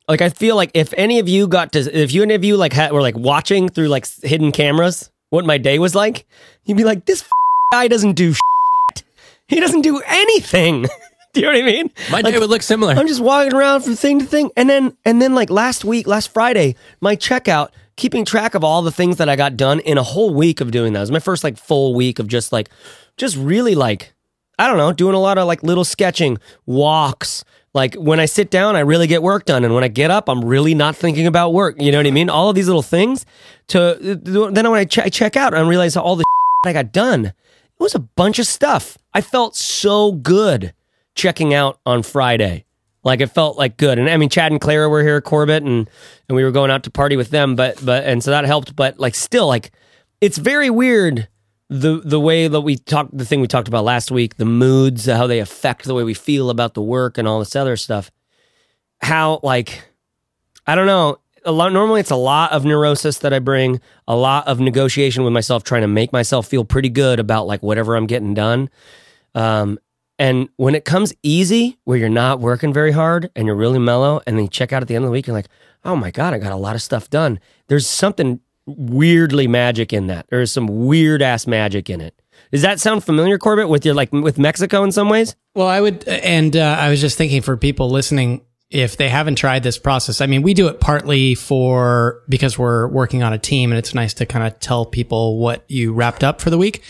like 0.07 0.21
I 0.21 0.29
feel 0.29 0.55
like 0.55 0.71
if 0.73 0.93
any 0.97 1.19
of 1.19 1.27
you 1.27 1.47
got 1.47 1.71
to, 1.73 1.79
if 1.79 2.13
you 2.13 2.21
any 2.23 2.35
of 2.35 2.43
you 2.43 2.57
like 2.57 2.73
had, 2.73 2.91
were 2.91 3.01
like 3.01 3.17
watching 3.17 3.69
through 3.69 3.87
like 3.87 4.07
hidden 4.21 4.51
cameras, 4.51 5.09
what 5.29 5.45
my 5.45 5.57
day 5.57 5.79
was 5.79 5.95
like, 5.95 6.25
you'd 6.65 6.77
be 6.77 6.83
like, 6.83 7.05
this 7.05 7.23
guy 7.71 7.87
doesn't 7.87 8.13
do. 8.13 8.33
Shit. 8.33 9.03
He 9.47 9.59
doesn't 9.59 9.81
do 9.81 10.01
anything. 10.05 10.85
do 11.41 11.41
you 11.41 11.47
know 11.47 11.51
what 11.51 11.61
I 11.61 11.65
mean? 11.65 11.91
My 12.09 12.21
Like, 12.21 12.33
day 12.33 12.39
would 12.39 12.49
look 12.49 12.61
similar. 12.63 12.93
I'm 12.93 13.07
just 13.07 13.19
walking 13.21 13.53
around 13.53 13.81
from 13.81 13.95
thing 13.95 14.19
to 14.19 14.25
thing, 14.25 14.51
and 14.55 14.69
then 14.69 14.95
and 15.03 15.21
then 15.21 15.35
like 15.35 15.49
last 15.49 15.83
week, 15.83 16.07
last 16.07 16.33
Friday, 16.33 16.75
my 17.01 17.15
checkout, 17.17 17.69
keeping 17.97 18.23
track 18.23 18.55
of 18.55 18.63
all 18.63 18.81
the 18.81 18.91
things 18.91 19.17
that 19.17 19.27
I 19.27 19.35
got 19.35 19.57
done 19.57 19.81
in 19.81 19.97
a 19.97 20.03
whole 20.03 20.33
week 20.33 20.61
of 20.61 20.71
doing 20.71 20.93
that. 20.93 20.99
It 20.99 21.01
was 21.01 21.11
my 21.11 21.19
first 21.19 21.43
like 21.43 21.57
full 21.57 21.93
week 21.93 22.19
of 22.19 22.27
just 22.29 22.53
like, 22.53 22.69
just 23.17 23.35
really 23.35 23.75
like, 23.75 24.13
I 24.57 24.67
don't 24.67 24.77
know, 24.77 24.93
doing 24.93 25.13
a 25.13 25.19
lot 25.19 25.37
of 25.37 25.45
like 25.45 25.61
little 25.61 25.83
sketching, 25.85 26.37
walks. 26.65 27.43
Like 27.73 27.95
when 27.95 28.21
I 28.21 28.25
sit 28.25 28.49
down, 28.49 28.77
I 28.77 28.79
really 28.79 29.05
get 29.07 29.21
work 29.21 29.43
done, 29.43 29.65
and 29.65 29.73
when 29.75 29.83
I 29.83 29.89
get 29.89 30.09
up, 30.09 30.29
I'm 30.29 30.43
really 30.45 30.73
not 30.73 30.95
thinking 30.95 31.27
about 31.27 31.53
work. 31.53 31.75
You 31.81 31.91
know 31.91 31.99
what 31.99 32.07
I 32.07 32.11
mean? 32.11 32.29
All 32.29 32.47
of 32.49 32.55
these 32.55 32.67
little 32.67 32.81
things. 32.81 33.25
To 33.67 33.97
then 33.99 34.71
when 34.71 34.79
I, 34.79 34.85
che- 34.85 35.01
I 35.03 35.09
check 35.09 35.35
out, 35.35 35.53
I 35.53 35.59
realize 35.59 35.97
all 35.97 36.15
the 36.15 36.23
I 36.65 36.71
got 36.71 36.93
done. 36.93 37.25
It 37.25 37.33
was 37.83 37.93
a 37.93 37.99
bunch 37.99 38.39
of 38.39 38.47
stuff. 38.47 38.97
I 39.13 39.19
felt 39.19 39.57
so 39.57 40.13
good 40.13 40.73
checking 41.15 41.53
out 41.53 41.79
on 41.85 42.03
Friday. 42.03 42.65
Like 43.03 43.21
it 43.21 43.27
felt 43.27 43.57
like 43.57 43.77
good. 43.77 43.99
And 43.99 44.09
I 44.09 44.17
mean 44.17 44.29
Chad 44.29 44.51
and 44.51 44.59
Clara 44.59 44.89
were 44.89 45.03
here, 45.03 45.17
at 45.17 45.23
Corbett, 45.23 45.63
and 45.63 45.89
and 46.27 46.35
we 46.35 46.43
were 46.43 46.51
going 46.51 46.71
out 46.71 46.83
to 46.83 46.91
party 46.91 47.15
with 47.15 47.29
them, 47.29 47.55
but 47.55 47.83
but 47.83 48.03
and 48.03 48.23
so 48.23 48.31
that 48.31 48.45
helped. 48.45 48.75
But 48.75 48.99
like 48.99 49.15
still, 49.15 49.47
like 49.47 49.71
it's 50.21 50.37
very 50.37 50.69
weird 50.69 51.27
the 51.69 52.01
the 52.03 52.19
way 52.19 52.47
that 52.47 52.61
we 52.61 52.77
talked 52.77 53.15
the 53.15 53.25
thing 53.25 53.41
we 53.41 53.47
talked 53.47 53.67
about 53.67 53.83
last 53.83 54.11
week, 54.11 54.37
the 54.37 54.45
moods, 54.45 55.05
how 55.05 55.27
they 55.27 55.39
affect 55.39 55.85
the 55.85 55.93
way 55.93 56.03
we 56.03 56.13
feel 56.13 56.49
about 56.49 56.73
the 56.73 56.81
work 56.81 57.17
and 57.17 57.27
all 57.27 57.39
this 57.39 57.55
other 57.55 57.77
stuff. 57.77 58.11
How 59.01 59.39
like 59.43 59.83
I 60.67 60.75
don't 60.75 60.87
know. 60.87 61.19
A 61.47 61.51
lot, 61.51 61.71
normally, 61.71 61.99
it's 61.99 62.09
a 62.09 62.15
lot 62.15 62.53
of 62.53 62.65
neurosis 62.65 63.19
that 63.19 63.31
I 63.31 63.37
bring, 63.37 63.79
a 64.07 64.15
lot 64.15 64.47
of 64.47 64.59
negotiation 64.59 65.23
with 65.23 65.31
myself, 65.31 65.63
trying 65.63 65.83
to 65.83 65.87
make 65.87 66.11
myself 66.11 66.47
feel 66.47 66.65
pretty 66.65 66.89
good 66.89 67.19
about 67.19 67.45
like 67.45 67.61
whatever 67.61 67.95
I'm 67.95 68.07
getting 68.07 68.33
done. 68.33 68.71
Um, 69.35 69.77
and 70.17 70.49
when 70.55 70.75
it 70.75 70.85
comes 70.85 71.13
easy, 71.23 71.77
where 71.83 71.97
you're 71.97 72.09
not 72.09 72.39
working 72.39 72.71
very 72.71 72.91
hard 72.91 73.29
and 73.35 73.45
you're 73.45 73.55
really 73.55 73.79
mellow, 73.79 74.21
and 74.25 74.37
then 74.37 74.45
you 74.45 74.49
check 74.49 74.71
out 74.71 74.81
at 74.81 74.87
the 74.87 74.95
end 74.95 75.03
of 75.03 75.09
the 75.09 75.13
week, 75.13 75.27
you're 75.27 75.35
like, 75.35 75.49
oh 75.83 75.95
my 75.95 76.11
God, 76.11 76.33
I 76.33 76.37
got 76.37 76.51
a 76.51 76.57
lot 76.57 76.75
of 76.75 76.81
stuff 76.81 77.09
done. 77.09 77.39
There's 77.67 77.87
something 77.87 78.39
weirdly 78.65 79.47
magic 79.47 79.93
in 79.93 80.07
that. 80.07 80.27
There 80.29 80.41
is 80.41 80.51
some 80.51 80.85
weird 80.85 81.21
ass 81.21 81.45
magic 81.45 81.89
in 81.89 82.01
it. 82.01 82.19
Does 82.51 82.61
that 82.63 82.79
sound 82.79 83.03
familiar, 83.03 83.37
Corbett, 83.37 83.69
with 83.69 83.85
your 83.85 83.93
like 83.93 84.11
with 84.11 84.37
Mexico 84.37 84.83
in 84.83 84.91
some 84.91 85.09
ways? 85.09 85.35
Well, 85.53 85.67
I 85.67 85.81
would, 85.81 86.07
and 86.07 86.55
uh, 86.55 86.77
I 86.79 86.89
was 86.89 87.01
just 87.01 87.17
thinking 87.17 87.41
for 87.41 87.57
people 87.57 87.89
listening, 87.89 88.41
if 88.69 88.97
they 88.97 89.09
haven't 89.09 89.35
tried 89.35 89.63
this 89.63 89.77
process, 89.77 90.21
I 90.21 90.25
mean, 90.25 90.41
we 90.41 90.53
do 90.53 90.67
it 90.67 90.79
partly 90.79 91.35
for 91.35 92.23
because 92.27 92.57
we're 92.57 92.87
working 92.87 93.23
on 93.23 93.31
a 93.31 93.37
team 93.37 93.71
and 93.71 93.79
it's 93.79 93.93
nice 93.93 94.13
to 94.15 94.25
kind 94.25 94.45
of 94.45 94.59
tell 94.59 94.85
people 94.85 95.37
what 95.37 95.63
you 95.67 95.93
wrapped 95.93 96.23
up 96.23 96.41
for 96.41 96.49
the 96.49 96.57
week. 96.57 96.83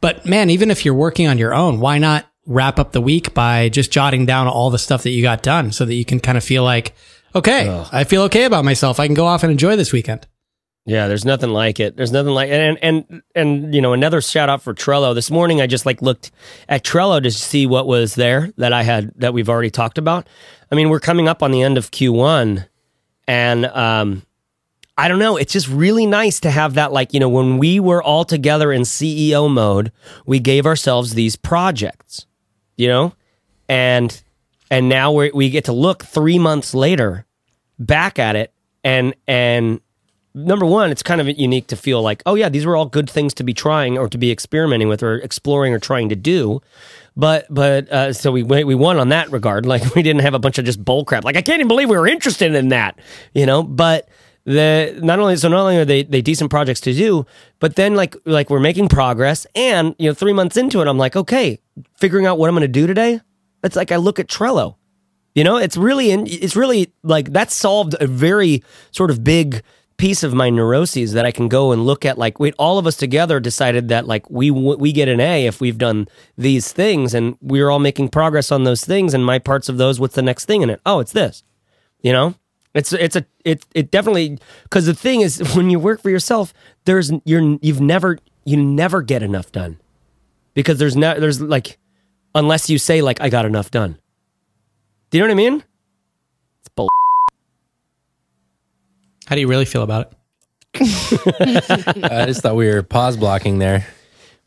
But 0.00 0.26
man, 0.26 0.50
even 0.50 0.70
if 0.70 0.84
you're 0.84 0.94
working 0.94 1.28
on 1.28 1.38
your 1.38 1.54
own, 1.54 1.80
why 1.80 1.98
not 1.98 2.26
wrap 2.46 2.78
up 2.78 2.92
the 2.92 3.00
week 3.00 3.34
by 3.34 3.68
just 3.68 3.92
jotting 3.92 4.26
down 4.26 4.48
all 4.48 4.70
the 4.70 4.78
stuff 4.78 5.02
that 5.04 5.10
you 5.10 5.22
got 5.22 5.42
done 5.42 5.72
so 5.72 5.84
that 5.84 5.94
you 5.94 6.04
can 6.04 6.20
kind 6.20 6.36
of 6.36 6.44
feel 6.44 6.64
like, 6.64 6.94
okay, 7.34 7.86
I 7.92 8.04
feel 8.04 8.22
okay 8.22 8.44
about 8.44 8.64
myself. 8.64 8.98
I 8.98 9.06
can 9.06 9.14
go 9.14 9.26
off 9.26 9.42
and 9.42 9.52
enjoy 9.52 9.76
this 9.76 9.92
weekend. 9.92 10.26
Yeah, 10.84 11.06
there's 11.06 11.24
nothing 11.24 11.50
like 11.50 11.78
it. 11.78 11.96
There's 11.96 12.10
nothing 12.10 12.32
like 12.32 12.50
and 12.50 12.76
and 12.82 13.22
and 13.36 13.72
you 13.72 13.80
know 13.80 13.92
another 13.92 14.20
shout 14.20 14.48
out 14.48 14.62
for 14.62 14.74
Trello. 14.74 15.14
This 15.14 15.30
morning 15.30 15.60
I 15.60 15.68
just 15.68 15.86
like 15.86 16.02
looked 16.02 16.32
at 16.68 16.82
Trello 16.82 17.22
to 17.22 17.30
see 17.30 17.66
what 17.66 17.86
was 17.86 18.16
there 18.16 18.50
that 18.56 18.72
I 18.72 18.82
had 18.82 19.12
that 19.16 19.32
we've 19.32 19.48
already 19.48 19.70
talked 19.70 19.96
about. 19.96 20.26
I 20.72 20.74
mean, 20.74 20.88
we're 20.88 20.98
coming 20.98 21.28
up 21.28 21.40
on 21.40 21.52
the 21.52 21.62
end 21.62 21.78
of 21.78 21.92
Q1 21.92 22.66
and 23.28 23.66
um 23.66 24.22
I 24.98 25.06
don't 25.08 25.20
know, 25.20 25.36
it's 25.36 25.52
just 25.52 25.68
really 25.68 26.04
nice 26.04 26.40
to 26.40 26.50
have 26.50 26.74
that 26.74 26.92
like, 26.92 27.14
you 27.14 27.20
know, 27.20 27.28
when 27.28 27.58
we 27.58 27.78
were 27.80 28.02
all 28.02 28.24
together 28.24 28.72
in 28.72 28.82
CEO 28.82 29.50
mode, 29.50 29.92
we 30.26 30.38
gave 30.40 30.66
ourselves 30.66 31.14
these 31.14 31.36
projects, 31.36 32.26
you 32.76 32.88
know? 32.88 33.14
And 33.68 34.22
and 34.70 34.88
now 34.88 35.12
we 35.12 35.30
we 35.32 35.50
get 35.50 35.64
to 35.66 35.72
look 35.72 36.04
3 36.04 36.38
months 36.38 36.74
later 36.74 37.26
back 37.78 38.18
at 38.18 38.36
it 38.36 38.52
and 38.84 39.14
and 39.26 39.80
number 40.34 40.66
one, 40.66 40.90
it's 40.90 41.02
kind 41.02 41.20
of 41.20 41.28
unique 41.38 41.66
to 41.68 41.76
feel 41.76 42.02
like, 42.02 42.22
oh 42.26 42.34
yeah, 42.34 42.48
these 42.48 42.66
were 42.66 42.76
all 42.76 42.86
good 42.86 43.08
things 43.08 43.34
to 43.34 43.44
be 43.44 43.54
trying 43.54 43.98
or 43.98 44.08
to 44.08 44.18
be 44.18 44.30
experimenting 44.30 44.88
with 44.88 45.02
or 45.02 45.16
exploring 45.16 45.74
or 45.74 45.78
trying 45.78 46.08
to 46.08 46.16
do. 46.16 46.60
But 47.16 47.46
but 47.50 47.90
uh, 47.90 48.12
so 48.12 48.32
we 48.32 48.42
we 48.42 48.74
won 48.74 48.98
on 48.98 49.10
that 49.10 49.30
regard. 49.30 49.66
Like 49.72 49.94
we 49.94 50.02
didn't 50.02 50.22
have 50.22 50.34
a 50.34 50.38
bunch 50.38 50.58
of 50.58 50.64
just 50.64 50.84
bull 50.84 51.04
crap. 51.04 51.24
Like 51.24 51.36
I 51.36 51.42
can't 51.42 51.60
even 51.60 51.68
believe 51.68 51.88
we 51.88 51.96
were 51.96 52.06
interested 52.06 52.54
in 52.54 52.68
that, 52.68 52.98
you 53.32 53.46
know. 53.46 53.62
But 53.62 54.08
the 54.44 54.98
not 55.02 55.18
only 55.18 55.36
so 55.36 55.48
not 55.48 55.60
only 55.60 55.78
are 55.78 55.84
they 55.84 56.02
they 56.02 56.20
decent 56.20 56.50
projects 56.50 56.80
to 56.82 56.92
do, 56.92 57.24
but 57.58 57.76
then 57.76 57.94
like 57.94 58.16
like 58.26 58.50
we're 58.50 58.60
making 58.60 58.88
progress. 58.88 59.46
And 59.54 59.94
you 59.98 60.10
know, 60.10 60.14
three 60.14 60.32
months 60.32 60.56
into 60.56 60.80
it, 60.80 60.88
I'm 60.88 60.98
like, 60.98 61.16
okay, 61.16 61.58
figuring 61.98 62.26
out 62.26 62.38
what 62.38 62.48
I'm 62.48 62.54
going 62.54 62.62
to 62.62 62.68
do 62.68 62.86
today. 62.86 63.20
It's 63.62 63.76
like 63.76 63.92
I 63.92 63.96
look 63.96 64.18
at 64.18 64.26
Trello. 64.26 64.76
You 65.34 65.44
know, 65.44 65.56
it's 65.56 65.76
really 65.76 66.10
in, 66.10 66.26
it's 66.26 66.56
really 66.56 66.92
like 67.02 67.32
that 67.32 67.50
solved 67.50 67.94
a 68.00 68.06
very 68.06 68.62
sort 68.90 69.10
of 69.10 69.24
big 69.24 69.62
piece 69.96 70.22
of 70.22 70.34
my 70.34 70.50
neuroses 70.50 71.12
that 71.12 71.24
I 71.24 71.30
can 71.30 71.48
go 71.48 71.72
and 71.72 71.86
look 71.86 72.04
at. 72.04 72.18
Like, 72.18 72.38
wait, 72.38 72.54
all 72.58 72.78
of 72.78 72.86
us 72.86 72.96
together 72.96 73.40
decided 73.40 73.88
that 73.88 74.06
like 74.06 74.28
we 74.30 74.50
we 74.50 74.92
get 74.92 75.08
an 75.08 75.20
A 75.20 75.46
if 75.46 75.60
we've 75.60 75.78
done 75.78 76.06
these 76.36 76.72
things, 76.72 77.14
and 77.14 77.36
we're 77.40 77.70
all 77.70 77.78
making 77.78 78.10
progress 78.10 78.52
on 78.52 78.64
those 78.64 78.84
things. 78.84 79.14
And 79.14 79.24
my 79.24 79.38
parts 79.38 79.68
of 79.68 79.78
those, 79.78 79.98
what's 79.98 80.14
the 80.14 80.22
next 80.22 80.44
thing 80.44 80.62
in 80.62 80.70
it? 80.70 80.80
Oh, 80.84 81.00
it's 81.00 81.12
this. 81.12 81.44
You 82.00 82.12
know, 82.12 82.34
it's 82.74 82.92
it's 82.92 83.16
a 83.16 83.24
it 83.44 83.64
it 83.74 83.90
definitely 83.90 84.38
because 84.64 84.86
the 84.86 84.94
thing 84.94 85.22
is 85.22 85.38
when 85.56 85.70
you 85.70 85.78
work 85.78 86.02
for 86.02 86.10
yourself, 86.10 86.52
there's 86.84 87.10
you're 87.24 87.58
you've 87.62 87.80
never 87.80 88.18
you 88.44 88.56
never 88.58 89.00
get 89.00 89.22
enough 89.22 89.50
done 89.52 89.78
because 90.54 90.78
there's 90.78 90.96
no 90.96 91.18
there's 91.18 91.40
like 91.40 91.78
unless 92.34 92.70
you 92.70 92.78
say 92.78 93.02
like 93.02 93.20
I 93.20 93.28
got 93.28 93.44
enough 93.44 93.70
done. 93.70 93.98
Do 95.10 95.18
you 95.18 95.24
know 95.24 95.28
what 95.28 95.32
I 95.32 95.50
mean? 95.50 95.64
It's 96.60 96.68
bull. 96.74 96.88
How 99.26 99.34
do 99.34 99.40
you 99.40 99.48
really 99.48 99.64
feel 99.64 99.82
about 99.82 100.10
it? 100.10 100.18
I 102.10 102.26
just 102.26 102.40
thought 102.40 102.56
we 102.56 102.66
were 102.66 102.82
pause 102.82 103.16
blocking 103.16 103.58
there. 103.58 103.86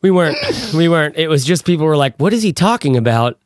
We 0.02 0.12
weren't. 0.12 0.38
We 0.74 0.88
weren't. 0.88 1.18
It 1.18 1.28
was 1.28 1.46
just 1.46 1.66
people 1.66 1.86
were 1.86 1.98
like, 1.98 2.20
"What 2.20 2.34
is 2.34 2.44
he 2.44 2.54
talking 2.54 2.98
about? 2.98 3.40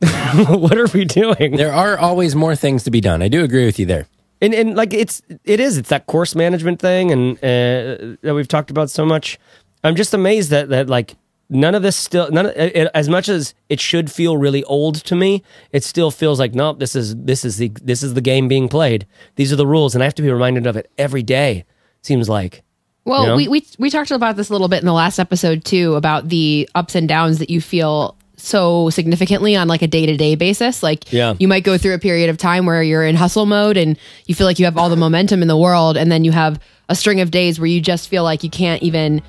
what 0.48 0.76
are 0.76 0.86
we 0.92 1.04
doing?" 1.04 1.56
There 1.56 1.72
are 1.72 1.96
always 1.98 2.34
more 2.34 2.56
things 2.56 2.84
to 2.84 2.90
be 2.90 3.00
done. 3.00 3.22
I 3.22 3.28
do 3.28 3.42
agree 3.44 3.66
with 3.66 3.78
you 3.78 3.86
there. 3.86 4.06
And 4.40 4.52
and 4.52 4.76
like 4.76 4.92
it's 4.92 5.22
it 5.44 5.60
is 5.60 5.78
it's 5.78 5.88
that 5.88 6.06
course 6.06 6.34
management 6.34 6.80
thing 6.80 7.10
and 7.10 7.36
uh, 7.38 8.16
that 8.22 8.34
we've 8.34 8.48
talked 8.48 8.70
about 8.70 8.90
so 8.90 9.06
much. 9.06 9.38
I'm 9.82 9.96
just 9.96 10.14
amazed 10.14 10.50
that 10.50 10.68
that 10.70 10.88
like 10.88 11.16
none 11.48 11.74
of 11.74 11.82
this 11.82 11.96
still 11.96 12.30
none 12.30 12.46
of, 12.46 12.52
it, 12.56 12.90
as 12.94 13.08
much 13.08 13.28
as 13.28 13.54
it 13.68 13.80
should 13.80 14.10
feel 14.10 14.36
really 14.36 14.64
old 14.64 14.96
to 15.04 15.14
me, 15.14 15.42
it 15.72 15.84
still 15.84 16.10
feels 16.10 16.38
like 16.38 16.54
nope. 16.54 16.78
This 16.78 16.96
is 16.96 17.14
this 17.16 17.44
is 17.44 17.58
the 17.58 17.70
this 17.82 18.02
is 18.02 18.14
the 18.14 18.20
game 18.20 18.48
being 18.48 18.68
played. 18.68 19.06
These 19.36 19.52
are 19.52 19.56
the 19.56 19.66
rules, 19.66 19.94
and 19.94 20.02
I 20.02 20.06
have 20.06 20.14
to 20.16 20.22
be 20.22 20.30
reminded 20.30 20.66
of 20.66 20.76
it 20.76 20.90
every 20.98 21.22
day. 21.22 21.64
Seems 22.02 22.28
like. 22.28 22.62
Well, 23.06 23.22
You 23.22 23.28
know? 23.28 23.36
we, 23.36 23.48
we 23.48 23.66
we 23.78 23.90
talked 23.90 24.10
about 24.10 24.36
this 24.36 24.48
a 24.48 24.52
little 24.52 24.68
bit 24.68 24.80
in 24.80 24.86
the 24.86 24.92
last 24.92 25.18
episode 25.18 25.64
too 25.64 25.94
about 25.94 26.28
the 26.30 26.68
ups 26.74 26.94
and 26.94 27.06
downs 27.08 27.38
that 27.38 27.50
you 27.50 27.60
feel 27.60 28.16
so 28.36 28.90
significantly 28.90 29.54
on 29.54 29.68
like 29.68 29.80
a 29.82 29.86
day-to-day 29.86 30.34
basis 30.34 30.82
like 30.82 31.10
Yeah. 31.12 31.34
you 31.38 31.46
might 31.46 31.62
go 31.62 31.78
through 31.78 31.94
a 31.94 31.98
period 32.00 32.28
of 32.30 32.36
time 32.36 32.66
where 32.66 32.82
you're 32.82 33.04
in 33.04 33.14
hustle 33.14 33.46
mode 33.46 33.76
and 33.76 33.96
you 34.26 34.34
feel 34.34 34.46
like 34.46 34.58
you 34.58 34.64
have 34.64 34.76
all 34.76 34.88
the 34.90 34.96
momentum 34.96 35.40
in 35.40 35.46
the 35.48 35.56
world 35.56 35.96
and 35.96 36.10
then 36.10 36.24
you 36.24 36.32
have 36.32 36.58
a 36.88 36.96
string 36.96 37.20
of 37.20 37.30
days 37.30 37.60
where 37.60 37.68
you 37.68 37.80
just 37.80 38.08
feel 38.08 38.24
like 38.24 38.42
you 38.42 38.50
can't 38.50 38.82
even 38.82 39.22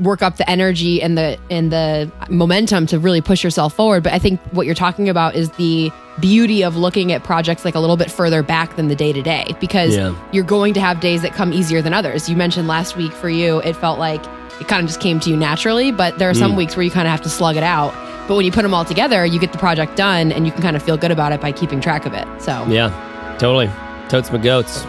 work 0.00 0.22
up 0.22 0.36
the 0.36 0.48
energy 0.48 1.02
and 1.02 1.16
the 1.18 1.38
and 1.50 1.70
the 1.70 2.10
momentum 2.30 2.86
to 2.86 2.98
really 2.98 3.20
push 3.20 3.44
yourself 3.44 3.74
forward 3.74 4.02
but 4.02 4.12
i 4.12 4.18
think 4.18 4.40
what 4.52 4.66
you're 4.66 4.74
talking 4.74 5.08
about 5.08 5.34
is 5.34 5.50
the 5.52 5.90
beauty 6.20 6.62
of 6.62 6.76
looking 6.76 7.12
at 7.12 7.22
projects 7.22 7.64
like 7.64 7.74
a 7.74 7.80
little 7.80 7.96
bit 7.96 8.10
further 8.10 8.42
back 8.42 8.76
than 8.76 8.88
the 8.88 8.94
day 8.94 9.12
to 9.12 9.20
day 9.20 9.44
because 9.60 9.96
Yeah. 9.96 10.14
you're 10.32 10.44
going 10.44 10.72
to 10.74 10.80
have 10.80 11.00
days 11.00 11.22
that 11.22 11.32
come 11.32 11.52
easier 11.52 11.82
than 11.82 11.92
others 11.92 12.28
you 12.28 12.36
mentioned 12.36 12.66
last 12.68 12.96
week 12.96 13.12
for 13.12 13.28
you 13.28 13.58
it 13.60 13.74
felt 13.76 13.98
like 13.98 14.24
it 14.60 14.68
kind 14.68 14.82
of 14.82 14.86
just 14.88 15.00
came 15.00 15.20
to 15.20 15.30
you 15.30 15.36
naturally 15.36 15.90
but 15.90 16.18
there 16.18 16.30
are 16.30 16.34
some 16.34 16.52
mm. 16.52 16.58
weeks 16.58 16.76
where 16.76 16.82
you 16.84 16.90
kind 16.90 17.06
of 17.06 17.10
have 17.10 17.22
to 17.22 17.28
slug 17.28 17.56
it 17.56 17.62
out 17.64 17.92
but 18.26 18.36
when 18.36 18.46
you 18.46 18.52
put 18.52 18.62
them 18.62 18.72
all 18.72 18.84
together 18.84 19.26
you 19.26 19.38
get 19.38 19.52
the 19.52 19.58
project 19.58 19.96
done 19.96 20.32
and 20.32 20.46
you 20.46 20.52
can 20.52 20.62
kind 20.62 20.76
of 20.76 20.82
feel 20.82 20.96
good 20.96 21.10
about 21.10 21.32
it 21.32 21.40
by 21.40 21.52
keeping 21.52 21.80
track 21.80 22.06
of 22.06 22.14
it 22.14 22.26
so 22.40 22.64
Yeah, 22.68 23.36
totally. 23.38 23.68
Totes 24.08 24.30
my 24.30 24.38
goats. 24.38 24.84